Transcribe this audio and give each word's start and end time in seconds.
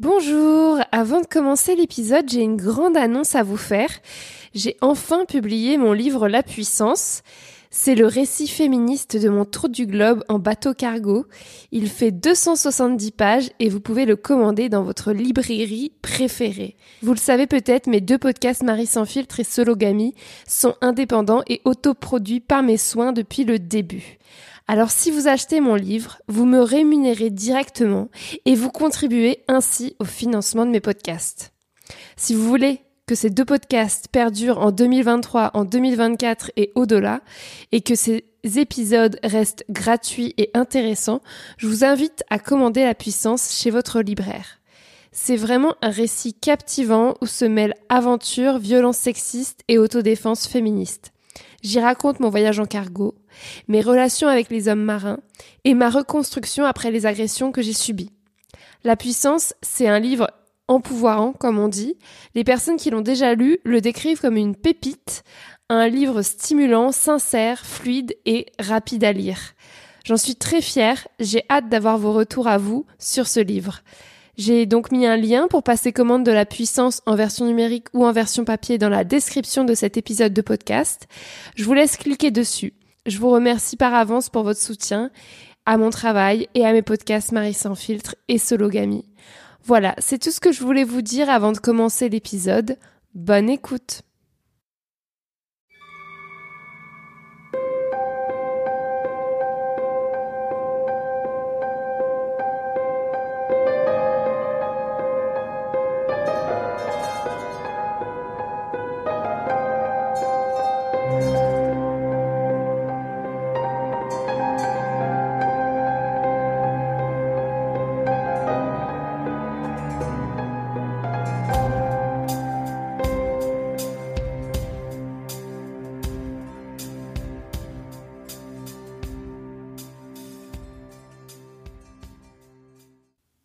Bonjour, 0.00 0.78
avant 0.92 1.20
de 1.20 1.26
commencer 1.26 1.74
l'épisode, 1.74 2.30
j'ai 2.30 2.42
une 2.42 2.56
grande 2.56 2.96
annonce 2.96 3.34
à 3.34 3.42
vous 3.42 3.56
faire. 3.56 3.90
J'ai 4.54 4.76
enfin 4.80 5.24
publié 5.24 5.76
mon 5.76 5.92
livre 5.92 6.28
La 6.28 6.44
puissance. 6.44 7.22
C'est 7.72 7.96
le 7.96 8.06
récit 8.06 8.46
féministe 8.46 9.20
de 9.20 9.28
mon 9.28 9.44
tour 9.44 9.68
du 9.68 9.86
globe 9.86 10.22
en 10.28 10.38
bateau 10.38 10.72
cargo. 10.72 11.26
Il 11.72 11.88
fait 11.88 12.12
270 12.12 13.10
pages 13.10 13.50
et 13.58 13.68
vous 13.68 13.80
pouvez 13.80 14.04
le 14.04 14.14
commander 14.14 14.68
dans 14.68 14.84
votre 14.84 15.10
librairie 15.10 15.90
préférée. 16.00 16.76
Vous 17.02 17.12
le 17.12 17.18
savez 17.18 17.48
peut-être, 17.48 17.88
mes 17.88 18.00
deux 18.00 18.18
podcasts 18.18 18.62
Marie 18.62 18.86
sans 18.86 19.04
filtre 19.04 19.40
et 19.40 19.44
Sologamy 19.44 20.14
sont 20.46 20.76
indépendants 20.80 21.42
et 21.48 21.60
autoproduits 21.64 22.38
par 22.38 22.62
mes 22.62 22.78
soins 22.78 23.10
depuis 23.10 23.42
le 23.42 23.58
début. 23.58 24.18
Alors 24.70 24.90
si 24.90 25.10
vous 25.10 25.28
achetez 25.28 25.60
mon 25.60 25.76
livre, 25.76 26.20
vous 26.28 26.44
me 26.44 26.60
rémunérez 26.60 27.30
directement 27.30 28.10
et 28.44 28.54
vous 28.54 28.70
contribuez 28.70 29.42
ainsi 29.48 29.96
au 29.98 30.04
financement 30.04 30.66
de 30.66 30.70
mes 30.70 30.80
podcasts. 30.80 31.54
Si 32.16 32.34
vous 32.34 32.46
voulez 32.46 32.82
que 33.06 33.14
ces 33.14 33.30
deux 33.30 33.46
podcasts 33.46 34.08
perdurent 34.08 34.58
en 34.58 34.70
2023, 34.70 35.52
en 35.54 35.64
2024 35.64 36.52
et 36.56 36.70
au-delà, 36.74 37.22
et 37.72 37.80
que 37.80 37.94
ces 37.94 38.26
épisodes 38.44 39.18
restent 39.24 39.64
gratuits 39.70 40.34
et 40.36 40.50
intéressants, 40.52 41.22
je 41.56 41.66
vous 41.66 41.82
invite 41.82 42.22
à 42.28 42.38
commander 42.38 42.84
la 42.84 42.94
puissance 42.94 43.58
chez 43.58 43.70
votre 43.70 44.02
libraire. 44.02 44.58
C'est 45.12 45.36
vraiment 45.36 45.76
un 45.80 45.88
récit 45.88 46.34
captivant 46.34 47.14
où 47.22 47.26
se 47.26 47.46
mêlent 47.46 47.74
aventure, 47.88 48.58
violence 48.58 48.98
sexiste 48.98 49.62
et 49.68 49.78
autodéfense 49.78 50.46
féministe. 50.46 51.12
J'y 51.62 51.80
raconte 51.80 52.20
mon 52.20 52.28
voyage 52.28 52.60
en 52.60 52.66
cargo, 52.66 53.14
mes 53.68 53.80
relations 53.80 54.28
avec 54.28 54.50
les 54.50 54.68
hommes 54.68 54.84
marins 54.84 55.20
et 55.64 55.74
ma 55.74 55.90
reconstruction 55.90 56.64
après 56.64 56.90
les 56.90 57.06
agressions 57.06 57.52
que 57.52 57.62
j'ai 57.62 57.72
subies. 57.72 58.10
La 58.84 58.96
puissance, 58.96 59.54
c'est 59.62 59.88
un 59.88 59.98
livre 59.98 60.30
empouvoirant, 60.68 61.32
comme 61.32 61.58
on 61.58 61.68
dit. 61.68 61.96
Les 62.34 62.44
personnes 62.44 62.76
qui 62.76 62.90
l'ont 62.90 63.00
déjà 63.00 63.34
lu 63.34 63.58
le 63.64 63.80
décrivent 63.80 64.20
comme 64.20 64.36
une 64.36 64.54
pépite, 64.54 65.24
un 65.68 65.88
livre 65.88 66.22
stimulant, 66.22 66.92
sincère, 66.92 67.64
fluide 67.64 68.16
et 68.26 68.46
rapide 68.58 69.04
à 69.04 69.12
lire. 69.12 69.54
J'en 70.04 70.16
suis 70.16 70.36
très 70.36 70.62
fière, 70.62 71.06
j'ai 71.18 71.44
hâte 71.50 71.68
d'avoir 71.68 71.98
vos 71.98 72.12
retours 72.12 72.48
à 72.48 72.56
vous 72.56 72.86
sur 72.98 73.26
ce 73.26 73.40
livre. 73.40 73.82
J'ai 74.38 74.66
donc 74.66 74.92
mis 74.92 75.04
un 75.04 75.16
lien 75.16 75.48
pour 75.48 75.64
passer 75.64 75.92
commande 75.92 76.24
de 76.24 76.30
la 76.30 76.46
puissance 76.46 77.02
en 77.06 77.16
version 77.16 77.44
numérique 77.44 77.88
ou 77.92 78.06
en 78.06 78.12
version 78.12 78.44
papier 78.44 78.78
dans 78.78 78.88
la 78.88 79.02
description 79.02 79.64
de 79.64 79.74
cet 79.74 79.96
épisode 79.96 80.32
de 80.32 80.42
podcast. 80.42 81.08
Je 81.56 81.64
vous 81.64 81.74
laisse 81.74 81.96
cliquer 81.96 82.30
dessus. 82.30 82.72
Je 83.08 83.18
vous 83.18 83.30
remercie 83.30 83.78
par 83.78 83.94
avance 83.94 84.28
pour 84.28 84.42
votre 84.42 84.60
soutien 84.60 85.10
à 85.64 85.78
mon 85.78 85.88
travail 85.88 86.46
et 86.54 86.66
à 86.66 86.74
mes 86.74 86.82
podcasts 86.82 87.32
Marie 87.32 87.54
sans 87.54 87.74
filtre 87.74 88.16
et 88.28 88.36
Sologamy. 88.36 89.06
Voilà, 89.64 89.94
c'est 89.96 90.18
tout 90.18 90.30
ce 90.30 90.40
que 90.40 90.52
je 90.52 90.62
voulais 90.62 90.84
vous 90.84 91.00
dire 91.00 91.30
avant 91.30 91.52
de 91.52 91.58
commencer 91.58 92.10
l'épisode. 92.10 92.76
Bonne 93.14 93.48
écoute 93.48 94.02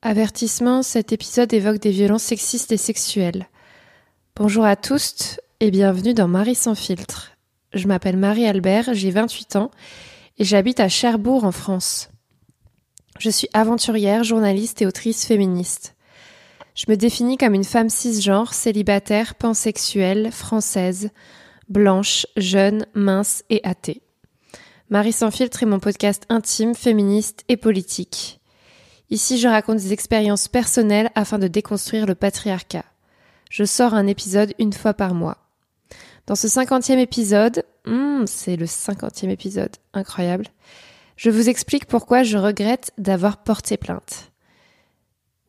Avertissement, 0.06 0.84
cet 0.84 1.14
épisode 1.14 1.54
évoque 1.54 1.80
des 1.80 1.92
violences 1.92 2.24
sexistes 2.24 2.74
et 2.74 2.78
sexuelles. 2.78 3.48
Bonjour 4.36 4.66
à 4.66 4.76
tous 4.76 5.40
et 5.62 5.72
bienvenue 5.72 6.14
dans 6.14 6.28
Marie 6.28 6.56
sans 6.56 6.76
filtre. 6.76 7.38
Je 7.72 7.88
m'appelle 7.88 8.18
Marie 8.18 8.46
Albert, 8.46 8.94
j'ai 8.94 9.12
28 9.12 9.56
ans 9.56 9.72
et 10.38 10.44
j'habite 10.44 10.82
à 10.82 10.90
Cherbourg 10.90 11.46
en 11.46 11.54
France. 11.54 12.10
Je 13.18 13.30
suis 13.30 13.48
aventurière, 13.54 14.26
journaliste 14.26 14.82
et 14.82 14.86
autrice 14.86 15.26
féministe. 15.26 15.96
Je 16.76 16.84
me 16.90 16.98
définis 16.98 17.38
comme 17.38 17.54
une 17.54 17.64
femme 17.64 17.90
cisgenre, 17.90 18.54
célibataire, 18.54 19.36
pansexuelle, 19.36 20.34
française, 20.34 21.12
blanche, 21.70 22.28
jeune, 22.36 22.88
mince 22.94 23.46
et 23.50 23.62
athée. 23.64 24.02
Marie 24.90 25.14
sans 25.14 25.32
filtre 25.32 25.64
est 25.64 25.66
mon 25.66 25.80
podcast 25.80 26.26
intime, 26.28 26.76
féministe 26.76 27.46
et 27.48 27.56
politique. 27.56 28.42
Ici, 29.10 29.38
je 29.38 29.48
raconte 29.48 29.78
des 29.78 29.94
expériences 29.94 30.48
personnelles 30.48 31.12
afin 31.16 31.40
de 31.40 31.48
déconstruire 31.48 32.06
le 32.06 32.16
patriarcat. 32.16 32.86
Je 33.50 33.64
sors 33.64 33.94
un 33.94 34.08
épisode 34.08 34.54
une 34.60 34.74
fois 34.74 34.94
par 34.94 35.14
mois. 35.14 35.38
Dans 36.26 36.36
ce 36.36 36.48
cinquantième 36.48 37.00
épisode, 37.00 37.66
hmm, 37.86 38.26
c'est 38.26 38.56
le 38.56 38.66
cinquantième 38.66 39.32
épisode, 39.32 39.76
incroyable, 39.94 40.48
je 41.18 41.30
vous 41.30 41.50
explique 41.50 41.86
pourquoi 41.86 42.24
je 42.24 42.38
regrette 42.38 42.92
d'avoir 42.98 43.44
porté 43.44 43.78
plainte. 43.78 44.32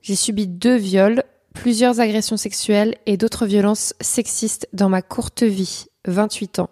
J'ai 0.02 0.16
subi 0.16 0.46
deux 0.46 0.76
viols, 0.76 1.22
plusieurs 1.54 2.00
agressions 2.00 2.36
sexuelles 2.36 2.96
et 3.06 3.16
d'autres 3.16 3.46
violences 3.46 3.94
sexistes 4.00 4.68
dans 4.72 4.88
ma 4.88 5.00
courte 5.00 5.42
vie, 5.42 5.86
28 6.06 6.58
ans. 6.58 6.70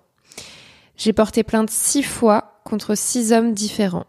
J'ai 0.96 1.12
porté 1.12 1.42
plainte 1.42 1.70
six 1.70 2.02
fois 2.02 2.60
contre 2.64 2.94
six 2.94 3.32
hommes 3.32 3.54
différents. 3.54 4.06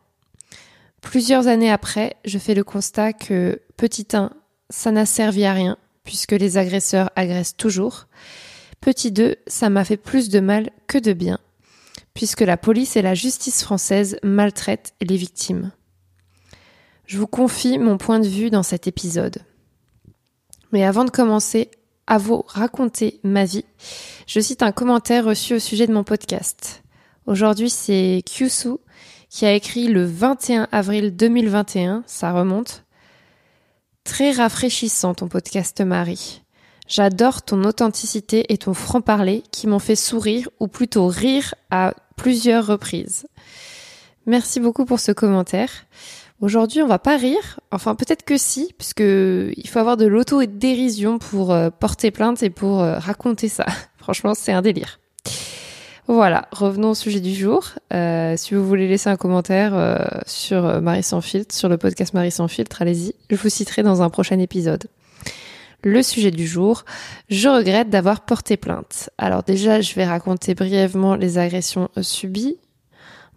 Plusieurs 1.04 1.48
années 1.48 1.70
après, 1.70 2.16
je 2.26 2.40
fais 2.40 2.56
le 2.56 2.64
constat 2.64 3.14
que, 3.14 3.62
petit 3.78 4.08
1, 4.14 4.32
ça 4.72 4.90
n'a 4.90 5.06
servi 5.06 5.44
à 5.44 5.54
rien, 5.54 5.78
puisque 6.04 6.32
les 6.32 6.58
agresseurs 6.58 7.12
agressent 7.16 7.58
toujours. 7.58 8.08
Petit 8.82 9.12
2, 9.12 9.36
ça 9.46 9.70
m'a 9.70 9.84
fait 9.84 9.98
plus 9.98 10.30
de 10.30 10.40
mal 10.40 10.72
que 10.88 10.98
de 10.98 11.14
bien, 11.14 11.40
puisque 12.16 12.42
la 12.42 12.58
police 12.58 12.96
et 12.96 13.04
la 13.04 13.14
justice 13.14 13.64
française 13.64 14.18
maltraitent 14.24 14.94
les 15.02 15.18
victimes. 15.18 15.72
Je 17.06 17.20
vous 17.20 17.28
confie 17.28 17.78
mon 17.78 17.98
point 17.98 18.20
de 18.20 18.28
vue 18.28 18.50
dans 18.50 18.64
cet 18.64 18.88
épisode. 18.88 19.40
Mais 20.72 20.86
avant 20.86 21.04
de 21.04 21.12
commencer 21.12 21.70
à 22.08 22.18
vous 22.18 22.44
raconter 22.48 23.20
ma 23.24 23.44
vie, 23.44 23.66
je 24.26 24.40
cite 24.40 24.64
un 24.64 24.72
commentaire 24.72 25.26
reçu 25.26 25.54
au 25.54 25.60
sujet 25.60 25.86
de 25.86 25.94
mon 25.94 26.06
podcast. 26.06 26.82
Aujourd'hui, 27.28 27.70
c'est 27.70 28.24
Kyusu 28.26 28.78
qui 29.34 29.48
a 29.48 29.54
écrit 29.54 29.88
le 29.88 30.06
21 30.06 30.68
avril 30.72 31.16
2021, 31.16 32.04
ça 32.06 32.32
remonte. 32.32 32.86
Très 34.04 34.30
rafraîchissant 34.32 35.16
ton 35.16 35.28
podcast 35.28 35.82
Marie. 35.82 36.44
J'adore 36.88 37.42
ton 37.42 37.64
authenticité 37.64 38.54
et 38.54 38.60
ton 38.60 38.76
franc-parler 38.76 39.42
qui 39.52 39.66
m'ont 39.66 39.80
fait 39.80 39.96
sourire 39.96 40.50
ou 40.60 40.68
plutôt 40.68 41.08
rire 41.08 41.56
à 41.72 41.96
plusieurs 42.16 42.68
reprises. 42.68 43.26
Merci 44.28 44.60
beaucoup 44.60 44.86
pour 44.86 45.00
ce 45.00 45.12
commentaire. 45.12 45.72
Aujourd'hui, 46.40 46.84
on 46.84 46.88
va 46.88 47.00
pas 47.00 47.18
rire, 47.18 47.60
enfin 47.72 47.96
peut-être 47.96 48.24
que 48.24 48.38
si, 48.38 48.72
puisque 48.78 49.00
il 49.00 49.68
faut 49.68 49.80
avoir 49.80 49.98
de 49.98 50.06
l'auto-dérision 50.06 51.18
pour 51.18 51.52
euh, 51.54 51.72
porter 51.72 52.12
plainte 52.12 52.44
et 52.44 52.52
pour 52.52 52.84
euh, 52.84 53.00
raconter 53.00 53.50
ça. 53.50 53.66
Franchement, 53.98 54.36
c'est 54.36 54.52
un 54.52 54.62
délire. 54.62 55.00
Voilà, 56.08 56.50
revenons 56.52 56.90
au 56.90 56.96
sujet 56.96 57.22
du 57.22 57.34
jour. 57.34 57.64
Euh, 57.94 58.36
si 58.36 58.54
vous 58.54 58.68
voulez 58.68 58.90
laisser 58.90 59.10
un 59.10 59.16
commentaire 59.16 59.74
euh, 59.74 59.98
sur 60.26 60.66
euh, 60.66 60.82
Marie 60.82 61.02
sans 61.02 61.22
filtre, 61.22 61.56
sur 61.56 61.70
le 61.70 61.78
podcast 61.78 62.14
Marie 62.14 62.32
sans 62.32 62.50
filtre, 62.50 62.82
allez-y, 62.82 63.16
je 63.30 63.38
vous 63.38 63.48
citerai 63.48 63.84
dans 63.84 64.02
un 64.02 64.10
prochain 64.10 64.38
épisode. 64.40 64.88
Le 65.82 66.04
sujet 66.04 66.32
du 66.32 66.46
jour, 66.46 66.84
je 67.30 67.48
regrette 67.48 67.90
d'avoir 67.90 68.26
porté 68.26 68.58
plainte. 68.58 69.10
Alors 69.18 69.44
déjà, 69.44 69.80
je 69.80 69.96
vais 69.96 70.06
raconter 70.06 70.56
brièvement 70.56 71.16
les 71.16 71.38
agressions 71.38 71.90
subies. 72.02 72.58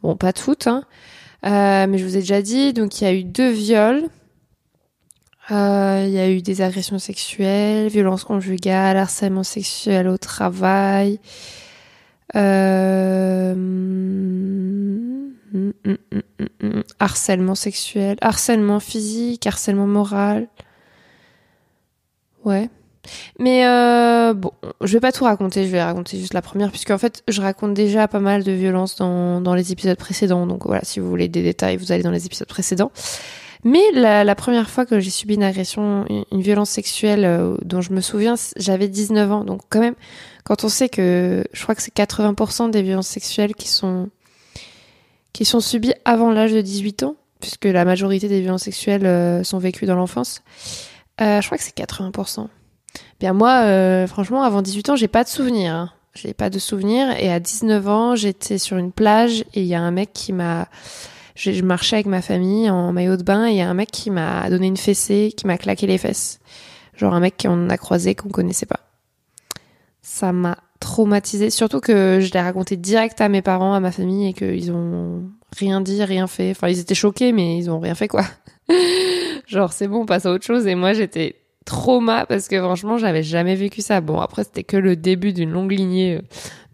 Bon, 0.03 0.17
pas 0.17 0.33
toutes, 0.33 0.67
hein. 0.67 0.85
mais 1.43 1.99
je 1.99 2.05
vous 2.05 2.17
ai 2.17 2.21
déjà 2.21 2.43
dit, 2.43 2.73
donc 2.73 3.01
il 3.01 3.05
y 3.05 3.07
a 3.07 3.13
eu 3.13 3.25
deux 3.25 3.51
viols. 3.51 4.09
Il 5.51 6.11
y 6.11 6.19
a 6.19 6.29
eu 6.29 6.43
des 6.43 6.63
agressions 6.63 6.99
sexuelles, 6.99 7.89
violences 7.89 8.25
conjugales, 8.25 8.97
harcèlement 8.97 9.45
sexuel 9.45 10.07
au 10.09 10.19
travail, 10.19 11.19
harcèlement 16.99 17.55
sexuel, 17.55 18.17
harcèlement 18.21 18.81
physique, 18.81 19.47
harcèlement 19.47 19.87
moral. 19.87 20.49
Ouais. 22.45 22.69
Mais 23.39 23.67
euh, 23.67 24.35
bon, 24.35 24.51
je 24.83 24.93
vais 24.93 25.01
pas 25.01 25.13
tout 25.13 25.25
raconter, 25.25 25.65
je 25.67 25.71
vais 25.71 25.83
raconter 25.83 26.19
juste 26.19 26.35
la 26.35 26.43
première, 26.43 26.71
puisque 26.71 26.91
en 26.91 26.99
fait, 26.99 27.23
je 27.29 27.41
raconte 27.41 27.75
déjà 27.75 28.09
pas 28.09 28.21
mal 28.21 28.43
de 28.43 28.53
violences 28.53 28.97
dans, 28.97 29.41
dans 29.41 29.55
les 29.55 29.73
épisodes 29.73 29.97
précédents. 29.97 30.47
Donc 30.47 30.67
voilà, 30.67 30.83
si 30.85 31.01
vous 31.01 31.09
voulez 31.09 31.29
des 31.29 31.43
détails, 31.43 31.77
vous 31.77 31.93
allez 31.93 32.03
dans 32.03 32.11
les 32.11 32.27
épisodes 32.27 32.49
précédents. 32.49 32.91
Mais 33.65 33.83
la, 33.93 34.35
première 34.37 34.71
fois 34.71 34.87
que 34.87 35.01
j'ai 35.01 35.11
subi 35.11 35.35
une 35.35 35.43
agression, 35.43 36.05
une, 36.31 36.41
violence 36.41 36.71
sexuelle 36.71 37.25
euh, 37.25 37.57
dont 37.65 37.81
je 37.81 37.93
me 37.93 38.01
souviens, 38.01 38.35
j'avais 38.57 38.87
19 38.87 39.33
ans. 39.33 39.45
Donc 39.45 39.63
quand 39.69 39.81
même, 39.81 39.97
quand 40.47 40.63
on 40.63 40.69
sait 40.69 40.89
que 40.89 41.45
je 41.53 41.63
crois 41.65 41.75
que 41.75 41.83
c'est 41.83 41.95
80% 41.95 42.71
des 42.71 42.83
violences 42.83 43.09
sexuelles 43.09 43.55
qui 43.57 43.69
sont 43.69 44.11
qui 45.33 45.45
sont 45.45 45.61
subies 45.61 45.93
avant 46.05 46.31
l'âge 46.31 46.53
de 46.53 46.61
18 46.61 47.03
ans, 47.03 47.17
puisque 47.41 47.67
la 47.67 47.85
majorité 47.85 48.29
des 48.29 48.41
violences 48.41 48.63
sexuelles 48.63 49.05
euh, 49.05 49.43
sont 49.43 49.59
vécues 49.59 49.85
dans 49.85 49.97
l'enfance. 49.97 50.41
Euh, 51.21 51.41
je 51.43 51.47
crois 51.47 51.59
que 51.59 51.65
c'est 51.65 51.77
80%. 51.77 52.47
Bien 53.21 53.33
moi, 53.35 53.65
euh, 53.65 54.07
franchement, 54.07 54.45
avant 54.45 54.63
18 54.63 54.91
ans, 54.91 54.97
j'ai 54.97 55.09
pas 55.09 55.25
de 55.25 55.29
souvenirs. 55.29 55.75
Hein. 55.75 55.91
J'ai 56.15 56.33
pas 56.33 56.49
de 56.49 56.59
souvenirs. 56.59 57.09
Et 57.19 57.31
à 57.31 57.41
19 57.41 57.89
ans, 57.89 58.15
j'étais 58.15 58.57
sur 58.57 58.79
une 58.79 58.93
plage 58.93 59.41
et 59.53 59.61
il 59.61 59.67
y 59.67 59.75
a 59.75 59.81
un 59.81 59.91
mec 59.91 60.13
qui 60.15 60.33
m'a... 60.33 60.69
Je, 61.35 61.61
marchais 61.61 61.97
avec 61.97 62.07
ma 62.07 62.23
famille 62.23 62.71
en 62.71 62.93
maillot 62.93 63.19
de 63.19 63.23
bain 63.23 63.47
et 63.47 63.51
il 63.51 63.57
y 63.57 63.61
a 63.61 63.69
un 63.69 63.75
mec 63.75 63.91
qui 63.91 64.11
m'a 64.11 64.49
donné 64.49 64.69
une 64.69 64.79
fessée, 64.79 65.35
qui 65.37 65.47
m'a 65.47 65.59
claqué 65.59 65.87
les 65.87 65.99
fesses. 65.99 66.39
Genre 66.95 67.13
un 67.13 67.21
mec 67.21 67.35
qu'on 67.43 67.69
a 67.69 67.77
croisé, 67.77 68.15
qu'on 68.15 68.31
connaissait 68.31 68.65
pas. 68.65 68.86
Ça 70.09 70.33
m'a 70.33 70.57
traumatisé, 70.79 71.51
surtout 71.51 71.81
que 71.81 72.21
je 72.21 72.33
l'ai 72.33 72.41
raconté 72.41 72.77
direct 72.77 73.21
à 73.21 73.29
mes 73.29 73.43
parents, 73.43 73.75
à 73.75 73.81
ma 73.81 73.91
famille 73.91 74.29
et 74.29 74.33
qu'ils 74.35 74.71
ont 74.71 75.25
rien 75.59 75.81
dit, 75.81 76.05
rien 76.05 76.29
fait. 76.29 76.53
Enfin, 76.53 76.69
ils 76.69 76.79
étaient 76.79 76.95
choqués, 76.95 77.33
mais 77.33 77.59
ils 77.59 77.69
ont 77.69 77.81
rien 77.81 77.97
fait 77.97 78.07
quoi. 78.07 78.23
Genre 79.49 79.73
c'est 79.73 79.89
bon, 79.89 80.03
on 80.03 80.07
passe 80.07 80.25
à 80.25 80.31
autre 80.31 80.45
chose. 80.45 80.69
Et 80.69 80.77
moi 80.77 80.93
j'étais 80.93 81.35
trauma 81.65 82.25
parce 82.25 82.47
que 82.47 82.57
franchement 82.57 82.99
j'avais 82.99 83.25
jamais 83.25 83.57
vécu 83.57 83.83
ça. 83.83 84.01
Bon 84.01 84.21
après 84.21 84.45
c'était 84.45 84.63
que 84.63 84.77
le 84.77 84.95
début 84.95 85.33
d'une 85.33 85.51
longue 85.51 85.73
lignée 85.73 86.19
euh, 86.19 86.23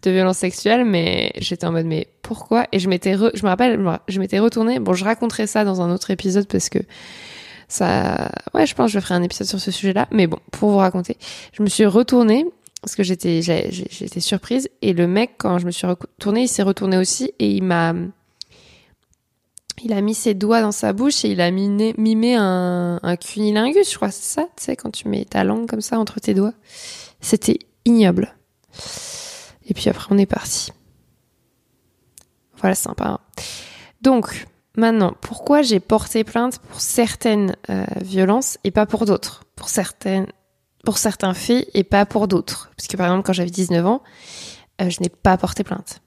de 0.03 0.11
violences 0.11 0.37
sexuelles, 0.37 0.85
mais 0.85 1.31
j'étais 1.39 1.65
en 1.65 1.71
mode 1.71 1.87
mais 1.87 2.09
pourquoi? 2.21 2.67
Et 2.71 2.77
je 2.77 2.87
m'étais, 2.87 3.15
je 3.15 3.43
me 3.43 3.47
rappelle, 3.47 3.83
je 4.09 4.19
m'étais 4.19 4.37
retournée. 4.37 4.77
Bon 4.77 4.93
je 4.93 5.03
raconterai 5.03 5.47
ça 5.47 5.65
dans 5.65 5.81
un 5.81 5.91
autre 5.91 6.11
épisode 6.11 6.47
parce 6.47 6.69
que 6.69 6.79
ça, 7.67 8.31
ouais 8.53 8.67
je 8.67 8.75
pense 8.75 8.93
que 8.93 8.99
je 8.99 9.03
ferai 9.03 9.15
un 9.15 9.23
épisode 9.23 9.47
sur 9.47 9.59
ce 9.59 9.71
sujet-là. 9.71 10.07
Mais 10.11 10.27
bon 10.27 10.37
pour 10.51 10.69
vous 10.69 10.77
raconter, 10.77 11.17
je 11.51 11.63
me 11.63 11.67
suis 11.67 11.87
retournée 11.87 12.45
parce 12.83 12.95
que 12.95 13.03
j'étais, 13.03 13.41
j'étais 13.41 14.19
surprise 14.19 14.69
et 14.81 14.91
le 14.91 15.07
mec 15.07 15.35
quand 15.37 15.57
je 15.57 15.65
me 15.65 15.71
suis 15.71 15.87
retournée, 15.87 16.41
il 16.43 16.47
s'est 16.49 16.63
retourné 16.63 16.97
aussi 16.97 17.33
et 17.39 17.49
il 17.49 17.63
m'a 17.63 17.93
il 19.85 19.93
a 19.93 20.01
mis 20.01 20.13
ses 20.13 20.33
doigts 20.33 20.61
dans 20.61 20.73
sa 20.73 20.91
bouche 20.91 21.23
et 21.23 21.29
il 21.29 21.39
a 21.39 21.49
mimé 21.49 22.35
un, 22.35 22.99
un 23.01 23.15
cunilingus, 23.15 23.89
je 23.89 23.95
crois, 23.95 24.11
c'est 24.11 24.41
ça, 24.41 24.43
tu 24.57 24.65
sais, 24.65 24.75
quand 24.75 24.91
tu 24.91 25.07
mets 25.07 25.23
ta 25.23 25.45
langue 25.45 25.65
comme 25.65 25.79
ça 25.79 25.97
entre 25.97 26.19
tes 26.19 26.33
doigts. 26.33 26.53
C'était 27.21 27.59
ignoble. 27.85 28.35
Et 29.65 29.73
puis 29.73 29.89
après, 29.89 30.07
on 30.11 30.17
est 30.17 30.25
parti. 30.25 30.71
Voilà, 32.57 32.75
sympa. 32.75 33.07
Hein. 33.07 33.19
Donc, 34.01 34.45
maintenant, 34.75 35.13
pourquoi 35.21 35.61
j'ai 35.61 35.79
porté 35.79 36.25
plainte 36.25 36.59
pour 36.59 36.81
certaines 36.81 37.55
euh, 37.69 37.85
violences 38.01 38.57
et 38.65 38.71
pas 38.71 38.85
pour 38.85 39.05
d'autres? 39.05 39.45
Pour 39.55 39.69
certaines, 39.69 40.27
pour 40.83 40.97
certains 40.97 41.33
faits 41.33 41.69
et 41.73 41.83
pas 41.83 42.05
pour 42.05 42.27
d'autres. 42.27 42.71
Parce 42.77 42.87
que 42.87 42.97
par 42.97 43.07
exemple, 43.07 43.25
quand 43.25 43.33
j'avais 43.33 43.49
19 43.49 43.85
ans, 43.85 44.03
euh, 44.81 44.89
je 44.89 45.01
n'ai 45.01 45.09
pas 45.09 45.37
porté 45.37 45.63
plainte. 45.63 46.01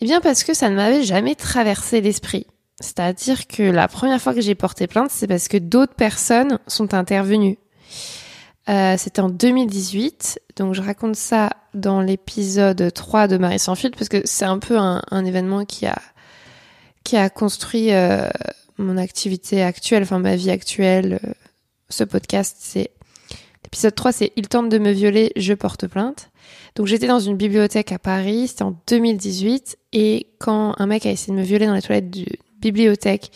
Eh 0.00 0.04
bien 0.04 0.20
parce 0.20 0.44
que 0.44 0.54
ça 0.54 0.68
ne 0.68 0.76
m'avait 0.76 1.02
jamais 1.02 1.34
traversé 1.34 2.00
l'esprit. 2.00 2.46
C'est-à-dire 2.80 3.46
que 3.46 3.62
la 3.62 3.88
première 3.88 4.20
fois 4.20 4.34
que 4.34 4.40
j'ai 4.40 4.54
porté 4.54 4.86
plainte, 4.86 5.10
c'est 5.10 5.26
parce 5.26 5.48
que 5.48 5.56
d'autres 5.56 5.94
personnes 5.94 6.58
sont 6.66 6.92
intervenues. 6.94 7.58
Euh, 8.68 8.96
c'était 8.96 9.20
en 9.20 9.28
2018, 9.28 10.40
donc 10.56 10.74
je 10.74 10.80
raconte 10.80 11.16
ça 11.16 11.50
dans 11.74 12.00
l'épisode 12.00 12.92
3 12.92 13.28
de 13.28 13.36
Marie 13.36 13.58
sans 13.58 13.74
filtre 13.74 13.98
parce 13.98 14.08
que 14.08 14.22
c'est 14.24 14.46
un 14.46 14.58
peu 14.58 14.78
un, 14.78 15.24
événement 15.24 15.64
qui 15.66 15.86
a 15.86 15.98
qui 17.04 17.18
a 17.18 17.28
construit 17.28 17.92
euh, 17.92 18.30
mon 18.78 18.96
activité 18.96 19.62
actuelle, 19.62 20.02
enfin 20.02 20.18
ma 20.18 20.36
vie 20.36 20.50
actuelle. 20.50 21.20
Euh, 21.22 21.32
ce 21.90 22.02
podcast, 22.02 22.56
c'est 22.58 22.90
l'épisode 23.74 23.94
3, 23.96 24.12
c'est 24.12 24.32
il 24.36 24.46
tente 24.46 24.68
de 24.68 24.78
me 24.78 24.92
violer, 24.92 25.32
je 25.34 25.52
porte 25.52 25.88
plainte. 25.88 26.30
Donc 26.76 26.86
j'étais 26.86 27.08
dans 27.08 27.18
une 27.18 27.36
bibliothèque 27.36 27.90
à 27.90 27.98
Paris, 27.98 28.46
c'était 28.46 28.62
en 28.62 28.76
2018, 28.86 29.76
et 29.92 30.28
quand 30.38 30.76
un 30.78 30.86
mec 30.86 31.06
a 31.06 31.10
essayé 31.10 31.32
de 31.32 31.38
me 31.40 31.44
violer 31.44 31.66
dans 31.66 31.74
les 31.74 31.82
toilettes 31.82 32.08
du, 32.08 32.24
bibliothèque 32.60 33.32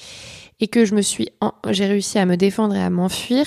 et 0.61 0.69
que 0.69 0.85
je 0.85 0.95
me 0.95 1.03
suis, 1.03 1.29
j'ai 1.71 1.87
réussi 1.87 2.21
à 2.21 2.25
me 2.25 2.37
défendre 2.37 2.77
et 2.77 2.81
à 2.81 2.89
m'enfuir, 2.89 3.47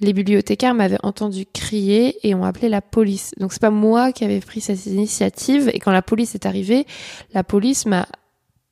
les 0.00 0.12
bibliothécaires 0.12 0.72
m'avaient 0.72 1.02
entendu 1.02 1.46
crier 1.52 2.16
et 2.26 2.34
ont 2.34 2.44
appelé 2.44 2.68
la 2.68 2.80
police. 2.80 3.32
Donc 3.38 3.52
c'est 3.52 3.60
pas 3.60 3.70
moi 3.70 4.12
qui 4.12 4.24
avais 4.24 4.40
pris 4.40 4.60
cette 4.60 4.86
initiative 4.86 5.68
et 5.74 5.80
quand 5.80 5.90
la 5.90 6.00
police 6.00 6.36
est 6.36 6.46
arrivée, 6.46 6.86
la 7.34 7.42
police 7.42 7.86
m'a 7.86 8.06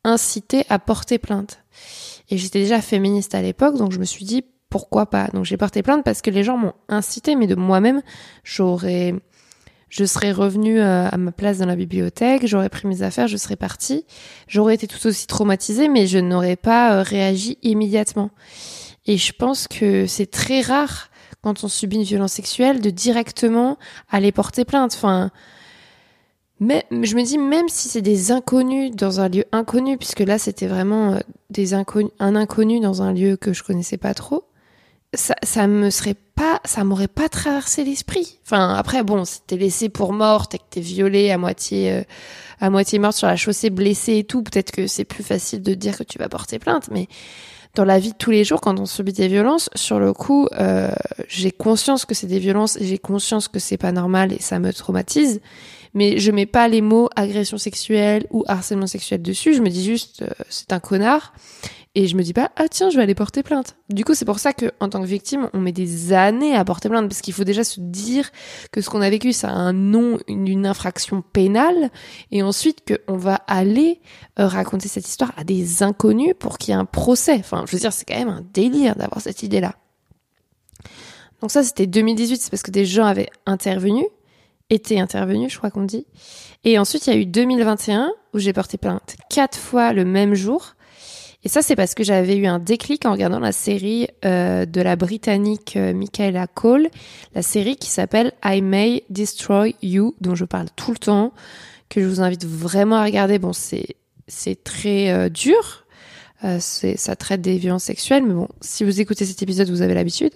incité 0.05 0.65
à 0.69 0.79
porter 0.79 1.19
plainte. 1.19 1.59
Et 2.31 2.39
j'étais 2.39 2.61
déjà 2.61 2.81
féministe 2.81 3.35
à 3.35 3.43
l'époque, 3.43 3.77
donc 3.77 3.93
je 3.93 3.99
me 3.99 4.05
suis 4.05 4.25
dit 4.25 4.45
pourquoi 4.71 5.07
pas. 5.07 5.29
Donc 5.33 5.45
j'ai 5.45 5.57
porté 5.57 5.83
plainte 5.83 6.05
parce 6.05 6.23
que 6.23 6.31
les 6.31 6.45
gens 6.45 6.57
m'ont 6.57 6.75
incité, 6.89 7.37
mais 7.37 7.47
de 7.47 7.55
moi-même, 7.55 8.03
j'aurais 8.45 9.15
je 9.91 10.05
serais 10.05 10.33
revenue 10.33 10.81
euh, 10.81 11.09
à 11.09 11.17
ma 11.17 11.33
place 11.33 11.59
dans 11.59 11.67
la 11.67 11.77
bibliothèque, 11.77 12.47
j'aurais 12.47 12.69
pris 12.69 12.87
mes 12.87 13.03
affaires, 13.03 13.27
je 13.27 13.37
serais 13.37 13.57
partie. 13.57 14.05
J'aurais 14.47 14.75
été 14.75 14.87
tout 14.87 15.07
aussi 15.07 15.27
traumatisée, 15.27 15.89
mais 15.89 16.07
je 16.07 16.19
n'aurais 16.19 16.57
pas 16.57 16.93
euh, 16.93 17.03
réagi 17.03 17.59
immédiatement. 17.63 18.31
Et 19.07 19.17
je 19.17 19.33
pense 19.33 19.67
que 19.67 20.07
c'est 20.07 20.31
très 20.31 20.61
rare 20.61 21.09
quand 21.43 21.65
on 21.65 21.69
subit 21.69 21.97
une 21.97 22.03
violence 22.03 22.33
sexuelle 22.33 22.81
de 22.81 22.91
directement 22.91 23.79
aller 24.11 24.33
porter 24.33 24.67
plainte. 24.67 24.93
Enfin, 24.95 25.31
mais 26.61 26.85
je 26.91 27.15
me 27.15 27.23
dis 27.23 27.39
même 27.39 27.69
si 27.69 27.89
c'est 27.89 28.03
des 28.03 28.33
inconnus 28.33 28.91
dans 28.95 29.21
un 29.21 29.29
lieu 29.29 29.45
inconnu, 29.53 29.97
puisque 29.97 30.21
là 30.21 30.39
c'était 30.39 30.67
vraiment 30.67 31.13
euh, 31.13 31.19
des 31.49 31.73
inconnus, 31.73 32.11
un 32.19 32.37
inconnu 32.37 32.81
dans 32.81 33.01
un 33.01 33.13
lieu 33.13 33.37
que 33.37 33.55
je 33.55 33.63
connaissais 33.63 33.97
pas 33.97 34.13
trop, 34.13 34.45
ça, 35.15 35.35
ça 35.43 35.67
me 35.67 35.91
serait 35.91 36.17
pas, 36.35 36.61
ça 36.65 36.85
m'aurait 36.85 37.09
pas 37.09 37.29
traversé 37.29 37.85
l'esprit. 37.85 38.39
Enfin, 38.45 38.75
après, 38.75 39.03
bon, 39.03 39.25
si 39.25 39.41
t'es 39.47 39.57
laissé 39.57 39.89
pour 39.89 40.13
morte 40.13 40.55
et 40.55 40.59
que 40.59 40.65
t'es 40.71 40.81
violée 40.81 41.31
à 41.31 41.39
moitié, 41.39 41.93
euh, 41.93 42.03
à 42.61 42.71
moitié 42.71 42.99
morte 42.99 43.17
sur 43.17 43.27
la 43.27 43.37
chaussée, 43.37 43.71
blessée 43.71 44.19
et 44.19 44.25
tout, 44.25 44.43
peut-être 44.43 44.71
que 44.71 44.87
c'est 44.87 45.05
plus 45.05 45.25
facile 45.25 45.63
de 45.63 45.75
dire 45.75 45.97
que 45.97 46.05
tu 46.05 46.19
vas 46.19 46.29
porter 46.29 46.59
plainte, 46.59 46.89
mais 46.91 47.09
dans 47.75 47.85
la 47.85 47.99
vie 47.99 48.11
de 48.11 48.17
tous 48.17 48.31
les 48.31 48.45
jours, 48.45 48.61
quand 48.61 48.79
on 48.81 48.87
subit 48.87 49.13
des 49.13 49.29
violences, 49.29 49.71
sur 49.75 49.99
le 49.99 50.13
coup, 50.13 50.49
euh, 50.59 50.91
j'ai 51.29 51.53
conscience 51.53 52.05
que 52.05 52.15
c'est 52.15 52.27
des 52.27 52.39
violences 52.39 52.77
et 52.77 52.85
j'ai 52.85 52.99
conscience 52.99 53.49
que 53.49 53.59
c'est 53.59 53.77
pas 53.77 53.93
normal 53.93 54.33
et 54.33 54.41
ça 54.41 54.59
me 54.59 54.73
traumatise. 54.73 55.41
Mais 55.95 56.19
je 56.19 56.31
mets 56.31 56.47
pas 56.47 56.69
les 56.69 56.81
mots 56.83 57.09
agression 57.17 57.57
sexuelle 57.57 58.27
ou 58.31 58.45
harcèlement 58.47 58.87
sexuel 58.87 59.23
dessus. 59.23 59.55
Je 59.55 59.63
me 59.63 59.69
dis 59.69 59.85
juste, 59.85 60.23
euh, 60.23 60.29
c'est 60.49 60.73
un 60.73 60.81
connard. 60.81 61.33
Et 61.99 62.07
je 62.07 62.17
me 62.17 62.23
dis 62.23 62.33
pas, 62.33 62.53
ah 62.55 62.69
tiens, 62.69 62.91
je 62.91 62.97
vais 62.97 63.03
aller 63.03 63.17
porter 63.17 63.43
plainte. 63.43 63.75
Du 63.89 64.05
coup, 64.05 64.15
c'est 64.15 64.25
pour 64.25 64.39
ça 64.39 64.53
que, 64.53 64.71
en 64.79 64.89
tant 64.89 65.01
que 65.01 65.07
victime, 65.09 65.51
on 65.53 65.59
met 65.59 65.73
des 65.73 66.13
années 66.13 66.55
à 66.55 66.65
porter 66.65 66.89
plainte, 66.89 67.09
parce 67.09 67.21
qu'il 67.21 67.35
faut 67.35 67.43
déjà 67.43 67.65
se 67.65 67.81
dire 67.81 68.31
que 68.71 68.81
ce 68.81 68.89
qu'on 68.89 69.01
a 69.01 69.11
vécu, 69.11 69.33
ça 69.33 69.49
a 69.49 69.55
un 69.55 69.73
nom, 69.73 70.21
une, 70.29 70.65
infraction 70.65 71.23
pénale, 71.23 71.91
et 72.31 72.41
ensuite 72.45 72.85
qu'on 72.87 73.17
va 73.17 73.35
aller 73.49 74.01
euh, 74.39 74.47
raconter 74.47 74.87
cette 74.87 75.09
histoire 75.09 75.33
à 75.37 75.43
des 75.43 75.83
inconnus 75.83 76.35
pour 76.39 76.59
qu'il 76.59 76.73
y 76.73 76.77
ait 76.77 76.81
un 76.81 76.85
procès. 76.85 77.35
Enfin, 77.41 77.65
je 77.67 77.73
veux 77.73 77.81
dire, 77.81 77.93
c'est 77.93 78.05
quand 78.05 78.17
même 78.17 78.29
un 78.29 78.45
délire 78.53 78.95
d'avoir 78.95 79.21
cette 79.21 79.43
idée-là. 79.43 79.75
Donc 81.41 81.51
ça, 81.51 81.65
c'était 81.65 81.89
2018, 81.89 82.41
c'est 82.41 82.51
parce 82.51 82.63
que 82.63 82.71
des 82.71 82.87
gens 82.87 83.07
avaient 83.07 83.31
intervenu, 83.45 84.05
étaient 84.71 85.01
intervenus, 85.01 85.53
je 85.53 85.59
crois 85.59 85.73
qu'on 85.73 85.83
dit. 85.83 86.07
Et 86.63 86.79
ensuite, 86.79 87.09
il 87.09 87.13
y 87.13 87.17
a 87.17 87.19
eu 87.19 87.27
2021, 87.27 88.13
où 88.35 88.39
j'ai 88.39 88.53
porté 88.53 88.79
plainte 88.79 89.17
quatre 89.29 89.59
fois 89.59 89.93
le 89.93 90.05
même 90.05 90.35
jour, 90.35 90.77
et 91.45 91.49
ça, 91.49 91.63
c'est 91.63 91.77
parce 91.77 91.95
que 91.95 92.03
j'avais 92.03 92.37
eu 92.37 92.47
un 92.47 92.59
déclic 92.59 93.07
en 93.07 93.13
regardant 93.13 93.39
la 93.39 93.53
série 93.53 94.09
euh, 94.25 94.67
de 94.67 94.81
la 94.81 94.97
Britannique 94.97 95.77
euh, 95.77 95.95
Michaela 95.95 96.49
Cole, 96.49 96.89
la 97.35 97.43
série 97.43 97.77
qui 97.77 97.89
s'appelle 97.89 98.33
I 98.45 98.61
May 98.61 99.05
Destroy 99.09 99.77
You, 99.81 100.17
dont 100.21 100.35
je 100.35 100.45
parle 100.45 100.67
tout 100.75 100.91
le 100.91 100.99
temps, 100.99 101.33
que 101.89 102.03
je 102.03 102.07
vous 102.09 102.21
invite 102.21 102.45
vraiment 102.45 102.97
à 102.97 103.05
regarder. 103.05 103.39
Bon, 103.39 103.53
c'est 103.53 103.97
c'est 104.27 104.63
très 104.63 105.11
euh, 105.11 105.29
dur, 105.29 105.87
ça 106.59 107.17
traite 107.17 107.41
des 107.41 107.57
violences 107.57 107.85
sexuelles, 107.85 108.25
mais 108.27 108.35
bon, 108.35 108.49
si 108.61 108.85
vous 108.85 109.01
écoutez 109.01 109.25
cet 109.25 109.43
épisode, 109.43 109.71
vous 109.71 109.83
avez 109.83 109.95
l'habitude. 109.95 110.33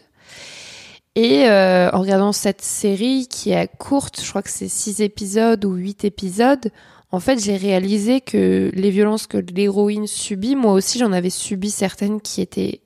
Et 1.15 1.45
en 1.47 2.01
regardant 2.01 2.33
cette 2.33 2.63
série 2.63 3.27
qui 3.29 3.51
est 3.51 3.69
courte, 3.77 4.23
je 4.25 4.29
crois 4.31 4.41
que 4.43 4.49
c'est 4.49 4.69
six 4.69 5.03
épisodes 5.03 5.63
ou 5.67 5.75
huit 5.75 6.07
épisodes, 6.07 6.71
en 7.13 7.21
fait, 7.21 7.39
j'ai 7.39 7.57
réalisé 7.57 8.21
que 8.21 8.71
les 8.75 8.91
violences 8.91 9.27
que 9.27 9.39
l'héroïne 9.39 10.07
subit, 10.07 10.57
moi 10.57 10.73
aussi, 10.73 10.99
j'en 10.99 11.13
avais 11.13 11.31
subi 11.31 11.71
certaines 11.71 12.21
qui 12.21 12.41
étaient 12.41 12.81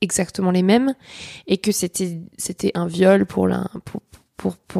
exactement 0.00 0.50
les 0.50 0.62
mêmes 0.62 0.94
et 1.46 1.58
que 1.58 1.72
c'était 1.72 2.72
un 2.74 2.86
viol 2.86 3.26
pour 3.26 3.46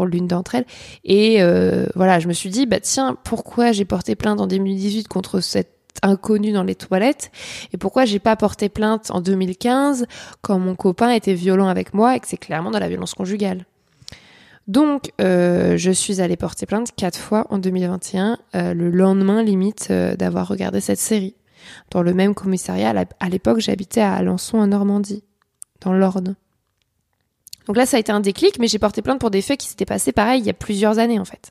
l'une 0.06 0.26
d'entre 0.26 0.54
elles. 0.54 0.66
Et 1.04 1.42
euh, 1.42 1.86
voilà 1.94 2.18
je 2.18 2.28
me 2.28 2.32
suis 2.32 2.50
dit 2.50 2.66
bah 2.66 2.80
tiens 2.80 3.16
pourquoi 3.24 3.72
j'ai 3.72 3.84
porté 3.84 4.14
plainte 4.16 4.40
en 4.40 4.46
2018 4.46 5.08
contre 5.08 5.40
cette 5.40 5.76
inconnue 6.02 6.52
dans 6.52 6.62
les 6.62 6.74
toilettes 6.74 7.30
et 7.72 7.76
pourquoi 7.76 8.04
j'ai 8.04 8.20
pas 8.20 8.36
porté 8.36 8.68
plainte 8.68 9.10
en 9.10 9.20
2015 9.20 10.06
quand 10.40 10.58
mon 10.58 10.74
copain 10.74 11.10
était 11.10 11.34
violent 11.34 11.66
avec 11.66 11.92
moi 11.92 12.16
et 12.16 12.20
que 12.20 12.28
c'est 12.28 12.38
clairement 12.38 12.70
dans 12.70 12.78
la 12.78 12.88
violence 12.88 13.12
conjugale 13.12 13.66
donc, 14.70 15.10
euh, 15.20 15.76
je 15.76 15.90
suis 15.90 16.20
allée 16.20 16.36
porter 16.36 16.64
plainte 16.64 16.92
quatre 16.94 17.18
fois 17.18 17.44
en 17.50 17.58
2021, 17.58 18.38
euh, 18.54 18.72
le 18.72 18.88
lendemain 18.88 19.42
limite 19.42 19.88
euh, 19.90 20.14
d'avoir 20.14 20.46
regardé 20.46 20.80
cette 20.80 21.00
série. 21.00 21.34
dans 21.90 22.02
le 22.02 22.14
même 22.14 22.34
commissariat. 22.34 22.94
À 23.18 23.28
l'époque, 23.28 23.58
j'habitais 23.58 24.00
à 24.00 24.14
Alençon, 24.14 24.58
en 24.58 24.68
Normandie, 24.68 25.24
dans 25.80 25.92
l'Orne. 25.92 26.36
Donc 27.66 27.76
là, 27.76 27.84
ça 27.84 27.96
a 27.96 28.00
été 28.00 28.12
un 28.12 28.20
déclic, 28.20 28.60
mais 28.60 28.68
j'ai 28.68 28.78
porté 28.78 29.02
plainte 29.02 29.18
pour 29.18 29.32
des 29.32 29.42
faits 29.42 29.58
qui 29.58 29.66
s'étaient 29.66 29.84
passés 29.84 30.12
pareil 30.12 30.40
il 30.40 30.46
y 30.46 30.50
a 30.50 30.54
plusieurs 30.54 31.00
années 31.00 31.18
en 31.18 31.24
fait. 31.24 31.50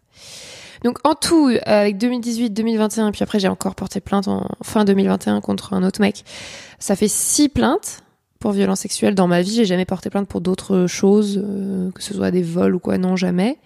Donc 0.85 0.97
en 1.03 1.13
tout, 1.13 1.49
euh, 1.49 1.59
avec 1.65 1.97
2018, 1.97 2.51
2021, 2.51 3.11
puis 3.11 3.23
après 3.23 3.39
j'ai 3.39 3.49
encore 3.49 3.75
porté 3.75 3.99
plainte 3.99 4.29
en 4.29 4.47
fin 4.63 4.85
2021 4.85 5.41
contre 5.41 5.73
un 5.73 5.83
autre 5.83 5.99
mec. 5.99 6.23
Ça 6.79 6.95
fait 6.95 7.09
six 7.09 7.49
plaintes 7.49 8.01
pour 8.39 8.51
violence 8.51 8.79
sexuelle 8.79 9.15
dans 9.15 9.27
ma 9.27 9.41
vie. 9.41 9.53
J'ai 9.53 9.65
jamais 9.65 9.85
porté 9.85 10.09
plainte 10.09 10.27
pour 10.27 10.41
d'autres 10.41 10.87
choses, 10.87 11.41
euh, 11.43 11.91
que 11.91 12.01
ce 12.01 12.13
soit 12.13 12.31
des 12.31 12.41
vols 12.41 12.75
ou 12.75 12.79
quoi, 12.79 12.97
non 12.97 13.15
jamais. 13.15 13.57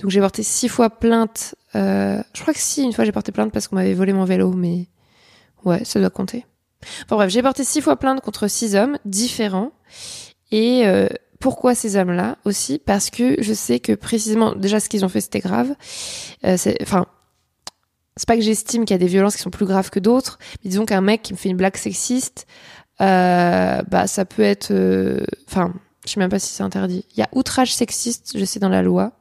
Donc 0.00 0.10
j'ai 0.10 0.20
porté 0.20 0.42
six 0.42 0.68
fois 0.68 0.90
plainte. 0.90 1.54
Euh, 1.74 2.22
je 2.34 2.40
crois 2.40 2.54
que 2.54 2.60
si, 2.60 2.82
une 2.82 2.92
fois 2.92 3.04
j'ai 3.04 3.12
porté 3.12 3.32
plainte 3.32 3.52
parce 3.52 3.68
qu'on 3.68 3.76
m'avait 3.76 3.94
volé 3.94 4.12
mon 4.12 4.24
vélo, 4.24 4.52
mais 4.52 4.86
ouais, 5.64 5.84
ça 5.84 6.00
doit 6.00 6.10
compter. 6.10 6.46
Enfin 7.04 7.16
bref, 7.16 7.30
j'ai 7.30 7.42
porté 7.42 7.64
six 7.64 7.80
fois 7.80 7.96
plainte 7.96 8.20
contre 8.20 8.48
six 8.48 8.76
hommes 8.76 8.98
différents 9.04 9.72
et 10.50 10.86
euh, 10.86 11.08
pourquoi 11.40 11.74
ces 11.74 11.96
hommes-là 11.96 12.38
aussi? 12.44 12.78
Parce 12.78 13.10
que 13.10 13.36
je 13.42 13.52
sais 13.52 13.78
que 13.80 13.92
précisément, 13.92 14.54
déjà 14.54 14.80
ce 14.80 14.88
qu'ils 14.88 15.04
ont 15.04 15.08
fait 15.08 15.20
c'était 15.20 15.40
grave. 15.40 15.74
Euh, 16.44 16.56
enfin, 16.82 17.06
c'est 18.16 18.26
pas 18.26 18.36
que 18.36 18.42
j'estime 18.42 18.84
qu'il 18.84 18.94
y 18.94 18.96
a 18.96 18.98
des 18.98 19.06
violences 19.06 19.36
qui 19.36 19.42
sont 19.42 19.50
plus 19.50 19.66
graves 19.66 19.90
que 19.90 20.00
d'autres, 20.00 20.38
mais 20.64 20.70
disons 20.70 20.86
qu'un 20.86 21.00
mec 21.00 21.22
qui 21.22 21.32
me 21.32 21.38
fait 21.38 21.48
une 21.48 21.56
blague 21.56 21.76
sexiste, 21.76 22.46
euh, 22.46 22.77
bah 22.98 24.06
ça 24.06 24.24
peut 24.24 24.42
être, 24.42 24.70
euh, 24.72 25.20
enfin, 25.48 25.72
je 26.06 26.12
sais 26.12 26.20
même 26.20 26.30
pas 26.30 26.38
si 26.38 26.52
c'est 26.52 26.62
interdit. 26.62 27.04
Il 27.14 27.20
y 27.20 27.22
a 27.22 27.28
outrage 27.32 27.74
sexiste, 27.74 28.36
je 28.36 28.44
sais 28.44 28.60
dans 28.60 28.68
la 28.68 28.82
loi. 28.82 29.12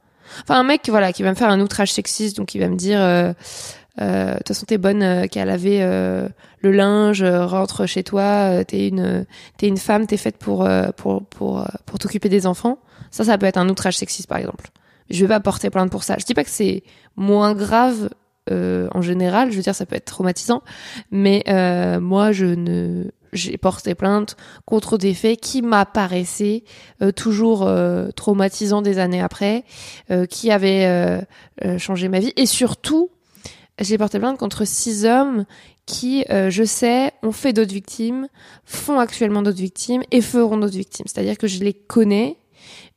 Enfin, 0.43 0.59
un 0.59 0.63
mec 0.63 0.81
voilà 0.89 1.13
qui 1.13 1.23
va 1.23 1.29
me 1.29 1.35
faire 1.35 1.49
un 1.49 1.59
outrage 1.61 1.91
sexiste, 1.93 2.37
donc 2.37 2.53
il 2.55 2.59
va 2.59 2.67
me 2.67 2.75
dire, 2.75 2.99
euh, 2.99 3.33
euh, 4.01 4.33
de 4.33 4.37
toute 4.37 4.49
façon 4.49 4.65
t'es 4.65 4.77
bonne 4.77 5.01
euh, 5.01 5.27
qu'à 5.27 5.45
laver 5.45 5.79
euh, 5.81 6.27
le 6.61 6.71
linge, 6.71 7.23
rentre 7.23 7.85
chez 7.85 8.03
toi, 8.03 8.63
t'es 8.65 8.87
une 8.87 9.25
t'es 9.57 9.67
une 9.67 9.77
femme, 9.77 10.05
t'es 10.07 10.17
faite 10.17 10.37
pour 10.37 10.67
pour 10.97 11.25
pour 11.25 11.65
pour 11.85 11.99
t'occuper 11.99 12.29
des 12.29 12.45
enfants. 12.47 12.79
Ça, 13.11 13.23
ça 13.23 13.37
peut 13.37 13.45
être 13.45 13.57
un 13.57 13.69
outrage 13.69 13.97
sexiste 13.97 14.27
par 14.27 14.37
exemple. 14.37 14.69
Je 15.09 15.21
vais 15.21 15.29
pas 15.29 15.39
porter 15.39 15.69
plainte 15.69 15.89
pour 15.89 16.03
ça. 16.03 16.15
Je 16.19 16.25
dis 16.25 16.33
pas 16.33 16.43
que 16.43 16.49
c'est 16.49 16.83
moins 17.15 17.53
grave 17.53 18.09
en 18.49 19.01
général. 19.01 19.51
Je 19.51 19.57
veux 19.57 19.61
dire, 19.61 19.75
ça 19.75 19.85
peut 19.85 19.95
être 19.95 20.05
traumatisant, 20.05 20.61
mais 21.11 21.43
moi, 22.01 22.31
je 22.31 22.45
ne 22.45 23.05
j'ai 23.37 23.57
porté 23.57 23.95
plainte 23.95 24.35
contre 24.65 24.97
des 24.97 25.13
faits 25.13 25.39
qui 25.39 25.61
m'apparaissaient 25.61 26.63
toujours 27.15 27.63
euh, 27.63 28.09
traumatisants 28.15 28.81
des 28.81 28.99
années 28.99 29.21
après, 29.21 29.63
qui 30.29 30.51
avaient 30.51 31.21
changé 31.77 32.09
ma 32.09 32.19
vie 32.19 32.33
et 32.35 32.45
surtout 32.45 33.09
j'ai 33.79 33.97
porté 33.97 34.19
plainte 34.19 34.37
contre 34.37 34.65
six 34.65 35.05
hommes 35.05 35.45
qui, 35.85 36.25
euh, 36.29 36.49
je 36.49 36.63
sais, 36.63 37.11
ont 37.23 37.31
fait 37.31 37.53
d'autres 37.53 37.73
victimes, 37.73 38.27
font 38.65 38.99
actuellement 38.99 39.41
d'autres 39.41 39.57
victimes 39.57 40.03
et 40.11 40.21
feront 40.21 40.57
d'autres 40.57 40.77
victimes. 40.77 41.05
C'est-à-dire 41.07 41.37
que 41.37 41.47
je 41.47 41.63
les 41.63 41.73
connais, 41.73 42.37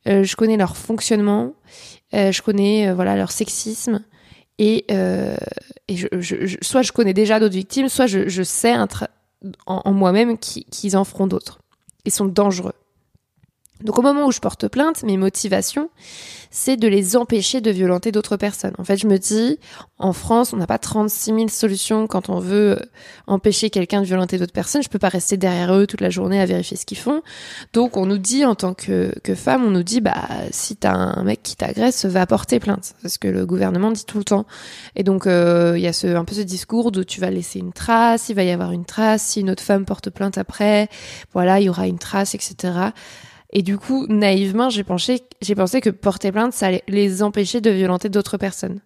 euh, 0.07 0.23
je 0.23 0.35
connais 0.35 0.57
leur 0.57 0.75
fonctionnement, 0.75 1.53
euh, 2.13 2.31
je 2.31 2.41
connais 2.41 2.91
voilà 2.93 3.15
leur 3.15 3.31
sexisme 3.31 4.03
et, 4.59 4.85
et 5.87 5.95
je, 5.95 6.57
soit 6.61 6.81
je 6.81 6.91
connais 6.91 7.13
déjà 7.13 7.39
d'autres 7.39 7.55
victimes, 7.55 7.87
soit 7.87 8.07
je, 8.07 8.43
sais 8.43 8.73
en, 9.65 9.91
moi-même 9.91 10.37
qu'ils 10.37 10.97
en 10.97 11.03
feront 11.03 11.27
d'autres. 11.27 11.59
Ils 12.05 12.11
sont 12.11 12.25
dangereux. 12.25 12.73
Donc 13.83 13.97
au 13.97 14.01
moment 14.01 14.25
où 14.25 14.31
je 14.31 14.39
porte 14.39 14.67
plainte, 14.67 15.03
mes 15.03 15.17
motivations, 15.17 15.89
c'est 16.51 16.75
de 16.75 16.87
les 16.87 17.15
empêcher 17.15 17.61
de 17.61 17.71
violenter 17.71 18.11
d'autres 18.11 18.35
personnes. 18.35 18.73
En 18.77 18.83
fait, 18.83 18.97
je 18.97 19.07
me 19.07 19.17
dis, 19.17 19.57
en 19.97 20.11
France, 20.11 20.51
on 20.51 20.57
n'a 20.57 20.67
pas 20.67 20.77
36 20.77 21.33
000 21.33 21.47
solutions 21.47 22.07
quand 22.07 22.29
on 22.29 22.39
veut 22.39 22.77
euh, 22.77 22.85
empêcher 23.25 23.69
quelqu'un 23.69 24.01
de 24.01 24.05
violenter 24.05 24.37
d'autres 24.37 24.51
personnes. 24.51 24.83
Je 24.83 24.89
peux 24.89 24.99
pas 24.99 25.09
rester 25.09 25.37
derrière 25.37 25.73
eux 25.73 25.87
toute 25.87 26.01
la 26.01 26.09
journée 26.09 26.41
à 26.41 26.45
vérifier 26.45 26.75
ce 26.75 26.85
qu'ils 26.85 26.97
font. 26.97 27.21
Donc 27.71 27.95
on 27.95 28.05
nous 28.05 28.17
dit, 28.17 28.43
en 28.43 28.55
tant 28.55 28.73
que, 28.73 29.17
que 29.23 29.33
femme, 29.33 29.63
on 29.63 29.71
nous 29.71 29.83
dit, 29.83 30.01
bah 30.01 30.27
si 30.51 30.75
t'as 30.75 30.93
un 30.93 31.23
mec 31.23 31.41
qui 31.41 31.55
t'agresse, 31.55 32.05
va 32.05 32.25
porter 32.25 32.59
plainte. 32.59 32.93
C'est 33.01 33.09
ce 33.09 33.19
que 33.19 33.29
le 33.29 33.45
gouvernement 33.45 33.91
dit 33.91 34.05
tout 34.05 34.17
le 34.17 34.25
temps. 34.25 34.45
Et 34.97 35.03
donc 35.03 35.27
euh, 35.27 35.73
il 35.77 35.81
y 35.81 35.87
a 35.87 35.93
ce, 35.93 36.07
un 36.07 36.25
peu 36.25 36.35
ce 36.35 36.41
discours 36.41 36.91
de 36.91 37.03
tu 37.03 37.21
vas 37.21 37.29
laisser 37.29 37.59
une 37.59 37.73
trace, 37.73 38.27
il 38.29 38.35
va 38.35 38.43
y 38.43 38.51
avoir 38.51 38.71
une 38.71 38.85
trace, 38.85 39.23
si 39.23 39.39
une 39.39 39.49
autre 39.49 39.63
femme 39.63 39.85
porte 39.85 40.09
plainte 40.09 40.37
après, 40.37 40.89
voilà, 41.33 41.59
il 41.59 41.65
y 41.65 41.69
aura 41.69 41.87
une 41.87 41.99
trace, 41.99 42.35
etc. 42.35 42.91
Et 43.51 43.61
du 43.61 43.77
coup, 43.77 44.05
naïvement, 44.07 44.69
j'ai 44.69 44.83
pensé, 44.83 45.19
que 45.81 45.89
porter 45.89 46.31
plainte, 46.31 46.53
ça 46.53 46.67
allait 46.67 46.83
les 46.87 47.21
empêcher 47.21 47.59
de 47.59 47.69
violenter 47.69 48.09
d'autres 48.09 48.37
personnes. 48.37 48.79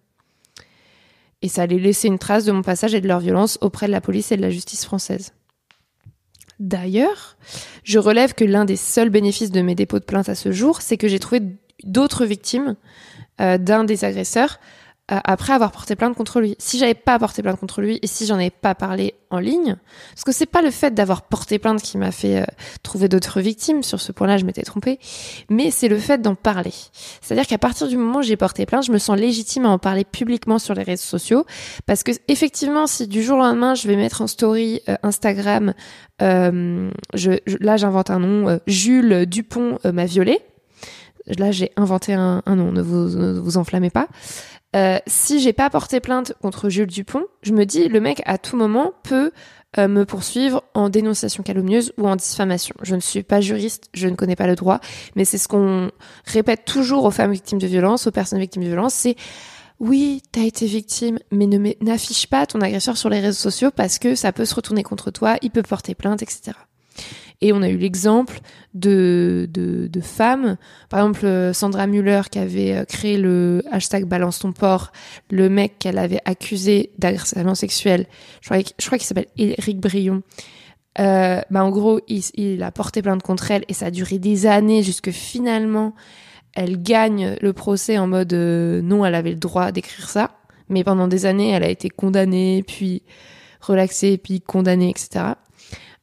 Et 1.42 1.48
ça 1.48 1.62
allait 1.62 1.78
laisser 1.78 2.08
une 2.08 2.18
trace 2.18 2.44
de 2.44 2.52
mon 2.52 2.62
passage 2.62 2.94
et 2.94 3.00
de 3.00 3.06
leur 3.06 3.20
violence 3.20 3.58
auprès 3.60 3.86
de 3.86 3.92
la 3.92 4.00
police 4.00 4.32
et 4.32 4.36
de 4.36 4.42
la 4.42 4.50
justice 4.50 4.84
française. 4.84 5.32
D'ailleurs, 6.58 7.36
je 7.84 7.98
relève 7.98 8.32
que 8.32 8.44
l'un 8.44 8.64
des 8.64 8.76
seuls 8.76 9.10
bénéfices 9.10 9.50
de 9.50 9.60
mes 9.60 9.74
dépôts 9.74 9.98
de 9.98 10.04
plainte 10.04 10.28
à 10.28 10.34
ce 10.34 10.52
jour, 10.52 10.80
c'est 10.80 10.96
que 10.96 11.06
j'ai 11.06 11.18
trouvé 11.18 11.42
d'autres 11.84 12.24
victimes 12.24 12.76
euh, 13.40 13.58
d'un 13.58 13.84
des 13.84 14.04
agresseurs 14.04 14.58
euh, 15.12 15.20
après 15.22 15.52
avoir 15.52 15.70
porté 15.70 15.94
plainte 15.94 16.16
contre 16.16 16.40
lui. 16.40 16.56
Si 16.58 16.78
j'avais 16.78 16.94
pas 16.94 17.16
porté 17.16 17.40
plainte 17.40 17.60
contre 17.60 17.80
lui 17.80 18.00
et 18.02 18.08
si 18.08 18.26
j'en 18.26 18.34
avais 18.34 18.50
pas 18.50 18.74
parlé 18.74 19.14
en 19.30 19.38
ligne, 19.38 19.76
parce 20.10 20.24
que 20.24 20.32
c'est 20.32 20.46
pas 20.46 20.62
le 20.62 20.72
fait 20.72 20.94
d'avoir 20.94 21.22
porté 21.22 21.60
plainte 21.60 21.80
qui 21.80 21.96
m'a 21.96 22.10
fait 22.10 22.42
euh, 22.42 22.44
trouver 22.82 23.08
d'autres 23.08 23.40
victimes, 23.40 23.84
sur 23.84 24.00
ce 24.00 24.10
point-là 24.10 24.36
je 24.36 24.44
m'étais 24.44 24.62
trompée, 24.62 24.98
mais 25.48 25.70
c'est 25.70 25.86
le 25.86 25.98
fait 25.98 26.20
d'en 26.20 26.34
parler. 26.34 26.72
C'est-à-dire 27.20 27.46
qu'à 27.46 27.58
partir 27.58 27.86
du 27.86 27.96
moment 27.96 28.18
où 28.18 28.22
j'ai 28.22 28.36
porté 28.36 28.66
plainte, 28.66 28.84
je 28.84 28.90
me 28.90 28.98
sens 28.98 29.16
légitime 29.16 29.66
à 29.66 29.68
en 29.68 29.78
parler 29.78 30.04
publiquement 30.04 30.58
sur 30.58 30.74
les 30.74 30.82
réseaux 30.82 31.04
sociaux, 31.04 31.46
parce 31.86 32.02
que 32.02 32.10
effectivement, 32.26 32.88
si 32.88 33.06
du 33.06 33.22
jour 33.22 33.38
au 33.38 33.42
lendemain 33.42 33.76
je 33.76 33.86
vais 33.86 33.94
mettre 33.94 34.22
en 34.22 34.26
story 34.26 34.80
euh, 34.88 34.96
Instagram, 35.04 35.72
je, 36.18 37.38
là 37.60 37.76
j'invente 37.76 38.10
un 38.10 38.18
nom, 38.18 38.58
Jules 38.66 39.26
Dupont 39.26 39.78
m'a 39.84 40.06
violé. 40.06 40.40
Là 41.38 41.50
j'ai 41.52 41.72
inventé 41.76 42.14
un, 42.14 42.42
un 42.46 42.56
nom, 42.56 42.72
ne 42.72 42.82
vous, 42.82 43.16
ne 43.16 43.38
vous 43.38 43.56
enflammez 43.56 43.90
pas. 43.90 44.08
Euh, 44.76 44.98
si 45.06 45.40
j'ai 45.40 45.52
pas 45.52 45.70
porté 45.70 46.00
plainte 46.00 46.34
contre 46.42 46.68
Jules 46.68 46.86
Dupont, 46.86 47.24
je 47.42 47.52
me 47.52 47.64
dis 47.64 47.88
le 47.88 48.00
mec 48.00 48.22
à 48.26 48.36
tout 48.36 48.56
moment 48.56 48.92
peut 49.02 49.32
euh, 49.78 49.88
me 49.88 50.04
poursuivre 50.04 50.64
en 50.74 50.90
dénonciation 50.90 51.42
calomnieuse 51.42 51.92
ou 51.96 52.06
en 52.06 52.16
diffamation. 52.16 52.74
Je 52.82 52.94
ne 52.94 53.00
suis 53.00 53.22
pas 53.22 53.40
juriste, 53.40 53.88
je 53.94 54.06
ne 54.06 54.14
connais 54.14 54.36
pas 54.36 54.46
le 54.46 54.54
droit, 54.54 54.80
mais 55.14 55.24
c'est 55.24 55.38
ce 55.38 55.48
qu'on 55.48 55.90
répète 56.26 56.64
toujours 56.66 57.04
aux 57.04 57.10
femmes 57.10 57.32
victimes 57.32 57.58
de 57.58 57.66
violence, 57.66 58.06
aux 58.06 58.10
personnes 58.10 58.38
victimes 58.38 58.62
de 58.62 58.68
violence, 58.68 58.94
c'est 58.94 59.16
oui, 59.78 60.22
t'as 60.32 60.42
été 60.42 60.66
victime, 60.66 61.18
mais 61.30 61.46
ne 61.46 61.72
n'affiche 61.82 62.26
pas 62.28 62.46
ton 62.46 62.60
agresseur 62.60 62.96
sur 62.96 63.10
les 63.10 63.20
réseaux 63.20 63.50
sociaux 63.50 63.70
parce 63.70 63.98
que 63.98 64.14
ça 64.14 64.32
peut 64.32 64.46
se 64.46 64.54
retourner 64.54 64.82
contre 64.82 65.10
toi, 65.10 65.36
il 65.42 65.50
peut 65.50 65.62
porter 65.62 65.94
plainte, 65.94 66.22
etc. 66.22 66.52
Et 67.40 67.52
on 67.52 67.60
a 67.62 67.68
eu 67.68 67.76
l'exemple 67.76 68.40
de, 68.74 69.46
de, 69.52 69.88
de, 69.88 70.00
femmes, 70.00 70.56
par 70.88 71.00
exemple 71.00 71.50
Sandra 71.52 71.86
Muller 71.86 72.22
qui 72.30 72.38
avait 72.38 72.74
euh, 72.74 72.84
créé 72.84 73.18
le 73.18 73.62
hashtag 73.70 74.06
Balance 74.06 74.38
ton 74.38 74.52
porc, 74.52 74.90
le 75.30 75.50
mec 75.50 75.78
qu'elle 75.78 75.98
avait 75.98 76.20
accusé 76.24 76.92
d'agression 76.98 77.54
sexuel, 77.54 78.06
je 78.40 78.48
crois, 78.48 78.98
qu'il 78.98 79.06
s'appelle 79.06 79.28
Eric 79.36 79.80
Brion. 79.80 80.22
Euh, 80.98 81.42
bah 81.50 81.62
en 81.62 81.70
gros, 81.70 82.00
il, 82.08 82.22
il, 82.34 82.62
a 82.62 82.70
porté 82.70 83.02
plainte 83.02 83.22
contre 83.22 83.50
elle 83.50 83.64
et 83.68 83.74
ça 83.74 83.86
a 83.86 83.90
duré 83.90 84.18
des 84.18 84.46
années 84.46 84.82
jusque 84.82 85.10
finalement 85.10 85.94
elle 86.56 86.82
gagne 86.82 87.36
le 87.40 87.52
procès 87.52 87.98
en 87.98 88.06
mode 88.06 88.32
euh, 88.32 88.80
non, 88.80 89.04
elle 89.04 89.14
avait 89.14 89.30
le 89.30 89.36
droit 89.36 89.70
d'écrire 89.72 90.08
ça, 90.08 90.30
mais 90.68 90.82
pendant 90.82 91.06
des 91.06 91.26
années, 91.26 91.50
elle 91.50 91.62
a 91.62 91.68
été 91.68 91.90
condamnée, 91.90 92.64
puis 92.66 93.02
relaxée, 93.60 94.16
puis 94.16 94.40
condamnée, 94.40 94.88
etc. 94.88 95.34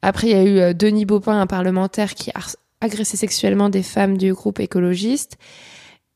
Après, 0.03 0.27
il 0.27 0.31
y 0.31 0.39
a 0.39 0.43
eu 0.43 0.59
euh, 0.59 0.73
Denis 0.73 1.05
Baupin, 1.05 1.39
un 1.39 1.47
parlementaire 1.47 2.13
qui 2.13 2.29
a 2.31 2.41
agressé 2.81 3.15
sexuellement 3.15 3.69
des 3.69 3.83
femmes 3.83 4.17
du 4.17 4.33
groupe 4.33 4.59
écologiste. 4.59 5.37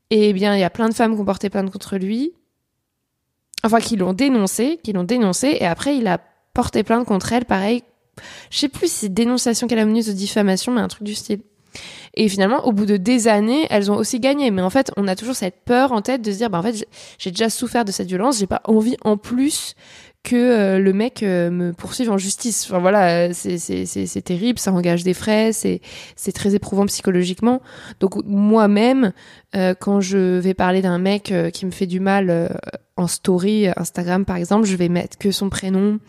Et 0.09 0.29
eh 0.29 0.33
bien, 0.33 0.55
il 0.55 0.59
y 0.59 0.65
a 0.65 0.69
plein 0.69 0.89
de 0.89 0.93
femmes 0.93 1.15
qui 1.15 1.21
ont 1.21 1.25
porté 1.25 1.49
plainte 1.49 1.71
contre 1.71 1.95
lui. 1.97 2.33
Enfin, 3.63 3.79
qui 3.79 3.95
l'ont 3.95 4.11
dénoncé, 4.11 4.77
qui 4.83 4.91
l'ont 4.91 5.05
dénoncé. 5.05 5.57
Et 5.61 5.65
après, 5.65 5.95
il 5.95 6.05
a 6.07 6.19
porté 6.53 6.83
plainte 6.83 7.07
contre 7.07 7.31
elle, 7.31 7.45
pareil. 7.45 7.81
Je 8.49 8.57
sais 8.57 8.67
plus 8.67 8.91
si 8.91 8.97
c'est 8.97 9.09
dénonciation 9.09 9.67
calomnieuse 9.67 10.09
ou 10.09 10.13
diffamation, 10.13 10.73
mais 10.73 10.81
un 10.81 10.89
truc 10.89 11.03
du 11.03 11.15
style. 11.15 11.39
Et 12.13 12.27
finalement, 12.27 12.65
au 12.65 12.73
bout 12.73 12.85
de 12.85 12.97
des 12.97 13.29
années, 13.29 13.67
elles 13.69 13.89
ont 13.89 13.95
aussi 13.95 14.19
gagné. 14.19 14.51
Mais 14.51 14.61
en 14.61 14.69
fait, 14.69 14.91
on 14.97 15.07
a 15.07 15.15
toujours 15.15 15.35
cette 15.35 15.63
peur 15.63 15.93
en 15.93 16.01
tête 16.01 16.21
de 16.21 16.31
se 16.31 16.37
dire, 16.37 16.49
bah 16.49 16.59
en 16.59 16.63
fait, 16.63 16.85
j'ai 17.19 17.31
déjà 17.31 17.49
souffert 17.49 17.85
de 17.85 17.91
cette 17.93 18.07
violence, 18.07 18.39
j'ai 18.39 18.47
pas 18.47 18.61
envie 18.65 18.97
en 19.05 19.15
plus 19.15 19.75
que 20.27 20.35
euh, 20.35 20.79
le 20.79 20.91
mec 20.91 21.23
euh, 21.23 21.49
me 21.49 21.71
poursuive 21.71 22.11
en 22.11 22.17
justice. 22.17 22.65
Enfin 22.65 22.79
voilà, 22.79 23.33
c'est 23.33 24.21
terrible, 24.25 24.59
ça 24.59 24.73
engage 24.73 25.05
des 25.05 25.13
frais, 25.13 25.51
c'est 25.53 26.31
très 26.33 26.53
éprouvant 26.53 26.85
psychologiquement. 26.85 27.61
Donc 28.01 28.21
moi-même, 28.25 29.13
euh, 29.55 29.73
quand 29.73 30.01
je 30.01 30.37
vais 30.39 30.53
parler 30.53 30.81
d'un 30.81 30.99
mec 30.99 31.33
qui 31.53 31.65
me 31.65 31.71
fait 31.71 31.85
du 31.85 32.01
mal 32.01 32.49
en 32.97 33.07
story 33.07 33.69
Instagram 33.77 34.25
par 34.25 34.35
exemple, 34.35 34.67
je 34.67 34.75
vais 34.75 34.89
mettre 34.89 35.17
que 35.17 35.31
son 35.31 35.49
prénom 35.49 35.99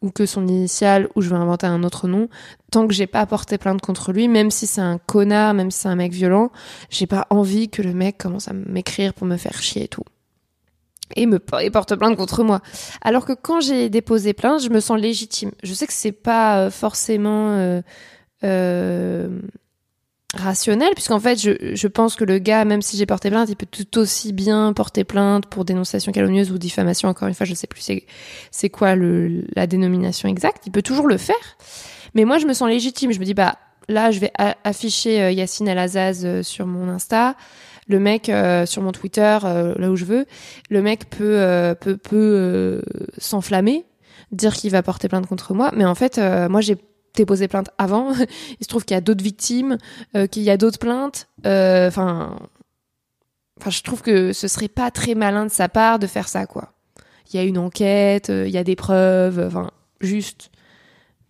ou 0.00 0.10
que 0.10 0.24
son 0.24 0.46
initial 0.46 1.08
ou 1.14 1.20
je 1.20 1.28
vais 1.28 1.36
inventer 1.36 1.66
un 1.66 1.82
autre 1.82 2.08
nom. 2.08 2.30
Tant 2.72 2.86
que 2.86 2.94
j'ai 2.94 3.06
pas 3.06 3.26
porté 3.26 3.58
plainte 3.58 3.82
contre 3.82 4.12
lui, 4.12 4.26
même 4.26 4.50
si 4.50 4.66
c'est 4.66 4.80
un 4.80 4.96
connard, 4.96 5.52
même 5.52 5.70
si 5.70 5.80
c'est 5.80 5.88
un 5.88 5.96
mec 5.96 6.12
violent, 6.12 6.50
j'ai 6.88 7.06
pas 7.06 7.26
envie 7.28 7.68
que 7.68 7.82
le 7.82 7.92
mec 7.92 8.16
commence 8.16 8.48
à 8.48 8.54
m'écrire 8.54 9.12
pour 9.12 9.26
me 9.26 9.36
faire 9.36 9.60
chier 9.60 9.84
et 9.84 9.88
tout. 9.88 10.04
Et 11.14 11.26
me 11.26 11.38
porte 11.38 11.94
plainte 11.96 12.16
contre 12.16 12.42
moi. 12.42 12.60
Alors 13.02 13.24
que 13.24 13.32
quand 13.32 13.60
j'ai 13.60 13.88
déposé 13.88 14.32
plainte, 14.32 14.62
je 14.62 14.70
me 14.70 14.80
sens 14.80 14.98
légitime. 14.98 15.52
Je 15.62 15.72
sais 15.72 15.86
que 15.86 15.92
c'est 15.92 16.12
pas 16.12 16.58
euh, 16.58 16.70
forcément 16.70 17.50
euh, 17.50 17.80
euh, 18.44 19.40
rationnel, 20.34 20.92
puisqu'en 20.94 21.20
fait, 21.20 21.36
je, 21.38 21.86
pense 21.86 22.16
que 22.16 22.24
le 22.24 22.38
gars, 22.38 22.64
même 22.64 22.82
si 22.82 22.96
j'ai 22.96 23.06
porté 23.06 23.30
plainte, 23.30 23.48
il 23.48 23.56
peut 23.56 23.66
tout 23.70 23.98
aussi 23.98 24.32
bien 24.32 24.72
porter 24.72 25.04
plainte 25.04 25.46
pour 25.46 25.64
dénonciation 25.64 26.10
calomnieuse 26.12 26.50
ou 26.50 26.58
diffamation. 26.58 27.08
Encore 27.08 27.28
une 27.28 27.34
fois, 27.34 27.46
je 27.46 27.54
sais 27.54 27.68
plus 27.68 27.88
c'est 28.50 28.70
quoi 28.70 28.96
la 28.96 29.66
dénomination 29.66 30.28
exacte. 30.28 30.64
Il 30.66 30.72
peut 30.72 30.82
toujours 30.82 31.06
le 31.06 31.18
faire. 31.18 31.36
Mais 32.14 32.24
moi, 32.24 32.38
je 32.38 32.46
me 32.46 32.52
sens 32.52 32.68
légitime. 32.68 33.12
Je 33.12 33.20
me 33.20 33.24
dis, 33.24 33.34
bah 33.34 33.56
là, 33.88 34.10
je 34.10 34.18
vais 34.18 34.32
afficher 34.64 35.32
Yacine 35.32 35.68
El 35.68 35.78
Azaz 35.78 36.42
sur 36.42 36.66
mon 36.66 36.88
Insta 36.88 37.36
le 37.86 38.00
mec 38.00 38.28
euh, 38.28 38.66
sur 38.66 38.82
mon 38.82 38.92
Twitter, 38.92 39.38
euh, 39.44 39.74
là 39.76 39.90
où 39.90 39.96
je 39.96 40.04
veux, 40.04 40.26
le 40.70 40.82
mec 40.82 41.08
peut 41.08 41.38
euh, 41.38 41.74
peut, 41.74 41.96
peut 41.96 42.82
s'enflammer, 43.18 43.84
dire 44.32 44.54
qu'il 44.54 44.70
va 44.70 44.82
porter 44.82 45.08
plainte 45.08 45.26
contre 45.26 45.54
moi, 45.54 45.70
mais 45.74 45.84
en 45.84 45.94
fait, 45.94 46.18
moi 46.50 46.60
j'ai 46.60 46.76
déposé 47.14 47.48
plainte 47.48 47.70
avant. 47.78 48.12
Il 48.60 48.64
se 48.64 48.68
trouve 48.68 48.84
qu'il 48.84 48.94
y 48.94 48.98
a 48.98 49.00
d'autres 49.00 49.24
victimes, 49.24 49.78
qu'il 50.30 50.42
y 50.42 50.50
a 50.50 50.56
d'autres 50.56 50.78
plaintes. 50.78 51.28
Enfin, 51.44 52.36
enfin, 53.60 53.70
je 53.70 53.82
trouve 53.82 54.02
que 54.02 54.32
ce 54.32 54.48
serait 54.48 54.68
pas 54.68 54.90
très 54.90 55.14
malin 55.14 55.46
de 55.46 55.50
sa 55.50 55.68
part 55.68 55.98
de 55.98 56.06
faire 56.06 56.28
ça, 56.28 56.46
quoi. 56.46 56.72
Il 57.32 57.36
y 57.36 57.40
a 57.40 57.42
une 57.42 57.58
enquête, 57.58 58.28
il 58.28 58.50
y 58.50 58.58
a 58.58 58.64
des 58.64 58.76
preuves, 58.76 59.42
enfin, 59.46 59.70
juste 60.00 60.50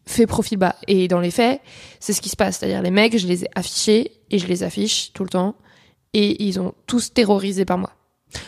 fait 0.07 0.27
profil 0.27 0.59
bas. 0.59 0.77
Et 0.87 1.09
dans 1.09 1.21
les 1.21 1.31
faits, 1.31 1.61
c'est 2.01 2.13
ce 2.13 2.21
qui 2.21 2.29
se 2.29 2.37
passe. 2.37 2.59
C'est-à-dire 2.59 2.83
les 2.83 2.91
mecs, 2.91 3.19
je 3.19 3.27
les 3.27 3.45
ai 3.45 3.49
affichés 3.55 4.13
et 4.31 4.39
je 4.39 4.47
les 4.47 4.63
affiche 4.63 5.13
tout 5.13 5.25
le 5.25 5.31
temps 5.31 5.57
et 6.17 6.43
ils 6.43 6.59
ont 6.59 6.73
tous 6.87 7.13
terrorisé 7.13 7.67
par 7.67 7.77
moi. 7.77 7.93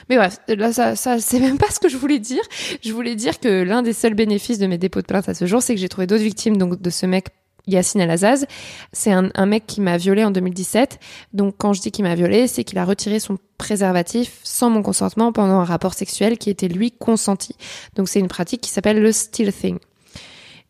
Mais 0.09 0.17
bref, 0.17 0.41
là, 0.49 0.73
ça, 0.73 0.97
ça 0.97 1.21
c'est 1.21 1.39
même 1.39 1.59
pas 1.59 1.71
ce 1.71 1.79
que 1.79 1.89
je 1.89 1.99
voulais 1.99 2.19
dire. 2.19 2.43
Je 2.83 2.93
voulais 2.93 3.15
dire 3.15 3.39
que 3.39 3.63
l'un 3.63 3.83
des 3.83 3.93
seuls 3.93 4.15
bénéfices 4.15 4.59
de 4.59 4.67
mes 4.67 4.79
dépôts 4.79 5.03
de 5.03 5.07
plainte 5.07 5.29
à 5.29 5.35
ce 5.35 5.47
jour, 5.47 5.63
c'est 5.63 5.75
que 5.75 5.81
j'ai 5.81 5.89
trouvé 5.89 6.07
d'autres 6.07 6.23
victimes 6.23 6.57
donc 6.57 6.81
de 6.81 6.91
ce 6.91 7.05
mec 7.05 7.29
Yacine 7.67 8.01
El-Azaz. 8.01 8.47
C'est 8.95 9.13
un, 9.13 9.47
mec 9.47 9.67
qui 9.67 9.83
m'a 9.83 9.99
violé 9.99 10.25
en 10.25 10.31
2017. 10.31 10.99
Donc 11.35 11.57
quand 11.59 11.75
je 11.75 11.83
dis 11.83 11.91
qu'il 11.91 12.05
m'a 12.05 12.15
violé, 12.15 12.49
c'est 12.49 12.65
qu'il 12.65 12.79
a 12.79 12.87
retiré 12.87 13.21
son 13.21 13.37
préservatif 13.59 14.41
sans 14.43 14.71
mon 14.71 14.83
consentement 14.83 15.31
pendant 15.31 15.61
un 15.61 15.65
rapport 15.65 15.93
sexuel 15.93 16.39
qui 16.39 16.49
était 16.49 16.69
lui 16.69 16.91
consenti. 16.91 17.55
Donc 17.97 18.09
c'est 18.09 18.21
une 18.21 18.29
pratique 18.29 18.63
qui 18.63 18.71
s'appelle 18.71 19.03
le 19.03 19.13
still 19.13 19.53
thing. 19.53 19.79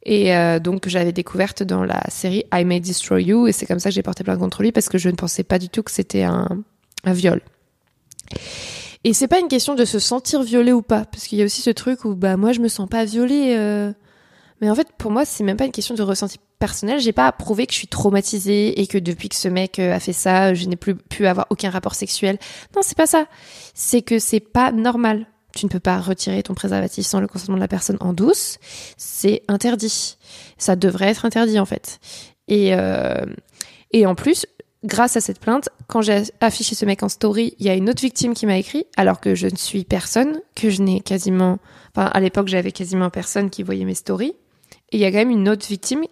Et 0.03 0.35
euh, 0.35 0.59
donc 0.59 0.89
j'avais 0.89 1.13
découverte 1.13 1.63
dans 1.63 1.85
la 1.85 2.03
série 2.09 2.45
I 2.53 2.65
May 2.65 2.81
Destroy 2.81 3.23
You 3.23 3.47
et 3.47 3.53
c'est 3.53 3.67
comme 3.67 3.79
ça 3.79 3.91
que 3.91 3.95
j'ai 3.95 4.03
porté 4.03 4.25
plainte 4.25 4.41
contre 4.41 4.63
lui 4.63 4.73
parce 4.73 4.89
que 4.89 4.99
je 4.99 5.09
ne 5.09 5.15
pensais 5.15 5.45
pas 5.45 5.59
du 5.59 5.69
tout 5.69 5.83
que 5.83 5.91
c'était 5.91 6.23
un, 6.23 6.49
viol. 7.13 7.41
Et 9.05 9.13
c'est 9.13 9.29
pas 9.29 9.39
une 9.39 9.49
question 9.49 9.75
de 9.75 9.85
se 9.85 9.99
sentir 9.99 10.43
violé 10.43 10.73
ou 10.73 10.83
pas, 10.83 11.05
parce 11.05 11.27
qu'il 11.27 11.39
y 11.39 11.43
a 11.43 11.45
aussi 11.45 11.63
ce 11.63 11.71
truc 11.71 12.05
où 12.05 12.15
bah 12.15 12.37
moi 12.37 12.53
je 12.53 12.61
me 12.61 12.69
sens 12.69 12.89
pas 12.89 13.05
violée. 13.05 13.55
Euh... 13.57 13.93
Mais 14.61 14.69
en 14.69 14.75
fait 14.75 14.89
pour 14.99 15.11
moi 15.11 15.25
c'est 15.25 15.45
même 15.45 15.57
pas 15.57 15.67
une 15.67 15.73
question 15.73 15.95
de 15.95 16.03
ressenti 16.03 16.39
personnel. 16.59 17.01
J'ai 17.01 17.13
pas 17.13 17.29
à 17.29 17.33
prouver 17.33 17.67
que 17.67 17.73
je 17.73 17.79
suis 17.79 17.87
traumatisée 17.87 18.81
et 18.81 18.87
que 18.87 18.99
depuis 18.99 19.29
que 19.29 19.37
ce 19.37 19.49
mec 19.49 19.79
euh, 19.79 19.95
a 19.95 20.01
fait 20.01 20.13
ça, 20.13 20.53
je 20.53 20.67
n'ai 20.67 20.77
plus 20.77 20.97
pu 20.97 21.27
avoir 21.27 21.47
aucun 21.51 21.71
rapport 21.71 21.95
sexuel. 21.95 22.39
Non 22.75 22.83
c'est 22.83 22.97
pas 22.97 23.07
ça. 23.07 23.27
C'est 23.73 24.03
que 24.03 24.19
c'est 24.19 24.41
pas 24.41 24.73
normal. 24.73 25.27
Tu 25.55 25.65
ne 25.65 25.71
peux 25.71 25.81
pas 25.81 26.01
retirer 26.01 26.43
ton 26.43 26.55
préservatif 26.55 27.07
sans 27.07 27.21
le 27.21 27.29
consentement 27.29 27.57
de 27.57 27.61
la 27.61 27.69
personne 27.69 27.97
en 28.01 28.13
douce. 28.13 28.59
C'est 28.97 29.43
interdit. 29.49 30.19
Ça 30.59 30.75
devrait 30.75 31.09
être 31.09 31.25
interdit 31.25 31.61
en 31.61 31.67
fait. 31.67 32.01
Et 32.49 32.75
euh... 32.75 33.25
et 33.93 34.07
en 34.07 34.17
plus 34.17 34.45
grâce 34.85 35.17
à 35.17 35.21
cette 35.21 35.41
plainte, 35.41 35.69
quand 35.87 36.03
j'ai 36.03 36.23
affiché 36.41 36.75
ce 36.75 36.85
mec 36.85 37.03
en 37.03 37.09
story, 37.09 37.55
il 37.59 37.67
y 37.67 37.69
a 37.69 37.75
une 37.75 37.91
autre 37.91 38.01
victime 38.01 38.35
qui 38.35 38.47
m'a 38.47 38.59
écrit, 38.59 38.87
alors 38.97 39.21
que 39.21 39.35
je 39.35 39.47
ne 39.47 39.57
suis 39.57 39.85
personne, 39.85 40.41
que 40.55 40.71
je 40.71 40.83
n'ai 40.83 41.01
quasiment, 41.01 41.59
enfin, 41.95 42.07
à 42.07 42.21
l'époque, 42.21 42.49
j'avais 42.49 42.73
quasiment 42.73 43.11
personne 43.11 43.51
qui 43.51 43.63
voyait 43.63 43.85
mes 43.85 43.95
stories. 43.95 44.35
Et 44.91 44.97
il 44.97 45.01
y 45.01 45.05
a 45.05 45.11
quand 45.11 45.19
même 45.19 45.31
une 45.31 45.49
autre 45.49 45.67
victime 45.67 46.03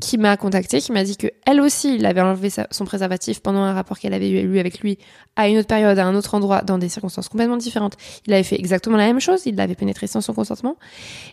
qui 0.00 0.18
m'a 0.18 0.36
contacté, 0.36 0.80
qui 0.80 0.92
m'a 0.92 1.04
dit 1.04 1.16
que 1.16 1.28
elle 1.46 1.60
aussi, 1.60 1.96
il 1.96 2.06
avait 2.06 2.20
enlevé 2.20 2.48
son 2.70 2.84
préservatif 2.84 3.40
pendant 3.40 3.60
un 3.60 3.74
rapport 3.74 3.98
qu'elle 3.98 4.14
avait 4.14 4.30
eu 4.30 4.58
avec 4.58 4.80
lui 4.80 4.98
à 5.36 5.48
une 5.48 5.58
autre 5.58 5.68
période, 5.68 5.98
à 5.98 6.06
un 6.06 6.14
autre 6.14 6.34
endroit, 6.34 6.62
dans 6.62 6.78
des 6.78 6.88
circonstances 6.88 7.28
complètement 7.28 7.56
différentes. 7.56 7.96
Il 8.26 8.32
avait 8.32 8.42
fait 8.42 8.58
exactement 8.58 8.96
la 8.96 9.06
même 9.06 9.20
chose, 9.20 9.42
il 9.46 9.56
l'avait 9.56 9.74
pénétré 9.74 10.06
sans 10.06 10.20
son 10.20 10.32
consentement. 10.32 10.76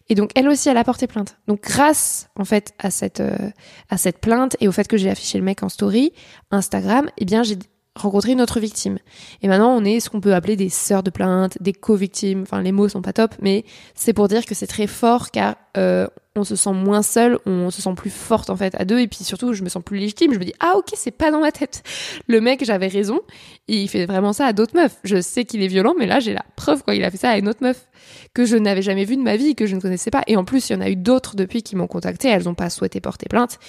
Et 0.09 0.15
donc 0.15 0.31
elle 0.35 0.47
aussi, 0.49 0.69
elle 0.69 0.77
a 0.77 0.83
porté 0.83 1.07
plainte. 1.07 1.37
Donc 1.47 1.61
grâce 1.61 2.29
en 2.35 2.45
fait 2.45 2.73
à 2.77 2.91
cette 2.91 3.21
euh, 3.21 3.49
à 3.89 3.97
cette 3.97 4.19
plainte 4.19 4.57
et 4.59 4.67
au 4.67 4.71
fait 4.71 4.87
que 4.87 4.97
j'ai 4.97 5.09
affiché 5.09 5.37
le 5.37 5.43
mec 5.43 5.63
en 5.63 5.69
story 5.69 6.11
Instagram, 6.51 7.09
eh 7.17 7.25
bien 7.25 7.43
j'ai 7.43 7.57
rencontrer 7.95 8.31
une 8.31 8.41
autre 8.41 8.59
victime. 8.59 8.97
Et 9.41 9.47
maintenant, 9.47 9.75
on 9.75 9.83
est 9.83 9.99
ce 9.99 10.09
qu'on 10.09 10.21
peut 10.21 10.33
appeler 10.33 10.55
des 10.55 10.69
sœurs 10.69 11.03
de 11.03 11.09
plainte, 11.09 11.57
des 11.61 11.73
co-victimes. 11.73 12.43
Enfin, 12.43 12.61
les 12.61 12.71
mots 12.71 12.87
sont 12.87 13.01
pas 13.01 13.13
top, 13.13 13.35
mais 13.41 13.65
c'est 13.95 14.13
pour 14.13 14.27
dire 14.27 14.45
que 14.45 14.55
c'est 14.55 14.67
très 14.67 14.87
fort 14.87 15.31
car 15.31 15.55
euh, 15.77 16.07
on 16.35 16.43
se 16.43 16.55
sent 16.55 16.71
moins 16.71 17.01
seul, 17.01 17.39
on 17.45 17.69
se 17.71 17.81
sent 17.81 17.93
plus 17.95 18.09
forte 18.09 18.49
en 18.49 18.55
fait 18.55 18.73
à 18.79 18.85
deux, 18.85 18.99
et 18.99 19.07
puis 19.07 19.23
surtout, 19.23 19.53
je 19.53 19.63
me 19.63 19.69
sens 19.69 19.83
plus 19.83 19.97
légitime. 19.97 20.33
Je 20.33 20.39
me 20.39 20.45
dis 20.45 20.53
ah 20.59 20.73
ok, 20.77 20.89
c'est 20.95 21.11
pas 21.11 21.31
dans 21.31 21.41
ma 21.41 21.51
tête. 21.51 21.83
Le 22.27 22.39
mec, 22.39 22.63
j'avais 22.63 22.87
raison, 22.87 23.19
il 23.67 23.87
fait 23.89 24.05
vraiment 24.05 24.33
ça 24.33 24.45
à 24.45 24.53
d'autres 24.53 24.75
meufs. 24.75 24.97
Je 25.03 25.21
sais 25.21 25.45
qu'il 25.45 25.61
est 25.61 25.67
violent, 25.67 25.93
mais 25.97 26.05
là, 26.05 26.19
j'ai 26.19 26.33
la 26.33 26.45
preuve 26.55 26.83
quoi. 26.83 26.95
Il 26.95 27.03
a 27.03 27.11
fait 27.11 27.17
ça 27.17 27.31
à 27.31 27.37
une 27.37 27.49
autre 27.49 27.61
meuf 27.61 27.87
que 28.33 28.45
je 28.45 28.55
n'avais 28.55 28.81
jamais 28.81 29.05
vue 29.05 29.17
de 29.17 29.21
ma 29.21 29.35
vie, 29.35 29.55
que 29.55 29.65
je 29.65 29.75
ne 29.75 29.81
connaissais 29.81 30.11
pas. 30.11 30.23
Et 30.27 30.37
en 30.37 30.45
plus, 30.45 30.69
il 30.69 30.73
y 30.73 30.75
en 30.75 30.81
a 30.81 30.89
eu 30.89 30.95
d'autres 30.95 31.35
depuis 31.35 31.63
qui 31.63 31.75
m'ont 31.75 31.87
contacté. 31.87 32.29
Elles 32.29 32.43
n'ont 32.43 32.53
pas 32.53 32.69
souhaité 32.69 33.01
porter 33.01 33.27
plainte, 33.29 33.59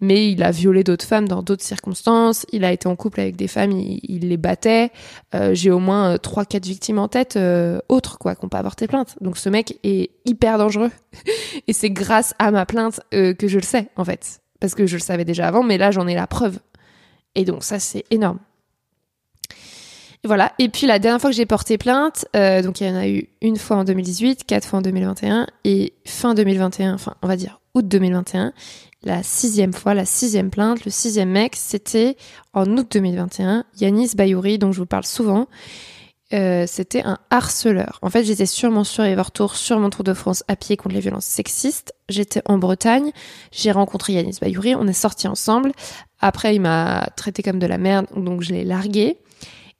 mais 0.00 0.30
il 0.30 0.42
a 0.42 0.50
violé 0.50 0.84
d'autres 0.84 1.06
femmes 1.06 1.28
dans 1.28 1.42
d'autres 1.42 1.64
circonstances. 1.64 2.46
Il 2.52 2.64
a 2.64 2.72
été 2.72 2.86
en 2.86 2.96
couple 2.96 3.20
avec 3.20 3.36
des 3.36 3.48
femmes, 3.48 3.72
il, 3.72 4.28
les 4.28 4.36
battait. 4.36 4.90
Euh, 5.34 5.54
j'ai 5.54 5.70
au 5.70 5.78
moins 5.78 6.14
euh, 6.14 6.18
trois, 6.18 6.44
quatre 6.44 6.66
victimes 6.66 6.98
en 6.98 7.08
tête 7.08 7.36
euh, 7.36 7.80
autres 7.88 8.18
quoi, 8.18 8.34
qui 8.34 8.44
n'ont 8.44 8.50
pas 8.50 8.62
porté 8.62 8.86
plainte. 8.86 9.16
Donc 9.20 9.38
ce 9.38 9.48
mec 9.48 9.78
est 9.84 10.10
hyper 10.24 10.58
dangereux. 10.58 10.90
et 11.66 11.72
c'est 11.72 11.90
grâce 12.10 12.34
à 12.40 12.50
ma 12.50 12.66
plainte 12.66 13.00
que 13.12 13.46
je 13.46 13.56
le 13.56 13.62
sais 13.62 13.88
en 13.94 14.04
fait, 14.04 14.40
parce 14.58 14.74
que 14.74 14.84
je 14.84 14.96
le 14.96 15.00
savais 15.00 15.24
déjà 15.24 15.46
avant, 15.46 15.62
mais 15.62 15.78
là 15.78 15.92
j'en 15.92 16.08
ai 16.08 16.14
la 16.16 16.26
preuve. 16.26 16.58
Et 17.36 17.44
donc 17.44 17.62
ça 17.62 17.78
c'est 17.78 18.04
énorme. 18.10 18.40
Voilà. 20.24 20.52
Et 20.58 20.68
puis 20.68 20.88
la 20.88 20.98
dernière 20.98 21.20
fois 21.20 21.30
que 21.30 21.36
j'ai 21.36 21.46
porté 21.46 21.78
plainte, 21.78 22.26
euh, 22.34 22.62
donc 22.62 22.80
il 22.80 22.88
y 22.88 22.90
en 22.90 22.96
a 22.96 23.06
eu 23.06 23.28
une 23.40 23.56
fois 23.56 23.76
en 23.76 23.84
2018, 23.84 24.42
quatre 24.44 24.66
fois 24.66 24.80
en 24.80 24.82
2021 24.82 25.46
et 25.62 25.94
fin 26.04 26.34
2021, 26.34 26.94
enfin 26.94 27.14
on 27.22 27.28
va 27.28 27.36
dire 27.36 27.60
août 27.74 27.86
2021, 27.86 28.52
la 29.04 29.22
sixième 29.22 29.72
fois, 29.72 29.94
la 29.94 30.04
sixième 30.04 30.50
plainte, 30.50 30.84
le 30.84 30.90
sixième 30.90 31.30
mec, 31.30 31.54
c'était 31.54 32.16
en 32.52 32.66
août 32.76 32.88
2021, 32.90 33.64
Yanis 33.80 34.16
Bayouri, 34.16 34.58
dont 34.58 34.72
je 34.72 34.80
vous 34.80 34.86
parle 34.86 35.06
souvent. 35.06 35.46
Euh, 36.32 36.64
c'était 36.68 37.02
un 37.02 37.18
harceleur. 37.30 37.98
En 38.02 38.10
fait, 38.10 38.22
j'étais 38.22 38.46
sur 38.46 38.70
mon 38.70 38.84
Survivor 38.84 39.32
Tour, 39.32 39.56
sur 39.56 39.80
mon 39.80 39.90
Tour 39.90 40.04
de 40.04 40.14
France 40.14 40.44
à 40.46 40.54
pied 40.54 40.76
contre 40.76 40.94
les 40.94 41.00
violences 41.00 41.24
sexistes. 41.24 41.92
J'étais 42.08 42.42
en 42.44 42.58
Bretagne. 42.58 43.10
J'ai 43.50 43.72
rencontré 43.72 44.12
Yanis 44.12 44.38
Bayouri. 44.40 44.74
On 44.76 44.86
est 44.86 44.92
sortis 44.92 45.26
ensemble. 45.26 45.72
Après, 46.20 46.54
il 46.54 46.60
m'a 46.60 47.08
traité 47.16 47.42
comme 47.42 47.58
de 47.58 47.66
la 47.66 47.78
merde, 47.78 48.06
donc 48.14 48.42
je 48.42 48.52
l'ai 48.52 48.64
largué. 48.64 49.18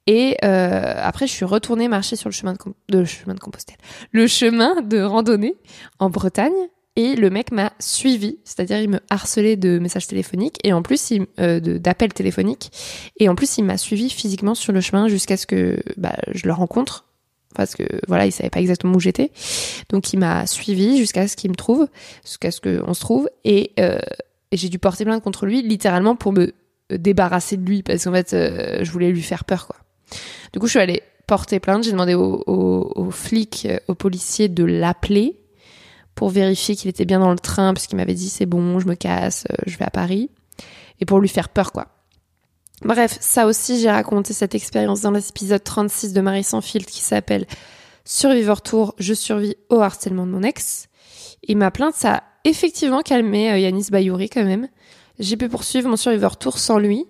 Et 0.07 0.35
euh, 0.43 0.93
après, 0.97 1.27
je 1.27 1.31
suis 1.31 1.45
retournée 1.45 1.87
marcher 1.87 2.15
sur 2.15 2.27
le 2.27 2.33
chemin 2.33 2.55
de, 2.89 3.05
chemin 3.05 3.35
de 3.35 3.39
Compostelle, 3.39 3.77
le 4.11 4.27
chemin 4.27 4.81
de 4.81 5.01
randonnée 5.01 5.55
en 5.99 6.09
Bretagne. 6.09 6.51
Et 6.97 7.15
le 7.15 7.29
mec 7.29 7.51
m'a 7.51 7.71
suivi, 7.79 8.39
c'est-à-dire 8.43 8.79
il 8.79 8.89
me 8.89 8.99
harcelait 9.09 9.55
de 9.55 9.79
messages 9.79 10.07
téléphoniques 10.07 10.57
et 10.63 10.73
en 10.73 10.81
plus 10.81 11.13
euh, 11.39 11.59
d'appels 11.59 12.13
téléphoniques. 12.13 12.69
Et 13.17 13.29
en 13.29 13.35
plus, 13.35 13.57
il 13.57 13.63
m'a 13.63 13.77
suivi 13.77 14.09
physiquement 14.09 14.55
sur 14.55 14.73
le 14.73 14.81
chemin 14.81 15.07
jusqu'à 15.07 15.37
ce 15.37 15.45
que 15.45 15.81
bah, 15.95 16.15
je 16.33 16.45
le 16.47 16.53
rencontre 16.53 17.05
parce 17.55 17.75
que 17.75 17.83
voilà, 18.07 18.25
il 18.25 18.31
savait 18.31 18.49
pas 18.49 18.59
exactement 18.59 18.95
où 18.95 18.99
j'étais. 18.99 19.31
Donc 19.89 20.13
il 20.13 20.19
m'a 20.19 20.45
suivi 20.47 20.97
jusqu'à 20.97 21.27
ce 21.27 21.35
qu'il 21.35 21.51
me 21.51 21.55
trouve, 21.55 21.87
jusqu'à 22.23 22.51
ce 22.51 22.61
qu'on 22.61 22.93
se 22.93 23.01
trouve. 23.01 23.29
Et, 23.43 23.71
euh, 23.79 23.99
j'ai 24.51 24.67
dû 24.67 24.79
porter 24.79 25.05
plainte 25.05 25.23
contre 25.23 25.45
lui, 25.45 25.61
littéralement 25.61 26.15
pour 26.17 26.33
me 26.33 26.53
débarrasser 26.89 27.55
de 27.55 27.65
lui, 27.65 27.83
parce 27.83 28.03
qu'en 28.03 28.11
fait, 28.11 28.33
euh, 28.33 28.83
je 28.83 28.91
voulais 28.91 29.11
lui 29.11 29.21
faire 29.21 29.45
peur, 29.45 29.67
quoi. 29.67 29.77
Du 30.51 30.59
coup, 30.59 30.65
je 30.65 30.71
suis 30.71 30.79
allée 30.79 31.01
porter 31.25 31.61
plainte. 31.61 31.85
J'ai 31.85 31.91
demandé 31.91 32.13
aux, 32.13 33.09
flics, 33.11 33.65
euh, 33.69 33.79
aux 33.87 33.95
policiers 33.95 34.49
de 34.49 34.65
l'appeler 34.65 35.37
pour 36.15 36.29
vérifier 36.29 36.75
qu'il 36.75 36.89
était 36.89 37.05
bien 37.05 37.19
dans 37.19 37.31
le 37.31 37.39
train, 37.39 37.73
puisqu'il 37.73 37.95
m'avait 37.95 38.13
dit 38.13 38.29
c'est 38.29 38.45
bon, 38.45 38.79
je 38.79 38.87
me 38.87 38.95
casse, 38.95 39.45
euh, 39.51 39.55
je 39.65 39.77
vais 39.77 39.85
à 39.85 39.89
Paris. 39.89 40.29
Et 40.99 41.05
pour 41.05 41.19
lui 41.19 41.29
faire 41.29 41.49
peur, 41.49 41.71
quoi. 41.71 41.87
Bref, 42.83 43.17
ça 43.21 43.45
aussi, 43.45 43.79
j'ai 43.79 43.91
raconté 43.91 44.33
cette 44.33 44.55
expérience 44.55 45.01
dans 45.01 45.11
l'épisode 45.11 45.63
36 45.63 46.13
de 46.13 46.21
Marie 46.21 46.43
sans 46.43 46.61
filtre 46.61 46.91
qui 46.91 47.01
s'appelle 47.01 47.45
Survivor 48.05 48.61
Tour, 48.61 48.95
je 48.97 49.13
survis 49.13 49.55
au 49.69 49.79
harcèlement 49.79 50.25
de 50.25 50.31
mon 50.31 50.43
ex. 50.43 50.87
Et 51.47 51.55
ma 51.55 51.71
plainte, 51.71 51.95
ça 51.95 52.15
a 52.15 52.23
effectivement 52.43 53.01
calmé 53.01 53.51
euh, 53.51 53.57
Yanis 53.57 53.87
Bayouri 53.91 54.29
quand 54.29 54.43
même. 54.43 54.67
J'ai 55.19 55.37
pu 55.37 55.49
poursuivre 55.49 55.89
mon 55.89 55.95
Survivor 55.95 56.37
Tour 56.37 56.57
sans 56.57 56.79
lui. 56.79 57.05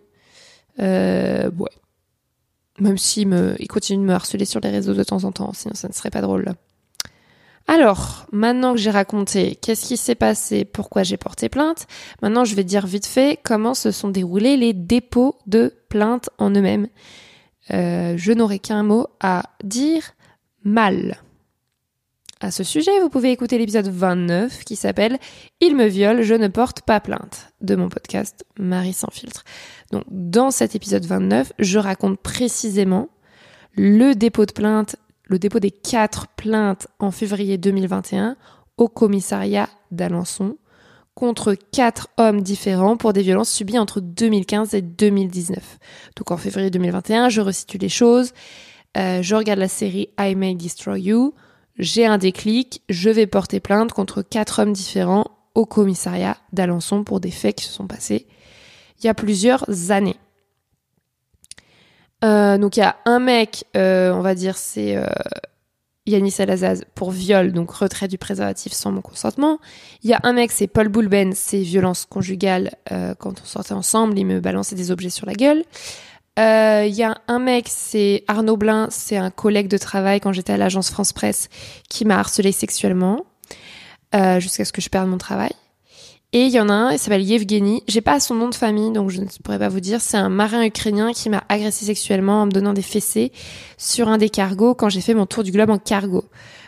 Euh, 0.80 1.50
ouais, 1.52 1.70
même 2.80 2.98
s'il 2.98 3.28
me, 3.28 3.56
il 3.60 3.68
continue 3.68 4.04
de 4.04 4.08
me 4.08 4.14
harceler 4.14 4.46
sur 4.46 4.60
les 4.60 4.70
réseaux 4.70 4.94
de 4.94 5.04
temps 5.04 5.24
en 5.24 5.32
temps, 5.32 5.54
sinon 5.54 5.76
ça 5.76 5.88
ne 5.88 5.94
serait 5.94 6.10
pas 6.10 6.22
drôle. 6.22 6.54
Alors, 7.68 8.26
maintenant 8.32 8.74
que 8.74 8.80
j'ai 8.80 8.90
raconté 8.90 9.56
qu'est-ce 9.56 9.86
qui 9.86 9.98
s'est 9.98 10.16
passé, 10.16 10.66
pourquoi 10.66 11.04
j'ai 11.04 11.18
porté 11.18 11.48
plainte, 11.48 11.88
maintenant 12.22 12.44
je 12.44 12.56
vais 12.56 12.64
dire 12.64 12.86
vite 12.86 13.06
fait 13.06 13.40
comment 13.44 13.74
se 13.74 13.92
sont 13.92 14.10
déroulés 14.10 14.58
les 14.58 14.74
dépôts 14.74 15.38
de 15.48 15.74
plainte 15.90 16.30
en 16.38 16.50
eux-mêmes. 16.52 16.88
Euh, 17.72 18.16
je 18.18 18.32
n'aurai 18.32 18.60
qu'un 18.60 18.84
mot 18.84 19.08
à 19.20 19.44
dire 19.64 20.12
mal. 20.64 21.18
à 22.40 22.50
ce 22.52 22.64
sujet, 22.64 23.00
vous 23.00 23.10
pouvez 23.10 23.32
écouter 23.32 23.58
l'épisode 23.60 23.88
29 23.88 24.64
qui 24.64 24.76
s'appelle 24.76 25.20
Il 25.60 25.76
me 25.76 25.86
viole, 25.86 26.24
je 26.24 26.34
ne 26.34 26.48
porte 26.48 26.82
pas 26.82 27.00
plainte 27.00 27.54
de 27.62 27.76
mon 27.76 27.88
podcast 27.88 28.46
Marie 28.58 28.94
sans 28.94 29.12
filtre. 29.12 29.44
Donc 29.92 30.04
dans 30.10 30.50
cet 30.50 30.76
épisode 30.76 31.06
29, 31.06 31.54
je 31.60 31.78
raconte 31.78 32.20
précisément 32.20 33.10
le 33.76 34.14
dépôt 34.14 34.46
de 34.46 34.52
plainte, 34.52 34.96
le 35.32 35.40
dépôt 35.40 35.60
des 35.60 35.72
quatre 35.72 36.28
plaintes 36.28 36.88
en 37.00 37.10
février 37.10 37.58
2021 37.58 38.36
au 38.78 38.88
commissariat 38.90 39.70
d'Alençon 39.90 40.58
contre 41.16 41.56
quatre 41.72 42.10
hommes 42.18 42.42
différents 42.42 42.98
pour 42.98 43.14
des 43.14 43.22
violences 43.22 43.52
subies 43.52 43.80
entre 43.80 44.02
2015 44.02 44.74
et 44.74 44.82
2019. 44.82 45.80
Donc 46.18 46.32
en 46.32 46.38
février 46.38 46.70
2021, 46.70 47.30
je 47.30 47.42
resitue 47.42 47.78
les 47.78 47.90
choses, 47.90 48.34
euh, 48.98 49.22
je 49.22 49.36
regarde 49.36 49.60
la 49.60 49.68
série 49.68 50.10
I 50.20 50.36
May 50.36 50.56
Destroy 50.56 51.02
You, 51.02 51.34
j'ai 51.78 52.06
un 52.06 52.18
déclic, 52.18 52.82
je 52.90 53.10
vais 53.10 53.28
porter 53.28 53.60
plainte 53.60 53.94
contre 53.94 54.22
quatre 54.22 54.60
hommes 54.60 54.74
différents 54.74 55.26
au 55.56 55.66
commissariat 55.66 56.38
d'Alençon 56.52 57.04
pour 57.04 57.22
des 57.22 57.32
faits 57.32 57.56
qui 57.56 57.66
se 57.66 57.74
sont 57.74 57.88
passés 57.88 58.28
il 59.02 59.08
y 59.08 59.10
a 59.10 59.14
plusieurs 59.14 59.66
années. 59.92 60.18
Euh, 62.24 62.58
donc 62.58 62.78
il 62.78 62.82
y 62.82 62.84
a 62.84 62.96
un 63.06 63.20
mec, 63.20 63.66
euh, 63.76 64.12
on 64.12 64.22
va 64.22 64.36
dire 64.36 64.58
c'est 64.58 64.96
euh, 64.96 65.06
Yanis 66.08 66.36
Alazaz 66.40 66.84
pour 66.96 67.12
viol, 67.12 67.52
donc 67.52 67.72
retrait 67.72 68.08
du 68.08 68.18
préservatif 68.18 68.74
sans 68.74 68.92
mon 68.92 69.02
consentement. 69.02 69.60
Il 70.04 70.10
y 70.10 70.14
a 70.14 70.20
un 70.24 70.34
mec, 70.34 70.52
c'est 70.52 70.68
Paul 70.68 70.90
Boulben, 70.90 71.34
c'est 71.34 71.62
violence 71.62 72.06
conjugale. 72.06 72.72
Euh, 72.92 73.14
quand 73.16 73.42
on 73.42 73.46
sortait 73.46 73.74
ensemble, 73.74 74.18
il 74.18 74.26
me 74.26 74.40
balançait 74.40 74.76
des 74.76 74.92
objets 74.92 75.10
sur 75.10 75.26
la 75.28 75.34
gueule. 75.34 75.64
Euh, 76.40 76.86
il 76.88 76.96
y 76.96 77.04
a 77.04 77.18
un 77.28 77.40
mec, 77.40 77.66
c'est 77.68 78.24
Arnaud 78.28 78.58
Blin, 78.58 78.88
c'est 78.90 79.18
un 79.18 79.30
collègue 79.30 79.68
de 79.68 79.78
travail 79.78 80.20
quand 80.22 80.32
j'étais 80.34 80.54
à 80.54 80.58
l'agence 80.58 80.90
France 80.90 81.14
Presse 81.14 81.50
qui 81.90 82.06
m'a 82.06 82.18
harcelé 82.18 82.52
sexuellement 82.52 83.26
euh, 84.16 84.40
jusqu'à 84.40 84.66
ce 84.66 84.72
que 84.72 84.82
je 84.82 84.90
perde 84.90 85.10
mon 85.10 85.18
travail. 85.18 85.52
Et 86.34 86.46
il 86.46 86.52
y 86.52 86.62
en 86.62 86.70
a 86.70 86.74
un, 86.74 86.92
il 86.92 86.98
s'appelle 86.98 87.24
Yevgeny. 87.24 87.84
J'ai 87.90 88.00
pas 88.00 88.22
son 88.22 88.36
nom 88.36 88.48
de 88.48 88.56
famille, 88.56 88.92
donc 88.92 89.10
je 89.10 89.20
ne 89.20 89.26
pourrais 89.44 89.60
pas 89.60 89.68
vous 89.68 89.82
dire. 89.82 90.00
C'est 90.00 90.16
un 90.16 90.30
marin 90.30 90.64
ukrainien 90.64 91.12
qui 91.12 91.30
m'a 91.30 91.44
agressé 91.50 91.86
sexuellement 91.86 92.42
en 92.42 92.46
me 92.46 92.52
donnant 92.52 92.72
des 92.72 92.82
fessées 92.82 93.34
sur 93.78 94.08
un 94.08 94.18
des 94.18 94.30
cargos 94.30 94.74
quand 94.74 94.88
j'ai 94.88 95.02
fait 95.02 95.14
mon 95.14 95.26
tour 95.26 95.44
du 95.44 95.52
globe 95.52 95.72
en 95.72 95.78
cargo. 95.78 96.24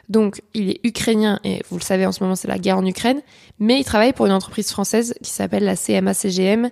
Donc, 0.10 0.42
il 0.54 0.70
est 0.70 0.82
ukrainien 0.84 1.40
et 1.46 1.62
vous 1.70 1.78
le 1.78 1.84
savez, 1.84 2.06
en 2.06 2.12
ce 2.12 2.22
moment, 2.22 2.36
c'est 2.36 2.50
la 2.50 2.60
guerre 2.60 2.78
en 2.78 2.86
Ukraine. 2.86 3.22
Mais 3.58 3.80
il 3.80 3.86
travaille 3.86 4.12
pour 4.12 4.26
une 4.26 4.34
entreprise 4.34 4.70
française 4.70 5.14
qui 5.24 5.32
s'appelle 5.32 5.64
la 5.64 5.76
CMA-CGM, 5.76 6.70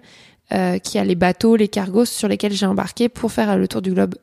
euh, 0.52 0.78
qui 0.80 1.00
a 1.00 1.06
les 1.06 1.16
bateaux, 1.16 1.56
les 1.56 1.70
cargos 1.70 2.04
sur 2.04 2.28
lesquels 2.28 2.52
j'ai 2.52 2.66
embarqué 2.66 3.08
pour 3.08 3.32
faire 3.32 3.58
le 3.58 3.70
tour 3.70 3.82
du 3.82 3.94
globe 3.94 4.16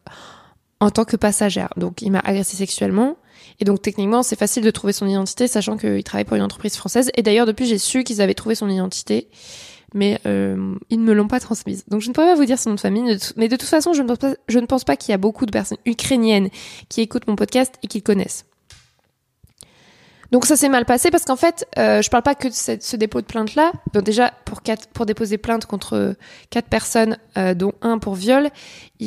en 0.80 0.90
tant 0.90 1.06
que 1.06 1.16
passagère. 1.16 1.70
Donc, 1.78 2.02
il 2.02 2.12
m'a 2.12 2.20
agressé 2.20 2.54
sexuellement. 2.54 3.16
Et 3.60 3.64
donc 3.64 3.82
techniquement, 3.82 4.22
c'est 4.22 4.38
facile 4.38 4.62
de 4.62 4.70
trouver 4.70 4.92
son 4.92 5.06
identité, 5.06 5.48
sachant 5.48 5.76
qu'il 5.76 6.04
travaille 6.04 6.24
pour 6.24 6.36
une 6.36 6.42
entreprise 6.42 6.76
française. 6.76 7.10
Et 7.16 7.22
d'ailleurs, 7.22 7.46
depuis, 7.46 7.66
j'ai 7.66 7.78
su 7.78 8.04
qu'ils 8.04 8.20
avaient 8.20 8.34
trouvé 8.34 8.54
son 8.54 8.68
identité, 8.68 9.28
mais 9.94 10.20
euh, 10.26 10.74
ils 10.90 11.00
ne 11.00 11.04
me 11.04 11.12
l'ont 11.12 11.28
pas 11.28 11.40
transmise. 11.40 11.84
Donc 11.88 12.00
je 12.00 12.08
ne 12.08 12.14
pourrais 12.14 12.28
pas 12.28 12.34
vous 12.36 12.44
dire 12.44 12.58
son 12.58 12.70
nom 12.70 12.76
de 12.76 12.80
famille, 12.80 13.18
mais 13.36 13.48
de 13.48 13.56
toute 13.56 13.68
façon, 13.68 13.92
je 13.92 14.02
ne 14.02 14.66
pense 14.66 14.84
pas, 14.84 14.96
qu'il 14.96 15.10
y 15.10 15.14
a 15.14 15.18
beaucoup 15.18 15.46
de 15.46 15.50
personnes 15.50 15.78
ukrainiennes 15.86 16.50
qui 16.88 17.00
écoutent 17.00 17.26
mon 17.26 17.36
podcast 17.36 17.74
et 17.82 17.88
qui 17.88 17.98
le 17.98 18.02
connaissent. 18.02 18.44
Donc 20.30 20.44
ça 20.44 20.56
s'est 20.56 20.68
mal 20.68 20.84
passé 20.84 21.10
parce 21.10 21.24
qu'en 21.24 21.36
fait, 21.36 21.66
euh, 21.78 22.02
je 22.02 22.10
parle 22.10 22.22
pas 22.22 22.34
que 22.34 22.48
de 22.48 22.52
ce, 22.52 22.96
dépôt 22.96 23.22
de 23.22 23.26
plainte 23.26 23.54
là. 23.54 23.72
Donc 23.94 24.04
déjà 24.04 24.30
pour 24.44 24.62
quatre, 24.62 24.86
pour 24.88 25.06
déposer 25.06 25.38
plainte 25.38 25.64
contre 25.64 26.16
quatre 26.50 26.68
personnes, 26.68 27.16
euh, 27.38 27.54
dont 27.54 27.72
un 27.80 27.98
pour 27.98 28.14
viol, 28.14 28.50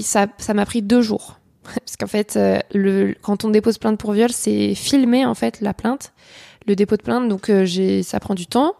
ça 0.01 0.27
m'a 0.53 0.65
pris 0.65 0.81
deux 0.81 1.01
jours. 1.01 1.40
Parce 1.85 1.97
qu'en 1.97 2.07
fait, 2.07 2.37
euh, 2.37 3.13
quand 3.21 3.45
on 3.45 3.49
dépose 3.49 3.77
plainte 3.77 3.97
pour 3.97 4.13
viol, 4.13 4.31
c'est 4.31 4.75
filmer 4.75 5.25
en 5.25 5.35
fait 5.35 5.61
la 5.61 5.73
plainte, 5.73 6.13
le 6.67 6.75
dépôt 6.75 6.97
de 6.97 7.01
plainte. 7.01 7.27
Donc 7.27 7.49
euh, 7.49 8.03
ça 8.03 8.19
prend 8.19 8.35
du 8.35 8.47
temps. 8.47 8.75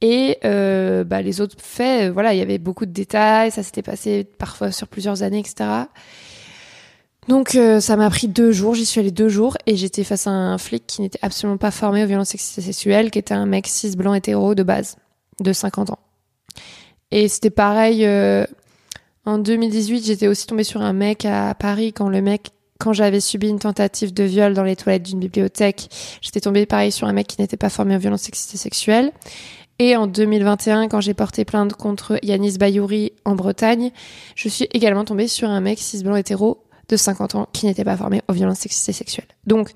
Et 0.00 0.38
euh, 0.44 1.04
bah, 1.04 1.22
les 1.22 1.40
autres 1.40 1.56
faits, 1.58 2.12
voilà, 2.12 2.34
il 2.34 2.38
y 2.38 2.42
avait 2.42 2.58
beaucoup 2.58 2.86
de 2.86 2.90
détails, 2.90 3.52
ça 3.52 3.62
s'était 3.62 3.82
passé 3.82 4.26
parfois 4.38 4.72
sur 4.72 4.88
plusieurs 4.88 5.22
années, 5.22 5.38
etc. 5.38 5.70
Donc 7.28 7.56
ça 7.78 7.96
m'a 7.96 8.10
pris 8.10 8.26
deux 8.26 8.50
jours, 8.50 8.74
j'y 8.74 8.84
suis 8.84 8.98
allée 8.98 9.12
deux 9.12 9.28
jours 9.28 9.56
et 9.66 9.76
j'étais 9.76 10.02
face 10.02 10.26
à 10.26 10.30
un 10.30 10.58
flic 10.58 10.84
qui 10.88 11.02
n'était 11.02 11.20
absolument 11.22 11.56
pas 11.56 11.70
formé 11.70 12.02
aux 12.02 12.08
violences 12.08 12.30
sexuelles, 12.36 13.12
qui 13.12 13.20
était 13.20 13.32
un 13.32 13.46
mec 13.46 13.68
cis 13.68 13.94
blanc 13.96 14.12
hétéro 14.12 14.56
de 14.56 14.64
base, 14.64 14.96
de 15.38 15.52
50 15.52 15.90
ans. 15.90 16.00
Et 17.12 17.28
c'était 17.28 17.50
pareil, 17.50 18.04
en 19.24 19.38
2018, 19.38 20.04
j'étais 20.04 20.26
aussi 20.26 20.46
tombée 20.46 20.64
sur 20.64 20.82
un 20.82 20.92
mec 20.92 21.24
à 21.24 21.54
Paris 21.54 21.92
quand 21.92 22.08
le 22.08 22.20
mec 22.20 22.50
quand 22.78 22.92
j'avais 22.92 23.20
subi 23.20 23.48
une 23.48 23.60
tentative 23.60 24.12
de 24.12 24.24
viol 24.24 24.54
dans 24.54 24.64
les 24.64 24.74
toilettes 24.74 25.04
d'une 25.04 25.20
bibliothèque, 25.20 25.88
j'étais 26.20 26.40
tombée 26.40 26.66
pareil 26.66 26.90
sur 26.90 27.06
un 27.06 27.12
mec 27.12 27.28
qui 27.28 27.40
n'était 27.40 27.56
pas 27.56 27.68
formé 27.68 27.94
aux 27.94 28.00
violences 28.00 28.22
sexistes 28.22 28.54
et 28.54 28.58
sexuelles. 28.58 29.12
Et 29.78 29.94
en 29.94 30.08
2021, 30.08 30.88
quand 30.88 31.00
j'ai 31.00 31.14
porté 31.14 31.44
plainte 31.44 31.74
contre 31.74 32.18
Yanis 32.24 32.58
Bayouri 32.58 33.12
en 33.24 33.36
Bretagne, 33.36 33.92
je 34.34 34.48
suis 34.48 34.66
également 34.72 35.04
tombée 35.04 35.28
sur 35.28 35.48
un 35.48 35.60
mec 35.60 35.78
cis 35.78 36.02
blanc 36.02 36.16
hétéro 36.16 36.64
de 36.88 36.96
50 36.96 37.36
ans 37.36 37.48
qui 37.52 37.66
n'était 37.66 37.84
pas 37.84 37.96
formé 37.96 38.20
aux 38.26 38.32
violences 38.32 38.58
sexistes 38.58 38.90
sexuelles. 38.90 39.28
Donc, 39.46 39.70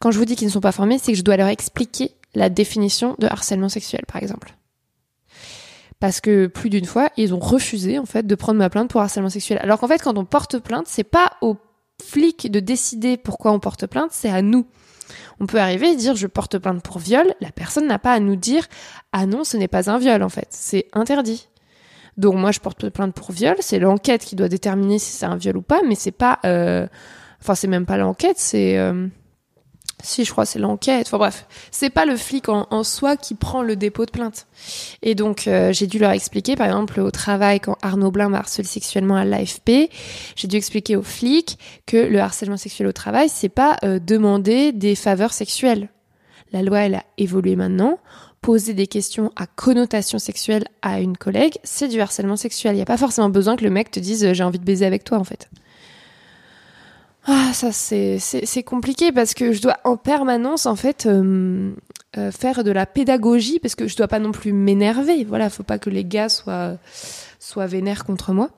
quand 0.00 0.10
je 0.10 0.18
vous 0.18 0.24
dis 0.24 0.34
qu'ils 0.34 0.48
ne 0.48 0.52
sont 0.52 0.60
pas 0.60 0.72
formés, 0.72 0.98
c'est 0.98 1.12
que 1.12 1.18
je 1.18 1.22
dois 1.22 1.36
leur 1.36 1.48
expliquer 1.48 2.10
la 2.34 2.48
définition 2.48 3.14
de 3.20 3.28
harcèlement 3.28 3.68
sexuel, 3.68 4.02
par 4.08 4.20
exemple 4.20 4.57
parce 6.00 6.20
que 6.20 6.46
plus 6.46 6.70
d'une 6.70 6.84
fois, 6.84 7.10
ils 7.16 7.34
ont 7.34 7.38
refusé 7.38 7.98
en 7.98 8.06
fait 8.06 8.26
de 8.26 8.34
prendre 8.34 8.58
ma 8.58 8.70
plainte 8.70 8.90
pour 8.90 9.00
harcèlement 9.00 9.30
sexuel. 9.30 9.58
Alors 9.62 9.80
qu'en 9.80 9.88
fait, 9.88 10.02
quand 10.02 10.16
on 10.16 10.24
porte 10.24 10.58
plainte, 10.58 10.86
c'est 10.86 11.04
pas 11.04 11.32
aux 11.40 11.56
flics 12.02 12.50
de 12.50 12.60
décider 12.60 13.16
pourquoi 13.16 13.52
on 13.52 13.58
porte 13.58 13.86
plainte, 13.86 14.10
c'est 14.12 14.30
à 14.30 14.42
nous. 14.42 14.66
On 15.40 15.46
peut 15.46 15.58
arriver 15.58 15.90
et 15.90 15.96
dire 15.96 16.16
je 16.16 16.26
porte 16.26 16.58
plainte 16.58 16.82
pour 16.82 16.98
viol, 16.98 17.34
la 17.40 17.50
personne 17.50 17.86
n'a 17.86 17.98
pas 17.98 18.12
à 18.12 18.20
nous 18.20 18.36
dire 18.36 18.66
ah 19.12 19.26
non, 19.26 19.44
ce 19.44 19.56
n'est 19.56 19.68
pas 19.68 19.90
un 19.90 19.98
viol 19.98 20.22
en 20.22 20.28
fait, 20.28 20.48
c'est 20.50 20.86
interdit. 20.92 21.48
Donc 22.16 22.34
moi 22.34 22.50
je 22.52 22.60
porte 22.60 22.88
plainte 22.90 23.14
pour 23.14 23.32
viol, 23.32 23.56
c'est 23.60 23.78
l'enquête 23.78 24.24
qui 24.24 24.36
doit 24.36 24.48
déterminer 24.48 24.98
si 24.98 25.12
c'est 25.12 25.26
un 25.26 25.36
viol 25.36 25.56
ou 25.56 25.62
pas, 25.62 25.80
mais 25.86 25.94
c'est 25.94 26.12
pas 26.12 26.38
euh... 26.44 26.86
enfin 27.40 27.54
c'est 27.54 27.68
même 27.68 27.86
pas 27.86 27.96
l'enquête, 27.96 28.38
c'est 28.38 28.78
euh... 28.78 29.06
Si, 30.02 30.24
je 30.24 30.30
crois 30.30 30.46
c'est 30.46 30.58
l'enquête. 30.58 31.06
Enfin 31.08 31.18
bref, 31.18 31.46
c'est 31.70 31.90
pas 31.90 32.06
le 32.06 32.16
flic 32.16 32.48
en, 32.48 32.84
soi 32.84 33.16
qui 33.16 33.34
prend 33.34 33.62
le 33.62 33.74
dépôt 33.74 34.06
de 34.06 34.10
plainte. 34.10 34.46
Et 35.02 35.14
donc 35.14 35.48
euh, 35.48 35.72
j'ai 35.72 35.86
dû 35.86 35.98
leur 35.98 36.12
expliquer, 36.12 36.54
par 36.54 36.66
exemple 36.66 37.00
au 37.00 37.10
travail 37.10 37.58
quand 37.60 37.76
Arnaud 37.82 38.10
Blin 38.10 38.28
m'a 38.28 38.38
harcelé 38.38 38.66
sexuellement 38.66 39.16
à 39.16 39.24
l'AFP, 39.24 39.90
j'ai 40.36 40.48
dû 40.48 40.56
expliquer 40.56 40.94
aux 40.94 41.02
flics 41.02 41.58
que 41.86 41.96
le 41.96 42.20
harcèlement 42.20 42.56
sexuel 42.56 42.88
au 42.88 42.92
travail, 42.92 43.28
c'est 43.28 43.48
pas 43.48 43.76
euh, 43.84 43.98
demander 43.98 44.72
des 44.72 44.94
faveurs 44.94 45.32
sexuelles. 45.32 45.88
La 46.52 46.62
loi 46.62 46.80
elle 46.80 46.94
a 46.94 47.04
évolué 47.18 47.56
maintenant. 47.56 47.98
Poser 48.40 48.72
des 48.72 48.86
questions 48.86 49.32
à 49.34 49.46
connotation 49.46 50.20
sexuelle 50.20 50.64
à 50.80 51.00
une 51.00 51.16
collègue, 51.16 51.54
c'est 51.64 51.88
du 51.88 52.00
harcèlement 52.00 52.36
sexuel. 52.36 52.74
Il 52.74 52.76
n'y 52.76 52.82
a 52.82 52.86
pas 52.86 52.96
forcément 52.96 53.30
besoin 53.30 53.56
que 53.56 53.64
le 53.64 53.70
mec 53.70 53.90
te 53.90 53.98
dise 53.98 54.32
j'ai 54.32 54.44
envie 54.44 54.60
de 54.60 54.64
baiser 54.64 54.86
avec 54.86 55.02
toi 55.02 55.18
en 55.18 55.24
fait. 55.24 55.50
Ah, 57.30 57.52
ça 57.52 57.72
c'est 57.72 58.62
compliqué 58.64 59.12
parce 59.12 59.34
que 59.34 59.52
je 59.52 59.60
dois 59.60 59.76
en 59.84 59.98
permanence 59.98 60.64
en 60.64 60.76
fait 60.76 61.04
euh, 61.04 61.74
euh, 62.16 62.32
faire 62.32 62.64
de 62.64 62.70
la 62.70 62.86
pédagogie 62.86 63.58
parce 63.58 63.74
que 63.74 63.86
je 63.86 63.94
dois 63.98 64.08
pas 64.08 64.18
non 64.18 64.32
plus 64.32 64.54
m'énerver. 64.54 65.24
Voilà, 65.24 65.50
faut 65.50 65.62
pas 65.62 65.78
que 65.78 65.90
les 65.90 66.06
gars 66.06 66.30
soient 66.30 66.78
soient 67.38 67.66
vénères 67.66 68.06
contre 68.06 68.32
moi. 68.32 68.48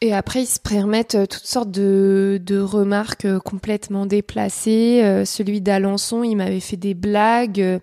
Et 0.00 0.12
après, 0.12 0.42
ils 0.42 0.46
se 0.46 0.58
permettent 0.58 1.14
euh, 1.14 1.26
toutes 1.26 1.46
sortes 1.46 1.70
de, 1.70 2.40
de 2.44 2.58
remarques 2.58 3.38
complètement 3.38 4.04
déplacées. 4.04 5.22
celui 5.24 5.60
d'Alençon, 5.60 6.24
il 6.24 6.34
m'avait 6.34 6.58
fait 6.58 6.76
des 6.76 6.94
blagues. 6.94 7.80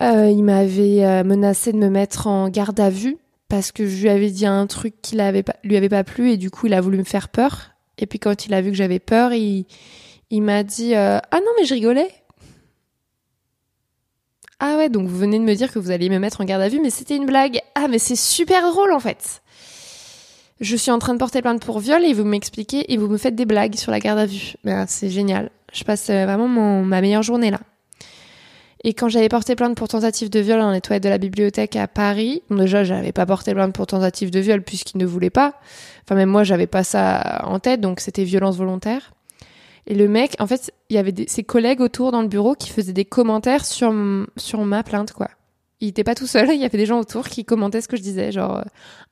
il 0.00 0.42
m'avait 0.42 1.22
menacé 1.22 1.72
de 1.72 1.78
me 1.78 1.88
mettre 1.88 2.26
en 2.26 2.48
garde 2.48 2.80
à 2.80 2.90
vue 2.90 3.16
parce 3.48 3.70
que 3.70 3.86
je 3.86 4.02
lui 4.02 4.08
avais 4.08 4.30
dit 4.30 4.46
un 4.46 4.66
truc 4.66 4.94
qui 5.02 5.14
lui 5.14 5.76
avait 5.76 5.88
pas 5.88 6.04
plu 6.04 6.32
et 6.32 6.36
du 6.36 6.50
coup, 6.50 6.66
il 6.66 6.74
a 6.74 6.80
voulu 6.80 6.98
me 6.98 7.04
faire 7.04 7.28
peur. 7.28 7.73
Et 7.98 8.06
puis 8.06 8.18
quand 8.18 8.46
il 8.46 8.54
a 8.54 8.60
vu 8.60 8.70
que 8.70 8.76
j'avais 8.76 8.98
peur, 8.98 9.32
il, 9.32 9.66
il 10.30 10.42
m'a 10.42 10.62
dit 10.62 10.94
euh, 10.94 11.18
Ah 11.30 11.40
non, 11.40 11.52
mais 11.58 11.64
je 11.64 11.74
rigolais. 11.74 12.10
Ah 14.60 14.76
ouais, 14.76 14.88
donc 14.88 15.08
vous 15.08 15.18
venez 15.18 15.38
de 15.38 15.44
me 15.44 15.54
dire 15.54 15.72
que 15.72 15.78
vous 15.78 15.90
alliez 15.90 16.08
me 16.08 16.18
mettre 16.18 16.40
en 16.40 16.44
garde 16.44 16.62
à 16.62 16.68
vue, 16.68 16.80
mais 16.80 16.90
c'était 16.90 17.16
une 17.16 17.26
blague. 17.26 17.60
Ah, 17.74 17.88
mais 17.88 17.98
c'est 17.98 18.16
super 18.16 18.62
drôle 18.70 18.92
en 18.92 19.00
fait. 19.00 19.42
Je 20.60 20.76
suis 20.76 20.90
en 20.90 20.98
train 20.98 21.12
de 21.14 21.18
porter 21.18 21.42
plainte 21.42 21.64
pour 21.64 21.80
viol 21.80 22.04
et 22.04 22.12
vous 22.12 22.24
m'expliquez 22.24 22.92
et 22.92 22.96
vous 22.96 23.08
me 23.08 23.18
faites 23.18 23.34
des 23.34 23.44
blagues 23.44 23.74
sur 23.74 23.90
la 23.90 23.98
garde 23.98 24.18
à 24.20 24.26
vue. 24.26 24.54
Ben, 24.62 24.86
c'est 24.86 25.10
génial. 25.10 25.50
Je 25.72 25.84
passe 25.84 26.08
euh, 26.10 26.24
vraiment 26.24 26.48
mon, 26.48 26.84
ma 26.84 27.00
meilleure 27.00 27.22
journée 27.22 27.50
là. 27.50 27.60
Et 28.86 28.92
quand 28.92 29.08
j'avais 29.08 29.30
porté 29.30 29.56
plainte 29.56 29.76
pour 29.76 29.88
tentative 29.88 30.28
de 30.28 30.40
viol 30.40 30.60
dans 30.60 30.70
les 30.70 30.82
toilettes 30.82 31.04
de 31.04 31.08
la 31.08 31.16
bibliothèque 31.16 31.74
à 31.74 31.88
Paris, 31.88 32.42
déjà 32.50 32.84
j'avais 32.84 33.12
pas 33.12 33.24
porté 33.24 33.54
plainte 33.54 33.74
pour 33.74 33.86
tentative 33.86 34.30
de 34.30 34.40
viol 34.40 34.62
puisqu'il 34.62 34.98
ne 34.98 35.06
voulait 35.06 35.30
pas. 35.30 35.54
Enfin 36.04 36.14
même 36.14 36.28
moi 36.28 36.44
j'avais 36.44 36.66
pas 36.66 36.84
ça 36.84 37.42
en 37.46 37.58
tête 37.58 37.80
donc 37.80 38.00
c'était 38.00 38.24
violence 38.24 38.56
volontaire. 38.56 39.12
Et 39.86 39.94
le 39.94 40.06
mec, 40.06 40.34
en 40.38 40.46
fait, 40.46 40.72
il 40.88 40.96
y 40.96 40.98
avait 40.98 41.12
ses 41.26 41.44
collègues 41.44 41.80
autour 41.80 42.12
dans 42.12 42.22
le 42.22 42.28
bureau 42.28 42.54
qui 42.54 42.70
faisaient 42.70 42.92
des 42.92 43.04
commentaires 43.06 43.64
sur 43.64 43.92
sur 44.36 44.62
ma 44.64 44.82
plainte 44.82 45.12
quoi. 45.12 45.30
Il 45.80 45.88
était 45.88 46.04
pas 46.04 46.14
tout 46.14 46.26
seul, 46.26 46.50
il 46.52 46.60
y 46.60 46.64
avait 46.64 46.78
des 46.78 46.86
gens 46.86 47.00
autour 47.00 47.28
qui 47.28 47.44
commentaient 47.44 47.80
ce 47.80 47.88
que 47.88 47.96
je 47.96 48.02
disais, 48.02 48.32
genre 48.32 48.62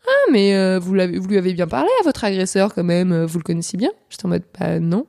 ah 0.06 0.30
mais 0.30 0.54
euh, 0.54 0.78
vous 0.78 0.90
vous 0.90 1.28
lui 1.28 1.38
avez 1.38 1.54
bien 1.54 1.66
parlé 1.66 1.90
à 2.00 2.04
votre 2.04 2.24
agresseur 2.24 2.74
quand 2.74 2.84
même, 2.84 3.24
vous 3.24 3.38
le 3.38 3.44
connaissez 3.44 3.78
bien. 3.78 3.90
J'étais 4.10 4.26
en 4.26 4.28
mode 4.28 4.44
bah 4.58 4.80
non. 4.80 5.06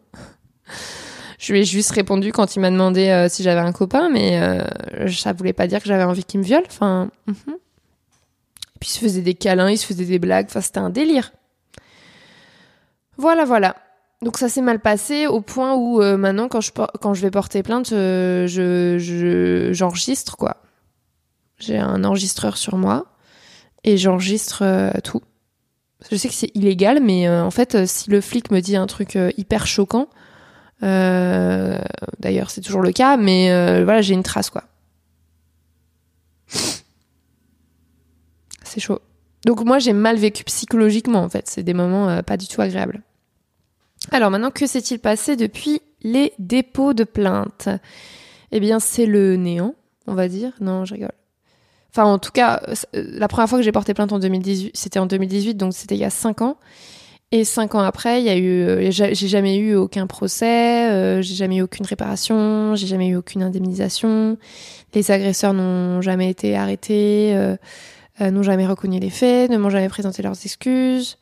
Je 1.43 1.51
lui 1.51 1.59
ai 1.59 1.65
juste 1.65 1.91
répondu 1.91 2.31
quand 2.31 2.55
il 2.55 2.61
m'a 2.61 2.71
demandé 2.71 3.09
euh, 3.09 3.27
si 3.27 3.43
j'avais 3.43 3.59
un 3.59 3.73
copain, 3.73 4.07
mais 4.07 4.41
euh, 4.41 5.11
ça 5.11 5.33
voulait 5.33 5.51
pas 5.51 5.67
dire 5.67 5.81
que 5.81 5.89
j'avais 5.89 6.05
envie 6.05 6.23
qu'il 6.23 6.39
me 6.39 6.45
viole. 6.45 6.63
Enfin, 6.67 7.09
mhm. 7.27 7.35
puis 8.79 8.89
il 8.89 8.93
se 8.93 8.99
faisait 8.99 9.21
des 9.21 9.33
câlins, 9.33 9.69
il 9.69 9.77
se 9.77 9.85
faisait 9.85 10.05
des 10.05 10.19
blagues. 10.19 10.45
Enfin, 10.47 10.61
c'était 10.61 10.79
un 10.79 10.89
délire. 10.89 11.33
Voilà, 13.17 13.43
voilà. 13.43 13.75
Donc 14.21 14.37
ça 14.37 14.47
s'est 14.47 14.61
mal 14.61 14.79
passé 14.79 15.27
au 15.27 15.41
point 15.41 15.75
où 15.75 16.01
euh, 16.01 16.15
maintenant, 16.15 16.47
quand 16.47 16.61
je, 16.61 17.21
vais 17.21 17.29
porter 17.29 17.61
plainte, 17.61 17.89
je, 17.89 19.69
j'enregistre 19.73 20.37
quoi. 20.37 20.61
J'ai 21.57 21.77
un 21.77 22.05
enregistreur 22.05 22.55
sur 22.55 22.77
moi 22.77 23.07
et 23.83 23.97
j'enregistre 23.97 24.63
tout. 25.03 25.21
Je 26.09 26.15
sais 26.15 26.29
que 26.29 26.35
c'est 26.35 26.51
illégal, 26.55 27.01
mais 27.03 27.29
en 27.29 27.51
fait, 27.51 27.85
si 27.85 28.09
le 28.09 28.21
flic 28.21 28.49
me 28.49 28.61
dit 28.61 28.77
un 28.77 28.87
truc 28.87 29.17
hyper 29.37 29.67
choquant, 29.67 30.07
euh, 30.07 30.22
d'ailleurs, 30.83 32.49
c'est 32.49 32.61
toujours 32.61 32.81
le 32.81 32.91
cas, 32.91 33.17
mais 33.17 33.51
euh, 33.51 33.83
voilà, 33.83 34.01
j'ai 34.01 34.13
une 34.13 34.23
trace, 34.23 34.49
quoi. 34.49 34.63
C'est 38.63 38.79
chaud. 38.79 38.99
Donc 39.45 39.63
moi, 39.63 39.79
j'ai 39.79 39.93
mal 39.93 40.17
vécu 40.17 40.43
psychologiquement, 40.43 41.21
en 41.21 41.29
fait. 41.29 41.47
C'est 41.47 41.63
des 41.63 41.73
moments 41.73 42.09
euh, 42.09 42.21
pas 42.21 42.37
du 42.37 42.47
tout 42.47 42.61
agréables. 42.61 43.01
Alors 44.11 44.31
maintenant, 44.31 44.51
que 44.51 44.65
s'est-il 44.65 44.99
passé 44.99 45.35
depuis 45.35 45.81
les 46.01 46.33
dépôts 46.39 46.93
de 46.93 47.03
plainte 47.03 47.69
Eh 48.51 48.59
bien, 48.59 48.79
c'est 48.79 49.05
le 49.05 49.35
néant, 49.37 49.75
on 50.07 50.15
va 50.15 50.27
dire. 50.27 50.53
Non, 50.59 50.85
je 50.85 50.95
rigole. 50.95 51.13
Enfin, 51.91 52.05
en 52.05 52.17
tout 52.17 52.31
cas, 52.31 52.61
la 52.93 53.27
première 53.27 53.47
fois 53.47 53.59
que 53.59 53.63
j'ai 53.63 53.71
porté 53.71 53.93
plainte 53.93 54.11
en 54.11 54.19
2018, 54.19 54.71
c'était 54.75 54.99
en 54.99 55.05
2018, 55.05 55.55
donc 55.55 55.73
c'était 55.73 55.95
il 55.95 56.01
y 56.01 56.05
a 56.05 56.09
5 56.09 56.41
ans. 56.41 56.57
Et 57.35 57.45
cinq 57.45 57.73
ans 57.73 57.79
après, 57.79 58.21
il 58.21 58.25
y 58.25 58.29
a 58.29 58.37
eu, 58.37 58.61
euh, 58.61 58.91
j'ai 58.91 59.27
jamais 59.27 59.57
eu 59.57 59.73
aucun 59.73 60.05
procès, 60.05 60.91
euh, 60.91 61.23
j'ai 61.23 61.33
jamais 61.33 61.55
eu 61.55 61.61
aucune 61.63 61.83
réparation, 61.83 62.75
j'ai 62.75 62.85
jamais 62.85 63.07
eu 63.07 63.15
aucune 63.15 63.41
indemnisation. 63.41 64.37
Les 64.93 65.09
agresseurs 65.09 65.55
n'ont 65.55 65.99
jamais 66.03 66.29
été 66.29 66.55
arrêtés, 66.55 67.33
euh, 67.33 67.57
n'ont 68.21 68.43
jamais 68.43 68.67
reconnu 68.67 68.99
les 68.99 69.09
faits, 69.09 69.49
ne 69.49 69.57
m'ont 69.57 69.71
jamais 69.71 69.89
présenté 69.89 70.21
leurs 70.21 70.45
excuses. 70.45 71.17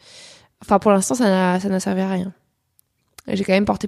Enfin, 0.62 0.80
pour 0.80 0.91
l'instant, 0.91 1.15
ça 1.15 1.58
n'a, 1.60 1.80
servi 1.80 2.02
à 2.02 2.10
rien. 2.10 2.34
J'ai 3.30 3.45
quand 3.45 3.54
même 3.54 3.63
porté 3.63 3.88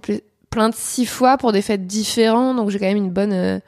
plainte 0.50 0.76
six 0.76 1.06
fois 1.06 1.38
pour 1.38 1.52
des 1.52 1.62
faits 1.62 1.86
différents, 1.86 2.56
donc 2.56 2.70
j'ai 2.70 2.80
quand 2.80 2.86
même 2.86 2.96
une 2.96 3.12
bonne, 3.12 3.62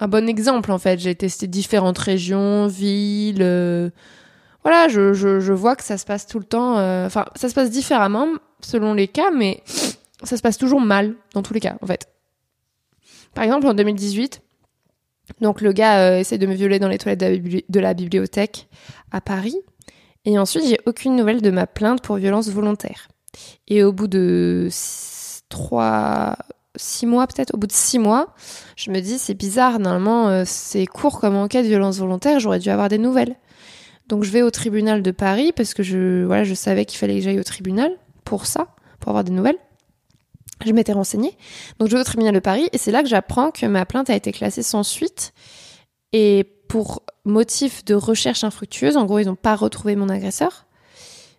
un 0.00 0.08
bon 0.08 0.28
exemple 0.28 0.72
en 0.72 0.78
fait. 0.78 0.98
J'ai 0.98 1.14
testé 1.14 1.46
différentes 1.46 1.98
régions, 1.98 2.66
villes 2.66 3.92
voilà, 4.66 4.88
je, 4.88 5.12
je, 5.12 5.52
vois 5.52 5.76
que 5.76 5.84
ça 5.84 5.96
se 5.96 6.04
passe 6.04 6.26
tout 6.26 6.40
le 6.40 6.44
temps. 6.44 6.76
Euh, 6.76 7.06
enfin, 7.06 7.26
ça 7.36 7.48
se 7.48 7.54
passe 7.54 7.70
différemment 7.70 8.26
selon 8.60 8.94
les 8.94 9.06
cas, 9.06 9.30
mais 9.30 9.62
ça 10.24 10.36
se 10.36 10.42
passe 10.42 10.58
toujours 10.58 10.80
mal 10.80 11.14
dans 11.34 11.42
tous 11.44 11.54
les 11.54 11.60
cas, 11.60 11.76
en 11.82 11.86
fait. 11.86 12.08
Par 13.32 13.44
exemple, 13.44 13.68
en 13.68 13.74
2018, 13.74 14.42
donc 15.40 15.60
le 15.60 15.70
gars 15.70 16.00
euh, 16.00 16.18
essaie 16.18 16.36
de 16.36 16.48
me 16.48 16.54
violer 16.54 16.80
dans 16.80 16.88
les 16.88 16.98
toilettes 16.98 17.20
de 17.68 17.78
la, 17.80 17.94
bibliothèque 17.94 18.66
à 19.12 19.20
Paris. 19.20 19.54
Et 20.24 20.36
ensuite, 20.36 20.66
j'ai 20.66 20.80
aucune 20.84 21.14
nouvelle 21.14 21.42
de 21.42 21.50
ma 21.52 21.68
plainte 21.68 22.02
pour 22.02 22.16
violence 22.16 22.48
volontaire. 22.48 23.06
Et 23.68 23.84
au 23.84 23.92
bout 23.92 24.08
de 24.08 24.68
trois, 25.48 26.34
six 26.74 27.06
mois 27.06 27.28
peut-être, 27.28 27.54
au 27.54 27.56
bout 27.56 27.68
de 27.68 27.72
six 27.72 28.00
mois, 28.00 28.34
je 28.74 28.90
me 28.90 28.98
dis 28.98 29.16
c'est 29.20 29.34
bizarre. 29.34 29.78
Normalement, 29.78 30.26
euh, 30.26 30.42
c'est 30.44 30.86
court 30.86 31.20
comme 31.20 31.36
enquête 31.36 31.66
violence 31.66 31.98
volontaire. 31.98 32.40
J'aurais 32.40 32.58
dû 32.58 32.68
avoir 32.68 32.88
des 32.88 32.98
nouvelles. 32.98 33.36
Donc 34.08 34.24
je 34.24 34.30
vais 34.30 34.42
au 34.42 34.50
tribunal 34.50 35.02
de 35.02 35.10
Paris 35.10 35.52
parce 35.54 35.74
que 35.74 35.82
je, 35.82 36.24
voilà, 36.24 36.44
je 36.44 36.54
savais 36.54 36.84
qu'il 36.84 36.98
fallait 36.98 37.16
que 37.16 37.22
j'aille 37.22 37.40
au 37.40 37.44
tribunal 37.44 37.92
pour 38.24 38.46
ça, 38.46 38.68
pour 39.00 39.10
avoir 39.10 39.24
des 39.24 39.32
nouvelles. 39.32 39.58
Je 40.64 40.72
m'étais 40.72 40.92
renseignée. 40.92 41.36
Donc 41.78 41.88
je 41.88 41.94
vais 41.94 42.00
au 42.00 42.04
tribunal 42.04 42.34
de 42.34 42.40
Paris 42.40 42.68
et 42.72 42.78
c'est 42.78 42.90
là 42.90 43.02
que 43.02 43.08
j'apprends 43.08 43.50
que 43.50 43.66
ma 43.66 43.84
plainte 43.84 44.08
a 44.08 44.14
été 44.16 44.32
classée 44.32 44.62
sans 44.62 44.82
suite. 44.82 45.32
Et 46.12 46.44
pour 46.68 47.02
motif 47.24 47.84
de 47.84 47.94
recherche 47.94 48.44
infructueuse, 48.44 48.96
en 48.96 49.04
gros, 49.04 49.18
ils 49.18 49.26
n'ont 49.26 49.34
pas 49.36 49.56
retrouvé 49.56 49.96
mon 49.96 50.08
agresseur. 50.08 50.66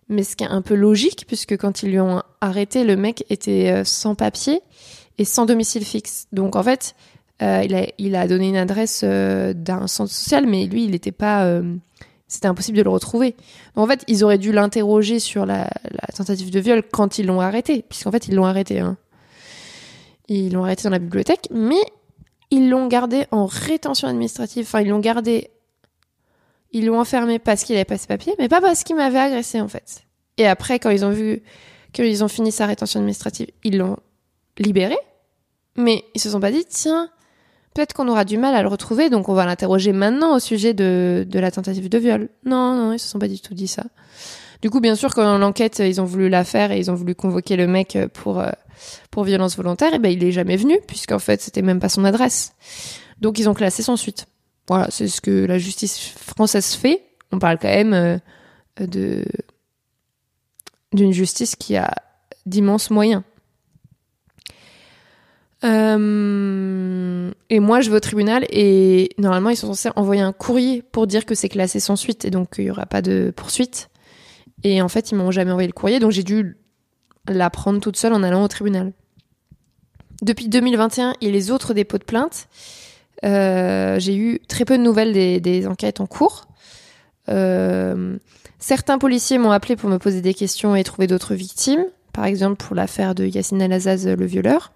Mais 0.08 0.22
ce 0.22 0.36
qui 0.36 0.44
est 0.44 0.48
un 0.48 0.62
peu 0.62 0.74
logique, 0.74 1.24
puisque 1.26 1.56
quand 1.56 1.82
ils 1.82 1.90
lui 1.90 2.00
ont 2.00 2.22
arrêté, 2.40 2.84
le 2.84 2.96
mec 2.96 3.24
était 3.28 3.70
euh, 3.70 3.84
sans 3.84 4.14
papier 4.14 4.60
et 5.18 5.24
sans 5.24 5.44
domicile 5.44 5.84
fixe. 5.84 6.26
Donc 6.32 6.56
en 6.56 6.62
fait, 6.62 6.94
euh, 7.42 7.62
il, 7.98 8.14
a, 8.16 8.20
a, 8.20 8.28
donné 8.28 8.48
une 8.48 8.56
adresse 8.56 9.02
euh, 9.04 9.52
d'un 9.52 9.86
centre 9.86 10.12
social, 10.12 10.46
mais 10.46 10.66
lui, 10.66 10.84
il 10.84 10.92
n'était 10.92 11.12
pas 11.12 11.60
c'était 12.28 12.46
impossible 12.46 12.76
de 12.76 12.82
le 12.82 12.90
retrouver. 12.90 13.34
en 13.74 13.86
fait, 13.86 14.04
ils 14.06 14.22
auraient 14.22 14.38
dû 14.38 14.52
l'interroger 14.52 15.18
sur 15.18 15.46
la, 15.46 15.68
tentative 16.14 16.50
de 16.50 16.60
viol 16.60 16.82
quand 16.92 17.18
ils 17.18 17.26
l'ont 17.26 17.40
arrêté, 17.40 17.82
puisqu'en 17.88 18.12
fait, 18.12 18.28
ils 18.28 18.34
l'ont 18.34 18.44
arrêté. 18.44 18.80
Hein. 18.80 18.98
Ils 20.28 20.52
l'ont 20.52 20.64
arrêté 20.64 20.84
dans 20.84 20.90
la 20.90 20.98
bibliothèque, 20.98 21.48
mais 21.50 21.80
ils 22.50 22.68
l'ont 22.68 22.86
gardé 22.86 23.26
en 23.30 23.46
rétention 23.46 24.08
administrative. 24.08 24.66
Enfin, 24.66 24.82
ils 24.82 24.88
l'ont 24.88 24.98
gardé. 24.98 25.50
Ils 26.72 26.84
l'ont 26.84 27.00
enfermé 27.00 27.38
parce 27.38 27.64
qu'il 27.64 27.76
avait 27.76 27.86
pas 27.86 27.96
ses 27.96 28.06
papiers, 28.06 28.34
mais 28.38 28.48
pas 28.48 28.60
parce 28.60 28.84
qu'il 28.84 28.96
m'avait 28.96 29.18
agressé, 29.18 29.60
en 29.62 29.68
fait. 29.68 30.04
Et 30.36 30.46
après, 30.46 30.78
quand 30.78 30.90
ils 30.90 31.06
ont 31.06 31.10
vu 31.10 31.42
qu'ils 31.92 32.22
ont 32.22 32.28
fini 32.28 32.52
sa 32.52 32.66
rétention 32.66 33.00
administrative, 33.00 33.48
ils 33.64 33.78
l'ont 33.78 33.96
libéré. 34.58 34.98
Mais 35.76 36.04
ils 36.14 36.20
se 36.20 36.28
sont 36.28 36.40
pas 36.40 36.52
dit, 36.52 36.66
tiens, 36.66 37.08
peut-être 37.78 37.92
qu'on 37.92 38.08
aura 38.08 38.24
du 38.24 38.38
mal 38.38 38.56
à 38.56 38.62
le 38.62 38.66
retrouver, 38.66 39.08
donc 39.08 39.28
on 39.28 39.34
va 39.34 39.46
l'interroger 39.46 39.92
maintenant 39.92 40.34
au 40.34 40.40
sujet 40.40 40.74
de, 40.74 41.24
la 41.32 41.52
tentative 41.52 41.88
de 41.88 41.96
viol. 41.98 42.28
Non, 42.44 42.74
non, 42.74 42.92
ils 42.92 42.98
se 42.98 43.06
sont 43.06 43.20
pas 43.20 43.28
du 43.28 43.38
tout 43.38 43.54
dit 43.54 43.68
ça. 43.68 43.84
Du 44.62 44.68
coup, 44.68 44.80
bien 44.80 44.96
sûr, 44.96 45.14
quand 45.14 45.38
l'enquête, 45.38 45.78
ils 45.78 46.00
ont 46.00 46.04
voulu 46.04 46.28
la 46.28 46.42
faire 46.42 46.72
et 46.72 46.80
ils 46.80 46.90
ont 46.90 46.96
voulu 46.96 47.14
convoquer 47.14 47.54
le 47.54 47.68
mec 47.68 47.96
pour, 48.14 48.40
euh, 48.40 48.50
pour 49.12 49.22
violence 49.22 49.56
volontaire, 49.56 49.92
et 49.92 49.96
eh 49.96 49.98
ben 50.00 50.10
il 50.10 50.24
est 50.24 50.32
jamais 50.32 50.56
venu, 50.56 50.80
puisqu'en 50.88 51.20
fait, 51.20 51.40
c'était 51.40 51.62
même 51.62 51.78
pas 51.78 51.88
son 51.88 52.04
adresse. 52.04 52.52
Donc 53.20 53.38
ils 53.38 53.48
ont 53.48 53.54
classé 53.54 53.84
sans 53.84 53.96
suite. 53.96 54.26
Voilà, 54.66 54.88
c'est 54.90 55.06
ce 55.06 55.20
que 55.20 55.44
la 55.44 55.58
justice 55.58 56.00
française 56.16 56.74
fait. 56.74 57.00
On 57.30 57.38
parle 57.38 57.60
quand 57.60 57.68
même 57.68 57.94
euh, 57.94 58.18
de 58.80 59.24
d'une 60.92 61.12
justice 61.12 61.54
qui 61.54 61.76
a 61.76 61.94
d'immenses 62.44 62.90
moyens. 62.90 63.22
Euh, 65.64 67.30
et 67.50 67.60
moi, 67.60 67.80
je 67.80 67.90
vais 67.90 67.96
au 67.96 68.00
tribunal 68.00 68.46
et 68.50 69.10
normalement, 69.18 69.50
ils 69.50 69.56
sont 69.56 69.68
censés 69.68 69.90
envoyer 69.96 70.22
un 70.22 70.32
courrier 70.32 70.82
pour 70.82 71.06
dire 71.06 71.26
que 71.26 71.34
c'est 71.34 71.48
classé 71.48 71.80
sans 71.80 71.96
suite 71.96 72.24
et 72.24 72.30
donc 72.30 72.54
il 72.58 72.64
n'y 72.64 72.70
aura 72.70 72.86
pas 72.86 73.02
de 73.02 73.32
poursuite. 73.34 73.90
Et 74.64 74.82
en 74.82 74.88
fait, 74.88 75.10
ils 75.10 75.14
m'ont 75.14 75.30
jamais 75.30 75.50
envoyé 75.50 75.66
le 75.66 75.72
courrier, 75.72 76.00
donc 76.00 76.10
j'ai 76.10 76.22
dû 76.22 76.56
la 77.28 77.50
prendre 77.50 77.80
toute 77.80 77.96
seule 77.96 78.12
en 78.12 78.22
allant 78.22 78.42
au 78.42 78.48
tribunal. 78.48 78.92
Depuis 80.22 80.48
2021 80.48 81.14
et 81.20 81.30
les 81.30 81.50
autres 81.50 81.74
dépôts 81.74 81.98
de 81.98 82.04
plainte, 82.04 82.48
euh, 83.24 83.98
j'ai 84.00 84.16
eu 84.16 84.40
très 84.48 84.64
peu 84.64 84.76
de 84.76 84.82
nouvelles 84.82 85.12
des, 85.12 85.66
enquêtes 85.66 86.00
en 86.00 86.06
cours. 86.06 86.46
Euh, 87.28 88.16
certains 88.58 88.98
policiers 88.98 89.38
m'ont 89.38 89.50
appelé 89.50 89.76
pour 89.76 89.88
me 89.90 89.98
poser 89.98 90.20
des 90.20 90.34
questions 90.34 90.74
et 90.74 90.82
trouver 90.82 91.06
d'autres 91.06 91.34
victimes, 91.34 91.84
par 92.12 92.24
exemple 92.24 92.64
pour 92.64 92.74
l'affaire 92.74 93.14
de 93.14 93.26
Yassine 93.26 93.62
Alazaz, 93.62 94.08
le 94.08 94.26
violeur. 94.26 94.72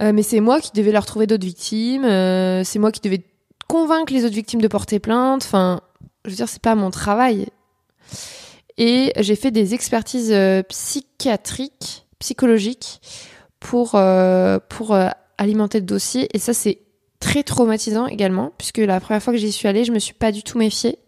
Euh, 0.00 0.12
mais 0.12 0.22
c'est 0.22 0.40
moi 0.40 0.60
qui 0.60 0.70
devais 0.72 0.92
leur 0.92 1.06
trouver 1.06 1.26
d'autres 1.26 1.44
victimes. 1.44 2.04
Euh, 2.04 2.64
c'est 2.64 2.78
moi 2.78 2.92
qui 2.92 3.00
devais 3.00 3.24
convaincre 3.68 4.12
les 4.12 4.24
autres 4.24 4.34
victimes 4.34 4.60
de 4.60 4.68
porter 4.68 4.98
plainte. 4.98 5.42
Enfin, 5.44 5.80
je 6.24 6.30
veux 6.30 6.36
dire, 6.36 6.48
c'est 6.48 6.62
pas 6.62 6.74
mon 6.74 6.90
travail. 6.90 7.46
Et 8.78 9.12
j'ai 9.18 9.36
fait 9.36 9.50
des 9.50 9.74
expertises 9.74 10.32
euh, 10.32 10.62
psychiatriques, 10.62 12.06
psychologiques 12.18 13.00
pour 13.60 13.90
pour 14.68 14.96
alimenter 15.38 15.78
le 15.78 15.86
dossier. 15.86 16.28
Et 16.34 16.38
ça, 16.38 16.52
c'est 16.52 16.80
très 17.20 17.44
traumatisant 17.44 18.06
également, 18.06 18.52
puisque 18.58 18.78
la 18.78 18.98
première 18.98 19.22
fois 19.22 19.32
que 19.32 19.38
j'y 19.38 19.52
suis 19.52 19.68
allée, 19.68 19.84
je 19.84 19.92
me 19.92 20.00
suis 20.00 20.14
pas 20.14 20.32
du 20.32 20.42
tout 20.42 20.58
méfiée. 20.58 20.98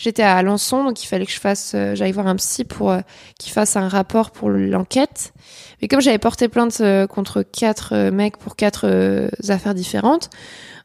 J'étais 0.00 0.22
à 0.22 0.34
Alençon, 0.38 0.82
donc 0.82 1.04
il 1.04 1.06
fallait 1.06 1.26
que 1.26 1.30
je 1.30 1.38
fasse, 1.38 1.72
euh, 1.74 1.94
j'aille 1.94 2.12
voir 2.12 2.26
un 2.26 2.36
psy 2.36 2.64
pour 2.64 2.90
euh, 2.90 3.00
qu'il 3.38 3.52
fasse 3.52 3.76
un 3.76 3.86
rapport 3.86 4.30
pour 4.30 4.48
l'enquête. 4.48 5.34
Mais 5.82 5.88
comme 5.88 6.00
j'avais 6.00 6.16
porté 6.16 6.48
plainte 6.48 6.80
euh, 6.80 7.06
contre 7.06 7.42
quatre 7.42 8.08
mecs 8.08 8.38
pour 8.38 8.56
quatre 8.56 9.30
affaires 9.50 9.74
différentes, 9.74 10.30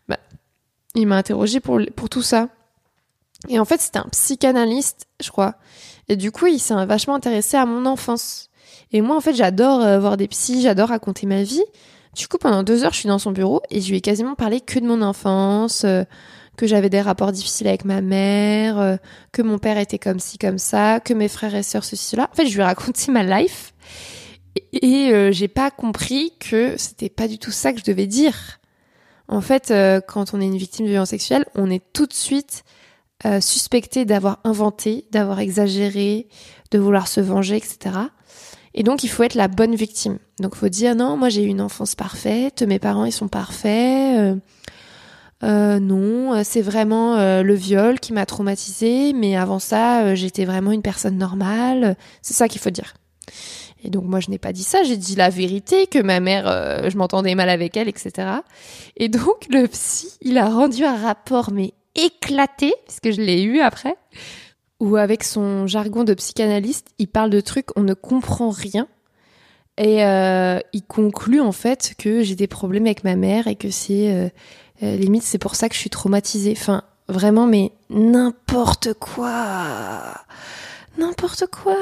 bah, 0.09 0.17
il 0.95 1.07
m'a 1.07 1.15
interrogé 1.15 1.61
pour, 1.61 1.79
pour 1.95 2.09
tout 2.09 2.21
ça. 2.21 2.49
Et 3.47 3.57
en 3.57 3.63
fait, 3.63 3.79
c'était 3.79 3.99
un 3.99 4.09
psychanalyste, 4.11 5.07
je 5.23 5.29
crois. 5.29 5.55
Et 6.09 6.17
du 6.17 6.33
coup, 6.33 6.47
il 6.47 6.59
s'est 6.59 6.85
vachement 6.85 7.15
intéressé 7.15 7.55
à 7.55 7.65
mon 7.65 7.85
enfance. 7.85 8.49
Et 8.91 8.99
moi, 8.99 9.15
en 9.15 9.21
fait, 9.21 9.33
j'adore 9.33 9.79
voir 10.01 10.17
des 10.17 10.27
psys, 10.27 10.61
j'adore 10.61 10.89
raconter 10.89 11.25
ma 11.25 11.41
vie. 11.41 11.63
Du 12.17 12.27
coup, 12.27 12.37
pendant 12.37 12.63
deux 12.63 12.83
heures, 12.83 12.91
je 12.91 12.99
suis 12.99 13.07
dans 13.07 13.19
son 13.19 13.31
bureau 13.31 13.61
et 13.69 13.79
je 13.79 13.89
lui 13.89 13.97
ai 13.97 14.01
quasiment 14.01 14.35
parlé 14.35 14.59
que 14.59 14.77
de 14.79 14.85
mon 14.85 15.01
enfance, 15.01 15.85
que 16.57 16.67
j'avais 16.67 16.89
des 16.89 17.01
rapports 17.01 17.31
difficiles 17.31 17.67
avec 17.67 17.85
ma 17.85 18.01
mère, 18.01 18.79
euh, 18.79 18.97
que 19.31 19.41
mon 19.41 19.57
père 19.57 19.77
était 19.77 19.99
comme 19.99 20.19
ci, 20.19 20.37
comme 20.37 20.57
ça, 20.57 20.99
que 20.99 21.13
mes 21.13 21.27
frères 21.27 21.55
et 21.55 21.63
sœurs 21.63 21.83
ceci, 21.83 22.05
cela. 22.05 22.29
En 22.31 22.35
fait, 22.35 22.47
je 22.47 22.53
lui 22.53 22.61
ai 22.61 22.65
raconté 22.65 23.11
ma 23.11 23.23
life 23.23 23.73
et, 24.71 25.09
euh, 25.11 25.31
j'ai 25.31 25.47
pas 25.47 25.71
compris 25.71 26.33
que 26.39 26.75
c'était 26.77 27.09
pas 27.09 27.27
du 27.27 27.37
tout 27.37 27.51
ça 27.51 27.73
que 27.73 27.79
je 27.79 27.83
devais 27.83 28.07
dire. 28.07 28.59
En 29.27 29.41
fait, 29.41 29.71
euh, 29.71 30.01
quand 30.01 30.33
on 30.33 30.41
est 30.41 30.45
une 30.45 30.57
victime 30.57 30.85
de 30.85 30.91
violence 30.91 31.09
sexuelle, 31.09 31.45
on 31.55 31.69
est 31.69 31.83
tout 31.93 32.05
de 32.05 32.13
suite 32.13 32.63
suspecté 33.39 34.05
d'avoir 34.05 34.39
inventé, 34.43 35.05
d'avoir 35.09 35.39
exagéré, 35.39 36.27
de 36.69 36.77
vouloir 36.77 37.07
se 37.07 37.21
venger, 37.21 37.55
etc. 37.55 37.95
Et 38.75 38.83
donc, 38.83 39.03
il 39.03 39.07
faut 39.07 39.23
être 39.23 39.33
la 39.33 39.47
bonne 39.47 39.73
victime. 39.73 40.19
Donc, 40.39 40.51
il 40.53 40.59
faut 40.59 40.69
dire 40.69 40.95
non, 40.95 41.17
moi 41.17 41.29
j'ai 41.29 41.41
eu 41.41 41.47
une 41.47 41.61
enfance 41.61 41.95
parfaite, 41.95 42.61
mes 42.61 42.77
parents 42.77 43.05
ils 43.05 43.11
sont 43.11 43.29
parfaits. 43.29 44.37
Euh, 45.43 45.65
euh, 45.75 45.79
non, 45.79 46.43
c'est 46.43 46.61
vraiment 46.61 47.17
euh, 47.17 47.43
le 47.43 47.53
viol 47.53 47.99
qui 47.99 48.13
m'a 48.13 48.25
traumatisée, 48.25 49.13
mais 49.13 49.35
avant 49.35 49.59
ça, 49.59 50.15
j'étais 50.15 50.45
vraiment 50.45 50.71
une 50.71 50.81
personne 50.81 51.17
normale. 51.17 51.97
C'est 52.21 52.33
ça 52.33 52.47
qu'il 52.47 52.61
faut 52.61 52.69
dire. 52.69 52.93
Et 53.83 53.89
donc 53.89 54.05
moi 54.05 54.19
je 54.19 54.29
n'ai 54.29 54.39
pas 54.39 54.51
dit 54.51 54.63
ça, 54.63 54.83
j'ai 54.83 54.97
dit 54.97 55.15
la 55.15 55.29
vérité, 55.29 55.87
que 55.87 55.99
ma 55.99 56.19
mère, 56.19 56.45
je 56.89 56.97
m'entendais 56.97 57.35
mal 57.35 57.49
avec 57.49 57.77
elle, 57.77 57.87
etc. 57.87 58.11
Et 58.97 59.09
donc 59.09 59.45
le 59.49 59.67
psy, 59.67 60.17
il 60.21 60.37
a 60.37 60.49
rendu 60.49 60.83
un 60.83 60.95
rapport 60.95 61.51
mais 61.51 61.73
éclaté, 61.93 62.73
puisque 62.87 63.11
je 63.11 63.21
l'ai 63.21 63.43
eu 63.43 63.59
après, 63.59 63.95
où 64.79 64.95
avec 64.95 65.23
son 65.23 65.67
jargon 65.67 66.03
de 66.03 66.15
psychanalyste, 66.15 66.87
il 66.97 67.07
parle 67.07 67.29
de 67.29 67.41
trucs, 67.41 67.67
on 67.75 67.81
ne 67.81 67.93
comprend 67.93 68.49
rien. 68.49 68.87
Et 69.77 70.03
euh, 70.03 70.59
il 70.73 70.83
conclut 70.83 71.41
en 71.41 71.51
fait 71.51 71.93
que 71.97 72.23
j'ai 72.23 72.35
des 72.35 72.47
problèmes 72.47 72.85
avec 72.85 73.03
ma 73.03 73.15
mère 73.15 73.47
et 73.47 73.55
que 73.55 73.69
c'est 73.69 74.31
euh, 74.83 74.85
euh, 74.85 74.95
limite 74.97 75.23
c'est 75.23 75.37
pour 75.37 75.55
ça 75.55 75.69
que 75.69 75.75
je 75.75 75.79
suis 75.79 75.89
traumatisée. 75.89 76.53
Enfin 76.57 76.83
vraiment 77.07 77.47
mais 77.47 77.71
n'importe 77.89 78.93
quoi, 78.93 80.15
n'importe 80.97 81.45
quoi. 81.47 81.77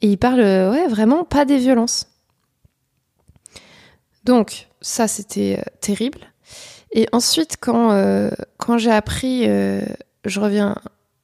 Et 0.00 0.08
il 0.08 0.18
parle 0.18 0.40
ouais 0.40 0.86
vraiment 0.88 1.24
pas 1.24 1.44
des 1.44 1.58
violences. 1.58 2.06
Donc 4.24 4.68
ça 4.80 5.08
c'était 5.08 5.62
terrible. 5.80 6.20
Et 6.92 7.08
ensuite 7.12 7.56
quand 7.60 7.90
quand 8.58 8.78
j'ai 8.78 8.92
appris, 8.92 9.44
je 9.44 10.40
reviens 10.40 10.76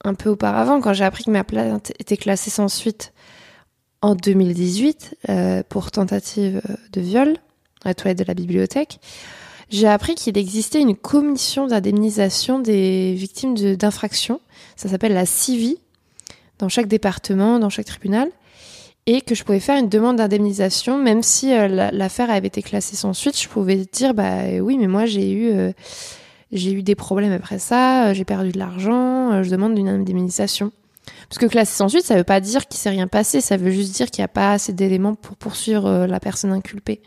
un 0.03 0.13
peu 0.13 0.29
auparavant, 0.29 0.81
quand 0.81 0.93
j'ai 0.93 1.03
appris 1.03 1.25
que 1.25 1.31
ma 1.31 1.43
plainte 1.43 1.91
était 1.99 2.17
classée 2.17 2.49
sans 2.49 2.69
suite 2.69 3.13
en 4.01 4.15
2018 4.15 5.17
euh, 5.29 5.63
pour 5.67 5.91
tentative 5.91 6.61
de 6.91 7.01
viol 7.01 7.35
à 7.83 7.89
la 7.89 7.93
toilette 7.93 8.19
de 8.19 8.23
la 8.23 8.33
bibliothèque, 8.33 8.99
j'ai 9.69 9.87
appris 9.87 10.15
qu'il 10.15 10.37
existait 10.37 10.81
une 10.81 10.95
commission 10.95 11.67
d'indemnisation 11.67 12.59
des 12.59 13.13
victimes 13.13 13.55
d'infractions. 13.75 14.41
Ça 14.75 14.89
s'appelle 14.89 15.13
la 15.13 15.25
CIVI, 15.25 15.77
dans 16.57 16.69
chaque 16.69 16.87
département, 16.87 17.59
dans 17.59 17.69
chaque 17.69 17.85
tribunal, 17.85 18.29
et 19.05 19.21
que 19.21 19.35
je 19.35 19.43
pouvais 19.43 19.59
faire 19.59 19.77
une 19.77 19.89
demande 19.89 20.17
d'indemnisation, 20.17 20.97
même 20.97 21.23
si 21.23 21.53
euh, 21.53 21.89
l'affaire 21.91 22.29
avait 22.29 22.47
été 22.47 22.61
classée 22.61 22.95
sans 22.95 23.13
suite. 23.13 23.39
Je 23.39 23.47
pouvais 23.47 23.85
dire, 23.91 24.13
bah 24.13 24.43
oui, 24.61 24.77
mais 24.77 24.87
moi 24.87 25.05
j'ai 25.05 25.31
eu 25.31 25.51
euh, 25.51 25.71
j'ai 26.51 26.71
eu 26.71 26.83
des 26.83 26.95
problèmes 26.95 27.31
après 27.31 27.59
ça, 27.59 28.07
euh, 28.07 28.13
j'ai 28.13 28.25
perdu 28.25 28.51
de 28.51 28.57
l'argent, 28.57 29.31
euh, 29.31 29.43
je 29.43 29.49
demande 29.49 29.77
une 29.77 29.89
indemnisation. 29.89 30.71
Parce 31.27 31.37
que 31.37 31.45
classé 31.45 31.75
sans 31.75 31.89
suite, 31.89 32.05
ça 32.05 32.15
veut 32.15 32.23
pas 32.23 32.39
dire 32.39 32.67
qu'il 32.67 32.79
s'est 32.79 32.89
rien 32.89 33.07
passé, 33.07 33.41
ça 33.41 33.57
veut 33.57 33.71
juste 33.71 33.95
dire 33.95 34.09
qu'il 34.09 34.21
n'y 34.21 34.25
a 34.25 34.29
pas 34.29 34.53
assez 34.53 34.73
d'éléments 34.73 35.15
pour 35.15 35.35
poursuivre 35.35 35.85
euh, 35.85 36.07
la 36.07 36.19
personne 36.19 36.51
inculpée. 36.51 37.01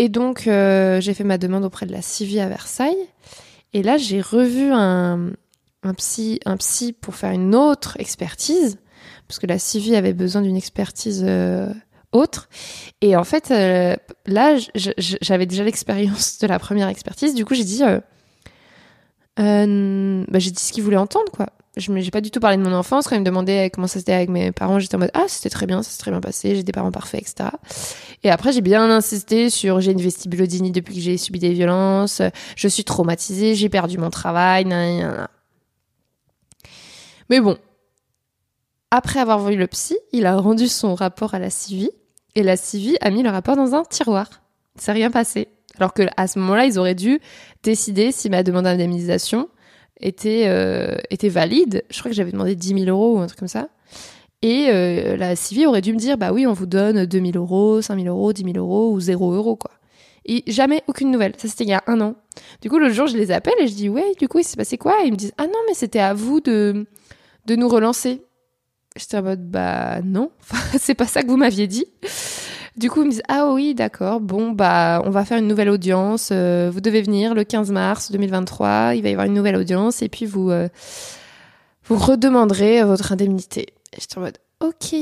Et 0.00 0.08
donc, 0.08 0.42
j'ai 0.44 1.12
fait 1.12 1.24
ma 1.24 1.38
demande 1.38 1.64
auprès 1.64 1.84
de 1.84 1.90
la 1.90 2.02
CIVI 2.02 2.38
à 2.38 2.48
Versailles. 2.48 3.08
Et 3.72 3.82
là, 3.82 3.96
j'ai 3.96 4.20
revu 4.20 4.70
un, 4.70 5.32
psy, 5.96 6.38
pour 7.00 7.16
faire 7.16 7.32
une 7.32 7.56
autre 7.56 7.96
expertise, 7.98 8.78
parce 9.26 9.40
que 9.40 9.48
la 9.48 9.58
CIVI 9.58 9.96
avait 9.96 10.12
besoin 10.12 10.42
d'une 10.42 10.54
expertise 10.54 11.26
autre. 12.12 12.48
Et 13.00 13.16
en 13.16 13.24
fait, 13.24 13.48
là, 13.48 14.56
j'avais 14.76 15.46
déjà 15.46 15.64
l'expérience 15.64 16.38
de 16.38 16.46
la 16.46 16.60
première 16.60 16.86
expertise. 16.86 17.34
Du 17.34 17.44
coup, 17.44 17.54
j'ai 17.54 17.64
dit, 17.64 17.82
euh, 17.82 17.98
bah, 20.28 20.38
j'ai 20.38 20.52
dit 20.52 20.62
ce 20.62 20.72
qu'il 20.72 20.84
voulait 20.84 20.96
entendre, 20.96 21.32
quoi. 21.32 21.48
Je 21.78 21.92
n'ai 21.92 22.10
pas 22.10 22.20
du 22.20 22.32
tout 22.32 22.40
parlé 22.40 22.56
de 22.56 22.62
mon 22.62 22.72
enfance. 22.72 23.06
Quand 23.06 23.14
il 23.14 23.20
me 23.20 23.24
demandait 23.24 23.70
comment 23.70 23.86
ça 23.86 24.00
c'était 24.00 24.12
avec 24.12 24.28
mes 24.28 24.50
parents, 24.50 24.80
j'étais 24.80 24.96
en 24.96 24.98
mode 24.98 25.12
Ah, 25.14 25.26
c'était 25.28 25.48
très 25.48 25.66
bien, 25.66 25.82
ça 25.82 25.90
s'est 25.90 25.98
très 25.98 26.10
bien 26.10 26.20
passé, 26.20 26.56
j'ai 26.56 26.64
des 26.64 26.72
parents 26.72 26.90
parfaits, 26.90 27.22
etc. 27.22 27.50
Et 28.24 28.30
après, 28.30 28.52
j'ai 28.52 28.60
bien 28.60 28.90
insisté 28.90 29.48
sur 29.48 29.80
j'ai 29.80 29.92
une 29.92 30.00
vestibulodynie 30.00 30.72
depuis 30.72 30.94
que 30.94 31.00
j'ai 31.00 31.16
subi 31.16 31.38
des 31.38 31.52
violences, 31.52 32.20
je 32.56 32.68
suis 32.68 32.82
traumatisée, 32.82 33.54
j'ai 33.54 33.68
perdu 33.68 33.96
mon 33.96 34.10
travail, 34.10 34.64
nan, 34.64 35.28
Mais 37.30 37.40
bon, 37.40 37.56
après 38.90 39.20
avoir 39.20 39.38
vu 39.40 39.56
le 39.56 39.66
psy, 39.68 39.96
il 40.12 40.26
a 40.26 40.36
rendu 40.36 40.66
son 40.66 40.96
rapport 40.96 41.34
à 41.34 41.38
la 41.38 41.50
CIVI 41.50 41.90
et 42.34 42.42
la 42.42 42.56
CIVI 42.56 42.96
a 43.00 43.10
mis 43.10 43.22
le 43.22 43.30
rapport 43.30 43.54
dans 43.54 43.74
un 43.74 43.84
tiroir. 43.84 44.28
Il 44.74 44.82
s'est 44.82 44.92
rien 44.92 45.10
passé. 45.12 45.48
Alors 45.78 45.92
que 45.92 46.02
à 46.16 46.26
ce 46.26 46.40
moment-là, 46.40 46.66
ils 46.66 46.78
auraient 46.78 46.96
dû 46.96 47.20
décider 47.62 48.10
si 48.10 48.30
ma 48.30 48.42
demande 48.42 48.64
d'indemnisation 48.64 49.48
était, 50.00 50.44
euh, 50.46 50.96
était 51.10 51.28
valide. 51.28 51.84
Je 51.90 51.98
crois 51.98 52.10
que 52.10 52.16
j'avais 52.16 52.32
demandé 52.32 52.54
10 52.54 52.84
000 52.84 52.84
euros 52.86 53.16
ou 53.16 53.20
un 53.20 53.26
truc 53.26 53.38
comme 53.38 53.48
ça. 53.48 53.68
Et 54.42 54.68
euh, 54.68 55.16
la 55.16 55.34
CIVI 55.34 55.66
aurait 55.66 55.80
dû 55.80 55.92
me 55.92 55.98
dire, 55.98 56.16
bah 56.16 56.32
oui, 56.32 56.46
on 56.46 56.52
vous 56.52 56.66
donne 56.66 57.06
2 57.06 57.18
000 57.18 57.30
euros, 57.36 57.82
5 57.82 58.00
000 58.00 58.14
euros, 58.14 58.32
10 58.32 58.44
000 58.44 58.56
euros 58.56 58.92
ou 58.92 59.00
0 59.00 59.32
euros, 59.32 59.56
quoi. 59.56 59.72
Et 60.24 60.44
jamais 60.46 60.82
aucune 60.86 61.10
nouvelle. 61.10 61.32
Ça, 61.38 61.48
c'était 61.48 61.64
il 61.64 61.70
y 61.70 61.74
a 61.74 61.82
un 61.86 62.00
an. 62.00 62.14
Du 62.60 62.68
coup, 62.68 62.78
le 62.78 62.90
jour, 62.90 63.06
je 63.06 63.16
les 63.16 63.30
appelle 63.30 63.54
et 63.58 63.66
je 63.66 63.74
dis, 63.74 63.88
ouais, 63.88 64.12
du 64.18 64.28
coup, 64.28 64.38
il 64.38 64.44
s'est 64.44 64.56
passé 64.56 64.78
quoi? 64.78 65.02
Et 65.02 65.06
ils 65.06 65.12
me 65.12 65.16
disent, 65.16 65.32
ah 65.38 65.46
non, 65.46 65.58
mais 65.66 65.74
c'était 65.74 65.98
à 65.98 66.14
vous 66.14 66.40
de, 66.40 66.86
de 67.46 67.56
nous 67.56 67.68
relancer. 67.68 68.22
J'étais 68.96 69.16
en 69.16 69.22
mode, 69.22 69.50
bah 69.50 70.00
non, 70.02 70.30
c'est 70.78 70.94
pas 70.94 71.06
ça 71.06 71.22
que 71.22 71.28
vous 71.28 71.36
m'aviez 71.36 71.66
dit. 71.66 71.86
Du 72.78 72.90
coup, 72.90 73.02
ils 73.02 73.06
me 73.06 73.10
disent 73.10 73.22
Ah 73.26 73.50
oui, 73.52 73.74
d'accord, 73.74 74.20
bon, 74.20 74.52
bah, 74.52 75.02
on 75.04 75.10
va 75.10 75.24
faire 75.24 75.38
une 75.38 75.48
nouvelle 75.48 75.68
audience. 75.68 76.28
Euh, 76.30 76.70
vous 76.72 76.80
devez 76.80 77.02
venir 77.02 77.34
le 77.34 77.42
15 77.42 77.72
mars 77.72 78.12
2023. 78.12 78.94
Il 78.94 79.02
va 79.02 79.08
y 79.08 79.12
avoir 79.12 79.26
une 79.26 79.34
nouvelle 79.34 79.56
audience 79.56 80.00
et 80.00 80.08
puis 80.08 80.26
vous, 80.26 80.50
euh, 80.50 80.68
vous 81.86 81.98
redemanderez 81.98 82.84
votre 82.84 83.10
indemnité. 83.10 83.66
J'étais 83.98 84.18
en 84.18 84.20
mode 84.20 84.38
Ok. 84.60 84.94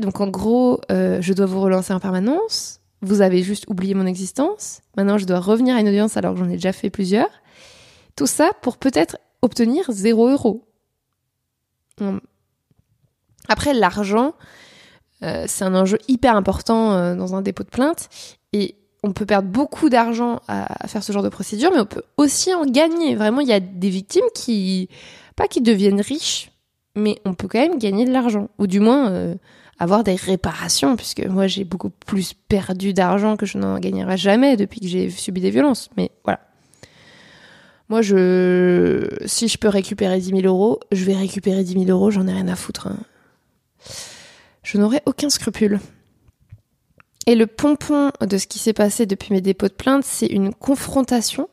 Donc, 0.00 0.22
en 0.22 0.28
gros, 0.28 0.80
euh, 0.90 1.20
je 1.20 1.34
dois 1.34 1.44
vous 1.44 1.60
relancer 1.60 1.92
en 1.92 2.00
permanence. 2.00 2.80
Vous 3.02 3.20
avez 3.20 3.42
juste 3.42 3.66
oublié 3.68 3.92
mon 3.92 4.06
existence. 4.06 4.80
Maintenant, 4.96 5.18
je 5.18 5.26
dois 5.26 5.38
revenir 5.38 5.76
à 5.76 5.80
une 5.80 5.88
audience 5.88 6.16
alors 6.16 6.32
que 6.32 6.40
j'en 6.40 6.48
ai 6.48 6.54
déjà 6.54 6.72
fait 6.72 6.88
plusieurs. 6.88 7.28
Tout 8.16 8.26
ça 8.26 8.52
pour 8.62 8.78
peut-être 8.78 9.18
obtenir 9.42 9.84
0 9.90 10.30
euros. 10.30 10.64
Après, 13.48 13.74
l'argent, 13.74 14.32
euh, 15.22 15.44
c'est 15.46 15.64
un 15.64 15.74
enjeu 15.74 15.98
hyper 16.08 16.36
important 16.36 16.92
euh, 16.92 17.14
dans 17.14 17.34
un 17.34 17.42
dépôt 17.42 17.64
de 17.64 17.68
plainte 17.68 18.08
et 18.52 18.76
on 19.02 19.12
peut 19.12 19.26
perdre 19.26 19.48
beaucoup 19.48 19.88
d'argent 19.88 20.40
à, 20.48 20.88
faire 20.88 21.02
ce 21.02 21.12
genre 21.12 21.22
de 21.22 21.28
procédure, 21.28 21.70
mais 21.72 21.80
on 21.80 21.86
peut 21.86 22.02
aussi 22.16 22.52
en 22.52 22.64
gagner. 22.64 23.14
Vraiment, 23.14 23.40
il 23.40 23.48
y 23.48 23.52
a 23.52 23.60
des 23.60 23.90
victimes 23.90 24.24
qui, 24.34 24.88
pas 25.36 25.46
qui 25.46 25.60
deviennent 25.60 26.00
riches, 26.00 26.50
mais 26.96 27.20
on 27.24 27.34
peut 27.34 27.46
quand 27.46 27.60
même 27.60 27.78
gagner 27.78 28.04
de 28.04 28.12
l'argent, 28.12 28.48
ou 28.58 28.66
du 28.66 28.80
moins 28.80 29.10
euh, 29.10 29.34
avoir 29.78 30.02
des 30.02 30.16
réparations, 30.16 30.96
puisque 30.96 31.24
moi 31.26 31.46
j'ai 31.46 31.62
beaucoup 31.62 31.90
plus 31.90 32.34
perdu 32.34 32.92
d'argent 32.92 33.36
que 33.36 33.46
je 33.46 33.58
n'en 33.58 33.78
gagnerai 33.78 34.16
jamais 34.16 34.56
depuis 34.56 34.80
que 34.80 34.88
j'ai 34.88 35.10
subi 35.10 35.40
des 35.40 35.50
violences. 35.50 35.90
Mais 35.96 36.10
voilà. 36.24 36.40
Moi, 37.88 38.02
je, 38.02 39.08
si 39.24 39.48
je 39.48 39.56
peux 39.56 39.68
récupérer 39.68 40.18
10 40.18 40.28
000 40.28 40.40
euros, 40.42 40.78
je 40.92 41.04
vais 41.04 41.14
récupérer 41.14 41.64
10 41.64 41.84
000 41.84 41.84
euros, 41.86 42.10
j'en 42.10 42.26
ai 42.26 42.32
rien 42.32 42.48
à 42.48 42.56
foutre. 42.56 42.88
Hein 42.88 42.98
je 44.68 44.76
n'aurais 44.76 45.02
aucun 45.06 45.30
scrupule. 45.30 45.80
Et 47.26 47.34
le 47.34 47.46
pompon 47.46 48.10
de 48.20 48.36
ce 48.36 48.46
qui 48.46 48.58
s'est 48.58 48.74
passé 48.74 49.06
depuis 49.06 49.32
mes 49.32 49.40
dépôts 49.40 49.68
de 49.68 49.72
plainte, 49.72 50.04
c'est 50.04 50.26
une 50.26 50.52
confrontation. 50.52 51.48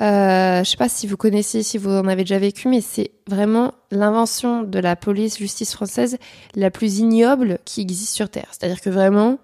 Euh, 0.00 0.56
je 0.56 0.60
ne 0.60 0.64
sais 0.64 0.76
pas 0.78 0.88
si 0.88 1.06
vous 1.06 1.18
connaissez, 1.18 1.62
si 1.62 1.76
vous 1.76 1.90
en 1.90 2.08
avez 2.08 2.22
déjà 2.22 2.38
vécu, 2.38 2.68
mais 2.68 2.80
c'est 2.80 3.10
vraiment 3.28 3.74
l'invention 3.90 4.62
de 4.62 4.78
la 4.78 4.96
police 4.96 5.36
justice 5.36 5.74
française 5.74 6.16
la 6.54 6.70
plus 6.70 7.00
ignoble 7.00 7.58
qui 7.66 7.82
existe 7.82 8.14
sur 8.14 8.30
Terre. 8.30 8.48
C'est-à-dire 8.52 8.80
que 8.80 8.88
vraiment, 8.88 9.38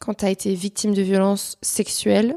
quand 0.00 0.14
tu 0.14 0.24
as 0.24 0.30
été 0.30 0.54
victime 0.54 0.94
de 0.94 1.02
violences 1.02 1.58
sexuelles, 1.62 2.36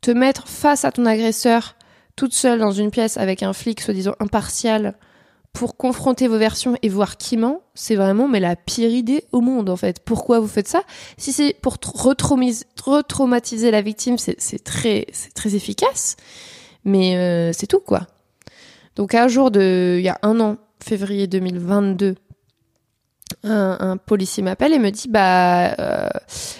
te 0.00 0.10
mettre 0.10 0.48
face 0.48 0.84
à 0.84 0.90
ton 0.90 1.06
agresseur 1.06 1.76
toute 2.16 2.34
seule 2.34 2.58
dans 2.58 2.72
une 2.72 2.90
pièce 2.90 3.18
avec 3.18 3.44
un 3.44 3.52
flic 3.52 3.80
soi-disant 3.80 4.16
impartial 4.18 4.96
pour 5.54 5.76
confronter 5.76 6.26
vos 6.28 6.36
versions 6.36 6.76
et 6.82 6.88
voir 6.88 7.16
qui 7.16 7.36
ment, 7.36 7.62
c'est 7.74 7.94
vraiment 7.94 8.28
mais 8.28 8.40
la 8.40 8.56
pire 8.56 8.90
idée 8.90 9.24
au 9.30 9.40
monde 9.40 9.70
en 9.70 9.76
fait. 9.76 10.00
Pourquoi 10.04 10.40
vous 10.40 10.48
faites 10.48 10.68
ça? 10.68 10.82
Si 11.16 11.32
c'est 11.32 11.56
pour 11.62 11.76
retraumatiser 12.04 13.70
la 13.70 13.80
victime, 13.80 14.18
c'est 14.18 14.64
très, 14.64 15.06
très 15.34 15.54
efficace, 15.54 16.16
mais 16.84 17.16
euh, 17.16 17.52
c'est 17.52 17.68
tout 17.68 17.78
quoi. 17.78 18.08
Donc 18.96 19.14
un 19.14 19.28
jour 19.28 19.52
de, 19.52 19.96
il 19.98 20.04
y 20.04 20.08
a 20.08 20.18
un 20.22 20.40
an, 20.40 20.56
février 20.82 21.28
2022, 21.28 22.16
un, 23.44 23.96
policier 23.96 24.42
m'appelle 24.42 24.72
et 24.72 24.78
me 24.78 24.90
dit 24.90 25.08
bah 25.08 25.74
euh, 25.78 26.08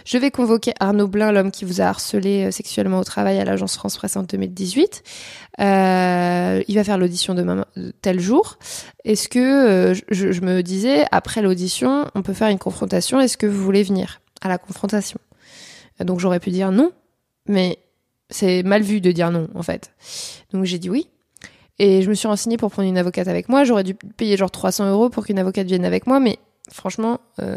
je 0.05 0.19
vais 0.19 0.31
convoquer 0.31 0.73
Arnaud 0.81 1.09
Blin, 1.09 1.33
l'homme 1.33 1.51
qui 1.51 1.65
vous 1.65 1.81
a 1.81 1.85
harcelé 1.85 2.45
euh, 2.45 2.51
sexuellement 2.51 2.99
au 2.99 3.05
travail 3.05 3.39
à 3.39 3.45
l'agence 3.45 3.77
France 3.77 3.97
Presse 3.97 4.17
en 4.17 4.23
2018. 4.23 5.03
Euh, 5.61 6.63
il 6.69 6.75
va 6.75 6.85
faire 6.85 6.99
l'audition 6.99 7.35
demain 7.35 7.65
tel 8.03 8.21
jour. 8.21 8.59
Est-ce 9.05 9.29
que 9.29 9.95
je, 10.11 10.33
je, 10.33 10.41
me 10.43 10.63
disais 10.63 11.05
après 11.11 11.43
l'audition, 11.43 12.07
on 12.15 12.23
peut 12.23 12.35
faire 12.35 12.49
une 12.49 12.59
confrontation 12.59 13.21
Est-ce 13.21 13.37
que 13.37 13.47
vous 13.47 13.63
voulez 13.63 13.83
venir 13.83 14.21
à 14.43 14.49
la 14.49 14.59
confrontation? 14.59 15.19
Donc 16.01 16.21
j'aurais 16.21 16.41
pu 16.41 16.51
dire 16.51 16.73
non, 16.73 16.93
mais 17.49 17.79
c'est 18.31 18.63
mal 18.63 18.83
vu 18.83 19.01
de 19.01 19.13
dire 19.13 19.31
non 19.31 19.49
en 19.55 19.63
fait. 19.63 19.93
Donc 20.53 20.65
j'ai 20.65 20.79
dit 20.79 20.91
oui. 20.91 21.09
Et 21.79 22.03
je 22.03 22.09
me 22.09 22.15
suis 22.15 22.29
renseignée 22.29 22.57
pour 22.57 22.71
prendre 22.71 22.89
une 22.89 22.99
avocate 22.99 23.27
avec 23.27 23.49
moi. 23.49 23.65
J'aurais 23.65 23.83
dû 23.83 23.95
payer 23.95 24.37
genre 24.37 24.51
300 24.51 24.91
euros 24.91 25.09
pour 25.09 25.27
qu'une 25.27 25.41
avocate 25.41 25.67
vienne 25.67 25.85
avec 25.85 26.07
moi, 26.07 26.21
mais 26.21 26.39
franchement, 26.71 27.21
euh, 27.41 27.57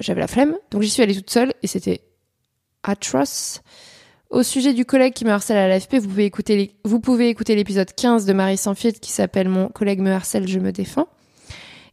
j'avais 0.00 0.20
la 0.20 0.26
flemme, 0.26 0.56
donc 0.70 0.82
j'y 0.82 0.90
suis 0.90 1.02
allée 1.02 1.14
toute 1.14 1.30
seule 1.30 1.54
et 1.62 1.66
c'était 1.66 2.00
atroce. 2.82 3.62
Au 4.30 4.42
sujet 4.42 4.74
du 4.74 4.84
collègue 4.84 5.12
qui 5.12 5.24
me 5.24 5.30
harcèle 5.30 5.56
à 5.56 5.68
l'AFP, 5.68 5.96
vous 5.96 7.00
pouvez 7.00 7.28
écouter 7.28 7.54
l'épisode 7.54 7.92
15 7.94 8.26
de 8.26 8.32
Marie 8.32 8.56
sans 8.56 8.74
qui 8.74 9.12
s'appelle 9.12 9.48
Mon 9.48 9.68
collègue 9.68 10.00
me 10.00 10.10
harcèle, 10.10 10.48
je 10.48 10.58
me 10.58 10.72
défends. 10.72 11.06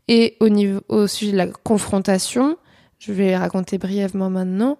Et 0.07 0.35
au 0.39 0.49
niveau, 0.49 0.81
au 0.89 1.07
sujet 1.07 1.31
de 1.31 1.37
la 1.37 1.47
confrontation, 1.47 2.57
je 2.97 3.13
vais 3.13 3.37
raconter 3.37 3.77
brièvement 3.77 4.31
maintenant. 4.31 4.79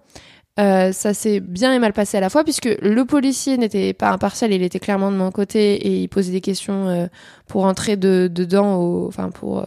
Euh, 0.59 0.91
ça 0.91 1.14
s'est 1.14 1.39
bien 1.39 1.74
et 1.74 1.80
mal 1.80 1.93
passé 1.93 2.18
à 2.18 2.20
la 2.20 2.30
fois 2.30 2.43
puisque 2.43 2.70
le 2.80 3.05
policier 3.05 3.57
n'était 3.57 3.93
pas 3.93 4.11
impartial, 4.11 4.51
il 4.53 4.61
était 4.61 4.80
clairement 4.80 5.11
de 5.11 5.18
mon 5.18 5.32
côté 5.32 5.74
et 5.76 6.01
il 6.01 6.09
posait 6.09 6.32
des 6.32 6.41
questions 6.41 6.88
euh, 6.89 7.07
pour 7.47 7.66
entrer 7.66 7.97
de, 7.97 8.30
dedans, 8.32 9.07
enfin 9.07 9.30
pour, 9.32 9.66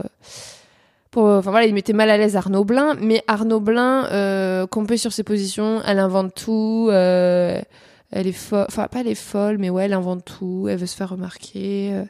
pour, 1.16 1.28
enfin 1.28 1.50
voilà, 1.50 1.66
il 1.66 1.74
mettait 1.74 1.92
mal 1.92 2.10
à 2.10 2.16
l'aise 2.16 2.36
Arnaud 2.36 2.64
Blin, 2.64 2.94
mais 3.00 3.22
Arnaud 3.26 3.60
Blin, 3.60 4.06
euh, 4.12 4.66
sur 4.96 5.12
ses 5.12 5.22
positions, 5.22 5.80
elle 5.86 5.98
invente 5.98 6.34
tout, 6.34 6.88
elle 6.90 7.64
est 8.12 8.32
folle, 8.32 8.66
enfin 8.68 8.86
pas 8.88 9.00
elle 9.00 9.08
est 9.08 9.14
folle, 9.14 9.58
mais 9.58 9.70
ouais, 9.70 9.86
elle 9.86 9.94
invente 9.94 10.24
tout, 10.24 10.66
elle 10.68 10.78
veut 10.78 10.86
se 10.86 10.96
faire 10.96 11.10
remarquer. 11.10 12.04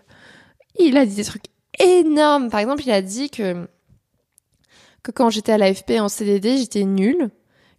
Il 0.79 0.97
a 0.97 1.07
dit 1.07 1.15
des 1.15 1.25
trucs 1.25 1.45
énormes. 1.79 2.51
Par 2.51 2.61
exemple, 2.61 2.83
il 2.85 2.91
a 2.91 3.03
dit 3.03 3.31
que 3.31 3.67
que 5.03 5.13
quand 5.13 5.31
j'étais 5.31 5.53
à 5.53 5.59
l'AFP 5.59 5.93
en 6.01 6.09
CDD, 6.09 6.59
j'étais 6.59 6.85
nulle 6.85 7.31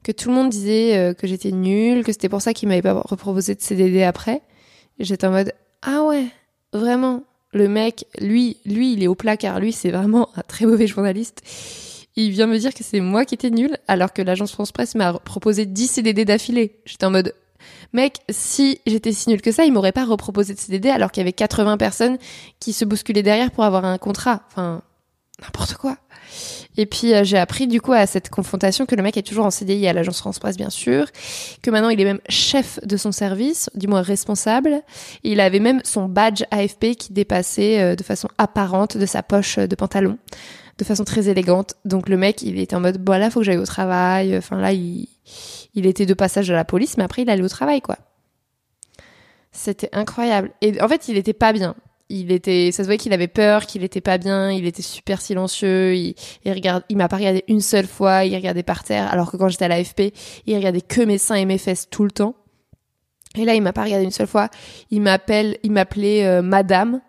que 0.08 0.14
tout 0.14 0.30
le 0.30 0.36
monde 0.36 0.50
disait 0.50 0.98
euh, 0.98 1.14
que 1.14 1.28
j'étais 1.28 1.52
nulle, 1.52 2.06
que 2.06 2.14
c'était 2.14 2.30
pour 2.30 2.42
ça 2.42 2.54
qu'il 2.54 2.70
m'avait 2.70 2.82
pas 2.82 2.94
reproposé 2.94 3.56
de 3.56 3.62
CDD 3.62 4.04
après. 4.04 4.42
J'étais 5.00 5.28
en 5.28 5.32
mode 5.32 5.52
ah 5.82 6.04
ouais, 6.04 6.28
vraiment. 6.72 7.24
Le 7.58 7.68
mec, 7.68 8.06
lui, 8.20 8.58
lui, 8.66 8.94
il 8.94 9.02
est 9.02 9.08
au 9.08 9.16
placard. 9.16 9.60
Lui, 9.60 9.72
c'est 9.72 9.90
vraiment 9.90 10.30
un 10.36 10.44
très 10.44 10.68
mauvais 10.68 10.86
journaliste. 10.86 11.42
Il 12.16 12.30
vient 12.30 12.46
me 12.46 12.58
dire 12.60 12.72
que 12.72 12.84
c'est 12.84 13.00
moi 13.00 13.26
qui 13.26 13.34
étais 13.34 13.50
nulle, 13.50 13.78
alors 13.88 14.14
que 14.14 14.22
l'agence 14.22 14.52
France 14.52 14.72
Presse 14.72 14.94
m'a 14.94 15.14
proposé 15.14 15.66
10 15.66 15.88
CDD 15.88 16.24
d'affilée. 16.24 16.76
J'étais 16.86 17.08
en 17.08 17.12
mode 17.12 17.34
mec, 17.94 18.18
si 18.30 18.80
j'étais 18.86 19.12
si 19.12 19.30
nulle 19.30 19.42
que 19.42 19.52
ça, 19.52 19.66
il 19.66 19.74
m'aurait 19.74 19.92
pas 19.92 20.06
reproposé 20.06 20.54
de 20.54 20.60
CDD 20.60 20.90
alors 20.90 21.12
qu'il 21.12 21.22
y 21.22 21.26
avait 21.26 21.34
80 21.34 21.78
personnes 21.78 22.20
qui 22.60 22.74
se 22.74 22.86
bousculaient 22.86 23.24
derrière 23.24 23.50
pour 23.50 23.64
avoir 23.64 23.86
un 23.86 23.98
contrat. 23.98 24.44
Enfin, 24.52 24.84
n'importe 25.42 25.74
quoi. 25.74 25.98
Et 26.78 26.86
puis 26.86 27.14
euh, 27.14 27.24
j'ai 27.24 27.38
appris 27.38 27.68
du 27.68 27.82
coup 27.82 27.94
à 27.94 28.06
cette 28.06 28.30
confrontation 28.30 28.86
que 28.86 28.96
le 28.96 29.04
mec 29.04 29.18
est 29.18 29.24
toujours 29.24 29.46
en 29.46 29.52
CDI 29.52 29.88
à 29.88 29.94
l'agence 29.94 30.20
France 30.20 30.40
Presse 30.40 30.58
bien 30.58 30.70
sûr, 30.70 31.08
que 31.62 31.72
maintenant 31.72 31.90
il 31.90 32.00
est 32.00 32.06
même 32.06 32.22
chef 32.30 32.80
de 32.84 32.98
son 32.98 33.12
service, 33.12 33.70
du 33.76 33.88
moins 33.88 34.02
responsable. 34.02 34.82
Et 35.24 35.32
il 35.32 35.40
avait 35.40 35.60
même 35.60 35.82
son 35.84 36.08
badge 36.08 36.44
AFP 36.52 36.96
qui 36.98 37.14
dépassait 37.14 37.82
euh, 37.82 37.96
de 37.96 38.04
façon 38.04 38.28
apparente 38.38 38.98
de 38.98 39.06
sa 39.06 39.24
poche 39.24 39.58
de 39.58 39.76
pantalon, 39.76 40.18
de 40.78 40.84
façon 40.84 41.04
très 41.04 41.30
élégante. 41.30 41.76
Donc 41.86 42.10
le 42.10 42.18
mec 42.18 42.42
il 42.42 42.60
était 42.60 42.76
en 42.76 42.82
mode 42.82 42.98
bon 42.98 43.20
là 43.20 43.30
faut 43.30 43.40
que 43.40 43.46
j'aille 43.46 43.58
au 43.58 43.66
travail. 43.66 44.38
Enfin 44.38 44.60
là 44.60 44.74
il, 44.74 45.08
il 45.74 45.86
était 45.86 46.06
de 46.06 46.14
passage 46.14 46.50
à 46.52 46.56
la 46.56 46.66
police, 46.66 46.98
mais 46.98 47.04
après 47.04 47.24
il 47.24 47.30
allait 47.30 47.44
au 47.44 47.50
travail 47.50 47.82
quoi. 47.82 47.98
C'était 49.58 49.90
incroyable. 49.92 50.52
Et 50.62 50.80
en 50.82 50.88
fait, 50.88 51.08
il 51.08 51.18
était 51.18 51.34
pas 51.34 51.52
bien 51.52 51.76
il 52.10 52.32
était, 52.32 52.72
ça 52.72 52.84
se 52.84 52.88
voyait 52.88 52.98
qu'il 52.98 53.14
avait 53.14 53.28
peur, 53.28 53.66
qu'il 53.66 53.84
était 53.84 54.02
pas 54.02 54.18
bien, 54.18 54.52
il 54.52 54.66
était 54.66 54.82
super 54.82 55.22
silencieux, 55.22 55.96
il, 55.96 56.16
il 56.46 56.52
regarde, 56.54 56.84
il 56.90 56.98
m'a 56.98 57.08
pas 57.08 57.18
regardé 57.18 57.44
une 57.48 57.62
seule 57.62 57.88
fois, 57.88 58.26
il 58.26 58.36
regardait 58.36 58.64
par 58.64 58.84
terre, 58.84 59.12
alors 59.12 59.32
que 59.32 59.38
quand 59.38 59.50
j'étais 59.50 59.66
à 59.66 59.68
l'AFP, 59.68 60.14
il 60.46 60.56
regardait 60.56 60.82
que 60.82 61.02
mes 61.02 61.18
seins 61.18 61.36
et 61.36 61.46
mes 61.46 61.58
fesses 61.58 61.90
tout 61.90 62.04
le 62.04 62.12
temps. 62.12 62.36
Et 63.36 63.46
là, 63.46 63.56
il 63.56 63.62
m'a 63.62 63.74
pas 63.74 63.84
regardé 63.84 64.04
une 64.04 64.12
seule 64.12 64.28
fois. 64.28 64.50
Il 64.90 65.02
m'appelle, 65.02 65.58
il 65.64 65.72
m'appelait 65.72 66.26
euh, 66.26 66.42
Madame. 66.42 67.02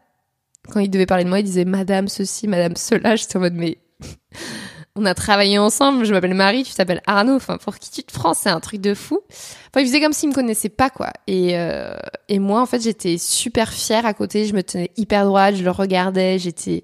Quand 0.71 0.81
il 0.81 0.91
devait 0.91 1.07
parler 1.07 1.25
de 1.25 1.29
moi, 1.29 1.41
il 1.41 1.45
disait 1.45 1.65
Madame 1.65 2.09
ceci, 2.09 2.49
Madame 2.49 2.77
cela. 2.77 3.17
J'étais 3.17 3.37
en 3.37 3.41
mode 3.41 3.55
mais 3.55 3.79
on 4.99 5.05
a 5.05 5.15
travaillé 5.15 5.59
ensemble, 5.59 6.05
je 6.05 6.13
m'appelle 6.13 6.35
Marie, 6.35 6.65
tu 6.65 6.75
t'appelles 6.75 7.03
Arnaud, 7.07 7.37
enfin 7.37 7.57
pour 7.57 7.79
qui 7.79 7.91
tu 7.91 8.03
te 8.03 8.13
prends, 8.13 8.35
c'est 8.35 8.49
un 8.49 8.59
truc 8.59 8.81
de 8.81 8.95
fou. 8.95 9.21
Enfin, 9.31 9.81
il 9.81 9.87
faisait 9.87 10.01
comme 10.01 10.13
s'il 10.13 10.29
me 10.29 10.35
connaissait 10.35 10.69
pas 10.69 10.91
quoi. 10.91 11.13
Et 11.29 11.57
euh, 11.57 11.95
et 12.29 12.41
moi 12.41 12.61
en 12.61 12.67
fait, 12.67 12.83
j'étais 12.83 13.17
super 13.17 13.73
fière 13.73 14.05
à 14.07 14.13
côté, 14.13 14.47
je 14.47 14.55
me 14.55 14.63
tenais 14.63 14.91
hyper 14.97 15.25
droite, 15.25 15.55
je 15.55 15.63
le 15.63 15.71
regardais, 15.71 16.41
j'étais 16.41 16.83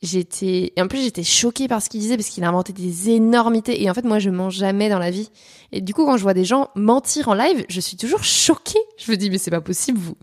j'étais 0.00 0.72
et 0.76 0.80
en 0.80 0.86
plus 0.86 1.02
j'étais 1.02 1.24
choquée 1.24 1.66
par 1.66 1.82
ce 1.82 1.90
qu'il 1.90 2.00
disait 2.00 2.16
parce 2.16 2.28
qu'il 2.28 2.44
inventait 2.44 2.72
des 2.72 3.10
énormités 3.10 3.82
et 3.82 3.90
en 3.90 3.94
fait 3.94 4.04
moi 4.04 4.20
je 4.20 4.30
mens 4.30 4.50
jamais 4.50 4.88
dans 4.88 5.00
la 5.00 5.10
vie. 5.10 5.30
Et 5.72 5.80
du 5.80 5.92
coup 5.92 6.04
quand 6.04 6.16
je 6.16 6.22
vois 6.22 6.34
des 6.34 6.44
gens 6.44 6.68
mentir 6.76 7.28
en 7.28 7.34
live, 7.34 7.64
je 7.68 7.80
suis 7.80 7.96
toujours 7.96 8.22
choquée. 8.22 8.78
Je 8.96 9.10
me 9.10 9.16
dis 9.16 9.28
mais 9.28 9.38
c'est 9.38 9.50
pas 9.50 9.60
possible 9.60 9.98
vous 9.98 10.14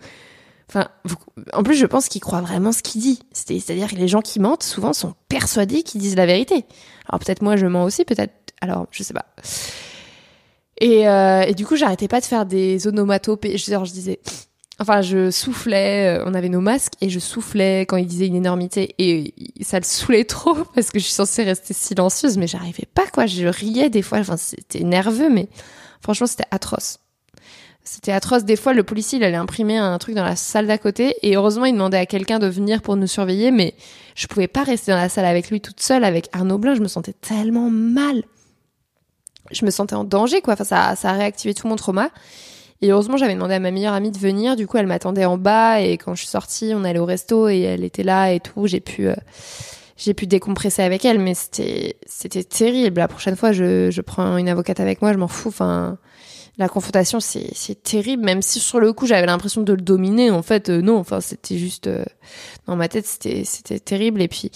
Enfin, 0.70 0.90
en 1.54 1.64
plus, 1.64 1.76
je 1.76 1.86
pense 1.86 2.10
qu'il 2.10 2.20
croit 2.20 2.42
vraiment 2.42 2.74
ce 2.74 2.84
qu'il 2.84 3.02
dit. 3.02 3.20
C'est-à-dire 3.32 3.90
que 3.90 3.96
les 3.96 4.10
gens 4.10 4.22
qui 4.22 4.40
mentent, 4.40 4.64
souvent, 4.64 4.92
sont 4.92 5.14
persuadés 5.30 5.82
qu'ils 5.82 6.02
disent 6.02 6.18
la 6.18 6.26
vérité. 6.26 6.66
Alors 7.10 7.20
peut-être 7.20 7.42
moi, 7.42 7.56
je 7.56 7.66
mens 7.66 7.84
aussi, 7.84 8.06
peut-être. 8.06 8.34
Alors, 8.62 8.88
je 8.92 9.04
sais 9.04 9.14
pas. 9.14 9.26
Et, 10.80 11.08
euh, 11.08 11.42
et 11.42 11.54
du 11.54 11.66
coup, 11.66 11.76
j'arrêtais 11.76 12.08
pas 12.08 12.20
de 12.20 12.26
faire 12.26 12.46
des 12.46 12.88
onomatopées. 12.88 13.58
Je, 13.58 13.66
je 13.66 13.92
disais, 13.92 14.20
enfin, 14.80 15.02
je 15.02 15.32
soufflais. 15.32 16.20
Euh, 16.20 16.24
on 16.26 16.34
avait 16.34 16.50
nos 16.50 16.62
masques 16.62 16.94
et 17.02 17.10
je 17.10 17.20
soufflais 17.20 17.82
quand 17.82 17.98
il 17.98 18.08
disait 18.08 18.28
une 18.28 18.36
énormité 18.36 18.96
et 19.00 19.34
ça 19.62 19.80
le 19.80 19.86
saoulait 19.86 20.26
trop 20.26 20.56
parce 20.76 20.92
que 20.92 21.00
je 21.00 21.06
suis 21.06 21.14
censée 21.14 21.44
rester 21.44 21.74
silencieuse, 21.74 22.38
mais 22.38 22.48
j'arrivais 22.48 22.88
pas 22.94 23.08
quoi. 23.08 23.26
Je 23.26 23.48
riais 23.48 23.90
des 23.90 24.02
fois. 24.02 24.20
Enfin, 24.20 24.38
c'était 24.38 24.84
nerveux, 24.84 25.30
mais 25.30 25.50
franchement, 26.02 26.28
c'était 26.28 26.48
atroce. 26.52 27.00
C'était 27.90 28.12
atroce. 28.12 28.44
Des 28.44 28.58
fois, 28.58 28.74
le 28.74 28.84
policier, 28.84 29.18
il 29.18 29.24
allait 29.24 29.38
imprimer 29.38 29.78
un 29.78 29.98
truc 29.98 30.14
dans 30.14 30.26
la 30.26 30.36
salle 30.36 30.68
d'à 30.68 30.78
côté 30.78 31.16
et 31.24 31.38
heureusement, 31.38 31.64
il 31.64 31.72
demandait 31.72 31.98
à 31.98 32.06
quelqu'un 32.06 32.38
de 32.38 32.48
venir 32.48 32.82
pour 32.82 32.98
nous 32.98 33.08
surveiller, 33.08 33.50
mais 33.50 33.76
je 34.14 34.28
pouvais 34.28 34.50
pas 34.50 34.64
rester 34.64 34.92
dans 34.92 34.98
la 34.98 35.08
salle 35.08 35.24
avec 35.24 35.50
lui 35.50 35.62
toute 35.62 35.80
seule, 35.80 36.04
avec 36.04 36.28
Arnaud 36.34 36.58
Blin. 36.58 36.76
Je 36.76 36.82
me 36.82 36.90
sentais 36.90 37.14
tellement 37.14 37.70
mal. 37.70 38.24
Je 39.52 39.64
me 39.64 39.72
sentais 39.72 39.96
en 39.96 40.04
danger, 40.04 40.42
quoi. 40.42 40.56
Enfin, 40.56 40.66
ça, 40.66 40.98
ça 40.98 41.12
a 41.12 41.14
réactivé 41.14 41.54
tout 41.54 41.66
mon 41.70 41.78
trauma. 41.78 42.10
Et 42.82 42.92
heureusement, 42.92 43.16
j'avais 43.16 43.36
demandé 43.36 43.54
à 43.54 43.60
ma 43.60 43.72
meilleure 43.72 43.94
amie 43.94 44.12
de 44.12 44.18
venir. 44.18 44.58
Du 44.58 44.68
coup, 44.68 44.76
elle 44.76 44.88
m'attendait 44.88 45.24
en 45.24 45.38
bas 45.38 45.80
et 45.80 45.98
quand 45.98 46.14
je 46.14 46.20
suis 46.20 46.30
sortie, 46.30 46.74
on 46.76 46.84
allait 46.84 47.00
au 47.00 47.06
resto 47.06 47.48
et 47.48 47.62
elle 47.62 47.86
était 47.86 48.04
là 48.04 48.34
et 48.34 48.42
tout. 48.42 48.68
J'ai 48.68 48.82
pu, 48.82 49.08
euh, 49.08 49.16
j'ai 49.96 50.14
pu 50.14 50.28
décompresser 50.28 50.82
avec 50.82 51.06
elle, 51.06 51.20
mais 51.20 51.36
c'était, 51.36 51.96
c'était 52.06 52.44
terrible. 52.44 53.00
La 53.00 53.08
prochaine 53.08 53.38
fois, 53.38 53.54
je, 53.54 53.92
je 53.92 54.02
prends 54.02 54.36
une 54.36 54.50
avocate 54.50 54.82
avec 54.82 55.02
moi, 55.02 55.14
je 55.14 55.18
m'en 55.18 55.30
fous. 55.30 55.48
Enfin, 55.48 55.98
la 56.58 56.68
confrontation 56.70 57.20
c'est 57.20 57.84
terrible 57.84 58.24
même 58.24 58.42
si 58.42 58.60
sur 58.60 58.80
le 58.80 58.92
coup 58.92 59.06
j'avais 59.06 59.28
l'impression 59.28 59.62
de 59.62 59.74
le 59.74 59.82
dominer 59.82 60.32
en 60.32 60.42
fait 60.42 60.70
euh, 60.70 60.82
non 60.82 60.98
enfin 60.98 61.22
c'était 61.22 61.58
juste 61.58 61.86
euh, 61.86 62.04
dans 62.66 62.76
ma 62.76 62.88
tête 62.88 63.06
c'était 63.06 63.44
c'était 63.44 63.80
terrible. 63.80 64.22
Et 64.22 64.28
puis 64.28 64.52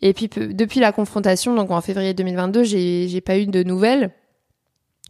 et 0.00 0.14
puis 0.14 0.28
depuis 0.28 0.80
la 0.80 0.92
confrontation 0.92 1.54
donc 1.54 1.70
en 1.70 1.80
février 1.80 2.14
2022 2.14 2.64
j'ai 2.64 3.08
j'ai 3.08 3.20
pas 3.20 3.38
eu 3.38 3.46
de 3.46 3.62
nouvelles. 3.62 4.12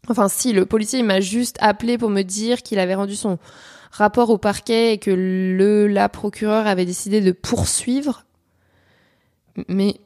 Enfin 0.09 0.29
si 0.29 0.53
le 0.53 0.67
policier 0.67 1.03
m'a 1.05 1.21
juste 1.21 1.59
appelé 1.61 1.97
pour 1.97 2.11
me 2.11 2.23
dire 2.23 2.63
qu'il 2.63 2.81
avait 2.81 2.97
rendu 2.97 3.15
son 3.15 3.39
rapport 3.93 4.31
au 4.31 4.39
parquet 4.39 4.95
et 4.95 4.99
que 4.99 5.11
le 5.13 5.87
la 5.87 6.09
procureure 6.09 6.67
avait 6.67 6.87
décidé 6.87 7.21
de 7.21 7.31
poursuivre. 7.31 8.25
Mais 9.69 10.01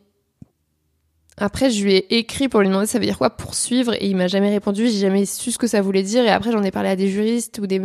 après, 1.38 1.70
je 1.70 1.84
lui 1.84 1.94
ai 1.94 2.16
écrit 2.16 2.48
pour 2.48 2.60
lui 2.60 2.68
demander 2.68 2.86
ça 2.86 2.98
veut 2.98 3.04
dire 3.04 3.18
quoi 3.18 3.28
poursuivre 3.28 3.92
et 3.94 4.06
il 4.06 4.16
m'a 4.16 4.26
jamais 4.26 4.50
répondu. 4.50 4.86
J'ai 4.86 5.00
jamais 5.00 5.26
su 5.26 5.52
ce 5.52 5.58
que 5.58 5.66
ça 5.66 5.82
voulait 5.82 6.02
dire. 6.02 6.24
Et 6.24 6.30
après, 6.30 6.50
j'en 6.50 6.62
ai 6.62 6.70
parlé 6.70 6.88
à 6.88 6.96
des 6.96 7.08
juristes 7.08 7.58
ou 7.62 7.66
des, 7.66 7.80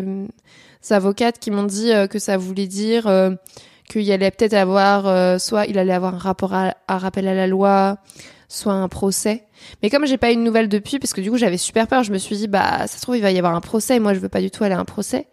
avocates 0.89 1.37
qui 1.37 1.51
m'ont 1.51 1.63
dit 1.63 1.91
euh, 1.91 2.07
que 2.07 2.17
ça 2.17 2.37
voulait 2.37 2.67
dire 2.67 3.07
euh, 3.07 3.31
qu'il 3.89 4.09
allait 4.11 4.31
peut-être 4.31 4.53
avoir 4.53 5.05
euh, 5.05 5.37
soit 5.37 5.65
il 5.65 5.77
allait 5.77 5.93
avoir 5.93 6.15
un 6.15 6.17
rapport 6.17 6.53
à, 6.53 6.73
rappel 6.87 7.27
à 7.27 7.33
la 7.33 7.45
loi, 7.45 7.97
soit 8.47 8.73
un 8.73 8.87
procès. 8.87 9.43
Mais 9.83 9.89
comme 9.89 10.05
j'ai 10.05 10.17
pas 10.17 10.31
eu 10.31 10.37
de 10.37 10.41
nouvelles 10.41 10.69
depuis, 10.69 10.97
parce 10.97 11.11
que 11.11 11.19
du 11.19 11.29
coup 11.29 11.37
j'avais 11.37 11.57
super 11.57 11.87
peur, 11.87 12.03
je 12.03 12.13
me 12.13 12.17
suis 12.17 12.37
dit 12.37 12.47
bah 12.47 12.87
ça 12.87 12.97
se 12.97 13.01
trouve 13.01 13.17
il 13.17 13.21
va 13.21 13.31
y 13.31 13.37
avoir 13.37 13.53
un 13.53 13.61
procès. 13.61 13.97
Et 13.97 13.99
moi, 13.99 14.13
je 14.13 14.19
veux 14.19 14.29
pas 14.29 14.41
du 14.41 14.49
tout 14.49 14.63
aller 14.63 14.75
à 14.75 14.79
un 14.79 14.85
procès. 14.85 15.27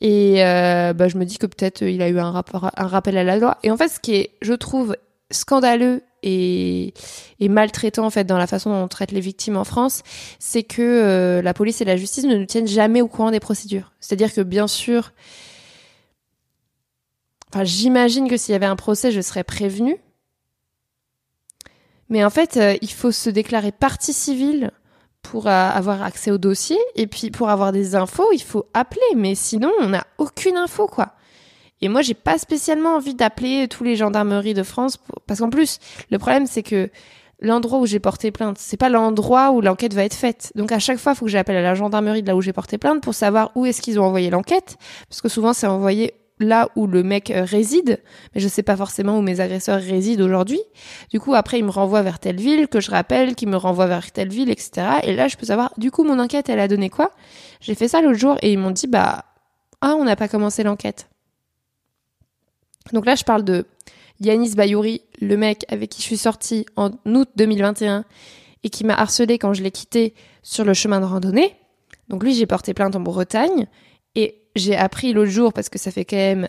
Et 0.00 0.36
bah, 0.36 1.08
je 1.08 1.18
me 1.18 1.24
dis 1.24 1.36
que 1.36 1.46
peut-être 1.46 1.82
il 1.82 2.00
a 2.00 2.08
eu 2.08 2.18
un 2.18 2.30
rapport, 2.30 2.70
un 2.74 2.86
rappel 2.86 3.18
à 3.18 3.24
la 3.24 3.36
loi. 3.36 3.58
Et 3.64 3.70
en 3.70 3.76
fait, 3.76 3.88
ce 3.88 4.00
qui 4.00 4.14
est, 4.14 4.30
je 4.40 4.54
trouve, 4.54 4.96
scandaleux 5.30 6.02
et, 6.22 6.92
maltraitant 7.40 8.06
en 8.06 8.10
fait 8.10 8.24
dans 8.24 8.38
la 8.38 8.46
façon 8.46 8.70
dont 8.70 8.84
on 8.84 8.88
traite 8.88 9.12
les 9.12 9.20
victimes 9.20 9.56
en 9.56 9.64
France, 9.64 10.02
c'est 10.38 10.62
que 10.62 10.82
euh, 10.82 11.42
la 11.42 11.54
police 11.54 11.80
et 11.80 11.84
la 11.84 11.96
justice 11.96 12.24
ne 12.24 12.36
nous 12.36 12.46
tiennent 12.46 12.68
jamais 12.68 13.02
au 13.02 13.08
courant 13.08 13.30
des 13.30 13.40
procédures. 13.40 13.92
C'est-à-dire 14.00 14.32
que 14.32 14.40
bien 14.40 14.66
sûr, 14.66 15.12
enfin 17.52 17.64
j'imagine 17.64 18.28
que 18.28 18.36
s'il 18.36 18.52
y 18.52 18.56
avait 18.56 18.66
un 18.66 18.76
procès, 18.76 19.10
je 19.10 19.20
serais 19.20 19.44
prévenue. 19.44 19.96
Mais 22.08 22.24
en 22.24 22.30
fait, 22.30 22.56
euh, 22.56 22.76
il 22.82 22.90
faut 22.90 23.12
se 23.12 23.30
déclarer 23.30 23.70
partie 23.70 24.12
civile 24.12 24.72
pour 25.22 25.46
euh, 25.46 25.50
avoir 25.50 26.02
accès 26.02 26.30
au 26.30 26.38
dossier 26.38 26.78
et 26.96 27.06
puis 27.06 27.30
pour 27.30 27.50
avoir 27.50 27.72
des 27.72 27.94
infos, 27.94 28.32
il 28.32 28.42
faut 28.42 28.66
appeler. 28.74 29.14
Mais 29.16 29.34
sinon, 29.34 29.70
on 29.80 29.90
n'a 29.90 30.06
aucune 30.18 30.56
info 30.56 30.86
quoi. 30.86 31.14
Et 31.82 31.88
moi, 31.88 32.02
j'ai 32.02 32.14
pas 32.14 32.38
spécialement 32.38 32.96
envie 32.96 33.14
d'appeler 33.14 33.68
tous 33.68 33.84
les 33.84 33.96
gendarmeries 33.96 34.54
de 34.54 34.62
France 34.62 34.98
parce 35.26 35.40
qu'en 35.40 35.50
plus, 35.50 35.78
le 36.10 36.18
problème 36.18 36.46
c'est 36.46 36.62
que 36.62 36.90
l'endroit 37.40 37.78
où 37.78 37.86
j'ai 37.86 38.00
porté 38.00 38.30
plainte, 38.30 38.58
c'est 38.58 38.76
pas 38.76 38.88
l'endroit 38.88 39.50
où 39.52 39.60
l'enquête 39.60 39.94
va 39.94 40.04
être 40.04 40.14
faite. 40.14 40.52
Donc 40.54 40.72
à 40.72 40.78
chaque 40.78 40.98
fois, 40.98 41.12
il 41.12 41.16
faut 41.16 41.24
que 41.24 41.30
j'appelle 41.30 41.56
à 41.56 41.62
la 41.62 41.74
gendarmerie 41.74 42.22
de 42.22 42.28
là 42.28 42.36
où 42.36 42.42
j'ai 42.42 42.52
porté 42.52 42.78
plainte 42.78 43.02
pour 43.02 43.14
savoir 43.14 43.50
où 43.54 43.66
est-ce 43.66 43.80
qu'ils 43.80 43.98
ont 43.98 44.04
envoyé 44.04 44.30
l'enquête 44.30 44.76
parce 45.08 45.20
que 45.22 45.28
souvent 45.28 45.52
c'est 45.52 45.66
envoyé 45.66 46.14
là 46.40 46.70
où 46.74 46.86
le 46.86 47.02
mec 47.02 47.30
euh, 47.30 47.44
réside, 47.44 48.00
mais 48.34 48.40
je 48.40 48.48
sais 48.48 48.62
pas 48.62 48.76
forcément 48.76 49.18
où 49.18 49.22
mes 49.22 49.40
agresseurs 49.40 49.80
résident 49.80 50.24
aujourd'hui. 50.24 50.60
Du 51.10 51.20
coup, 51.20 51.34
après, 51.34 51.58
il 51.58 51.64
me 51.64 51.70
renvoie 51.70 52.02
vers 52.02 52.18
telle 52.18 52.40
ville, 52.40 52.66
que 52.66 52.80
je 52.80 52.90
rappelle, 52.90 53.34
qu'il 53.34 53.48
me 53.48 53.56
renvoie 53.56 53.86
vers 53.86 54.10
telle 54.10 54.30
ville, 54.30 54.50
etc. 54.50 54.86
Et 55.02 55.14
là, 55.14 55.28
je 55.28 55.36
peux 55.36 55.46
savoir, 55.46 55.72
du 55.76 55.90
coup, 55.90 56.02
mon 56.02 56.18
enquête, 56.18 56.48
elle 56.48 56.60
a 56.60 56.66
donné 56.66 56.88
quoi? 56.88 57.12
J'ai 57.60 57.74
fait 57.74 57.88
ça 57.88 58.00
l'autre 58.00 58.18
jour 58.18 58.36
et 58.42 58.52
ils 58.52 58.58
m'ont 58.58 58.70
dit, 58.70 58.86
bah, 58.86 59.26
ah, 59.82 59.94
on 59.98 60.04
n'a 60.04 60.16
pas 60.16 60.28
commencé 60.28 60.62
l'enquête. 60.62 61.09
Donc 62.92 63.06
là, 63.06 63.14
je 63.14 63.24
parle 63.24 63.44
de 63.44 63.66
Yanis 64.20 64.54
Bayouri, 64.54 65.02
le 65.20 65.36
mec 65.36 65.64
avec 65.68 65.90
qui 65.90 66.02
je 66.02 66.06
suis 66.06 66.16
sortie 66.16 66.66
en 66.76 66.90
août 67.06 67.28
2021 67.36 68.04
et 68.62 68.70
qui 68.70 68.84
m'a 68.84 68.94
harcelé 68.94 69.38
quand 69.38 69.54
je 69.54 69.62
l'ai 69.62 69.70
quitté 69.70 70.14
sur 70.42 70.64
le 70.64 70.74
chemin 70.74 71.00
de 71.00 71.06
randonnée. 71.06 71.56
Donc 72.08 72.22
lui, 72.22 72.34
j'ai 72.34 72.46
porté 72.46 72.74
plainte 72.74 72.96
en 72.96 73.00
Bretagne 73.00 73.66
et 74.14 74.42
j'ai 74.56 74.76
appris 74.76 75.12
l'autre 75.12 75.30
jour, 75.30 75.52
parce 75.52 75.68
que 75.68 75.78
ça 75.78 75.90
fait 75.90 76.04
quand 76.04 76.16
même 76.16 76.48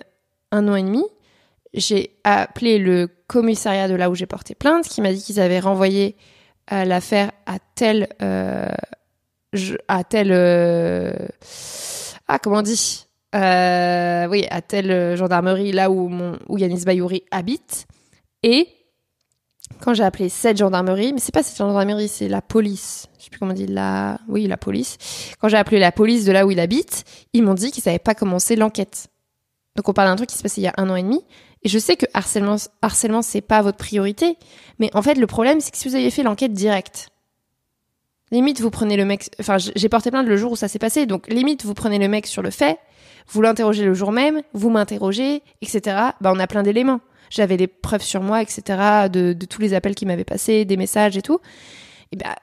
un 0.52 0.68
an 0.68 0.76
et 0.76 0.84
demi, 0.84 1.04
j'ai 1.74 2.18
appelé 2.24 2.80
le 2.80 3.08
commissariat 3.28 3.88
de 3.88 3.96
là 3.96 4.10
où 4.10 4.16
j'ai 4.16 4.26
porté 4.26 4.56
plainte, 4.56 4.88
qui 4.88 5.02
m'a 5.02 5.14
dit 5.14 5.22
qu'ils 5.22 5.40
avaient 5.40 5.60
renvoyé 5.60 6.18
euh, 6.72 6.84
l'affaire 6.84 7.32
à 7.46 7.60
tel... 7.76 8.10
Euh, 8.22 8.68
à 9.88 10.04
tel... 10.04 10.32
Euh, 10.32 11.14
ah, 12.28 12.40
comment 12.40 12.58
on 12.58 12.62
dit? 12.62 13.06
Oui, 13.34 14.46
à 14.50 14.62
telle 14.62 15.16
gendarmerie, 15.16 15.72
là 15.72 15.90
où, 15.90 16.08
mon, 16.10 16.38
où 16.48 16.58
Yanis 16.58 16.84
Bayouri 16.86 17.24
habite. 17.32 17.88
Et 18.44 18.68
quand 19.80 19.94
j'ai 19.94 20.04
appelé 20.04 20.30
cette 20.30 20.58
gendarmerie, 20.58 21.14
mais 21.14 21.20
c'est 21.20 21.34
pas 21.34 21.44
cette 21.44 21.58
gendarmerie, 21.58 22.08
c'est 22.08 22.28
la 22.28 22.42
police. 22.42 23.08
Je 23.18 23.26
sais 23.26 23.30
plus 23.30 23.40
comment 23.40 23.52
on 23.52 23.56
dit, 23.56 23.68
la, 23.68 24.20
oui, 24.28 24.48
la 24.48 24.58
police. 24.58 24.98
Quand 25.40 25.48
j'ai 25.48 25.58
appelé 25.58 25.80
la 25.80 25.92
police 25.92 26.26
de 26.26 26.32
là 26.32 26.46
où 26.46 26.52
il 26.52 26.60
habite, 26.60 27.04
ils 27.34 27.44
m'ont 27.44 27.54
dit 27.54 27.72
qu'ils 27.72 27.84
savaient 27.84 28.00
pas 28.00 28.16
commencer 28.16 28.56
l'enquête. 28.56 29.08
Donc 29.76 29.88
on 29.88 29.94
parle 29.94 30.10
d'un 30.10 30.16
truc 30.16 30.30
qui 30.30 30.36
s'est 30.36 30.44
passé 30.44 30.62
il 30.62 30.66
y 30.66 30.68
a 30.68 30.74
un 30.78 30.90
an 30.90 30.96
et 30.96 31.04
demi. 31.04 31.24
Et 31.64 31.70
je 31.70 31.80
sais 31.80 31.96
que 31.96 32.06
harcèlement, 32.14 32.58
harcèlement, 32.82 33.22
c'est 33.22 33.42
pas 33.42 33.62
votre 33.62 33.78
priorité. 33.78 34.38
Mais 34.80 34.90
en 34.96 35.02
fait, 35.02 35.16
le 35.16 35.28
problème, 35.28 35.62
c'est 35.62 35.72
que 35.72 35.78
si 35.78 35.88
vous 35.88 35.96
aviez 35.96 36.12
fait 36.12 36.24
l'enquête 36.24 36.54
directe, 36.54 37.10
limite, 38.32 38.62
vous 38.62 38.72
prenez 38.72 38.98
le 38.98 39.06
mec, 39.06 39.30
enfin, 39.40 39.58
j'ai 39.58 39.90
porté 39.90 40.10
plainte 40.10 40.28
le 40.28 40.38
jour 40.38 40.54
où 40.54 40.56
ça 40.56 40.68
s'est 40.68 40.80
passé. 40.80 41.06
Donc, 41.06 41.28
limite, 41.28 41.64
vous 41.64 41.74
prenez 41.74 42.00
le 42.00 42.08
mec 42.08 42.26
sur 42.26 42.42
le 42.42 42.50
fait, 42.50 42.80
vous 43.28 43.42
l'interrogez 43.42 43.86
le 43.86 43.94
jour 43.94 44.12
même, 44.12 44.42
vous 44.54 44.70
m'interrogez, 44.70 45.44
etc. 45.62 45.98
Bah, 46.22 46.32
on 46.34 46.40
a 46.40 46.48
plein 46.48 46.64
d'éléments 46.64 47.02
j'avais 47.32 47.58
des 47.58 47.68
preuves 47.68 48.04
sur 48.04 48.22
moi, 48.22 48.42
etc., 48.42 49.08
de, 49.10 49.34
tous 49.50 49.62
les 49.62 49.74
appels 49.74 49.96
qui 49.96 50.06
m'avaient 50.06 50.26
passé, 50.26 50.66
des 50.66 50.78
messages 50.78 51.18
et 51.18 51.22
tout. 51.22 51.40
Et 52.12 52.18
ben 52.18 52.36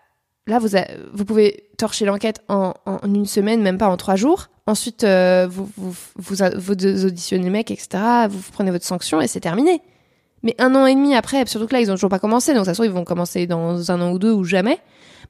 là, 0.46 0.58
vous, 0.58 0.68
vous 1.12 1.24
pouvez 1.24 1.68
torcher 1.76 2.06
l'enquête 2.06 2.42
en, 2.48 2.72
une 3.04 3.26
semaine, 3.26 3.62
même 3.62 3.78
pas 3.78 3.88
en 3.88 3.96
trois 3.96 4.16
jours. 4.16 4.48
Ensuite, 4.66 5.04
euh, 5.04 5.46
vous, 5.48 5.68
vous, 6.16 6.42
auditionnez 6.42 7.44
le 7.44 7.50
mec, 7.50 7.70
etc., 7.70 8.26
vous 8.28 8.40
prenez 8.52 8.70
votre 8.70 8.84
sanction 8.84 9.20
et 9.20 9.28
c'est 9.28 9.40
terminé. 9.40 9.82
Mais 10.42 10.54
un 10.58 10.74
an 10.74 10.86
et 10.86 10.94
demi 10.94 11.14
après, 11.14 11.44
surtout 11.46 11.66
que 11.66 11.74
là, 11.74 11.80
ils 11.80 11.90
ont 11.90 11.94
toujours 11.94 12.10
pas 12.10 12.18
commencé, 12.18 12.54
donc 12.54 12.64
ça 12.64 12.72
se 12.72 12.76
trouve, 12.76 12.86
ils 12.86 12.92
vont 12.92 13.04
commencer 13.04 13.46
dans 13.46 13.90
un 13.90 14.00
an 14.00 14.10
ou 14.10 14.18
deux 14.18 14.32
ou 14.32 14.44
jamais. 14.44 14.78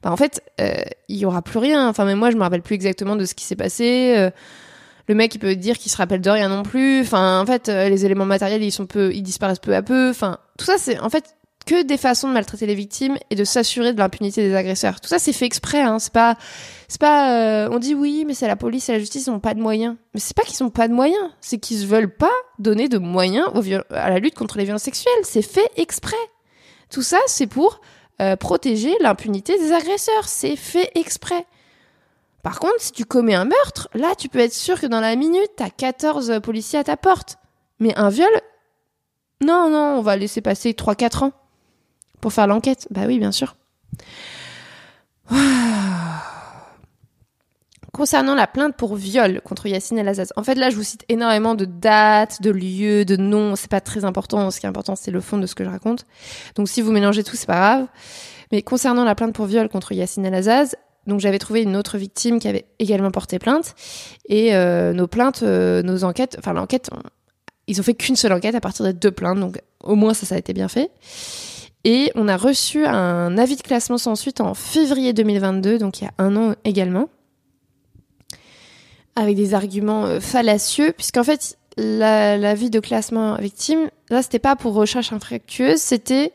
Bah, 0.01 0.11
en 0.11 0.17
fait, 0.17 0.41
euh, 0.61 0.73
il 1.09 1.17
y 1.17 1.25
aura 1.25 1.41
plus 1.41 1.59
rien. 1.59 1.89
Enfin, 1.89 2.05
même 2.05 2.19
moi, 2.19 2.31
je 2.31 2.37
me 2.37 2.41
rappelle 2.41 2.61
plus 2.61 2.75
exactement 2.75 3.17
de 3.17 3.25
ce 3.25 3.33
qui 3.33 3.43
s'est 3.43 3.57
passé. 3.57 4.13
Euh, 4.17 4.29
le 5.09 5.15
mec 5.15 5.33
il 5.33 5.39
peut 5.39 5.55
dire 5.55 5.77
qu'il 5.77 5.91
se 5.91 5.97
rappelle 5.97 6.21
de 6.21 6.29
rien 6.29 6.49
non 6.49 6.61
plus. 6.61 7.01
Enfin, 7.01 7.41
en 7.41 7.45
fait, 7.45 7.67
euh, 7.67 7.89
les 7.89 8.05
éléments 8.05 8.27
matériels 8.27 8.63
ils 8.63 8.71
sont 8.71 8.85
peu, 8.85 9.11
ils 9.11 9.23
disparaissent 9.23 9.59
peu 9.59 9.75
à 9.75 9.81
peu. 9.81 10.11
Enfin, 10.11 10.37
tout 10.57 10.65
ça 10.65 10.77
c'est 10.77 10.99
en 10.99 11.09
fait 11.09 11.35
que 11.65 11.83
des 11.83 11.97
façons 11.97 12.27
de 12.27 12.33
maltraiter 12.33 12.67
les 12.67 12.75
victimes 12.75 13.17
et 13.31 13.35
de 13.35 13.43
s'assurer 13.43 13.91
de 13.93 13.97
l'impunité 13.97 14.47
des 14.47 14.55
agresseurs. 14.55 15.01
Tout 15.01 15.09
ça 15.09 15.17
c'est 15.17 15.33
fait 15.33 15.47
exprès. 15.47 15.81
Hein. 15.81 15.97
C'est 15.97 16.13
pas, 16.13 16.37
c'est 16.87 17.01
pas. 17.01 17.33
Euh, 17.33 17.69
on 17.71 17.79
dit 17.79 17.95
oui, 17.95 18.23
mais 18.27 18.35
c'est 18.35 18.47
la 18.47 18.55
police 18.55 18.87
et 18.89 18.91
la 18.91 18.99
justice 18.99 19.25
ils 19.25 19.31
n'ont 19.31 19.39
pas 19.39 19.55
de 19.55 19.61
moyens. 19.61 19.95
Mais 20.13 20.19
c'est 20.19 20.37
pas 20.37 20.43
qu'ils 20.43 20.63
n'ont 20.63 20.69
pas 20.69 20.87
de 20.87 20.93
moyens, 20.93 21.31
c'est 21.41 21.57
qu'ils 21.57 21.87
veulent 21.87 22.15
pas 22.15 22.31
donner 22.59 22.87
de 22.87 22.99
moyens 22.99 23.47
à 23.89 24.11
la 24.11 24.19
lutte 24.19 24.35
contre 24.35 24.59
les 24.59 24.63
violences 24.63 24.83
sexuelles. 24.83 25.13
C'est 25.23 25.41
fait 25.41 25.71
exprès. 25.75 26.15
Tout 26.91 27.01
ça 27.01 27.17
c'est 27.25 27.47
pour 27.47 27.81
euh, 28.21 28.35
protéger 28.35 28.93
l'impunité 29.01 29.57
des 29.57 29.71
agresseurs. 29.71 30.27
C'est 30.27 30.55
fait 30.55 30.91
exprès. 30.93 31.47
Par 32.43 32.59
contre, 32.59 32.79
si 32.79 32.91
tu 32.91 33.05
commets 33.05 33.35
un 33.35 33.45
meurtre, 33.45 33.89
là, 33.93 34.15
tu 34.17 34.29
peux 34.29 34.39
être 34.39 34.53
sûr 34.53 34.79
que 34.79 34.85
dans 34.87 35.01
la 35.01 35.15
minute, 35.15 35.51
t'as 35.57 35.69
14 35.69 36.39
policiers 36.41 36.79
à 36.79 36.83
ta 36.83 36.97
porte. 36.97 37.37
Mais 37.79 37.93
un 37.97 38.09
viol, 38.09 38.31
non, 39.41 39.69
non, 39.69 39.97
on 39.97 40.01
va 40.01 40.15
laisser 40.15 40.41
passer 40.41 40.71
3-4 40.71 41.25
ans 41.25 41.33
pour 42.21 42.33
faire 42.33 42.47
l'enquête. 42.47 42.87
Bah 42.91 43.01
oui, 43.07 43.19
bien 43.19 43.31
sûr. 43.31 43.55
Concernant 47.91 48.35
la 48.35 48.47
plainte 48.47 48.75
pour 48.77 48.95
viol 48.95 49.41
contre 49.41 49.67
Yacine 49.67 49.97
El 49.97 50.07
Azaz, 50.07 50.31
en 50.37 50.43
fait 50.43 50.55
là 50.55 50.69
je 50.69 50.75
vous 50.75 50.83
cite 50.83 51.03
énormément 51.09 51.55
de 51.55 51.65
dates, 51.65 52.41
de 52.41 52.51
lieux, 52.51 53.03
de 53.03 53.17
noms, 53.17 53.55
c'est 53.57 53.69
pas 53.69 53.81
très 53.81 54.05
important, 54.05 54.51
ce 54.51 54.59
qui 54.59 54.67
est 54.67 54.69
important 54.69 54.95
c'est 54.95 55.11
le 55.11 55.19
fond 55.19 55.37
de 55.37 55.45
ce 55.45 55.55
que 55.55 55.65
je 55.65 55.69
raconte. 55.69 56.05
Donc 56.55 56.69
si 56.69 56.81
vous 56.81 56.91
mélangez 56.91 57.23
tout, 57.23 57.35
c'est 57.35 57.47
pas 57.47 57.57
grave. 57.57 57.87
Mais 58.51 58.61
concernant 58.61 59.03
la 59.03 59.15
plainte 59.15 59.33
pour 59.33 59.47
viol 59.47 59.67
contre 59.69 59.91
Yacine 59.91 60.25
El 60.25 60.35
Azaz, 60.35 60.75
donc 61.09 61.19
j'avais 61.19 61.39
trouvé 61.39 61.63
une 61.63 61.75
autre 61.75 61.97
victime 61.97 62.39
qui 62.39 62.47
avait 62.47 62.65
également 62.79 63.11
porté 63.11 63.39
plainte. 63.39 63.75
Et 64.27 64.55
euh, 64.55 64.93
nos 64.93 65.07
plaintes, 65.07 65.43
euh, 65.43 65.81
nos 65.81 66.05
enquêtes, 66.05 66.37
enfin 66.39 66.53
l'enquête, 66.53 66.89
ils 67.67 67.79
ont 67.79 67.83
fait 67.83 67.95
qu'une 67.95 68.15
seule 68.15 68.31
enquête 68.31 68.55
à 68.55 68.61
partir 68.61 68.85
de 68.85 68.91
deux 68.91 69.11
plaintes. 69.11 69.39
Donc 69.39 69.61
au 69.83 69.95
moins 69.95 70.13
ça, 70.13 70.25
ça 70.25 70.35
a 70.35 70.37
été 70.37 70.53
bien 70.53 70.69
fait. 70.69 70.91
Et 71.83 72.11
on 72.15 72.27
a 72.27 72.37
reçu 72.37 72.85
un 72.85 73.37
avis 73.37 73.55
de 73.55 73.61
classement 73.61 73.97
sans 73.97 74.15
suite 74.15 74.41
en 74.41 74.53
février 74.53 75.13
2022, 75.13 75.77
donc 75.77 76.01
il 76.01 76.05
y 76.05 76.07
a 76.07 76.11
un 76.17 76.35
an 76.35 76.55
également, 76.65 77.09
avec 79.15 79.35
des 79.35 79.53
arguments 79.53 80.05
euh, 80.05 80.19
fallacieux, 80.19 80.93
puisqu'en 80.95 81.23
fait 81.23 81.57
l'avis 81.77 82.69
de 82.69 82.81
classement 82.81 83.37
victime, 83.37 83.89
là 84.09 84.21
c'était 84.21 84.39
pas 84.39 84.57
pour 84.57 84.73
recherche 84.73 85.13
infructueuse, 85.13 85.79
c'était 85.79 86.33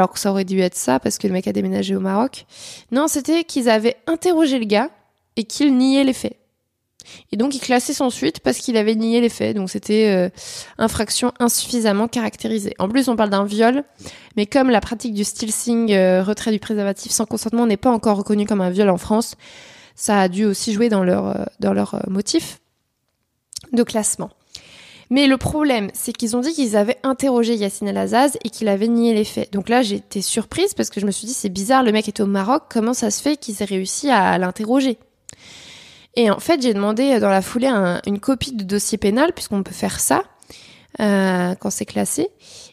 alors 0.00 0.10
que 0.10 0.18
ça 0.18 0.30
aurait 0.30 0.46
dû 0.46 0.60
être 0.60 0.76
ça 0.76 0.98
parce 0.98 1.18
que 1.18 1.26
le 1.26 1.34
mec 1.34 1.46
a 1.46 1.52
déménagé 1.52 1.94
au 1.94 2.00
Maroc. 2.00 2.46
Non, 2.90 3.06
c'était 3.06 3.44
qu'ils 3.44 3.68
avaient 3.68 3.96
interrogé 4.06 4.58
le 4.58 4.64
gars 4.64 4.88
et 5.36 5.44
qu'il 5.44 5.76
niait 5.76 6.04
les 6.04 6.14
faits. 6.14 6.38
Et 7.32 7.36
donc 7.36 7.54
il 7.54 7.60
classait 7.60 7.92
sans 7.92 8.08
suite 8.08 8.40
parce 8.40 8.56
qu'il 8.58 8.78
avait 8.78 8.94
nié 8.94 9.20
les 9.20 9.28
faits. 9.28 9.54
Donc 9.54 9.68
c'était 9.68 10.08
euh, 10.08 10.30
infraction 10.78 11.32
insuffisamment 11.38 12.08
caractérisée. 12.08 12.74
En 12.78 12.88
plus, 12.88 13.08
on 13.08 13.16
parle 13.16 13.28
d'un 13.28 13.44
viol, 13.44 13.84
mais 14.36 14.46
comme 14.46 14.70
la 14.70 14.80
pratique 14.80 15.12
du 15.12 15.22
stilsing, 15.22 15.92
euh, 15.92 16.22
retrait 16.22 16.50
du 16.50 16.58
préservatif 16.58 17.12
sans 17.12 17.26
consentement, 17.26 17.66
n'est 17.66 17.76
pas 17.76 17.90
encore 17.90 18.16
reconnue 18.16 18.46
comme 18.46 18.62
un 18.62 18.70
viol 18.70 18.88
en 18.88 18.96
France, 18.96 19.34
ça 19.96 20.18
a 20.18 20.28
dû 20.28 20.46
aussi 20.46 20.72
jouer 20.72 20.88
dans 20.88 21.04
leur, 21.04 21.26
euh, 21.26 21.44
dans 21.60 21.74
leur 21.74 22.02
motif 22.08 22.58
de 23.74 23.82
classement. 23.82 24.30
Mais 25.10 25.26
le 25.26 25.36
problème, 25.36 25.90
c'est 25.92 26.12
qu'ils 26.12 26.36
ont 26.36 26.40
dit 26.40 26.52
qu'ils 26.52 26.76
avaient 26.76 26.98
interrogé 27.02 27.56
Yacine 27.56 27.88
El-Azaz 27.88 28.38
et 28.44 28.50
qu'il 28.50 28.68
avait 28.68 28.86
nié 28.86 29.12
les 29.12 29.24
faits. 29.24 29.52
Donc 29.52 29.68
là, 29.68 29.82
j'étais 29.82 30.20
surprise 30.22 30.72
parce 30.74 30.88
que 30.88 31.00
je 31.00 31.06
me 31.06 31.10
suis 31.10 31.26
dit, 31.26 31.34
c'est 31.34 31.48
bizarre, 31.48 31.82
le 31.82 31.90
mec 31.90 32.06
est 32.06 32.20
au 32.20 32.26
Maroc, 32.26 32.64
comment 32.70 32.94
ça 32.94 33.10
se 33.10 33.20
fait 33.20 33.36
qu'ils 33.36 33.60
aient 33.60 33.66
réussi 33.66 34.08
à 34.08 34.38
l'interroger? 34.38 34.98
Et 36.14 36.30
en 36.30 36.38
fait, 36.38 36.62
j'ai 36.62 36.74
demandé 36.74 37.18
dans 37.18 37.28
la 37.28 37.42
foulée 37.42 37.68
une 38.06 38.20
copie 38.20 38.52
de 38.52 38.62
dossier 38.62 38.98
pénal, 38.98 39.32
puisqu'on 39.32 39.62
peut 39.62 39.74
faire 39.74 39.98
ça 39.98 40.22
euh, 41.00 41.54
quand 41.56 41.70
c'est 41.70 41.86
classé. 41.86 42.28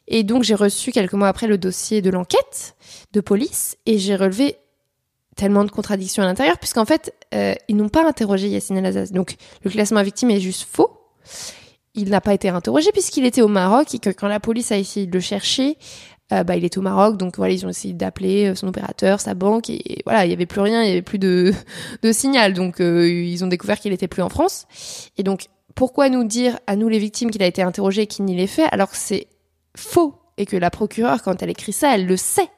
Et 0.07 0.23
donc, 0.23 0.43
j'ai 0.43 0.55
reçu 0.55 0.91
quelques 0.91 1.13
mois 1.13 1.27
après 1.27 1.47
le 1.47 1.57
dossier 1.57 2.01
de 2.01 2.09
l'enquête 2.09 2.75
de 3.13 3.21
police 3.21 3.77
et 3.85 3.97
j'ai 3.97 4.15
relevé 4.15 4.57
tellement 5.35 5.63
de 5.63 5.71
contradictions 5.71 6.23
à 6.23 6.25
l'intérieur, 6.25 6.57
puisqu'en 6.57 6.85
fait, 6.85 7.13
euh, 7.33 7.53
ils 7.67 7.75
n'ont 7.75 7.89
pas 7.89 8.07
interrogé 8.07 8.47
Yacine 8.47 8.77
El-Azaz. 8.77 9.11
Donc, 9.11 9.35
le 9.63 9.69
classement 9.69 10.01
victime 10.01 10.31
est 10.31 10.39
juste 10.39 10.67
faux 10.69 10.91
il 11.97 12.09
n'a 12.09 12.21
pas 12.21 12.33
été 12.33 12.47
interrogé 12.47 12.91
puisqu'il 12.93 13.25
était 13.25 13.41
au 13.41 13.47
Maroc 13.47 13.93
et 13.93 13.99
que 13.99 14.11
quand 14.11 14.27
la 14.27 14.39
police 14.39 14.71
a 14.71 14.77
essayé 14.77 15.07
de 15.07 15.11
le 15.11 15.19
chercher, 15.19 15.77
euh, 16.31 16.43
bah, 16.43 16.55
il 16.55 16.63
était 16.63 16.77
au 16.77 16.81
Maroc, 16.81 17.17
donc 17.17 17.37
voilà, 17.37 17.53
ils 17.53 17.65
ont 17.65 17.69
essayé 17.69 17.93
d'appeler 17.93 18.47
euh, 18.47 18.55
son 18.55 18.67
opérateur, 18.67 19.21
sa 19.21 19.33
banque, 19.33 19.69
et, 19.69 20.01
voilà, 20.05 20.25
il 20.25 20.29
y 20.29 20.33
avait 20.33 20.45
plus 20.45 20.61
rien, 20.61 20.83
il 20.83 20.89
y 20.89 20.91
avait 20.91 21.01
plus 21.01 21.19
de, 21.19 21.53
signal, 22.11 22.53
donc 22.53 22.81
euh, 22.81 23.09
ils 23.09 23.43
ont 23.43 23.47
découvert 23.47 23.79
qu'il 23.79 23.93
était 23.93 24.07
plus 24.07 24.21
en 24.21 24.29
France. 24.29 24.67
Et 25.17 25.23
donc, 25.23 25.47
pourquoi 25.73 26.09
nous 26.09 26.23
dire 26.23 26.59
à 26.67 26.75
nous 26.75 26.89
les 26.89 26.99
victimes 26.99 27.31
qu'il 27.31 27.43
a 27.43 27.47
été 27.47 27.61
interrogé 27.61 28.03
et 28.03 28.07
qu'il 28.07 28.25
n'y 28.25 28.35
l'ait 28.35 28.47
fait, 28.47 28.67
alors 28.71 28.91
que 28.91 28.97
c'est 28.97 29.27
faux 29.75 30.15
et 30.37 30.45
que 30.45 30.57
la 30.57 30.69
procureure, 30.69 31.23
quand 31.23 31.41
elle 31.41 31.49
écrit 31.49 31.73
ça, 31.73 31.95
elle 31.95 32.05
le 32.05 32.17
sait. 32.17 32.49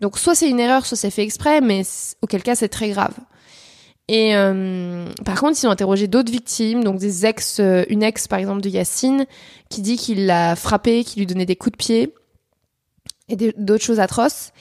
Donc, 0.00 0.18
soit 0.18 0.34
c'est 0.34 0.50
une 0.50 0.60
erreur, 0.60 0.84
soit 0.84 0.96
c'est 0.96 1.10
fait 1.10 1.22
exprès, 1.22 1.60
mais 1.60 1.82
auquel 2.22 2.42
cas 2.42 2.56
c'est 2.56 2.68
très 2.68 2.90
grave. 2.90 3.14
Et 4.08 4.34
euh, 4.34 5.06
par 5.24 5.38
contre, 5.38 5.58
ils 5.62 5.66
ont 5.66 5.70
interrogé 5.70 6.08
d'autres 6.08 6.32
victimes, 6.32 6.82
donc 6.82 6.98
des 6.98 7.26
ex, 7.26 7.60
euh, 7.60 7.84
une 7.90 8.02
ex 8.02 8.26
par 8.26 8.38
exemple 8.38 8.62
de 8.62 8.70
Yacine, 8.70 9.26
qui 9.68 9.82
dit 9.82 9.96
qu'il 9.96 10.24
l'a 10.24 10.56
frappé, 10.56 11.04
qu'il 11.04 11.20
lui 11.20 11.26
donnait 11.26 11.46
des 11.46 11.56
coups 11.56 11.72
de 11.72 11.76
pied 11.76 12.14
et 13.28 13.36
d'autres 13.36 13.84
choses 13.84 14.00
atroces. 14.00 14.52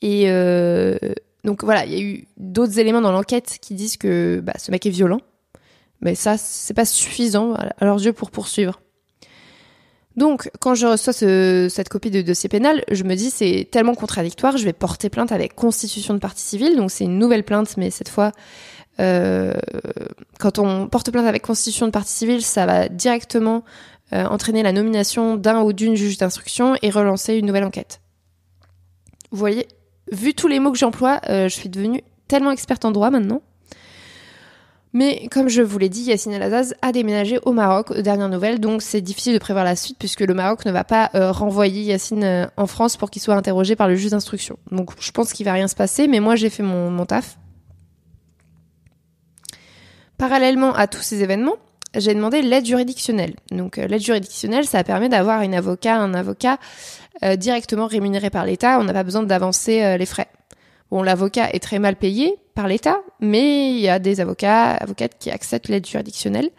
Et 0.00 0.24
euh, 0.28 0.96
donc 1.44 1.64
voilà, 1.64 1.84
il 1.84 1.92
y 1.92 1.96
a 1.96 2.00
eu 2.00 2.26
d'autres 2.38 2.78
éléments 2.78 3.02
dans 3.02 3.12
l'enquête 3.12 3.58
qui 3.60 3.74
disent 3.74 3.98
que 3.98 4.40
bah, 4.42 4.54
ce 4.56 4.70
mec 4.70 4.86
est 4.86 4.90
violent, 4.90 5.20
mais 6.00 6.14
ça 6.14 6.38
c'est 6.38 6.74
pas 6.74 6.86
suffisant 6.86 7.52
à 7.54 7.84
leurs 7.84 8.02
yeux 8.02 8.14
pour 8.14 8.30
poursuivre. 8.30 8.80
Donc, 10.16 10.48
quand 10.60 10.76
je 10.76 10.86
reçois 10.86 11.12
ce, 11.12 11.66
cette 11.68 11.88
copie 11.88 12.10
de 12.10 12.22
dossier 12.22 12.48
pénal, 12.48 12.84
je 12.88 13.02
me 13.02 13.16
dis 13.16 13.30
c'est 13.30 13.66
tellement 13.70 13.96
contradictoire, 13.96 14.56
je 14.56 14.64
vais 14.64 14.72
porter 14.72 15.10
plainte 15.10 15.32
avec 15.32 15.56
constitution 15.56 16.14
de 16.14 16.20
partie 16.20 16.44
civile. 16.44 16.76
Donc, 16.76 16.92
c'est 16.92 17.02
une 17.02 17.18
nouvelle 17.18 17.42
plainte, 17.42 17.76
mais 17.76 17.90
cette 17.90 18.08
fois 18.08 18.30
quand 18.98 20.58
on 20.58 20.88
porte 20.88 21.10
plainte 21.10 21.26
avec 21.26 21.42
constitution 21.42 21.86
de 21.86 21.90
partie 21.90 22.12
civile, 22.12 22.42
ça 22.42 22.66
va 22.66 22.88
directement 22.88 23.64
entraîner 24.12 24.62
la 24.62 24.72
nomination 24.72 25.36
d'un 25.36 25.62
ou 25.62 25.72
d'une 25.72 25.96
juge 25.96 26.18
d'instruction 26.18 26.76
et 26.82 26.90
relancer 26.90 27.34
une 27.34 27.46
nouvelle 27.46 27.64
enquête. 27.64 28.00
Vous 29.32 29.38
voyez, 29.38 29.66
vu 30.12 30.34
tous 30.34 30.46
les 30.46 30.60
mots 30.60 30.70
que 30.70 30.78
j'emploie, 30.78 31.20
je 31.28 31.48
suis 31.48 31.68
devenue 31.68 32.02
tellement 32.28 32.52
experte 32.52 32.84
en 32.84 32.92
droit 32.92 33.10
maintenant. 33.10 33.42
Mais 34.94 35.26
comme 35.28 35.48
je 35.48 35.60
vous 35.60 35.76
l'ai 35.78 35.88
dit, 35.88 36.02
Yassine 36.02 36.32
El-Azaz 36.32 36.74
a 36.80 36.92
déménagé 36.92 37.40
au 37.44 37.52
Maroc, 37.52 37.90
aux 37.90 38.00
dernières 38.00 38.28
nouvelles, 38.28 38.60
donc 38.60 38.80
c'est 38.80 39.00
difficile 39.00 39.34
de 39.34 39.40
prévoir 39.40 39.64
la 39.64 39.74
suite 39.74 39.98
puisque 39.98 40.20
le 40.20 40.34
Maroc 40.34 40.64
ne 40.64 40.70
va 40.70 40.84
pas 40.84 41.10
euh, 41.16 41.32
renvoyer 41.32 41.82
Yassine 41.82 42.22
euh, 42.22 42.46
en 42.56 42.68
France 42.68 42.96
pour 42.96 43.10
qu'il 43.10 43.20
soit 43.20 43.34
interrogé 43.34 43.74
par 43.74 43.88
le 43.88 43.96
juge 43.96 44.12
d'instruction. 44.12 44.56
Donc 44.70 44.90
je 45.00 45.10
pense 45.10 45.32
qu'il 45.32 45.44
va 45.46 45.52
rien 45.52 45.66
se 45.66 45.74
passer, 45.74 46.06
mais 46.06 46.20
moi 46.20 46.36
j'ai 46.36 46.48
fait 46.48 46.62
mon, 46.62 46.90
mon 46.90 47.06
taf. 47.06 47.38
Parallèlement 50.18 50.74
à 50.74 50.86
tous 50.86 51.02
ces 51.02 51.22
événements, 51.22 51.56
j'ai 51.94 52.14
demandé 52.14 52.42
l'aide 52.42 52.66
juridictionnelle. 52.66 53.34
Donc 53.50 53.78
euh, 53.78 53.86
l'aide 53.86 54.02
juridictionnelle, 54.02 54.64
ça 54.64 54.82
permet 54.84 55.08
d'avoir 55.08 55.40
un 55.40 55.52
avocat, 55.52 55.96
un 55.96 56.14
avocat 56.14 56.58
directement 57.36 57.86
rémunéré 57.86 58.28
par 58.28 58.44
l'État. 58.44 58.78
On 58.80 58.84
n'a 58.84 58.92
pas 58.92 59.04
besoin 59.04 59.22
d'avancer 59.22 59.96
les 59.96 60.04
frais. 60.04 60.26
Bon, 60.90 61.02
l'avocat 61.02 61.48
est 61.52 61.60
très 61.60 61.78
mal 61.78 61.96
payé 61.96 62.36
par 62.54 62.66
l'État, 62.68 62.98
mais 63.20 63.70
il 63.70 63.78
y 63.78 63.88
a 63.88 64.00
des 64.00 64.20
avocats, 64.20 64.72
avocates 64.72 65.16
qui 65.18 65.30
acceptent 65.30 65.68
l'aide 65.68 65.86
juridictionnelle. 65.86 66.50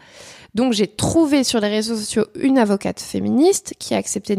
Donc 0.55 0.71
j'ai 0.71 0.87
trouvé 0.87 1.43
sur 1.43 1.59
les 1.59 1.67
réseaux 1.67 1.97
sociaux 1.97 2.25
une 2.35 2.57
avocate 2.57 3.01
féministe 3.01 3.73
qui 3.77 3.93
a 3.93 3.97
accepté 3.97 4.37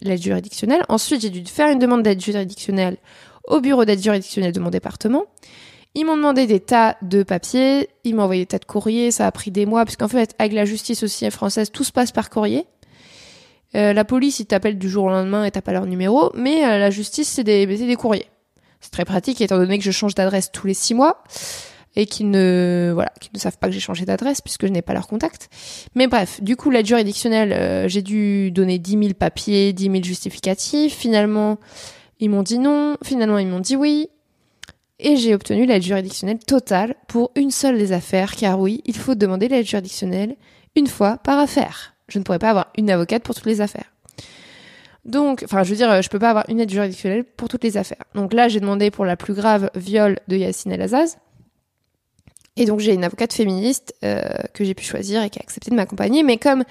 l'aide 0.00 0.22
juridictionnelle. 0.22 0.84
Ensuite, 0.88 1.22
j'ai 1.22 1.30
dû 1.30 1.44
faire 1.44 1.68
une 1.68 1.80
demande 1.80 2.04
d'aide 2.04 2.20
juridictionnelle 2.20 2.96
au 3.44 3.60
bureau 3.60 3.84
d'aide 3.84 4.02
juridictionnelle 4.02 4.52
de 4.52 4.60
mon 4.60 4.70
département. 4.70 5.24
Ils 5.98 6.04
m'ont 6.04 6.18
demandé 6.18 6.46
des 6.46 6.60
tas 6.60 6.98
de 7.00 7.22
papiers, 7.22 7.88
ils 8.04 8.14
m'ont 8.14 8.24
envoyé 8.24 8.42
des 8.42 8.46
tas 8.46 8.58
de 8.58 8.66
courriers, 8.66 9.10
ça 9.10 9.26
a 9.26 9.32
pris 9.32 9.50
des 9.50 9.64
mois, 9.64 9.82
parce 9.86 9.96
qu'en 9.96 10.08
fait, 10.08 10.34
avec 10.38 10.52
la 10.52 10.66
justice 10.66 11.02
aussi 11.02 11.28
française, 11.30 11.72
tout 11.72 11.84
se 11.84 11.90
passe 11.90 12.12
par 12.12 12.28
courrier. 12.28 12.66
Euh, 13.74 13.94
la 13.94 14.04
police, 14.04 14.38
ils 14.38 14.44
t'appellent 14.44 14.78
du 14.78 14.90
jour 14.90 15.04
au 15.04 15.08
lendemain 15.08 15.46
et 15.46 15.50
t'as 15.50 15.62
pas 15.62 15.72
leur 15.72 15.86
numéro, 15.86 16.30
mais 16.34 16.66
euh, 16.66 16.78
la 16.78 16.90
justice, 16.90 17.28
c'est 17.28 17.44
des, 17.44 17.64
des 17.64 17.96
courriers. 17.96 18.26
C'est 18.80 18.90
très 18.90 19.06
pratique 19.06 19.40
étant 19.40 19.56
donné 19.56 19.78
que 19.78 19.84
je 19.84 19.90
change 19.90 20.14
d'adresse 20.14 20.52
tous 20.52 20.66
les 20.66 20.74
six 20.74 20.92
mois 20.92 21.24
et 21.96 22.04
qu'ils 22.04 22.30
ne 22.30 22.90
voilà 22.92 23.10
ne 23.32 23.38
savent 23.38 23.56
pas 23.56 23.68
que 23.68 23.72
j'ai 23.72 23.80
changé 23.80 24.04
d'adresse 24.04 24.42
puisque 24.42 24.66
je 24.66 24.70
n'ai 24.70 24.82
pas 24.82 24.92
leur 24.92 25.06
contact. 25.06 25.48
Mais 25.94 26.08
bref, 26.08 26.42
du 26.42 26.56
coup 26.56 26.68
l'aide 26.68 26.84
juridictionnelle, 26.84 27.54
euh, 27.54 27.88
j'ai 27.88 28.02
dû 28.02 28.50
donner 28.50 28.78
10 28.78 28.90
000 28.90 29.02
papiers, 29.14 29.72
10 29.72 29.84
000 29.84 30.04
justificatifs. 30.04 30.94
Finalement, 30.94 31.56
ils 32.20 32.28
m'ont 32.28 32.42
dit 32.42 32.58
non. 32.58 32.98
Finalement, 33.02 33.38
ils 33.38 33.48
m'ont 33.48 33.60
dit 33.60 33.76
oui. 33.76 34.10
Et 34.98 35.16
j'ai 35.16 35.34
obtenu 35.34 35.66
l'aide 35.66 35.82
juridictionnelle 35.82 36.38
totale 36.38 36.94
pour 37.06 37.30
une 37.36 37.50
seule 37.50 37.78
des 37.78 37.92
affaires, 37.92 38.34
car 38.34 38.58
oui, 38.58 38.82
il 38.86 38.96
faut 38.96 39.14
demander 39.14 39.48
l'aide 39.48 39.66
juridictionnelle 39.66 40.36
une 40.74 40.86
fois 40.86 41.18
par 41.18 41.38
affaire. 41.38 41.94
Je 42.08 42.18
ne 42.18 42.24
pourrais 42.24 42.38
pas 42.38 42.50
avoir 42.50 42.68
une 42.78 42.90
avocate 42.90 43.22
pour 43.22 43.34
toutes 43.34 43.46
les 43.46 43.60
affaires. 43.60 43.92
Donc, 45.04 45.42
enfin, 45.44 45.62
je 45.62 45.70
veux 45.70 45.76
dire, 45.76 46.02
je 46.02 46.08
peux 46.08 46.18
pas 46.18 46.30
avoir 46.30 46.44
une 46.48 46.60
aide 46.60 46.70
juridictionnelle 46.70 47.24
pour 47.24 47.48
toutes 47.48 47.62
les 47.62 47.76
affaires. 47.76 48.04
Donc 48.14 48.32
là, 48.32 48.48
j'ai 48.48 48.60
demandé 48.60 48.90
pour 48.90 49.04
la 49.04 49.16
plus 49.16 49.34
grave 49.34 49.70
viol 49.74 50.18
de 50.28 50.36
Yassine 50.36 50.72
El 50.72 50.82
Azaz. 50.82 51.18
Et 52.56 52.64
donc, 52.64 52.80
j'ai 52.80 52.94
une 52.94 53.04
avocate 53.04 53.32
féministe 53.32 53.94
euh, 54.02 54.22
que 54.54 54.64
j'ai 54.64 54.74
pu 54.74 54.84
choisir 54.84 55.22
et 55.22 55.30
qui 55.30 55.38
a 55.38 55.42
accepté 55.42 55.70
de 55.70 55.76
m'accompagner. 55.76 56.22
Mais 56.22 56.38
comme 56.38 56.64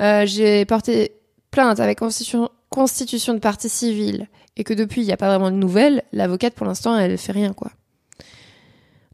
euh, 0.00 0.26
j'ai 0.26 0.64
porté 0.64 1.12
plainte 1.50 1.80
avec 1.80 2.00
constitution, 2.00 2.50
constitution 2.68 3.32
de 3.32 3.38
partie 3.38 3.68
civile 3.68 4.28
et 4.60 4.64
que 4.64 4.74
depuis, 4.74 5.00
il 5.00 5.06
n'y 5.06 5.12
a 5.12 5.16
pas 5.16 5.28
vraiment 5.28 5.50
de 5.50 5.56
nouvelles, 5.56 6.02
l'avocate, 6.12 6.52
pour 6.52 6.66
l'instant, 6.66 6.94
elle 6.98 7.16
fait 7.16 7.32
rien, 7.32 7.54
quoi. 7.54 7.70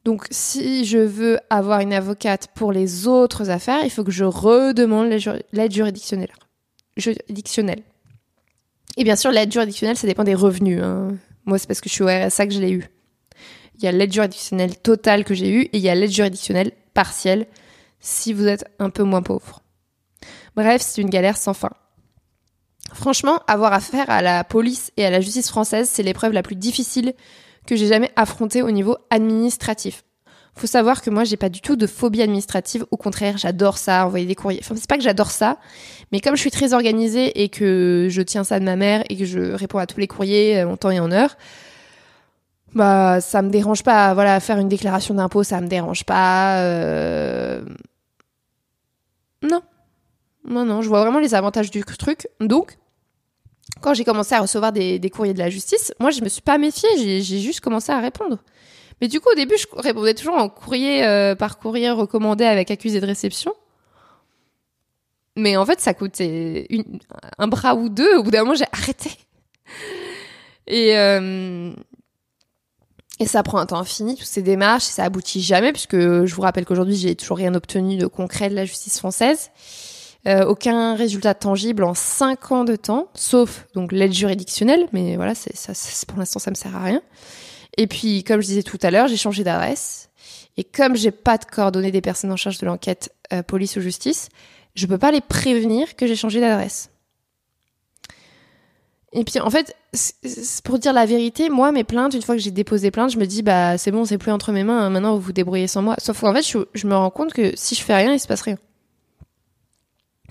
Donc, 0.05 0.27
si 0.33 0.85
je 0.85 0.99
veux 0.99 1.39
avoir 1.51 1.79
une 1.79 1.93
avocate 1.93 2.49
pour 2.53 2.73
les 2.73 3.07
autres 3.07 3.49
affaires, 3.49 3.85
il 3.85 3.91
faut 3.91 4.03
que 4.03 4.11
je 4.11 4.25
redemande 4.25 5.09
l'aide 5.53 5.73
juridictionnelle. 5.73 6.33
juridictionnelle. 6.97 7.85
Et 8.97 9.05
bien 9.05 9.15
sûr, 9.15 9.31
l'aide 9.31 9.53
juridictionnelle, 9.53 9.97
ça 9.97 10.09
dépend 10.09 10.25
des 10.25 10.35
revenus. 10.35 10.83
Hein. 10.83 11.17
Moi, 11.45 11.59
c'est 11.59 11.69
parce 11.69 11.81
que 11.81 11.89
je 11.89 11.95
suis 11.95 12.03
au 12.03 12.09
RSA 12.09 12.49
que 12.49 12.53
je 12.53 12.61
l'ai 12.61 12.73
eu. 12.73 12.91
Il 13.77 13.85
y 13.85 13.87
a 13.87 13.93
l'aide 13.93 14.13
juridictionnelle 14.13 14.77
totale 14.77 15.23
que 15.23 15.35
j'ai 15.35 15.49
eue 15.49 15.63
et 15.63 15.77
il 15.77 15.81
y 15.81 15.89
a 15.89 15.95
l'aide 15.95 16.11
juridictionnelle 16.11 16.73
partielle 16.93 17.47
si 18.01 18.33
vous 18.33 18.49
êtes 18.49 18.65
un 18.81 18.91
peu 18.91 19.05
moins 19.05 19.23
pauvre. 19.23 19.63
Bref, 20.57 20.83
c'est 20.83 21.03
une 21.03 21.11
galère 21.11 21.37
sans 21.37 21.55
fin. 21.55 21.71
Franchement, 22.97 23.41
avoir 23.47 23.75
affaire 23.75 24.09
à 24.09 24.23
la 24.23 24.43
police 24.43 24.91
et 24.97 25.05
à 25.05 25.11
la 25.11 25.21
justice 25.21 25.49
française, 25.49 25.89
c'est 25.93 26.03
l'épreuve 26.03 26.33
la 26.33 26.43
plus 26.43 26.57
difficile 26.57 27.13
que 27.67 27.77
j'ai 27.77 27.89
jamais 27.89 28.11
affrontée 28.17 28.63
au 28.63 28.71
niveau 28.71 28.97
administratif. 29.11 30.03
Faut 30.55 30.67
savoir 30.67 31.03
que 31.03 31.11
moi, 31.11 31.25
j'ai 31.25 31.37
pas 31.37 31.51
du 31.51 31.61
tout 31.61 31.77
de 31.77 31.87
phobie 31.87 32.23
administrative. 32.23 32.87
Au 32.91 32.97
contraire, 32.97 33.37
j'adore 33.37 33.77
ça, 33.77 34.07
envoyer 34.07 34.25
des 34.25 34.35
courriers. 34.35 34.61
Enfin, 34.63 34.75
c'est 34.77 34.89
pas 34.89 34.97
que 34.97 35.03
j'adore 35.03 35.31
ça, 35.31 35.59
mais 36.11 36.21
comme 36.21 36.37
je 36.37 36.41
suis 36.41 36.51
très 36.51 36.73
organisée 36.73 37.43
et 37.43 37.51
que 37.51 38.07
je 38.09 38.23
tiens 38.23 38.45
ça 38.45 38.59
de 38.59 38.65
ma 38.65 38.77
mère 38.77 39.05
et 39.11 39.17
que 39.19 39.27
je 39.27 39.53
réponds 39.53 39.79
à 39.79 39.87
tous 39.87 40.01
les 40.01 40.07
courriers 40.07 40.61
euh, 40.61 40.69
en 40.69 40.79
temps 40.79 40.91
et 40.91 40.99
en 40.99 41.13
heure, 41.13 41.37
bah, 42.75 43.21
ça 43.21 43.43
me 43.43 43.51
dérange 43.51 43.83
pas. 43.83 44.15
Voilà, 44.15 44.41
faire 44.41 44.57
une 44.57 44.69
déclaration 44.69 45.13
d'impôt, 45.13 45.43
ça 45.43 45.61
me 45.61 45.67
dérange 45.67 46.05
pas. 46.05 46.63
Euh... 46.63 47.63
Non. 49.43 49.61
Non, 50.49 50.65
non, 50.65 50.81
je 50.81 50.89
vois 50.89 51.03
vraiment 51.03 51.19
les 51.19 51.35
avantages 51.35 51.71
du 51.71 51.85
truc. 51.85 52.29
Donc, 52.41 52.79
quand 53.81 53.95
j'ai 53.95 54.05
commencé 54.05 54.35
à 54.35 54.41
recevoir 54.41 54.73
des, 54.73 54.99
des, 54.99 55.11
courriers 55.11 55.35
de 55.35 55.39
la 55.39 55.51
justice, 55.51 55.93
moi, 56.01 56.11
je 56.11 56.23
me 56.23 56.29
suis 56.29 56.43
pas 56.43 56.59
méfiée, 56.59 56.89
j'ai 56.97 57.41
juste 57.41 57.61
commencé 57.61 57.93
à 57.93 58.01
répondre. 58.01 58.39
Mais 59.01 59.09
du 59.09 59.21
coup, 59.21 59.29
au 59.31 59.35
début, 59.35 59.57
je 59.59 59.67
répondais 59.77 60.15
toujours 60.15 60.37
en 60.37 60.49
courrier 60.49 61.05
euh, 61.05 61.35
par 61.35 61.59
courrier 61.59 61.91
recommandé 61.91 62.45
avec 62.45 62.71
accusé 62.71 63.01
de 63.01 63.07
réception. 63.07 63.53
Mais 65.37 65.57
en 65.57 65.67
fait, 65.67 65.81
ça 65.81 65.93
coûtait 65.93 66.67
un 67.39 67.49
bras 67.49 67.75
ou 67.75 67.91
deux. 67.91 68.17
Au 68.17 68.23
bout 68.23 68.31
d'un 68.31 68.41
moment, 68.41 68.55
j'ai 68.55 68.65
arrêté. 68.73 69.11
Et, 70.67 70.97
euh, 70.97 71.73
et 73.21 73.27
ça 73.27 73.43
prend 73.43 73.59
un 73.59 73.67
temps 73.67 73.79
infini, 73.79 74.17
toutes 74.17 74.27
ces 74.27 74.43
démarches, 74.43 74.89
et 74.89 74.93
ça 74.93 75.05
aboutit 75.05 75.43
jamais, 75.43 75.73
puisque 75.73 75.97
je 75.97 76.35
vous 76.35 76.43
rappelle 76.43 76.65
qu'aujourd'hui, 76.65 76.97
j'ai 76.97 77.15
toujours 77.15 77.37
rien 77.37 77.55
obtenu 77.55 77.97
de 77.99 78.07
concret 78.07 78.49
de 78.49 78.55
la 78.55 78.65
justice 78.65 78.99
française. 78.99 79.51
Euh, 80.27 80.45
aucun 80.45 80.97
résultat 80.97 81.35
tangible 81.35 81.85
en 81.85 81.95
cinq 81.95 82.51
ans 82.51 82.65
de 82.65 82.75
temps, 82.75 83.09
sauf 83.15 83.67
donc 83.75 83.93
l'aide 83.93 84.13
juridictionnelle, 84.13 84.89
mais 84.93 85.15
voilà, 85.15 85.37
c'est, 85.37 85.55
ça, 85.57 85.73
pour 86.09 86.19
l'instant, 86.19 86.41
ça 86.41 86.51
me 86.51 86.57
sert 86.57 86.75
à 86.75 86.83
rien. 86.83 87.01
Et 87.77 87.87
puis, 87.87 88.25
comme 88.25 88.41
je 88.41 88.47
disais 88.47 88.65
tout 88.65 88.79
à 88.83 88.91
l'heure, 88.91 89.07
j'ai 89.07 89.17
changé 89.17 89.45
d'adresse. 89.45 90.11
Et 90.57 90.65
comme 90.65 90.97
j'ai 90.97 91.13
pas 91.13 91.39
de 91.39 91.45
coordonnées 91.45 91.93
des 91.93 92.01
personnes 92.01 92.33
en 92.33 92.37
charge 92.37 92.59
de 92.59 92.67
l'enquête 92.67 93.15
euh, 93.33 93.43
police 93.43 93.77
ou 93.77 93.81
justice, 93.81 94.29
je 94.75 94.87
peux 94.87 94.99
pas 94.99 95.13
les 95.13 95.21
prévenir 95.21 95.95
que 95.95 96.09
j'ai 96.09 96.17
changé 96.17 96.41
d'adresse. 96.41 96.91
Et 99.13 99.23
puis 99.23 99.39
en 99.39 99.49
fait, 99.49 99.77
pour 100.65 100.79
dire 100.79 100.93
la 100.93 101.07
vérité, 101.07 101.49
moi 101.51 101.71
mes 101.71 101.85
plaintes, 101.85 102.15
une 102.15 102.23
fois 102.23 102.35
que 102.35 102.43
j'ai 102.43 102.51
déposé 102.51 102.91
plainte, 102.91 103.13
je 103.13 103.19
me 103.19 103.27
dis 103.27 103.43
bah 103.43 103.79
c'est 103.79 103.91
bon, 103.93 104.05
c'est 104.05 104.19
plus 104.19 104.33
entre 104.33 104.53
mes 104.53 104.65
mains, 104.65 104.87
hein, 104.87 104.91
maintenant 104.91 105.15
vous 105.15 105.21
vous 105.21 105.33
débrouillez 105.33 105.69
sans 105.69 105.83
moi. 105.83 105.95
Sauf 105.99 106.21
qu'en 106.21 106.35
fait, 106.35 106.43
je, 106.43 106.59
je, 106.75 106.87
me 106.87 106.95
rends 106.95 107.11
compte 107.11 107.33
que 107.33 107.53
si 107.55 107.75
je 107.75 107.83
fais 107.83 107.95
rien, 107.95 108.13
il 108.13 108.21
se 108.21 108.27
passe 108.27 108.43
rien. 108.43 108.59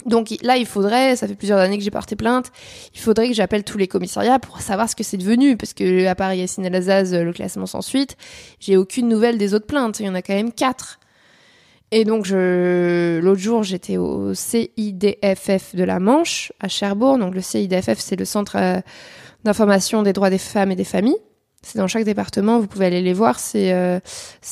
Donc 0.05 0.33
là, 0.41 0.57
il 0.57 0.65
faudrait, 0.65 1.15
ça 1.15 1.27
fait 1.27 1.35
plusieurs 1.35 1.59
années 1.59 1.77
que 1.77 1.83
j'ai 1.83 1.91
porté 1.91 2.15
plainte, 2.15 2.51
il 2.93 2.99
faudrait 2.99 3.27
que 3.27 3.33
j'appelle 3.33 3.63
tous 3.63 3.77
les 3.77 3.87
commissariats 3.87 4.39
pour 4.39 4.59
savoir 4.61 4.89
ce 4.89 4.95
que 4.95 5.03
c'est 5.03 5.17
devenu, 5.17 5.57
parce 5.57 5.73
que 5.73 6.05
à 6.05 6.15
part 6.15 6.33
Yassine 6.33 6.65
El-Azaz, 6.65 7.13
le 7.13 7.33
classement 7.33 7.65
sans 7.65 7.81
suite, 7.81 8.17
j'ai 8.59 8.77
aucune 8.77 9.07
nouvelle 9.07 9.37
des 9.37 9.53
autres 9.53 9.67
plaintes. 9.67 9.99
Il 9.99 10.05
y 10.05 10.09
en 10.09 10.15
a 10.15 10.21
quand 10.21 10.33
même 10.33 10.51
quatre. 10.51 10.99
Et 11.91 12.03
donc, 12.03 12.25
je, 12.25 13.19
l'autre 13.19 13.39
jour, 13.39 13.63
j'étais 13.63 13.97
au 13.97 14.33
CIDFF 14.33 15.75
de 15.75 15.83
la 15.83 15.99
Manche, 15.99 16.51
à 16.59 16.67
Cherbourg. 16.67 17.17
Donc, 17.17 17.35
le 17.35 17.41
CIDFF, 17.41 17.99
c'est 17.99 18.15
le 18.15 18.25
Centre 18.25 18.57
euh, 18.57 18.81
d'information 19.43 20.01
des 20.03 20.11
droits 20.11 20.29
des 20.29 20.39
femmes 20.39 20.71
et 20.71 20.75
des 20.75 20.83
familles. 20.83 21.19
C'est 21.65 21.79
dans 21.79 21.87
chaque 21.87 22.03
département, 22.03 22.59
vous 22.59 22.67
pouvez 22.67 22.85
aller 22.85 23.01
les 23.01 23.13
voir. 23.13 23.39
C'est 23.39 23.73
euh, 23.73 23.99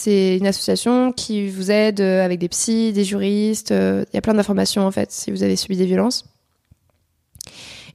une 0.07 0.47
association 0.47 1.11
qui 1.11 1.47
vous 1.47 1.70
aide 1.70 2.01
euh, 2.01 2.26
avec 2.26 2.39
des 2.39 2.49
psys, 2.49 2.91
des 2.91 3.03
juristes. 3.03 3.72
Euh, 3.72 4.03
il 4.11 4.16
y 4.16 4.18
a 4.18 4.22
plein 4.22 4.34
d'informations 4.34 4.84
en 4.84 4.89
fait 4.89 5.11
si 5.11 5.30
vous 5.30 5.43
avez 5.43 5.55
subi 5.55 5.78
des 5.78 5.86
violences. 5.86 6.26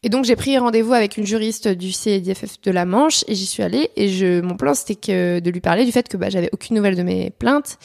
Et 0.05 0.09
donc 0.09 0.25
j'ai 0.25 0.37
pris 0.37 0.57
rendez-vous 0.57 0.93
avec 0.93 1.17
une 1.17 1.27
juriste 1.27 1.67
du 1.67 1.91
CDFF 1.91 2.61
de 2.63 2.71
la 2.71 2.85
Manche 2.85 3.25
et 3.27 3.35
j'y 3.35 3.47
suis 3.47 3.65
allée 3.65 3.91
et 3.97 4.09
je 4.09 4.41
mon 4.41 4.57
plan 4.57 4.73
c'était 4.73 4.95
que 4.95 5.41
de 5.41 5.51
lui 5.51 5.61
parler 5.61 5.85
du 5.85 5.91
fait 5.91 6.07
que 6.07 6.17
bah, 6.17 6.31
j'avais 6.31 6.51
aucune 6.53 6.77
nouvelle 6.77 6.95
de 6.95 7.03
mes 7.03 7.31
plaintes 7.31 7.77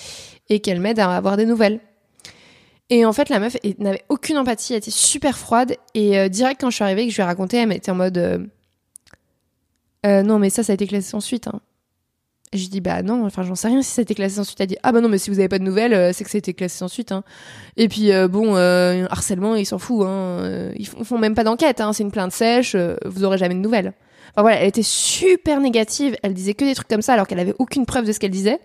et 0.49 0.59
qu'elle 0.59 0.79
m'aide 0.79 0.99
à 0.99 1.15
avoir 1.15 1.35
des 1.35 1.47
nouvelles. 1.47 1.79
Et 2.91 3.05
en 3.05 3.13
fait 3.13 3.29
la 3.29 3.39
meuf 3.39 3.57
n'avait 3.79 4.03
aucune 4.09 4.37
empathie, 4.37 4.73
elle 4.73 4.77
était 4.77 4.91
super 4.91 5.35
froide 5.35 5.77
et 5.95 6.29
direct 6.29 6.61
quand 6.61 6.69
je 6.69 6.75
suis 6.75 6.83
arrivée 6.83 7.07
que 7.07 7.11
je 7.11 7.15
lui 7.15 7.23
ai 7.23 7.25
raconté, 7.25 7.57
elle 7.57 7.69
m'était 7.69 7.89
en 7.89 7.95
mode 7.95 8.19
euh, 8.19 8.37
non, 10.03 10.39
mais 10.39 10.49
ça, 10.49 10.63
ça 10.63 10.73
a 10.73 10.75
été 10.75 10.87
classé 10.87 11.09
sans 11.09 11.21
suite. 11.21 11.47
Hein. 11.47 11.61
Je 12.53 12.67
dis, 12.67 12.81
bah 12.81 13.01
non, 13.01 13.25
enfin, 13.25 13.41
j'en 13.43 13.55
sais 13.55 13.67
rien 13.67 13.81
si 13.81 13.89
ça 13.89 14.01
a 14.01 14.03
été 14.03 14.13
classé 14.13 14.35
sans 14.35 14.43
suite. 14.43 14.61
Elle 14.61 14.67
dit, 14.67 14.77
ah 14.83 14.91
bah 14.91 15.01
non, 15.01 15.09
mais 15.09 15.17
si 15.17 15.29
vous 15.29 15.39
avez 15.39 15.49
pas 15.49 15.59
de 15.59 15.63
nouvelles, 15.63 15.93
euh, 15.93 16.11
c'est 16.13 16.23
que 16.23 16.29
ça 16.29 16.37
a 16.37 16.39
été 16.39 16.53
classé 16.53 16.77
sans 16.77 16.87
suite. 16.87 17.11
Hein. 17.11 17.23
Et 17.77 17.87
puis, 17.87 18.11
euh, 18.11 18.27
bon, 18.27 18.55
harcèlement, 18.55 19.55
ils 19.55 19.65
s'en 19.65 19.79
foutent. 19.79 20.05
Hein. 20.05 20.71
Ils 20.75 20.85
font 20.85 21.17
même 21.17 21.35
pas 21.35 21.43
d'enquête. 21.43 21.81
Hein. 21.81 21.93
C'est 21.93 22.03
une 22.03 22.11
plainte 22.11 22.31
sèche, 22.31 22.75
vous 23.05 23.23
aurez 23.23 23.37
jamais 23.37 23.55
de 23.55 23.59
nouvelles. 23.59 23.93
Enfin 24.33 24.41
voilà, 24.41 24.61
elle 24.61 24.67
était 24.67 24.83
super 24.83 25.59
négative. 25.59 26.15
Elle 26.23 26.33
disait 26.33 26.53
que 26.55 26.65
des 26.65 26.73
trucs 26.73 26.87
comme 26.87 27.01
ça 27.03 27.13
alors 27.13 27.27
qu'elle 27.27 27.39
avait 27.39 27.53
aucune 27.59 27.85
preuve 27.85 28.05
de 28.05 28.11
ce 28.11 28.19
qu'elle 28.19 28.31
disait. 28.31 28.59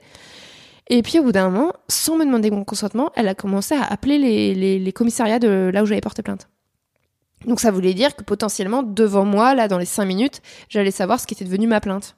Et 0.89 1.03
puis 1.03 1.19
au 1.19 1.23
bout 1.23 1.33
d'un 1.33 1.51
moment, 1.51 1.73
sans 1.89 2.17
me 2.17 2.25
demander 2.25 2.51
mon 2.51 2.65
consentement, 2.65 3.13
elle 3.15 3.29
a 3.29 3.35
commencé 3.35 3.75
à 3.75 3.83
appeler 3.83 4.19
les, 4.19 4.79
les, 4.79 4.93
commissariats 4.93 5.39
de 5.39 5.71
là 5.73 5.83
où 5.83 5.87
j'avais 5.87 6.01
porté 6.01 6.23
plainte. 6.23 6.49
Donc 7.47 7.61
ça 7.61 7.71
voulait 7.71 7.95
dire 7.95 8.17
que 8.17 8.23
potentiellement, 8.23 8.83
devant 8.83 9.25
moi, 9.25 9.55
là, 9.55 9.69
dans 9.69 9.79
les 9.79 9.85
cinq 9.85 10.07
minutes, 10.07 10.43
j'allais 10.69 10.91
savoir 10.91 11.21
ce 11.21 11.27
qui 11.27 11.35
était 11.35 11.45
devenu 11.45 11.67
ma 11.67 11.81
plainte. 11.81 12.17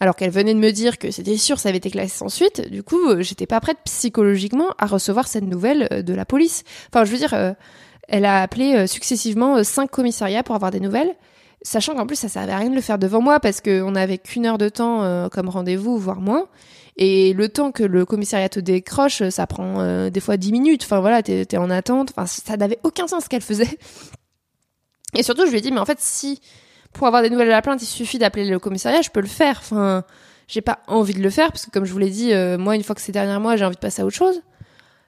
Alors 0.00 0.16
qu'elle 0.16 0.30
venait 0.30 0.54
de 0.54 0.58
me 0.58 0.70
dire 0.70 0.98
que 0.98 1.10
c'était 1.10 1.36
sûr, 1.36 1.58
ça 1.58 1.68
avait 1.68 1.78
été 1.78 1.90
classé 1.90 2.16
sans 2.16 2.30
suite, 2.30 2.70
du 2.70 2.82
coup, 2.82 3.10
euh, 3.10 3.20
j'étais 3.20 3.46
pas 3.46 3.60
prête 3.60 3.76
psychologiquement 3.84 4.70
à 4.78 4.86
recevoir 4.86 5.28
cette 5.28 5.44
nouvelle 5.44 5.88
euh, 5.92 6.00
de 6.00 6.14
la 6.14 6.24
police. 6.24 6.64
Enfin, 6.88 7.04
je 7.04 7.12
veux 7.12 7.18
dire, 7.18 7.34
euh, 7.34 7.52
elle 8.08 8.24
a 8.24 8.40
appelé 8.40 8.86
successivement 8.86 9.62
cinq 9.62 9.90
commissariats 9.90 10.42
pour 10.42 10.54
avoir 10.54 10.70
des 10.70 10.80
nouvelles, 10.80 11.14
sachant 11.62 11.94
qu'en 11.94 12.06
plus, 12.06 12.16
ça 12.16 12.28
servait 12.28 12.52
à 12.52 12.56
rien 12.56 12.70
de 12.70 12.74
le 12.74 12.80
faire 12.80 12.98
devant 12.98 13.20
moi 13.20 13.40
parce 13.40 13.60
qu'on 13.60 13.90
n'avait 13.92 14.18
qu'une 14.18 14.46
heure 14.46 14.58
de 14.58 14.68
temps 14.68 15.28
comme 15.28 15.48
rendez-vous, 15.48 15.96
voire 15.96 16.20
moins. 16.20 16.48
Et 16.96 17.34
le 17.34 17.48
temps 17.48 17.70
que 17.70 17.84
le 17.84 18.04
commissariat 18.04 18.48
te 18.48 18.58
décroche, 18.58 19.22
ça 19.28 19.46
prend 19.46 20.10
des 20.10 20.20
fois 20.20 20.36
dix 20.36 20.50
minutes. 20.50 20.82
Enfin 20.82 20.98
voilà, 20.98 21.22
t'es 21.22 21.46
es 21.48 21.56
en 21.56 21.70
attente. 21.70 22.10
Enfin, 22.10 22.26
ça 22.26 22.56
n'avait 22.56 22.80
aucun 22.82 23.06
sens 23.06 23.22
ce 23.24 23.28
qu'elle 23.28 23.42
faisait. 23.42 23.78
Et 25.14 25.22
surtout, 25.22 25.46
je 25.46 25.50
lui 25.50 25.58
ai 25.58 25.60
dit, 25.60 25.72
mais 25.72 25.80
en 25.80 25.86
fait, 25.86 25.98
si 26.00 26.40
pour 26.92 27.06
avoir 27.06 27.22
des 27.22 27.30
nouvelles 27.30 27.46
de 27.46 27.52
la 27.52 27.62
plainte, 27.62 27.82
il 27.82 27.86
suffit 27.86 28.18
d'appeler 28.18 28.48
le 28.48 28.58
commissariat, 28.58 29.00
je 29.02 29.10
peux 29.10 29.20
le 29.20 29.26
faire. 29.26 29.58
Enfin, 29.60 30.04
j'ai 30.48 30.60
pas 30.60 30.80
envie 30.88 31.14
de 31.14 31.22
le 31.22 31.30
faire 31.30 31.48
parce 31.48 31.66
que, 31.66 31.70
comme 31.70 31.84
je 31.84 31.92
vous 31.92 31.98
l'ai 31.98 32.10
dit, 32.10 32.32
euh, 32.32 32.58
moi, 32.58 32.74
une 32.74 32.82
fois 32.82 32.94
que 32.94 33.00
c'est 33.00 33.12
derrière 33.12 33.40
moi, 33.40 33.56
j'ai 33.56 33.64
envie 33.64 33.76
de 33.76 33.80
passer 33.80 34.02
à 34.02 34.06
autre 34.06 34.16
chose. 34.16 34.42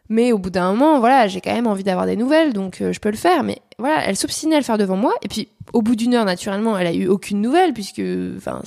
Mais 0.09 0.33
au 0.33 0.39
bout 0.39 0.51
d'un 0.51 0.73
moment, 0.73 1.01
voilà, 1.01 1.27
j'ai 1.27 1.41
quand 1.41 1.53
même 1.55 1.67
envie 1.67 1.85
d'avoir 1.85 2.07
des 2.07 2.17
nouvelles, 2.17 2.53
donc 2.53 2.81
euh, 2.81 2.93
je 2.93 3.01
peux 3.01 3.11
le 3.11 3.17
faire. 3.17 3.43
Mais 3.43 3.61
voilà, 3.79 4.07
elle 4.07 4.17
s'obstinait 4.17 4.57
à 4.57 4.59
le 4.59 4.65
faire 4.65 4.79
devant 4.79 4.97
moi. 4.97 5.15
Et 5.23 5.29
puis, 5.29 5.49
au 5.73 5.83
bout 5.83 5.97
d'une 5.97 6.15
heure, 6.15 6.25
naturellement, 6.25 6.77
elle 6.77 6.87
a 6.87 6.93
eu 6.93 7.09
aucune 7.09 7.41
nouvelle 7.41 7.73
puisque, 7.73 8.03
enfin, 8.37 8.63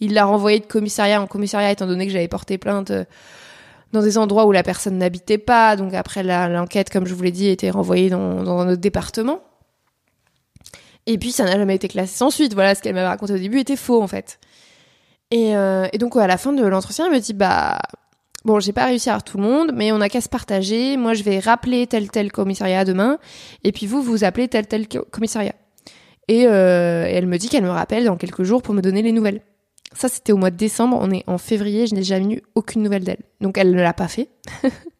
il 0.00 0.12
l'a 0.12 0.24
renvoyée 0.24 0.60
de 0.60 0.66
commissariat 0.66 1.20
en 1.20 1.26
commissariat 1.26 1.70
étant 1.70 1.86
donné 1.86 2.06
que 2.06 2.12
j'avais 2.12 2.28
porté 2.28 2.58
plainte 2.58 2.90
euh, 2.90 3.04
dans 3.92 4.02
des 4.02 4.18
endroits 4.18 4.46
où 4.46 4.52
la 4.52 4.62
personne 4.62 4.98
n'habitait 4.98 5.38
pas. 5.38 5.76
Donc 5.76 5.94
après, 5.94 6.22
l'enquête, 6.22 6.90
comme 6.90 7.06
je 7.06 7.14
vous 7.14 7.22
l'ai 7.22 7.32
dit, 7.32 7.48
était 7.48 7.70
renvoyée 7.70 8.10
dans, 8.10 8.42
dans 8.42 8.58
un 8.58 8.68
autre 8.68 8.80
département. 8.80 9.40
Et 11.06 11.18
puis 11.18 11.32
ça 11.32 11.44
n'a 11.44 11.56
jamais 11.56 11.76
été 11.76 11.88
classé 11.88 12.16
sans 12.16 12.30
suite. 12.30 12.54
Voilà, 12.54 12.74
ce 12.74 12.82
qu'elle 12.82 12.94
m'avait 12.94 13.06
raconté 13.06 13.32
au 13.32 13.38
début 13.38 13.60
était 13.60 13.76
faux 13.76 14.02
en 14.02 14.08
fait. 14.08 14.38
Et, 15.30 15.56
euh, 15.56 15.88
donc 15.98 16.16
à 16.16 16.26
la 16.26 16.36
fin 16.36 16.52
de 16.52 16.64
l'entretien, 16.64 17.06
elle 17.06 17.12
me 17.12 17.20
dit 17.20 17.32
bah 17.32 17.78
bon, 18.44 18.60
j'ai 18.60 18.72
pas 18.72 18.86
réussi 18.86 19.08
à 19.08 19.12
avoir 19.12 19.24
tout 19.24 19.38
le 19.38 19.42
monde, 19.42 19.72
mais 19.74 19.92
on 19.92 20.00
a 20.00 20.08
qu'à 20.08 20.20
se 20.20 20.28
partager. 20.28 20.96
Moi, 20.96 21.14
je 21.14 21.22
vais 21.22 21.38
rappeler 21.38 21.86
tel 21.86 22.10
tel 22.10 22.32
commissariat 22.32 22.84
demain, 22.84 23.18
et 23.64 23.72
puis 23.72 23.86
vous 23.86 24.02
vous 24.02 24.24
appelez 24.24 24.48
tel 24.48 24.66
tel 24.66 24.86
commissariat. 24.88 25.54
Euh, 26.30 27.06
et 27.06 27.12
elle 27.12 27.26
me 27.26 27.38
dit 27.38 27.48
qu'elle 27.48 27.64
me 27.64 27.70
rappelle 27.70 28.04
dans 28.04 28.16
quelques 28.16 28.42
jours 28.42 28.62
pour 28.62 28.74
me 28.74 28.82
donner 28.82 29.02
les 29.02 29.12
nouvelles. 29.12 29.42
Ça, 29.92 30.08
c'était 30.08 30.32
au 30.32 30.36
mois 30.36 30.50
de 30.50 30.56
décembre. 30.56 30.98
On 31.00 31.10
est 31.10 31.24
en 31.26 31.38
février. 31.38 31.86
Je 31.86 31.94
n'ai 31.94 32.02
jamais 32.02 32.34
eu 32.34 32.42
aucune 32.54 32.82
nouvelle 32.82 33.04
d'elle. 33.04 33.22
Donc 33.40 33.56
elle 33.58 33.70
ne 33.70 33.80
l'a 33.80 33.92
pas 33.94 34.08
fait. 34.08 34.28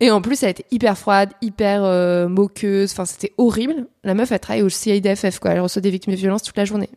Et 0.00 0.10
en 0.10 0.20
plus, 0.20 0.42
elle 0.42 0.50
était 0.50 0.66
hyper 0.70 0.96
froide, 0.96 1.30
hyper 1.40 1.84
euh, 1.84 2.28
moqueuse. 2.28 2.92
Enfin, 2.92 3.04
c'était 3.04 3.32
horrible. 3.38 3.86
La 4.04 4.14
meuf, 4.14 4.32
elle 4.32 4.40
travaille 4.40 4.62
au 4.62 4.68
CIDFF, 4.68 5.38
quoi. 5.38 5.52
Elle 5.52 5.60
reçoit 5.60 5.82
des 5.82 5.90
victimes 5.90 6.12
de 6.12 6.18
violence 6.18 6.42
toute 6.42 6.56
la 6.56 6.64
journée. 6.64 6.90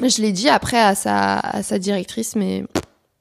Je 0.00 0.20
l'ai 0.20 0.32
dit 0.32 0.48
après 0.48 0.78
à 0.78 0.94
sa, 0.94 1.38
à 1.38 1.62
sa 1.62 1.78
directrice, 1.78 2.36
mais 2.36 2.64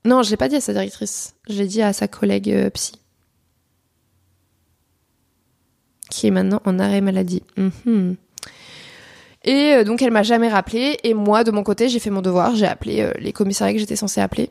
non, 0.03 0.23
je 0.23 0.29
l'ai 0.29 0.37
pas 0.37 0.49
dit 0.49 0.57
à 0.57 0.61
sa 0.61 0.73
directrice. 0.73 1.35
Je 1.49 1.57
l'ai 1.57 1.67
dit 1.67 1.81
à 1.81 1.93
sa 1.93 2.07
collègue 2.07 2.51
euh, 2.51 2.69
psy, 2.71 2.93
qui 6.09 6.27
est 6.27 6.31
maintenant 6.31 6.61
en 6.65 6.79
arrêt 6.79 7.01
maladie. 7.01 7.43
Mhm. 7.57 8.17
Et 9.45 9.73
euh, 9.73 9.83
donc, 9.83 10.01
elle 10.01 10.11
m'a 10.11 10.23
jamais 10.23 10.49
rappelé. 10.49 10.97
Et 11.03 11.13
moi, 11.13 11.43
de 11.43 11.51
mon 11.51 11.63
côté, 11.63 11.87
j'ai 11.87 11.99
fait 11.99 12.09
mon 12.09 12.21
devoir. 12.21 12.55
J'ai 12.55 12.65
appelé 12.65 13.09
les 13.19 13.31
commissariats 13.31 13.73
que 13.73 13.79
j'étais 13.79 13.95
censée 13.95 14.19
appeler. 14.19 14.49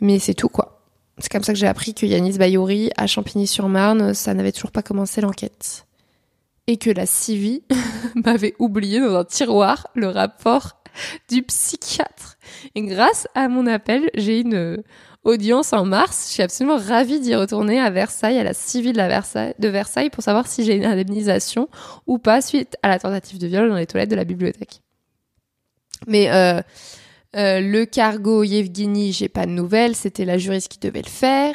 Mais 0.00 0.18
c'est 0.18 0.34
tout, 0.34 0.48
quoi. 0.48 0.75
C'est 1.18 1.32
comme 1.32 1.42
ça 1.42 1.52
que 1.52 1.58
j'ai 1.58 1.66
appris 1.66 1.94
que 1.94 2.04
Yanis 2.04 2.36
Bayouri, 2.36 2.90
à 2.96 3.06
Champigny-sur-Marne, 3.06 4.12
ça 4.12 4.34
n'avait 4.34 4.52
toujours 4.52 4.70
pas 4.70 4.82
commencé 4.82 5.20
l'enquête. 5.20 5.86
Et 6.66 6.76
que 6.76 6.90
la 6.90 7.06
CIVI 7.06 7.62
m'avait 8.24 8.54
oublié 8.58 9.00
dans 9.00 9.14
un 9.14 9.24
tiroir 9.24 9.86
le 9.94 10.08
rapport 10.08 10.82
du 11.30 11.42
psychiatre. 11.42 12.36
Et 12.74 12.82
grâce 12.82 13.28
à 13.34 13.48
mon 13.48 13.66
appel, 13.66 14.10
j'ai 14.14 14.40
une 14.40 14.54
euh, 14.54 14.84
audience 15.24 15.72
en 15.72 15.84
mars. 15.84 16.26
Je 16.28 16.34
suis 16.34 16.42
absolument 16.42 16.76
ravie 16.76 17.20
d'y 17.20 17.34
retourner 17.34 17.80
à 17.80 17.90
Versailles, 17.90 18.38
à 18.38 18.44
la 18.44 18.54
CIVI 18.54 18.92
de, 18.92 18.98
Versailles, 18.98 19.54
de 19.58 19.68
Versailles, 19.68 20.10
pour 20.10 20.22
savoir 20.22 20.46
si 20.46 20.64
j'ai 20.64 20.76
une 20.76 20.84
indemnisation 20.84 21.68
ou 22.06 22.18
pas 22.18 22.40
suite 22.40 22.76
à 22.82 22.88
la 22.88 22.98
tentative 22.98 23.38
de 23.38 23.46
viol 23.46 23.68
dans 23.68 23.76
les 23.76 23.86
toilettes 23.86 24.10
de 24.10 24.16
la 24.16 24.24
bibliothèque. 24.24 24.80
Mais 26.06 26.30
euh, 26.30 26.60
euh, 27.36 27.60
le 27.60 27.84
cargo 27.84 28.44
Yevgeny, 28.44 29.12
j'ai 29.12 29.28
pas 29.28 29.44
de 29.44 29.50
nouvelles, 29.50 29.94
c'était 29.94 30.24
la 30.24 30.38
juriste 30.38 30.68
qui 30.68 30.78
devait 30.78 31.02
le 31.02 31.08
faire. 31.08 31.54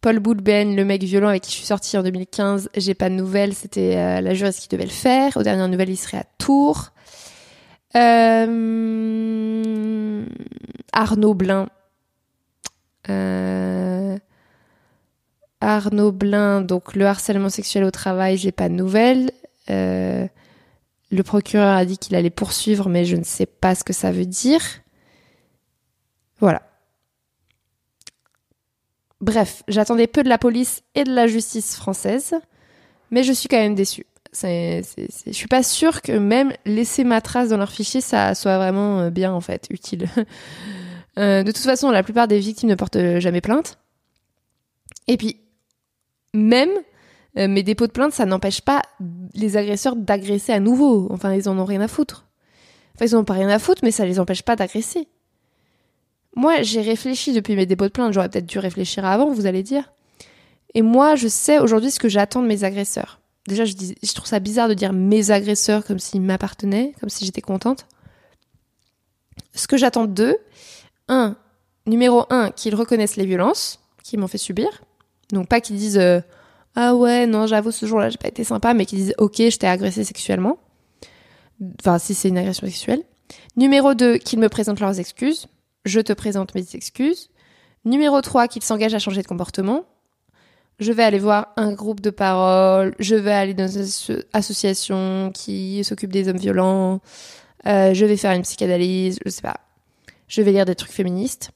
Paul 0.00 0.18
Boulben, 0.18 0.74
le 0.74 0.84
mec 0.84 1.04
violent 1.04 1.28
avec 1.28 1.42
qui 1.42 1.52
je 1.52 1.56
suis 1.56 1.66
sortie 1.66 1.96
en 1.96 2.02
2015, 2.02 2.70
j'ai 2.76 2.94
pas 2.94 3.08
de 3.08 3.14
nouvelles, 3.14 3.54
c'était 3.54 3.96
euh, 3.96 4.20
la 4.20 4.34
juriste 4.34 4.58
qui 4.60 4.68
devait 4.68 4.82
le 4.82 4.90
faire. 4.90 5.36
Aux 5.36 5.44
dernières 5.44 5.68
nouvelles, 5.68 5.90
il 5.90 5.96
serait 5.96 6.16
à 6.18 6.24
Tours. 6.38 6.90
Euh, 7.94 9.04
Arnaud 10.92 11.34
Blin. 11.34 11.68
Arnaud 15.60 16.10
Blin, 16.10 16.62
donc 16.62 16.96
le 16.96 17.06
harcèlement 17.06 17.48
sexuel 17.48 17.84
au 17.84 17.92
travail, 17.92 18.36
j'ai 18.38 18.50
pas 18.50 18.68
de 18.68 18.74
nouvelles. 18.74 19.30
le 19.68 20.28
procureur 21.24 21.76
a 21.76 21.84
dit 21.84 21.98
qu'il 21.98 22.16
allait 22.16 22.30
poursuivre, 22.30 22.88
mais 22.88 23.04
je 23.04 23.14
ne 23.14 23.22
sais 23.22 23.46
pas 23.46 23.76
ce 23.76 23.84
que 23.84 23.92
ça 23.92 24.10
veut 24.10 24.26
dire. 24.26 24.62
Voilà. 26.42 26.60
Bref, 29.20 29.62
j'attendais 29.68 30.08
peu 30.08 30.24
de 30.24 30.28
la 30.28 30.38
police 30.38 30.82
et 30.96 31.04
de 31.04 31.14
la 31.14 31.28
justice 31.28 31.76
française, 31.76 32.34
mais 33.12 33.22
je 33.22 33.32
suis 33.32 33.48
quand 33.48 33.58
même 33.58 33.76
déçue. 33.76 34.06
C'est, 34.32 34.82
je 34.98 35.32
suis 35.32 35.46
pas 35.46 35.62
sûre 35.62 36.02
que 36.02 36.12
même 36.12 36.52
laisser 36.64 37.04
ma 37.04 37.20
trace 37.20 37.50
dans 37.50 37.58
leur 37.58 37.70
fichier, 37.70 38.00
ça 38.00 38.34
soit 38.34 38.56
vraiment 38.56 39.00
euh, 39.00 39.10
bien 39.10 39.32
en 39.32 39.40
fait, 39.40 39.68
utile. 39.70 40.08
Euh, 41.18 41.42
de 41.42 41.52
toute 41.52 41.62
façon, 41.62 41.90
la 41.90 42.02
plupart 42.02 42.26
des 42.26 42.38
victimes 42.38 42.70
ne 42.70 42.74
portent 42.74 43.18
jamais 43.18 43.42
plainte. 43.42 43.78
Et 45.08 45.18
puis, 45.18 45.36
même 46.32 46.70
euh, 47.36 47.48
mes 47.48 47.62
dépôts 47.62 47.86
de 47.86 47.92
plainte, 47.92 48.14
ça 48.14 48.24
n'empêche 48.24 48.62
pas 48.62 48.80
les 49.34 49.58
agresseurs 49.58 49.94
d'agresser 49.94 50.54
à 50.54 50.58
nouveau. 50.58 51.08
Enfin, 51.10 51.34
ils 51.34 51.50
en 51.50 51.58
ont 51.58 51.66
rien 51.66 51.82
à 51.82 51.86
foutre. 51.86 52.24
Enfin, 52.94 53.04
ils 53.04 53.14
en 53.14 53.20
ont 53.20 53.24
pas 53.24 53.34
rien 53.34 53.50
à 53.50 53.58
foutre, 53.58 53.82
mais 53.84 53.90
ça 53.90 54.06
les 54.06 54.18
empêche 54.18 54.42
pas 54.42 54.56
d'agresser. 54.56 55.06
Moi, 56.34 56.62
j'ai 56.62 56.80
réfléchi 56.80 57.32
depuis 57.32 57.56
mes 57.56 57.66
dépôts 57.66 57.84
de 57.84 57.90
plainte, 57.90 58.12
j'aurais 58.12 58.28
peut-être 58.28 58.46
dû 58.46 58.58
réfléchir 58.58 59.04
avant, 59.04 59.30
vous 59.30 59.46
allez 59.46 59.62
dire. 59.62 59.92
Et 60.74 60.82
moi, 60.82 61.14
je 61.14 61.28
sais 61.28 61.58
aujourd'hui 61.58 61.90
ce 61.90 62.00
que 62.00 62.08
j'attends 62.08 62.42
de 62.42 62.46
mes 62.46 62.64
agresseurs. 62.64 63.20
Déjà, 63.46 63.64
je, 63.64 63.74
dis, 63.74 63.94
trouve 64.14 64.26
ça 64.26 64.38
bizarre 64.38 64.68
de 64.68 64.74
dire 64.74 64.92
mes 64.92 65.30
agresseurs 65.30 65.84
comme 65.84 65.98
s'ils 65.98 66.22
m'appartenaient, 66.22 66.94
comme 67.00 67.08
si 67.08 67.24
j'étais 67.24 67.40
contente. 67.40 67.86
Ce 69.54 69.66
que 69.66 69.76
j'attends 69.76 70.06
d'eux, 70.06 70.36
un, 71.08 71.36
numéro 71.86 72.24
un, 72.30 72.50
qu'ils 72.50 72.74
reconnaissent 72.74 73.16
les 73.16 73.26
violences 73.26 73.80
qu'ils 74.02 74.18
m'ont 74.18 74.28
fait 74.28 74.38
subir. 74.38 74.68
Donc 75.32 75.48
pas 75.48 75.60
qu'ils 75.60 75.76
disent 75.76 75.98
euh, 75.98 76.20
ah 76.74 76.94
ouais 76.94 77.26
non 77.26 77.46
j'avoue 77.46 77.70
ce 77.70 77.86
jour-là 77.86 78.10
j'ai 78.10 78.18
pas 78.18 78.28
été 78.28 78.44
sympa, 78.44 78.74
mais 78.74 78.86
qu'ils 78.86 78.98
disent 78.98 79.14
ok 79.18 79.36
je 79.36 79.56
t'ai 79.56 79.66
agressé 79.66 80.04
sexuellement. 80.04 80.58
Enfin 81.80 81.98
si 81.98 82.14
c'est 82.14 82.28
une 82.28 82.38
agression 82.38 82.66
sexuelle. 82.66 83.02
Numéro 83.56 83.94
2, 83.94 84.18
qu'ils 84.18 84.38
me 84.38 84.48
présentent 84.48 84.80
leurs 84.80 84.98
excuses 85.00 85.46
je 85.84 86.00
te 86.00 86.12
présente 86.12 86.54
mes 86.54 86.64
excuses. 86.74 87.30
Numéro 87.84 88.20
3, 88.20 88.48
qu'il 88.48 88.62
s'engage 88.62 88.94
à 88.94 88.98
changer 88.98 89.22
de 89.22 89.26
comportement. 89.26 89.84
Je 90.78 90.92
vais 90.92 91.02
aller 91.02 91.18
voir 91.18 91.48
un 91.56 91.72
groupe 91.72 92.00
de 92.00 92.10
parole, 92.10 92.94
je 92.98 93.14
vais 93.14 93.32
aller 93.32 93.54
dans 93.54 93.68
une 93.68 94.22
association 94.32 95.30
qui 95.32 95.84
s'occupe 95.84 96.12
des 96.12 96.28
hommes 96.28 96.38
violents, 96.38 97.00
euh, 97.66 97.94
je 97.94 98.04
vais 98.04 98.16
faire 98.16 98.32
une 98.32 98.42
psychanalyse, 98.42 99.18
je 99.24 99.30
sais 99.30 99.42
pas. 99.42 99.60
Je 100.28 100.42
vais 100.42 100.52
lire 100.52 100.64
des 100.64 100.74
trucs 100.74 100.92
féministes. 100.92 101.50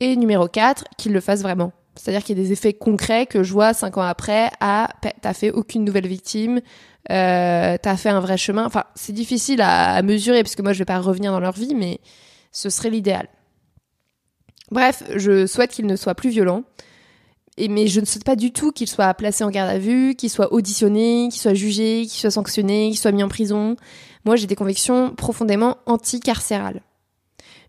Et 0.00 0.14
numéro 0.16 0.46
4, 0.46 0.84
qu'il 0.98 1.12
le 1.12 1.20
fasse 1.20 1.42
vraiment. 1.42 1.72
C'est-à-dire 1.96 2.22
qu'il 2.22 2.36
y 2.36 2.40
ait 2.40 2.44
des 2.44 2.52
effets 2.52 2.74
concrets 2.74 3.26
que 3.26 3.42
je 3.42 3.52
vois 3.52 3.72
cinq 3.72 3.96
ans 3.96 4.02
après, 4.02 4.50
ah, 4.60 4.88
t'as 5.22 5.32
fait 5.32 5.50
aucune 5.50 5.84
nouvelle 5.84 6.06
victime, 6.06 6.60
euh, 7.10 7.76
t'as 7.80 7.96
fait 7.96 8.10
un 8.10 8.20
vrai 8.20 8.36
chemin. 8.36 8.66
Enfin, 8.66 8.84
c'est 8.94 9.14
difficile 9.14 9.62
à, 9.62 9.94
à 9.94 10.02
mesurer 10.02 10.42
parce 10.42 10.54
que 10.54 10.62
moi 10.62 10.74
je 10.74 10.78
vais 10.78 10.84
pas 10.84 10.98
revenir 10.98 11.32
dans 11.32 11.40
leur 11.40 11.52
vie, 11.52 11.74
mais 11.74 12.00
ce 12.52 12.68
serait 12.68 12.90
l'idéal. 12.90 13.28
Bref, 14.70 15.02
je 15.14 15.46
souhaite 15.46 15.70
qu'il 15.70 15.86
ne 15.86 15.96
soit 15.96 16.14
plus 16.14 16.30
violent. 16.30 16.64
Et, 17.58 17.68
mais 17.68 17.86
je 17.86 18.00
ne 18.00 18.04
souhaite 18.04 18.24
pas 18.24 18.36
du 18.36 18.52
tout 18.52 18.70
qu'il 18.70 18.88
soit 18.88 19.12
placé 19.14 19.42
en 19.42 19.50
garde 19.50 19.70
à 19.70 19.78
vue, 19.78 20.14
qu'il 20.14 20.28
soit 20.28 20.52
auditionné, 20.52 21.28
qu'il 21.30 21.40
soit 21.40 21.54
jugé, 21.54 22.02
qu'il 22.02 22.20
soit 22.20 22.30
sanctionné, 22.30 22.90
qu'il 22.90 22.98
soit 22.98 23.12
mis 23.12 23.22
en 23.22 23.28
prison. 23.28 23.76
Moi, 24.24 24.36
j'ai 24.36 24.46
des 24.46 24.56
convictions 24.56 25.14
profondément 25.14 25.78
anti-carcérales. 25.86 26.82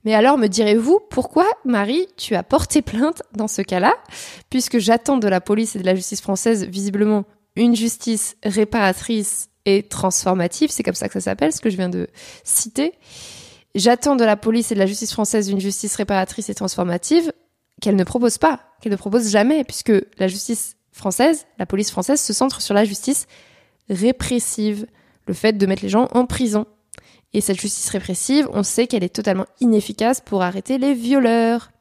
Mais 0.04 0.14
alors, 0.14 0.38
me 0.38 0.48
direz-vous, 0.48 1.00
pourquoi, 1.10 1.46
Marie, 1.66 2.08
tu 2.18 2.36
as 2.36 2.44
porté 2.44 2.82
plainte 2.82 3.24
dans 3.34 3.48
ce 3.48 3.62
cas-là 3.62 3.94
Puisque 4.50 4.78
j'attends 4.78 5.18
de 5.18 5.28
la 5.28 5.42
police 5.42 5.76
et 5.76 5.80
de 5.80 5.86
la 5.86 5.96
justice 5.96 6.22
française, 6.22 6.66
visiblement, 6.66 7.24
une 7.56 7.76
justice 7.76 8.36
réparatrice 8.44 9.50
et 9.66 9.84
transformative, 9.84 10.70
c'est 10.70 10.84
comme 10.84 10.96
ça 10.96 11.08
que 11.08 11.14
ça 11.14 11.22
s'appelle, 11.22 11.52
ce 11.52 11.62
que 11.62 11.70
je 11.70 11.78
viens 11.78 11.90
de 11.90 12.08
citer 12.44 12.94
j'attends 13.78 14.16
de 14.16 14.26
la 14.26 14.36
police 14.36 14.72
et 14.72 14.76
de 14.76 14.80
la 14.80 14.86
justice 14.86 15.14
française 15.14 15.50
une 15.50 15.60
justice 15.60 15.96
réparatrice 15.96 16.50
et 16.50 16.56
transformative 16.56 17.32
qu'elle 17.82 17.96
ne 17.96 18.04
propose 18.04 18.38
pas, 18.38 18.62
qu'elle 18.82 18.92
ne 18.92 18.98
propose 18.98 19.30
jamais, 19.30 19.64
puisque 19.64 19.94
la 20.18 20.28
justice 20.28 20.76
française, 20.92 21.46
la 21.60 21.66
police 21.66 21.92
française 21.92 22.20
se 22.20 22.34
centre 22.34 22.62
sur 22.62 22.74
la 22.74 22.86
justice 22.86 23.28
répressive, 23.90 24.88
le 25.28 25.34
fait 25.34 25.54
de 25.54 25.66
mettre 25.66 25.84
les 25.84 25.90
gens 25.90 26.08
en 26.14 26.26
prison. 26.26 26.66
Et 27.34 27.42
cette 27.42 27.60
justice 27.60 27.90
répressive, 27.90 28.50
on 28.52 28.64
sait 28.64 28.88
qu'elle 28.88 29.04
est 29.04 29.14
totalement 29.14 29.46
inefficace 29.60 30.22
pour 30.22 30.42
arrêter 30.42 30.78
les 30.78 30.94
violeurs. 30.94 31.72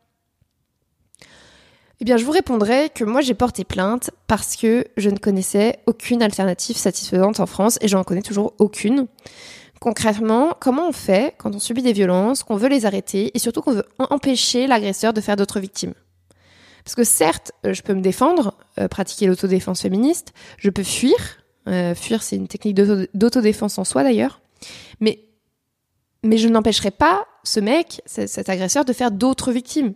Eh 2.00 2.04
bien, 2.04 2.18
je 2.18 2.24
vous 2.26 2.32
répondrai 2.32 2.90
que 2.94 3.04
moi 3.04 3.22
j'ai 3.22 3.32
porté 3.32 3.64
plainte 3.64 4.10
parce 4.26 4.54
que 4.56 4.84
je 4.98 5.08
ne 5.08 5.16
connaissais 5.16 5.78
aucune 5.86 6.22
alternative 6.22 6.76
satisfaisante 6.76 7.40
en 7.40 7.46
France 7.46 7.78
et 7.80 7.88
j'en 7.88 8.04
connais 8.04 8.22
toujours 8.22 8.52
aucune. 8.58 9.06
Concrètement, 9.80 10.54
comment 10.58 10.88
on 10.88 10.92
fait 10.92 11.34
quand 11.38 11.54
on 11.54 11.58
subit 11.58 11.82
des 11.82 11.92
violences, 11.92 12.42
qu'on 12.42 12.56
veut 12.56 12.68
les 12.68 12.86
arrêter 12.86 13.30
et 13.34 13.38
surtout 13.38 13.60
qu'on 13.60 13.72
veut 13.72 13.86
empêcher 13.98 14.66
l'agresseur 14.66 15.12
de 15.12 15.20
faire 15.20 15.36
d'autres 15.36 15.60
victimes? 15.60 15.94
Parce 16.84 16.94
que 16.94 17.04
certes, 17.04 17.52
euh, 17.64 17.74
je 17.74 17.82
peux 17.82 17.94
me 17.94 18.00
défendre, 18.00 18.54
euh, 18.78 18.88
pratiquer 18.88 19.26
l'autodéfense 19.26 19.82
féministe, 19.82 20.32
je 20.56 20.70
peux 20.70 20.84
fuir, 20.84 21.16
euh, 21.68 21.94
fuir 21.96 22.22
c'est 22.22 22.36
une 22.36 22.46
technique 22.46 22.76
d'autodéfense 22.76 23.76
en 23.78 23.84
soi 23.84 24.04
d'ailleurs, 24.04 24.40
mais, 25.00 25.24
mais 26.22 26.38
je 26.38 26.48
n'empêcherai 26.48 26.92
pas 26.92 27.26
ce 27.42 27.58
mec, 27.58 28.02
cet 28.06 28.48
agresseur, 28.48 28.84
de 28.84 28.92
faire 28.92 29.10
d'autres 29.10 29.50
victimes. 29.50 29.94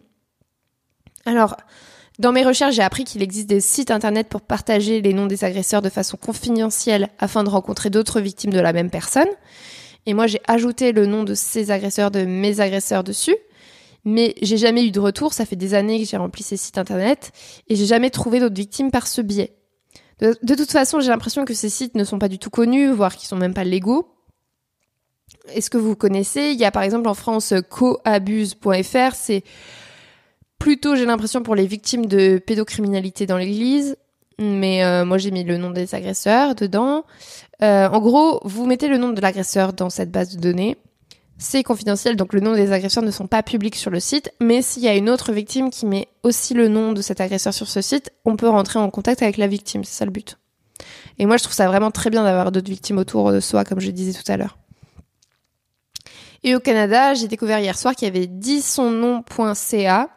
Alors, 1.26 1.57
dans 2.21 2.33
mes 2.33 2.45
recherches, 2.45 2.75
j'ai 2.75 2.83
appris 2.83 3.05
qu'il 3.05 3.23
existe 3.23 3.49
des 3.49 3.61
sites 3.61 3.91
internet 3.91 4.29
pour 4.29 4.43
partager 4.43 5.01
les 5.01 5.14
noms 5.14 5.27
des 5.27 5.43
agresseurs 5.43 5.81
de 5.81 5.89
façon 5.89 6.18
confidentielle 6.18 7.09
afin 7.18 7.45
de 7.45 7.49
rencontrer 7.49 7.89
d'autres 7.89 8.21
victimes 8.21 8.53
de 8.53 8.61
la 8.61 8.75
même 8.75 8.91
personne. 8.91 9.29
Et 10.05 10.12
moi, 10.12 10.27
j'ai 10.27 10.41
ajouté 10.47 10.93
le 10.93 11.07
nom 11.07 11.25
de 11.25 11.33
ces 11.33 11.71
agresseurs, 11.71 12.11
de 12.11 12.27
mes 12.27 12.61
agresseurs 12.61 13.05
dessus. 13.05 13.37
Mais 14.05 14.35
j'ai 14.43 14.59
jamais 14.59 14.85
eu 14.85 14.91
de 14.91 15.01
retour. 15.01 15.33
Ça 15.33 15.47
fait 15.47 15.57
des 15.57 15.73
années 15.73 15.99
que 15.99 16.07
j'ai 16.07 16.18
rempli 16.18 16.43
ces 16.43 16.59
sites 16.59 16.77
internet 16.77 17.33
et 17.68 17.77
j'ai 17.77 17.87
jamais 17.87 18.11
trouvé 18.11 18.39
d'autres 18.39 18.55
victimes 18.55 18.91
par 18.91 19.07
ce 19.07 19.23
biais. 19.23 19.55
De, 20.21 20.55
toute 20.55 20.71
façon, 20.71 21.01
j'ai 21.01 21.09
l'impression 21.09 21.47
que 21.47 21.55
ces 21.55 21.71
sites 21.71 21.95
ne 21.95 22.05
sont 22.05 22.18
pas 22.18 22.29
du 22.29 22.39
tout 22.39 22.51
connus, 22.51 22.91
voire 22.91 23.16
qu'ils 23.16 23.29
sont 23.29 23.37
même 23.37 23.55
pas 23.55 23.64
légaux. 23.64 24.14
Est-ce 25.55 25.71
que 25.71 25.79
vous 25.79 25.97
connaissez? 25.97 26.51
Il 26.51 26.61
y 26.61 26.66
a 26.66 26.71
par 26.71 26.83
exemple 26.83 27.09
en 27.09 27.14
France 27.14 27.55
coabuse.fr, 27.71 29.14
c'est 29.14 29.43
plutôt, 30.61 30.95
j'ai 30.95 31.07
l'impression, 31.07 31.43
pour 31.43 31.57
les 31.57 31.67
victimes 31.67 32.07
de 32.07 32.39
pédocriminalité 32.39 33.27
dans 33.27 33.39
l'église. 33.39 33.97
Mais 34.39 34.85
euh, 34.85 35.05
moi, 35.05 35.19
j'ai 35.19 35.33
mis 35.33 35.43
le 35.43 35.57
nom 35.57 35.71
des 35.71 35.95
agresseurs 35.95 36.55
dedans. 36.55 37.05
Euh, 37.63 37.89
en 37.89 37.99
gros, 37.99 38.41
vous 38.45 38.67
mettez 38.67 38.87
le 38.87 38.97
nom 38.97 39.11
de 39.11 39.21
l'agresseur 39.21 39.73
dans 39.73 39.91
cette 39.91 40.13
base 40.13 40.37
de 40.37 40.41
données. 40.41 40.77
C'est 41.39 41.63
confidentiel, 41.63 42.17
donc 42.17 42.35
le 42.35 42.41
nom 42.41 42.55
des 42.55 42.73
agresseurs 42.73 43.03
ne 43.03 43.11
sont 43.11 43.27
pas 43.27 43.43
publics 43.43 43.75
sur 43.75 43.91
le 43.91 43.99
site. 43.99 44.33
Mais 44.41 44.63
s'il 44.63 44.83
y 44.83 44.89
a 44.89 44.95
une 44.95 45.11
autre 45.11 45.33
victime 45.33 45.71
qui 45.71 45.87
met 45.87 46.09
aussi 46.23 46.55
le 46.55 46.69
nom 46.69 46.93
de 46.93 47.01
cet 47.03 47.21
agresseur 47.21 47.55
sur 47.55 47.69
ce 47.69 47.81
site, 47.81 48.13
on 48.25 48.37
peut 48.37 48.49
rentrer 48.49 48.79
en 48.79 48.91
contact 48.91 49.23
avec 49.23 49.39
la 49.39 49.47
victime. 49.47 49.83
C'est 49.85 49.97
ça 49.97 50.05
le 50.05 50.11
but. 50.11 50.39
Et 51.19 51.27
moi, 51.27 51.39
je 51.39 51.43
trouve 51.43 51.55
ça 51.55 51.67
vraiment 51.67 51.91
très 51.91 52.11
bien 52.11 52.23
d'avoir 52.23 52.53
d'autres 52.53 52.71
victimes 52.71 52.99
autour 52.99 53.33
de 53.33 53.41
soi, 53.41 53.65
comme 53.65 53.81
je 53.81 53.91
disais 53.91 54.19
tout 54.19 54.31
à 54.31 54.37
l'heure. 54.37 54.59
Et 56.45 56.55
au 56.55 56.61
Canada, 56.61 57.15
j'ai 57.15 57.29
découvert 57.29 57.59
hier 57.59 57.77
soir 57.77 57.95
qu'il 57.95 58.09
y 58.09 58.11
avait 58.11 58.27
dit 58.27 58.63
son 58.63 58.91
nom.ca 58.91 60.09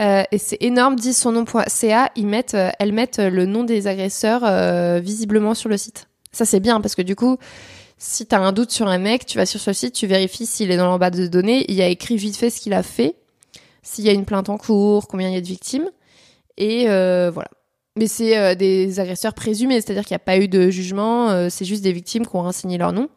euh, 0.00 0.22
et 0.30 0.38
c'est 0.38 0.58
énorme, 0.60 0.96
dit 0.96 1.12
son 1.12 1.32
nom.ca, 1.32 2.10
ils 2.14 2.26
mettent, 2.26 2.54
euh, 2.54 2.70
elles 2.78 2.92
mettent 2.92 3.18
le 3.18 3.46
nom 3.46 3.64
des 3.64 3.86
agresseurs 3.86 4.42
euh, 4.44 5.00
visiblement 5.00 5.54
sur 5.54 5.68
le 5.68 5.76
site. 5.76 6.08
Ça 6.32 6.44
c'est 6.44 6.60
bien 6.60 6.80
parce 6.80 6.94
que 6.94 7.02
du 7.02 7.16
coup, 7.16 7.36
si 7.98 8.26
t'as 8.26 8.38
un 8.38 8.52
doute 8.52 8.70
sur 8.70 8.86
un 8.86 8.98
mec, 8.98 9.26
tu 9.26 9.38
vas 9.38 9.46
sur 9.46 9.60
ce 9.60 9.72
site, 9.72 9.94
tu 9.94 10.06
vérifies 10.06 10.46
s'il 10.46 10.70
est 10.70 10.76
dans 10.76 10.96
la 10.96 11.10
de 11.10 11.26
données, 11.26 11.64
il 11.68 11.74
y 11.74 11.82
a 11.82 11.88
écrit 11.88 12.16
vite 12.16 12.36
fait 12.36 12.50
ce 12.50 12.60
qu'il 12.60 12.74
a 12.74 12.84
fait, 12.84 13.16
s'il 13.82 14.04
y 14.04 14.08
a 14.08 14.12
une 14.12 14.24
plainte 14.24 14.48
en 14.48 14.58
cours, 14.58 15.08
combien 15.08 15.28
il 15.28 15.34
y 15.34 15.38
a 15.38 15.40
de 15.40 15.46
victimes, 15.46 15.90
et 16.56 16.84
voilà. 16.84 17.48
Mais 17.98 18.06
c'est 18.06 18.38
euh, 18.38 18.54
des 18.54 19.00
agresseurs 19.00 19.34
présumés, 19.34 19.80
c'est-à-dire 19.80 20.04
qu'il 20.04 20.12
n'y 20.12 20.22
a 20.22 20.24
pas 20.24 20.38
eu 20.38 20.46
de 20.46 20.70
jugement, 20.70 21.30
euh, 21.30 21.48
c'est 21.50 21.64
juste 21.64 21.82
des 21.82 21.92
victimes 21.92 22.24
qui 22.24 22.36
ont 22.36 22.42
renseigné 22.42 22.78
leur 22.78 22.92
nom. 22.92 23.08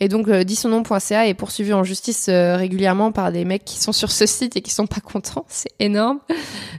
Et 0.00 0.08
donc, 0.08 0.28
euh, 0.28 0.44
nom.ca 0.64 1.28
est 1.28 1.34
poursuivi 1.34 1.74
en 1.74 1.84
justice 1.84 2.28
euh, 2.30 2.56
régulièrement 2.56 3.12
par 3.12 3.32
des 3.32 3.44
mecs 3.44 3.66
qui 3.66 3.78
sont 3.78 3.92
sur 3.92 4.10
ce 4.10 4.24
site 4.24 4.56
et 4.56 4.62
qui 4.62 4.70
sont 4.70 4.86
pas 4.86 5.00
contents. 5.00 5.44
C'est 5.48 5.72
énorme. 5.78 6.20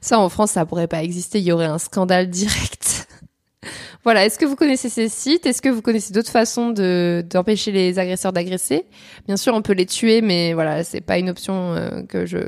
Ça, 0.01 0.18
en 0.18 0.28
France, 0.30 0.51
ça 0.51 0.66
pourrait 0.66 0.88
pas 0.88 1.03
exister. 1.03 1.38
Il 1.38 1.45
y 1.45 1.51
aurait 1.51 1.66
un 1.66 1.78
scandale 1.78 2.32
direct. 2.32 3.07
voilà. 4.03 4.26
Est-ce 4.26 4.39
que 4.39 4.45
vous 4.45 4.55
connaissez 4.55 4.89
ces 4.89 5.07
sites? 5.07 5.45
Est-ce 5.45 5.62
que 5.62 5.70
vous 5.70 5.84
connaissez 5.84 6.14
d'autres 6.14 6.32
façons 6.32 6.72
de 6.72 7.24
d'empêcher 7.30 7.72
les 7.72 7.99
agresseurs 7.99 8.34
d'agresser? 8.34 8.86
Bien 9.28 9.38
sûr, 9.38 9.53
on 9.53 9.62
peut 9.62 9.74
les 9.74 9.86
tuer, 9.86 10.22
mais 10.22 10.53
voilà, 10.53 10.84
c'est 10.84 11.01
pas 11.01 11.20
une 11.20 11.30
option 11.30 11.76
que 12.09 12.26
je 12.26 12.39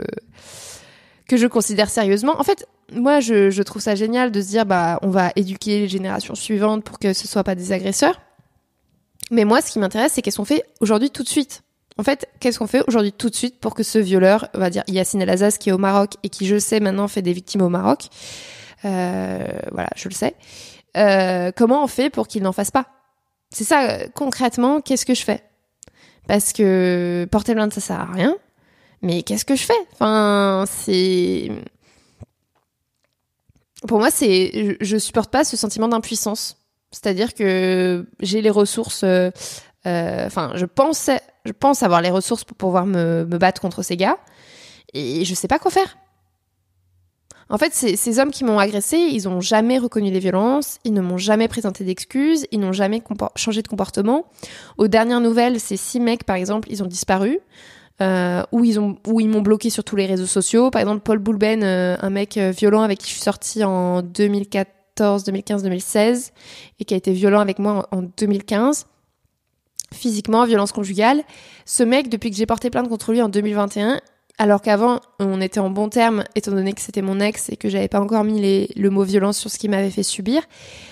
que 1.28 1.38
je 1.38 1.48
considère 1.48 1.90
sérieusement. 1.90 2.40
En 2.40 2.44
fait, 2.44 2.68
moi, 2.92 3.20
je, 3.20 3.50
je, 3.50 3.64
trouve 3.64 3.82
ça 3.82 3.96
génial 3.96 4.32
de 4.32 4.42
se 4.42 4.48
dire, 4.48 4.66
bah, 4.66 5.00
on 5.02 5.10
va 5.10 5.32
éduquer 5.36 5.82
les 5.82 5.88
générations 5.88 6.36
suivantes 6.36 6.84
pour 6.84 7.00
que 7.00 7.14
ce 7.14 7.28
soit 7.28 7.44
pas 7.44 7.56
des 7.56 7.72
agresseurs. 7.72 8.20
Mais 9.32 9.46
moi, 9.46 9.62
ce 9.62 9.72
qui 9.72 9.80
m'intéresse, 9.80 10.14
c'est 10.14 10.22
qu'est-ce 10.22 10.38
qu'on 10.38 10.46
fait 10.46 10.64
aujourd'hui 10.80 11.10
tout 11.10 11.24
de 11.24 11.30
suite. 11.30 11.64
En 11.98 12.04
fait, 12.04 12.28
qu'est-ce 12.40 12.60
qu'on 12.60 12.68
fait 12.68 12.84
aujourd'hui 12.88 13.14
tout 13.14 13.30
de 13.30 13.36
suite 13.36 13.60
pour 13.60 13.76
que 13.76 13.84
ce 13.84 14.00
violeur, 14.00 14.48
on 14.54 14.60
va 14.60 14.70
dire 14.70 14.84
Yassine 14.88 15.22
El 15.22 15.30
Azaz, 15.30 15.58
qui 15.58 15.70
est 15.70 15.74
au 15.74 15.78
Maroc 15.78 16.16
et 16.24 16.30
qui, 16.30 16.46
je 16.46 16.58
sais, 16.58 16.80
maintenant 16.80 17.08
fait 17.08 17.22
des 17.22 17.34
victimes 17.34 17.62
au 17.62 17.70
Maroc, 17.70 18.08
euh, 18.86 19.46
voilà, 19.72 19.90
je 19.96 20.10
le 20.10 20.14
sais. 20.14 20.36
Euh, 20.98 21.52
comment 21.56 21.84
on 21.84 21.88
fait 21.88 22.10
pour 22.10 22.28
qu'il 22.28 22.44
n'en 22.44 22.52
fasse 22.52 22.72
pas? 22.72 22.88
C'est 23.52 23.64
ça, 23.64 24.08
concrètement, 24.10 24.82
qu'est-ce 24.82 25.06
que 25.06 25.14
je 25.14 25.24
fais? 25.24 25.44
Parce 26.28 26.54
que 26.54 27.28
porter 27.32 27.54
plainte, 27.54 27.74
ça 27.74 27.82
sert 27.82 28.00
à 28.00 28.06
rien. 28.06 28.36
Mais 29.04 29.22
qu'est-ce 29.22 29.46
que 29.46 29.56
je 29.56 29.64
fais? 29.64 29.74
Enfin, 29.94 30.64
c'est 30.68 31.52
pour 33.88 34.00
moi, 34.00 34.10
c'est, 34.12 34.78
je, 34.80 34.98
supporte 34.98 35.30
pas 35.30 35.44
ce 35.44 35.58
sentiment 35.58 35.88
d'impuissance. 35.88 36.58
C'est-à-dire 36.92 37.34
que 37.34 38.08
j'ai 38.22 38.42
les 38.42 38.50
ressources, 38.50 39.04
euh, 39.04 39.30
euh, 39.86 40.26
enfin, 40.26 40.54
je 40.56 40.66
pense, 40.66 41.10
je 41.44 41.52
pense 41.52 41.84
avoir 41.84 42.02
les 42.02 42.10
ressources 42.10 42.46
pour 42.46 42.56
pouvoir 42.56 42.86
me, 42.86 43.24
battre 43.26 43.60
contre 43.60 43.82
ces 43.82 43.98
gars, 43.98 44.18
et 44.94 45.26
je 45.26 45.34
sais 45.34 45.48
pas 45.48 45.60
quoi 45.60 45.72
faire. 45.72 45.98
En 47.50 47.58
fait, 47.58 47.74
ces, 47.74 48.20
hommes 48.20 48.32
qui 48.32 48.46
m'ont 48.46 48.58
agressé, 48.58 48.98
ils 48.98 49.28
ont 49.28 49.42
jamais 49.42 49.78
reconnu 49.78 50.12
les 50.12 50.20
violences, 50.20 50.80
ils 50.86 50.94
ne 50.94 51.02
m'ont 51.02 51.18
jamais 51.18 51.48
présenté 51.48 51.84
d'excuses, 51.84 52.48
ils 52.52 52.60
n'ont 52.60 52.72
jamais 52.72 53.04
changé 53.36 53.62
de 53.62 53.68
comportement. 53.68 54.26
Aux 54.78 54.88
dernières 54.88 55.20
nouvelles, 55.20 55.60
ces 55.60 55.78
six 55.78 56.00
mecs, 56.00 56.24
par 56.24 56.38
exemple, 56.38 56.70
ils 56.72 56.82
ont 56.84 56.88
disparu 56.88 57.40
euh, 58.02 58.44
où 58.52 58.64
ils 58.64 58.80
ont 58.80 58.98
où 59.08 59.20
ils 59.20 59.30
m'ont 59.30 59.42
bloqué 59.42 59.70
sur 59.70 59.84
tous 59.84 59.96
les 59.96 60.06
réseaux 60.06 60.26
sociaux. 60.26 60.72
Par 60.72 60.82
exemple, 60.82 61.02
Paul 61.02 61.20
Boulben, 61.20 61.64
euh, 61.64 61.96
un 62.02 62.10
mec 62.10 62.38
euh, 62.38 62.52
violent 62.52 62.82
avec 62.82 63.00
qui 63.00 63.08
je 63.08 63.14
suis 63.14 63.22
sortie 63.22 63.64
en 63.64 64.02
2014, 64.02 65.24
2015, 65.24 65.64
2016 65.64 66.32
et 66.80 66.86
qui 66.86 66.94
a 66.94 66.98
été 66.98 67.12
violent 67.14 67.40
avec 67.40 67.60
moi 67.60 67.88
en, 67.92 68.00
en 68.00 68.10
2015 68.18 68.88
physiquement, 69.94 70.44
violence 70.46 70.72
conjugale. 70.72 71.24
Ce 71.66 71.84
mec, 71.84 72.10
depuis 72.10 72.32
que 72.32 72.36
j'ai 72.36 72.48
porté 72.48 72.70
plainte 72.72 72.90
contre 72.90 73.12
lui 73.12 73.22
en 73.22 73.30
2021, 73.30 74.02
alors 74.40 74.62
qu'avant, 74.62 75.00
on 75.20 75.42
était 75.42 75.60
en 75.60 75.70
bon 75.70 75.90
terme, 75.90 76.24
étant 76.34 76.52
donné 76.52 76.74
que 76.74 76.82
c'était 76.82 77.04
mon 77.04 77.20
ex 77.20 77.50
et 77.50 77.56
que 77.56 77.70
j'avais 77.70 77.88
pas 77.88 78.00
encore 78.00 78.24
mis 78.24 78.42
les, 78.42 78.70
le 78.76 78.90
mot 78.90 79.04
violence 79.04 79.38
sur 79.38 79.52
ce 79.52 79.60
qu'il 79.60 79.70
m'avait 79.70 79.92
fait 79.92 80.02
subir. 80.02 80.42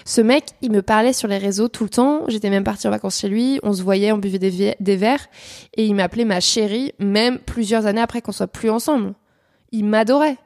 Ce 0.05 0.21
mec, 0.21 0.45
il 0.61 0.71
me 0.71 0.83
parlait 0.83 1.11
sur 1.11 1.27
les 1.27 1.39
réseaux 1.39 1.67
tout 1.67 1.83
le 1.83 1.89
temps. 1.89 2.21
J'étais 2.27 2.51
même 2.51 2.63
partie 2.63 2.87
en 2.87 2.91
vacances 2.91 3.17
chez 3.17 3.29
lui. 3.29 3.59
On 3.63 3.73
se 3.73 3.81
voyait, 3.81 4.11
on 4.11 4.19
buvait 4.19 4.37
des, 4.37 4.95
verres. 4.95 5.27
Et 5.75 5.85
il 5.85 5.95
m'appelait 5.95 6.25
ma 6.25 6.39
chérie, 6.39 6.93
même 6.99 7.39
plusieurs 7.39 7.87
années 7.87 8.01
après 8.01 8.21
qu'on 8.21 8.31
soit 8.31 8.47
plus 8.47 8.69
ensemble. 8.69 9.13
Il 9.71 9.85
m'adorait. 9.85 10.37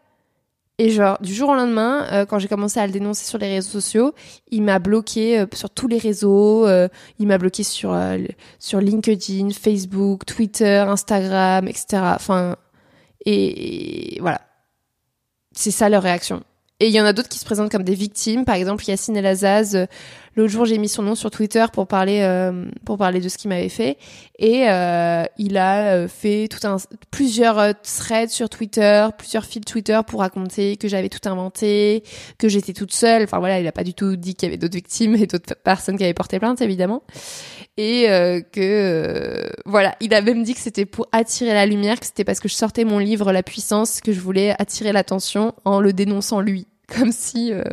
Et 0.78 0.90
genre, 0.90 1.18
du 1.22 1.34
jour 1.34 1.50
au 1.50 1.56
lendemain, 1.56 2.06
euh, 2.12 2.26
quand 2.26 2.40
j'ai 2.40 2.50
commencé 2.50 2.80
à 2.80 2.88
le 2.88 2.94
dénoncer 2.94 3.26
sur 3.26 3.38
les 3.38 3.48
réseaux 3.48 3.72
sociaux, 3.72 4.14
il 4.52 4.62
m'a 4.62 4.80
bloqué 4.80 5.40
euh, 5.40 5.46
sur 5.54 5.70
tous 5.70 5.88
les 5.88 5.98
réseaux. 5.98 6.66
Euh, 6.68 6.88
il 7.20 7.28
m'a 7.28 7.38
bloqué 7.38 7.64
sur, 7.64 7.98
sur 8.60 8.80
LinkedIn, 8.80 9.52
Facebook, 9.52 10.26
Twitter, 10.26 10.84
Instagram, 10.88 11.68
etc. 11.68 12.02
Enfin, 12.16 12.56
et, 13.26 14.18
voilà. 14.22 14.42
C'est 15.52 15.72
ça 15.72 15.90
leur 15.90 16.04
réaction. 16.04 16.44
Et 16.80 16.88
il 16.88 16.94
y 16.94 17.00
en 17.00 17.06
a 17.06 17.14
d'autres 17.14 17.30
qui 17.30 17.40
se 17.40 17.46
présentent 17.46 17.72
comme 17.72 17.84
des 17.84 17.96
victimes. 17.96 18.44
Par 18.44 18.56
exemple, 18.56 18.84
Yacine 18.86 19.16
El 19.16 19.26
Azaz, 19.26 19.76
euh, 19.76 19.86
l'autre 20.36 20.52
jour, 20.52 20.66
j'ai 20.66 20.78
mis 20.78 20.90
son 20.90 21.04
nom 21.04 21.16
sur 21.16 21.32
Twitter 21.32 21.66
pour 21.72 21.88
parler, 21.88 22.22
euh, 22.22 22.66
pour 22.86 22.98
parler 22.98 23.20
de 23.22 23.30
ce 23.30 23.38
qu'il 23.38 23.50
m'avait 23.50 23.70
fait. 23.70 23.98
Et 24.38 24.70
euh, 24.70 25.24
il 25.38 25.58
a 25.58 26.08
fait 26.08 26.48
tout 26.48 26.66
un, 26.68 26.78
plusieurs 27.12 27.74
threads 27.82 28.30
sur 28.30 28.50
Twitter, 28.50 29.08
plusieurs 29.18 29.46
fils 29.46 29.66
Twitter 29.66 30.00
pour 30.06 30.20
raconter 30.20 30.78
que 30.78 30.88
j'avais 30.88 31.10
tout 31.10 31.28
inventé, 31.28 32.04
que 32.38 32.50
j'étais 32.50 32.74
toute 32.74 32.94
seule. 32.94 33.24
Enfin 33.24 33.40
voilà, 33.40 33.60
il 33.60 33.68
a 33.68 33.72
pas 33.72 33.84
du 33.84 33.94
tout 33.94 34.16
dit 34.16 34.36
qu'il 34.36 34.48
y 34.48 34.50
avait 34.52 34.58
d'autres 34.58 34.76
victimes 34.76 35.16
et 35.16 35.28
d'autres 35.28 35.56
personnes 35.56 35.98
qui 35.98 36.04
avaient 36.04 36.14
porté 36.14 36.40
plainte, 36.40 36.62
évidemment 36.62 37.04
et 37.78 38.10
euh, 38.10 38.42
que 38.42 38.62
euh, 38.62 39.50
voilà, 39.66 39.96
il 40.00 40.14
a 40.14 40.22
même 40.22 40.44
dit 40.44 40.54
que 40.54 40.60
c'était 40.60 40.86
pour 40.86 41.08
attirer 41.12 41.54
la 41.54 41.66
lumière, 41.66 42.00
que 42.00 42.06
c'était 42.06 42.24
parce 42.24 42.40
que 42.40 42.48
je 42.48 42.54
sortais 42.54 42.86
mon 42.86 43.00
livre 43.00 43.32
La 43.32 43.44
puissance 43.44 44.00
que 44.00 44.14
je 44.14 44.20
voulais 44.20 44.56
attirer 44.60 44.94
l'attention 44.94 45.54
en 45.66 45.82
le 45.82 45.92
dénonçant 45.92 46.40
lui, 46.40 46.68
comme 46.94 47.12
si 47.12 47.52
euh, 47.52 47.64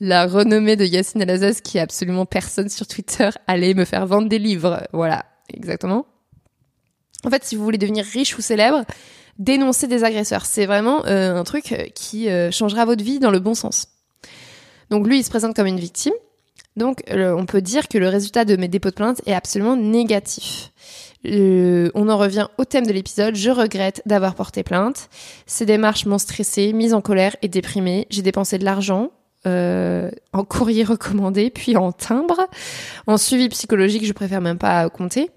la 0.00 0.26
renommée 0.26 0.76
de 0.76 0.84
Yacine 0.84 1.22
Alazaz, 1.22 1.60
qui 1.60 1.78
est 1.78 1.80
absolument 1.80 2.26
personne 2.26 2.68
sur 2.68 2.86
Twitter, 2.86 3.30
allait 3.46 3.74
me 3.74 3.84
faire 3.84 4.06
vendre 4.06 4.28
des 4.28 4.38
livres. 4.38 4.86
Voilà, 4.92 5.24
exactement. 5.52 6.06
En 7.24 7.30
fait, 7.30 7.44
si 7.44 7.56
vous 7.56 7.64
voulez 7.64 7.78
devenir 7.78 8.04
riche 8.04 8.36
ou 8.36 8.40
célèbre, 8.40 8.84
dénoncez 9.38 9.86
des 9.86 10.04
agresseurs. 10.04 10.44
C'est 10.44 10.66
vraiment 10.66 11.06
euh, 11.06 11.36
un 11.36 11.44
truc 11.44 11.92
qui 11.94 12.28
changera 12.50 12.84
votre 12.84 13.04
vie 13.04 13.20
dans 13.20 13.30
le 13.30 13.38
bon 13.38 13.54
sens. 13.54 13.88
Donc 14.90 15.06
lui, 15.06 15.20
il 15.20 15.24
se 15.24 15.30
présente 15.30 15.54
comme 15.54 15.66
une 15.66 15.80
victime. 15.80 16.14
Donc 16.76 17.02
on 17.10 17.46
peut 17.46 17.60
dire 17.60 17.86
que 17.86 17.98
le 17.98 18.08
résultat 18.08 18.44
de 18.44 18.56
mes 18.56 18.68
dépôts 18.68 18.90
de 18.90 18.94
plainte 18.94 19.20
est 19.26 19.34
absolument 19.34 19.76
négatif. 19.76 20.72
Euh, 21.26 21.90
on 21.94 22.08
en 22.08 22.18
revient 22.18 22.48
au 22.58 22.64
thème 22.64 22.86
de 22.86 22.92
l'épisode. 22.92 23.34
Je 23.34 23.50
regrette 23.50 24.02
d'avoir 24.06 24.34
porté 24.34 24.62
plainte. 24.62 25.08
Ces 25.46 25.66
démarches 25.66 26.06
m'ont 26.06 26.18
stressée, 26.18 26.72
mise 26.72 26.94
en 26.94 27.00
colère 27.00 27.36
et 27.42 27.48
déprimée. 27.48 28.06
J'ai 28.10 28.22
dépensé 28.22 28.58
de 28.58 28.64
l'argent 28.64 29.10
euh, 29.46 30.10
en 30.32 30.44
courrier 30.44 30.84
recommandé, 30.84 31.50
puis 31.50 31.76
en 31.76 31.92
timbre, 31.92 32.46
en 33.06 33.16
suivi 33.16 33.48
psychologique. 33.48 34.06
Je 34.06 34.12
préfère 34.12 34.40
même 34.40 34.58
pas 34.58 34.88
compter. 34.88 35.30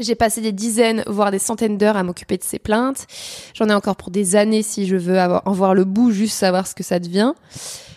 J'ai 0.00 0.16
passé 0.16 0.40
des 0.40 0.52
dizaines, 0.52 1.04
voire 1.06 1.30
des 1.30 1.38
centaines 1.38 1.78
d'heures 1.78 1.96
à 1.96 2.02
m'occuper 2.02 2.36
de 2.36 2.42
ces 2.42 2.58
plaintes. 2.58 3.06
J'en 3.54 3.68
ai 3.68 3.74
encore 3.74 3.94
pour 3.94 4.10
des 4.10 4.34
années 4.34 4.62
si 4.62 4.86
je 4.86 4.96
veux 4.96 5.20
avoir, 5.20 5.42
en 5.46 5.52
voir 5.52 5.74
le 5.74 5.84
bout, 5.84 6.10
juste 6.10 6.36
savoir 6.36 6.66
ce 6.66 6.74
que 6.74 6.82
ça 6.82 6.98
devient. 6.98 7.32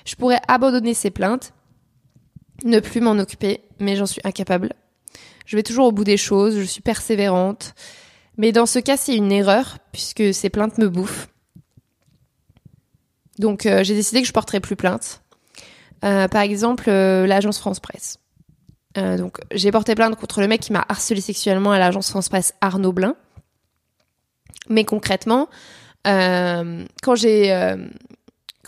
Je 0.06 0.16
pourrais 0.16 0.40
abandonner 0.48 0.94
ces 0.94 1.10
plaintes, 1.10 1.54
ne 2.64 2.80
plus 2.80 3.02
m'en 3.02 3.18
occuper, 3.18 3.62
mais 3.80 3.96
j'en 3.96 4.06
suis 4.06 4.22
incapable. 4.24 4.74
Je 5.48 5.56
vais 5.56 5.64
toujours 5.64 5.88
au 5.88 5.92
bout 5.94 6.04
des 6.04 6.18
choses, 6.18 6.60
je 6.60 6.64
suis 6.64 6.82
persévérante. 6.82 7.74
Mais 8.38 8.52
dans 8.52 8.66
ce 8.66 8.80
cas, 8.80 8.98
c'est 8.98 9.16
une 9.16 9.32
erreur, 9.32 9.78
puisque 9.94 10.34
ces 10.34 10.50
plaintes 10.50 10.78
me 10.78 10.90
bouffent. 10.90 11.30
Donc 13.40 13.66
euh, 13.66 13.84
j'ai 13.84 13.96
décidé 13.96 14.22
que 14.22 14.28
je 14.28 14.34
porterai 14.34 14.60
plus 14.60 14.76
plainte. 14.76 15.22
Euh, 16.04 16.28
par 16.28 16.42
exemple, 16.42 16.90
euh, 16.90 17.26
l'agence 17.26 17.60
France 17.60 17.80
Presse. 17.80 18.20
donc 18.96 19.38
j'ai 19.54 19.72
porté 19.72 19.96
plainte 19.96 20.16
contre 20.18 20.42
le 20.42 20.48
mec 20.48 20.60
qui 20.60 20.74
m'a 20.74 20.86
harcelé 20.90 21.22
sexuellement 21.22 21.72
à 21.72 21.80
l'agence 21.80 22.10
France 22.10 22.30
Presse 22.30 22.54
Arnaud 22.62 22.92
Blin. 22.92 23.16
Mais 24.70 24.84
concrètement, 24.84 25.48
quand 26.04 27.16
j'ai 27.16 27.76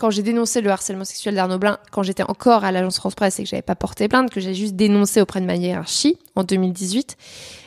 quand 0.00 0.08
j'ai 0.08 0.22
dénoncé 0.22 0.62
le 0.62 0.70
harcèlement 0.70 1.04
sexuel 1.04 1.34
d'Arnaud 1.34 1.58
Blin, 1.58 1.78
quand 1.90 2.02
j'étais 2.02 2.22
encore 2.22 2.64
à 2.64 2.72
l'agence 2.72 2.96
France 2.96 3.14
Presse 3.14 3.38
et 3.38 3.44
que 3.44 3.48
j'avais 3.50 3.60
pas 3.60 3.74
porté 3.74 4.08
plainte, 4.08 4.30
que 4.30 4.40
j'ai 4.40 4.54
juste 4.54 4.74
dénoncé 4.74 5.20
auprès 5.20 5.42
de 5.42 5.46
ma 5.46 5.56
hiérarchie 5.56 6.18
en 6.36 6.42
2018, 6.42 7.18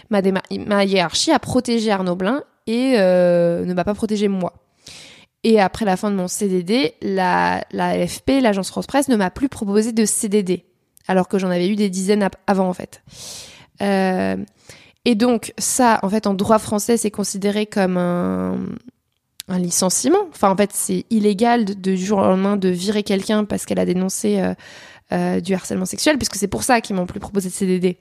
ma, 0.09 0.83
hiérarchie 0.83 1.31
a 1.31 1.37
protégé 1.37 1.91
Arnaud 1.91 2.15
Blin 2.15 2.43
et 2.65 2.95
euh, 2.97 3.65
ne 3.65 3.73
m'a 3.75 3.83
pas 3.83 3.93
protégé 3.93 4.29
moi. 4.29 4.53
Et 5.43 5.61
après 5.61 5.85
la 5.85 5.95
fin 5.95 6.09
de 6.09 6.15
mon 6.15 6.27
CDD, 6.27 6.95
la, 7.03 7.63
la 7.71 8.07
FP, 8.07 8.41
l'agence 8.41 8.69
France 8.69 8.87
Presse, 8.87 9.09
ne 9.09 9.15
m'a 9.15 9.29
plus 9.29 9.49
proposé 9.49 9.91
de 9.91 10.03
CDD, 10.03 10.65
alors 11.07 11.27
que 11.27 11.37
j'en 11.37 11.51
avais 11.51 11.69
eu 11.69 11.75
des 11.75 11.91
dizaines 11.91 12.27
avant 12.47 12.67
en 12.67 12.73
fait. 12.73 13.03
Euh, 13.81 14.37
et 15.05 15.13
donc 15.13 15.53
ça, 15.59 15.99
en 16.01 16.09
fait, 16.09 16.25
en 16.25 16.33
droit 16.33 16.57
français, 16.59 16.97
c'est 16.97 17.11
considéré 17.11 17.67
comme 17.67 17.97
un, 17.97 18.57
un 19.47 19.59
licenciement. 19.59 20.27
Enfin, 20.31 20.49
en 20.49 20.55
fait, 20.55 20.71
c'est 20.73 21.05
illégal 21.09 21.65
de, 21.65 21.73
du 21.73 21.97
jour 21.97 22.19
au 22.19 22.23
lendemain 22.23 22.57
de 22.57 22.69
virer 22.69 23.03
quelqu'un 23.03 23.45
parce 23.45 23.65
qu'elle 23.65 23.79
a 23.79 23.85
dénoncé 23.85 24.39
euh, 24.39 24.53
euh, 25.11 25.39
du 25.41 25.53
harcèlement 25.53 25.85
sexuel, 25.85 26.17
puisque 26.17 26.35
c'est 26.35 26.47
pour 26.47 26.63
ça 26.63 26.81
qu'ils 26.81 26.95
m'ont 26.95 27.05
plus 27.05 27.19
proposé 27.19 27.49
de 27.49 27.53
CDD. 27.53 27.97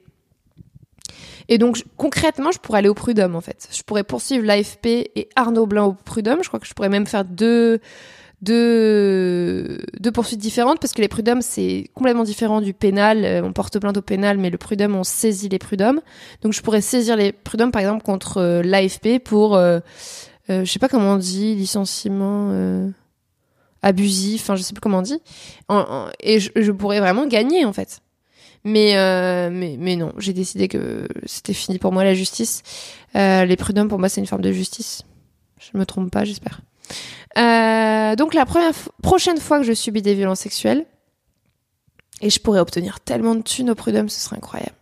Et 1.49 1.57
donc, 1.57 1.83
concrètement, 1.97 2.51
je 2.51 2.59
pourrais 2.59 2.79
aller 2.79 2.89
au 2.89 2.93
prud'homme, 2.93 3.35
en 3.35 3.41
fait. 3.41 3.67
Je 3.71 3.83
pourrais 3.83 4.05
poursuivre 4.05 4.45
l'AFP 4.45 4.85
et 5.15 5.27
Arnaud 5.35 5.65
Blanc 5.65 5.87
au 5.87 5.93
prud'homme. 5.93 6.39
Je 6.41 6.47
crois 6.47 6.59
que 6.59 6.65
je 6.65 6.73
pourrais 6.73 6.87
même 6.87 7.05
faire 7.05 7.25
deux, 7.25 7.81
deux, 8.41 9.79
deux 9.99 10.11
poursuites 10.13 10.39
différentes, 10.39 10.79
parce 10.79 10.93
que 10.93 11.01
les 11.01 11.09
prud'hommes, 11.09 11.41
c'est 11.41 11.89
complètement 11.93 12.23
différent 12.23 12.61
du 12.61 12.73
pénal. 12.73 13.25
Euh, 13.25 13.41
on 13.43 13.51
porte 13.51 13.77
plainte 13.77 13.97
au 13.97 14.01
pénal, 14.01 14.37
mais 14.37 14.49
le 14.49 14.57
prud'homme, 14.57 14.95
on 14.95 15.03
saisit 15.03 15.49
les 15.49 15.59
prud'hommes. 15.59 15.99
Donc, 16.41 16.53
je 16.53 16.61
pourrais 16.61 16.79
saisir 16.79 17.17
les 17.17 17.33
prud'hommes, 17.33 17.71
par 17.71 17.81
exemple, 17.81 18.03
contre 18.03 18.61
l'AFP 18.63 19.19
pour... 19.21 19.59
Euh, 20.49 20.65
je 20.65 20.71
sais 20.71 20.79
pas 20.79 20.89
comment 20.89 21.13
on 21.13 21.17
dit, 21.17 21.55
licenciement 21.55 22.49
euh, 22.51 22.89
abusif, 23.81 24.41
enfin 24.41 24.55
je 24.55 24.63
sais 24.63 24.73
plus 24.73 24.81
comment 24.81 24.99
on 24.99 25.01
dit. 25.01 25.21
et 26.19 26.39
je, 26.39 26.71
pourrais 26.71 26.99
vraiment 26.99 27.27
gagner 27.27 27.65
en 27.65 27.73
fait. 27.73 28.01
Mais, 28.65 28.97
euh, 28.97 29.49
mais, 29.51 29.75
mais 29.77 29.95
non, 29.95 30.13
j'ai 30.17 30.31
décidé 30.33 30.67
que 30.67 31.07
c'était 31.25 31.53
fini 31.53 31.79
pour 31.79 31.91
moi 31.91 32.03
la 32.03 32.13
justice. 32.13 32.63
les 33.13 33.55
prud'hommes 33.57 33.89
pour 33.89 33.99
moi 33.99 34.09
c'est 34.09 34.21
une 34.21 34.27
forme 34.27 34.41
de 34.41 34.51
justice. 34.51 35.03
Je 35.59 35.77
me 35.77 35.85
trompe 35.85 36.11
pas, 36.11 36.25
j'espère. 36.25 36.61
donc 38.17 38.33
la 38.33 38.45
prochaine 39.01 39.37
fois 39.37 39.59
que 39.59 39.65
je 39.65 39.73
subis 39.73 40.01
des 40.01 40.13
violences 40.13 40.41
sexuelles, 40.41 40.85
et 42.21 42.29
je 42.29 42.39
pourrais 42.39 42.59
obtenir 42.59 43.01
tellement 43.01 43.35
de 43.35 43.41
thunes 43.41 43.69
au 43.69 43.75
prud'homme, 43.75 44.07
ce 44.07 44.19
serait 44.19 44.37
incroyable. 44.37 44.75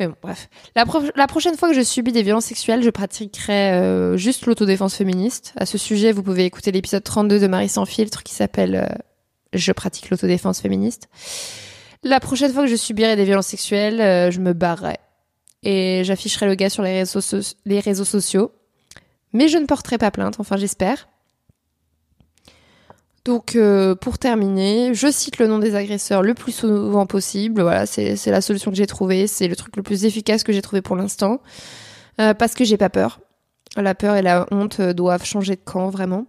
Mais 0.00 0.08
bon, 0.08 0.14
bref. 0.22 0.48
La, 0.74 0.84
la, 1.14 1.26
prochaine 1.26 1.56
fois 1.56 1.68
que 1.68 1.74
je 1.74 1.82
subis 1.82 2.12
des 2.12 2.22
violences 2.22 2.46
sexuelles, 2.46 2.82
je 2.82 2.90
pratiquerai 2.90 3.72
euh, 3.72 4.16
juste 4.16 4.46
l'autodéfense 4.46 4.96
féministe. 4.96 5.52
À 5.56 5.66
ce 5.66 5.78
sujet, 5.78 6.10
vous 6.10 6.22
pouvez 6.22 6.44
écouter 6.44 6.72
l'épisode 6.72 7.04
32 7.04 7.38
de 7.38 7.46
Marie 7.46 7.68
sans 7.68 7.84
filtre 7.84 8.24
qui 8.24 8.34
s'appelle 8.34 8.74
euh, 8.74 8.98
Je 9.52 9.70
pratique 9.72 10.10
l'autodéfense 10.10 10.60
féministe. 10.60 11.08
La 12.02 12.18
prochaine 12.18 12.52
fois 12.52 12.64
que 12.64 12.70
je 12.70 12.76
subirai 12.76 13.14
des 13.14 13.24
violences 13.24 13.46
sexuelles, 13.46 14.00
euh, 14.00 14.30
je 14.30 14.40
me 14.40 14.52
barrerai. 14.52 14.98
Et 15.62 16.02
j'afficherai 16.04 16.46
le 16.46 16.56
gars 16.56 16.70
sur 16.70 16.82
les 16.82 16.98
réseaux, 16.98 17.20
les 17.64 17.80
réseaux 17.80 18.04
sociaux. 18.04 18.52
Mais 19.32 19.48
je 19.48 19.58
ne 19.58 19.66
porterai 19.66 19.98
pas 19.98 20.10
plainte, 20.10 20.38
enfin 20.38 20.56
j'espère. 20.56 21.08
Donc 23.24 23.56
euh, 23.56 23.94
pour 23.94 24.18
terminer, 24.18 24.92
je 24.92 25.10
cite 25.10 25.38
le 25.38 25.46
nom 25.46 25.58
des 25.58 25.74
agresseurs 25.74 26.22
le 26.22 26.34
plus 26.34 26.52
souvent 26.52 27.06
possible. 27.06 27.62
Voilà, 27.62 27.86
c'est 27.86 28.26
la 28.26 28.40
solution 28.42 28.70
que 28.70 28.76
j'ai 28.76 28.86
trouvée, 28.86 29.26
c'est 29.26 29.48
le 29.48 29.56
truc 29.56 29.76
le 29.76 29.82
plus 29.82 30.04
efficace 30.04 30.44
que 30.44 30.52
j'ai 30.52 30.60
trouvé 30.60 30.82
pour 30.82 30.94
l'instant, 30.94 31.40
euh, 32.20 32.34
parce 32.34 32.54
que 32.54 32.64
j'ai 32.64 32.76
pas 32.76 32.90
peur. 32.90 33.20
La 33.76 33.94
peur 33.94 34.16
et 34.16 34.22
la 34.22 34.46
honte 34.50 34.80
doivent 34.80 35.24
changer 35.24 35.56
de 35.56 35.62
camp 35.64 35.88
vraiment. 35.88 36.26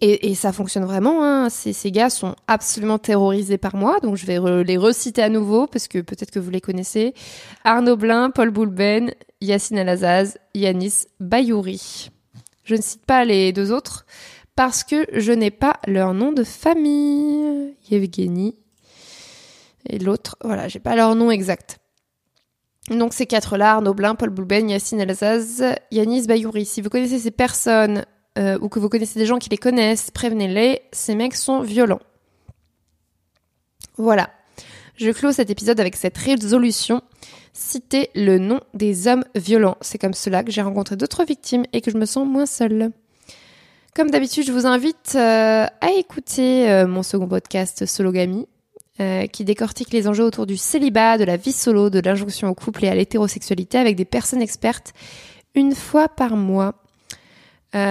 Et, 0.00 0.30
et 0.30 0.34
ça 0.34 0.52
fonctionne 0.52 0.84
vraiment. 0.84 1.22
Hein. 1.22 1.48
Ces, 1.50 1.72
ces, 1.72 1.92
gars 1.92 2.10
sont 2.10 2.34
absolument 2.48 2.98
terrorisés 2.98 3.58
par 3.58 3.76
moi, 3.76 4.00
donc 4.02 4.16
je 4.16 4.26
vais 4.26 4.40
les 4.64 4.76
reciter 4.76 5.22
à 5.22 5.28
nouveau 5.28 5.68
parce 5.68 5.86
que 5.86 6.00
peut-être 6.00 6.32
que 6.32 6.40
vous 6.40 6.50
les 6.50 6.60
connaissez. 6.60 7.14
Arnaud 7.62 7.96
Blin, 7.96 8.30
Paul 8.30 8.50
Boulben, 8.50 9.12
Yacine 9.40 9.78
Alazaz, 9.78 10.36
Yanis 10.52 11.04
Bayouri. 11.20 12.10
Je 12.64 12.74
ne 12.74 12.82
cite 12.82 13.06
pas 13.06 13.24
les 13.24 13.52
deux 13.52 13.70
autres 13.70 14.04
parce 14.56 14.84
que 14.84 15.06
je 15.12 15.32
n'ai 15.32 15.50
pas 15.50 15.80
leur 15.86 16.14
nom 16.14 16.32
de 16.32 16.44
famille. 16.44 17.74
Yevgeny. 17.90 18.56
Et 19.88 19.98
l'autre, 19.98 20.36
voilà, 20.42 20.68
j'ai 20.68 20.78
pas 20.78 20.96
leur 20.96 21.14
nom 21.14 21.30
exact. 21.30 21.78
Donc 22.90 23.14
ces 23.14 23.26
quatre-là, 23.26 23.74
Arnaud 23.74 23.94
Blin, 23.94 24.14
Paul 24.14 24.30
Boulben, 24.30 24.68
Yacine 24.68 25.00
Elzaz, 25.00 25.62
Yanis 25.90 26.26
Bayouri. 26.26 26.66
Si 26.66 26.80
vous 26.80 26.90
connaissez 26.90 27.18
ces 27.18 27.30
personnes 27.30 28.04
euh, 28.38 28.58
ou 28.60 28.68
que 28.68 28.78
vous 28.78 28.88
connaissez 28.88 29.18
des 29.18 29.26
gens 29.26 29.38
qui 29.38 29.50
les 29.50 29.58
connaissent, 29.58 30.10
prévenez-les, 30.10 30.82
ces 30.92 31.14
mecs 31.14 31.34
sont 31.34 31.60
violents. 31.60 32.00
Voilà. 33.96 34.30
Je 34.96 35.10
clôt 35.10 35.32
cet 35.32 35.50
épisode 35.50 35.80
avec 35.80 35.96
cette 35.96 36.16
résolution. 36.16 37.02
Citer 37.52 38.10
le 38.14 38.38
nom 38.38 38.60
des 38.74 39.06
hommes 39.06 39.24
violents. 39.34 39.76
C'est 39.80 39.98
comme 39.98 40.14
cela 40.14 40.42
que 40.42 40.50
j'ai 40.50 40.62
rencontré 40.62 40.96
d'autres 40.96 41.24
victimes 41.24 41.64
et 41.72 41.80
que 41.80 41.90
je 41.90 41.96
me 41.96 42.04
sens 42.04 42.26
moins 42.26 42.46
seule. 42.46 42.90
Comme 43.94 44.10
d'habitude, 44.10 44.44
je 44.44 44.50
vous 44.50 44.66
invite 44.66 45.12
euh, 45.14 45.66
à 45.80 45.92
écouter 45.96 46.68
euh, 46.68 46.88
mon 46.88 47.04
second 47.04 47.28
podcast 47.28 47.86
Sologamy, 47.86 48.48
euh, 48.98 49.28
qui 49.28 49.44
décortique 49.44 49.92
les 49.92 50.08
enjeux 50.08 50.24
autour 50.24 50.46
du 50.46 50.56
célibat, 50.56 51.16
de 51.16 51.22
la 51.22 51.36
vie 51.36 51.52
solo, 51.52 51.90
de 51.90 52.00
l'injonction 52.00 52.48
au 52.48 52.54
couple 52.54 52.86
et 52.86 52.88
à 52.88 52.96
l'hétérosexualité 52.96 53.78
avec 53.78 53.94
des 53.94 54.04
personnes 54.04 54.42
expertes 54.42 54.94
une 55.54 55.76
fois 55.76 56.08
par 56.08 56.36
mois. 56.36 56.74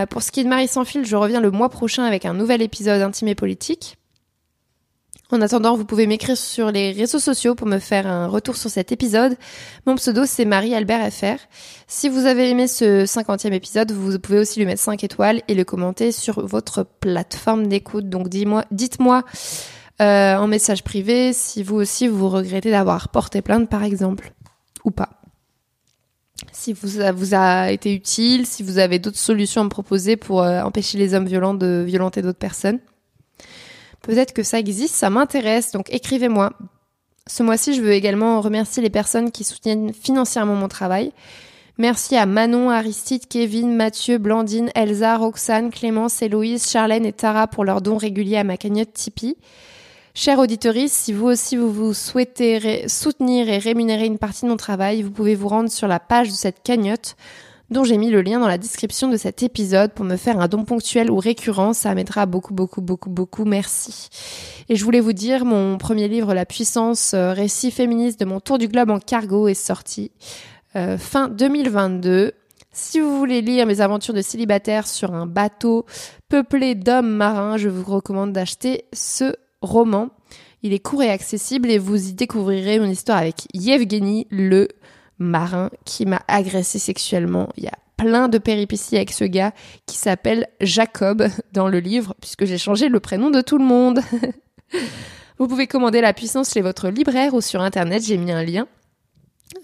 pour 0.09 0.21
ce 0.21 0.31
qui 0.31 0.41
est 0.41 0.43
de 0.43 0.49
Marie 0.49 0.67
sans 0.67 0.83
fil, 0.83 1.05
je 1.05 1.15
reviens 1.15 1.39
le 1.39 1.51
mois 1.51 1.69
prochain 1.69 2.03
avec 2.03 2.25
un 2.25 2.33
nouvel 2.33 2.61
épisode 2.61 3.01
intime 3.01 3.29
et 3.29 3.35
politique. 3.35 3.95
En 5.33 5.41
attendant, 5.41 5.75
vous 5.75 5.83
pouvez 5.83 6.05
m'écrire 6.05 6.37
sur 6.37 6.71
les 6.71 6.91
réseaux 6.91 7.17
sociaux 7.17 7.55
pour 7.55 7.65
me 7.65 7.79
faire 7.79 8.05
un 8.05 8.27
retour 8.27 8.55
sur 8.55 8.69
cet 8.69 8.91
épisode. 8.91 9.35
Mon 9.87 9.95
pseudo, 9.95 10.27
c'est 10.27 10.45
Marie-Albert 10.45 11.11
FR. 11.11 11.37
Si 11.87 12.07
vous 12.07 12.27
avez 12.27 12.51
aimé 12.51 12.67
ce 12.67 13.05
50e 13.05 13.51
épisode, 13.51 13.91
vous 13.91 14.19
pouvez 14.19 14.37
aussi 14.37 14.59
lui 14.59 14.67
mettre 14.67 14.81
5 14.81 15.03
étoiles 15.03 15.41
et 15.47 15.55
le 15.55 15.63
commenter 15.63 16.11
sur 16.11 16.45
votre 16.45 16.85
plateforme 16.99 17.65
d'écoute. 17.65 18.09
Donc 18.09 18.29
dis-moi, 18.29 18.65
dites-moi 18.69 19.23
euh, 20.03 20.35
en 20.35 20.45
message 20.45 20.83
privé 20.83 21.33
si 21.33 21.63
vous 21.63 21.77
aussi 21.77 22.07
vous 22.07 22.29
regrettez 22.29 22.69
d'avoir 22.69 23.09
porté 23.09 23.41
plainte 23.41 23.67
par 23.71 23.83
exemple. 23.83 24.33
Ou 24.85 24.91
pas. 24.91 25.19
Si 26.51 26.75
ça 26.75 27.11
vous 27.11 27.33
a 27.33 27.71
été 27.71 27.91
utile, 27.91 28.45
si 28.45 28.61
vous 28.61 28.77
avez 28.77 28.99
d'autres 28.99 29.17
solutions 29.17 29.61
à 29.61 29.63
me 29.63 29.69
proposer 29.69 30.15
pour 30.15 30.43
euh, 30.43 30.61
empêcher 30.61 30.99
les 30.99 31.15
hommes 31.15 31.25
violents 31.25 31.55
de 31.55 31.83
violenter 31.87 32.21
d'autres 32.21 32.37
personnes. 32.37 32.77
Peut-être 34.03 34.33
que 34.33 34.43
ça 34.43 34.59
existe, 34.59 34.95
ça 34.95 35.09
m'intéresse, 35.09 35.71
donc 35.71 35.91
écrivez-moi. 35.91 36.51
Ce 37.25 37.41
mois-ci, 37.41 37.73
je 37.73 37.81
veux 37.81 37.93
également 37.93 38.41
remercier 38.41 38.83
les 38.83 38.89
personnes 38.89 39.31
qui 39.31 39.45
soutiennent 39.45 39.93
financièrement 39.93 40.55
mon 40.55 40.67
travail. 40.67 41.13
Merci 41.77 42.17
à 42.17 42.25
Manon, 42.25 42.69
Aristide, 42.69 43.27
Kevin, 43.27 43.75
Mathieu, 43.75 44.17
Blandine, 44.17 44.69
Elsa, 44.75 45.17
Roxane, 45.17 45.71
Clémence, 45.71 46.21
Héloïse, 46.21 46.69
Charlène 46.69 47.05
et 47.05 47.13
Tara 47.13 47.47
pour 47.47 47.63
leurs 47.63 47.81
dons 47.81 47.97
réguliers 47.97 48.37
à 48.37 48.43
ma 48.43 48.57
cagnotte 48.57 48.93
Tipeee. 48.93 49.37
Chère 50.13 50.37
auditeurice, 50.37 50.91
si 50.91 51.13
vous 51.13 51.25
aussi 51.25 51.55
vous, 51.55 51.71
vous 51.71 51.93
souhaitez 51.93 52.87
soutenir 52.89 53.49
et 53.49 53.57
rémunérer 53.57 54.05
une 54.05 54.19
partie 54.19 54.43
de 54.43 54.49
mon 54.49 54.57
travail, 54.57 55.01
vous 55.01 55.09
pouvez 55.09 55.33
vous 55.33 55.47
rendre 55.47 55.71
sur 55.71 55.87
la 55.87 55.99
page 55.99 56.27
de 56.27 56.35
cette 56.35 56.61
cagnotte 56.61 57.15
dont 57.73 57.83
j'ai 57.83 57.97
mis 57.97 58.09
le 58.09 58.21
lien 58.21 58.39
dans 58.39 58.47
la 58.47 58.57
description 58.57 59.09
de 59.09 59.17
cet 59.17 59.43
épisode 59.43 59.91
pour 59.91 60.05
me 60.05 60.15
faire 60.15 60.39
un 60.39 60.47
don 60.47 60.63
ponctuel 60.63 61.11
ou 61.11 61.17
récurrent. 61.17 61.73
Ça 61.73 61.93
m'aidera 61.93 62.25
beaucoup, 62.25 62.53
beaucoup, 62.53 62.81
beaucoup, 62.81 63.09
beaucoup. 63.09 63.43
Merci. 63.43 64.07
Et 64.69 64.77
je 64.77 64.85
voulais 64.85 65.01
vous 65.01 65.11
dire, 65.11 65.43
mon 65.43 65.77
premier 65.77 66.07
livre, 66.07 66.33
La 66.33 66.45
puissance, 66.45 67.13
euh, 67.13 67.33
récit 67.33 67.71
féministe 67.71 68.19
de 68.19 68.25
mon 68.25 68.39
tour 68.39 68.57
du 68.57 68.69
globe 68.69 68.91
en 68.91 68.99
cargo, 68.99 69.49
est 69.49 69.53
sorti 69.53 70.11
euh, 70.77 70.97
fin 70.97 71.27
2022. 71.27 72.31
Si 72.71 72.99
vous 72.99 73.17
voulez 73.17 73.41
lire 73.41 73.65
mes 73.67 73.81
aventures 73.81 74.13
de 74.13 74.21
célibataire 74.21 74.87
sur 74.87 75.13
un 75.13 75.25
bateau 75.25 75.85
peuplé 76.29 76.75
d'hommes 76.75 77.11
marins, 77.11 77.57
je 77.57 77.69
vous 77.69 77.83
recommande 77.91 78.31
d'acheter 78.31 78.85
ce 78.93 79.35
roman. 79.61 80.09
Il 80.61 80.73
est 80.73 80.79
court 80.79 81.03
et 81.03 81.09
accessible 81.09 81.69
et 81.69 81.77
vous 81.77 82.09
y 82.09 82.13
découvrirez 82.13 82.79
mon 82.79 82.85
histoire 82.85 83.17
avec 83.17 83.47
Yevgeny, 83.53 84.27
le 84.31 84.69
marin 85.23 85.69
qui 85.85 86.05
m'a 86.05 86.21
agressé 86.27 86.79
sexuellement. 86.79 87.49
Il 87.57 87.63
y 87.63 87.67
a 87.67 87.77
plein 87.97 88.27
de 88.29 88.37
péripéties 88.37 88.95
avec 88.95 89.11
ce 89.11 89.23
gars 89.23 89.53
qui 89.85 89.97
s'appelle 89.97 90.47
Jacob 90.61 91.27
dans 91.51 91.67
le 91.67 91.79
livre 91.79 92.15
puisque 92.21 92.45
j'ai 92.45 92.57
changé 92.57 92.89
le 92.89 92.99
prénom 92.99 93.29
de 93.29 93.41
tout 93.41 93.57
le 93.57 93.65
monde. 93.65 94.01
vous 95.39 95.47
pouvez 95.47 95.67
commander 95.67 96.01
La 96.01 96.13
puissance 96.13 96.51
chez 96.51 96.61
votre 96.61 96.89
libraire 96.89 97.33
ou 97.33 97.41
sur 97.41 97.61
internet, 97.61 98.03
j'ai 98.05 98.17
mis 98.17 98.31
un 98.31 98.43
lien. 98.43 98.67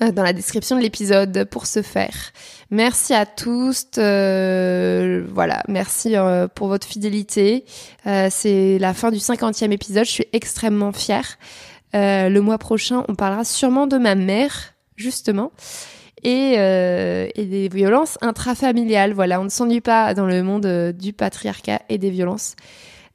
Euh, 0.02 0.12
dans 0.12 0.24
la 0.24 0.34
description 0.34 0.78
de 0.78 0.82
l'épisode 0.82 1.46
pour 1.46 1.66
ce 1.66 1.82
faire. 1.82 2.32
Merci 2.70 3.14
à 3.14 3.26
tous. 3.26 3.86
Euh, 3.98 5.26
voilà, 5.34 5.64
merci 5.68 6.16
euh, 6.16 6.48
pour 6.48 6.68
votre 6.68 6.88
fidélité. 6.88 7.66
c'est 8.30 8.78
la 8.80 8.94
fin 8.94 9.12
du 9.12 9.20
cinquantième 9.20 9.72
épisode. 9.72 10.06
Je 10.06 10.12
suis 10.12 10.28
extrêmement 10.32 10.92
fière. 10.92 11.38
le 11.94 12.40
mois 12.40 12.58
prochain, 12.58 13.04
on 13.08 13.16
parlera 13.16 13.44
sûrement 13.44 13.88
de 13.88 13.98
ma 13.98 14.16
mère, 14.16 14.74
justement. 15.00 15.52
Et, 16.22 16.56
et 16.56 17.46
des 17.46 17.70
violences 17.70 18.18
intrafamiliales. 18.20 19.14
Voilà, 19.14 19.40
on 19.40 19.46
ne 19.46 19.50
s'ennuie 19.50 19.80
pas 19.80 20.14
dans 20.14 20.26
le 20.26 20.44
monde 20.44 20.92
du 20.92 21.14
patriarcat 21.14 21.82
et 21.88 21.98
des 21.98 22.10
violences. 22.10 22.58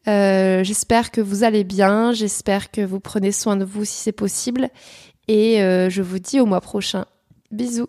j'espère 0.06 1.10
que 1.10 1.20
vous 1.20 1.44
allez 1.44 1.64
bien, 1.64 2.12
j'espère 2.12 2.70
que 2.70 2.80
vous 2.80 3.00
prenez 3.00 3.30
soin 3.30 3.56
de 3.56 3.66
vous 3.66 3.84
si 3.84 4.00
c'est 4.00 4.12
possible 4.12 4.70
et 5.28 5.62
euh, 5.62 5.88
je 5.90 6.02
vous 6.02 6.18
dis 6.18 6.40
au 6.40 6.46
mois 6.46 6.60
prochain. 6.60 7.06
Bisous 7.50 7.88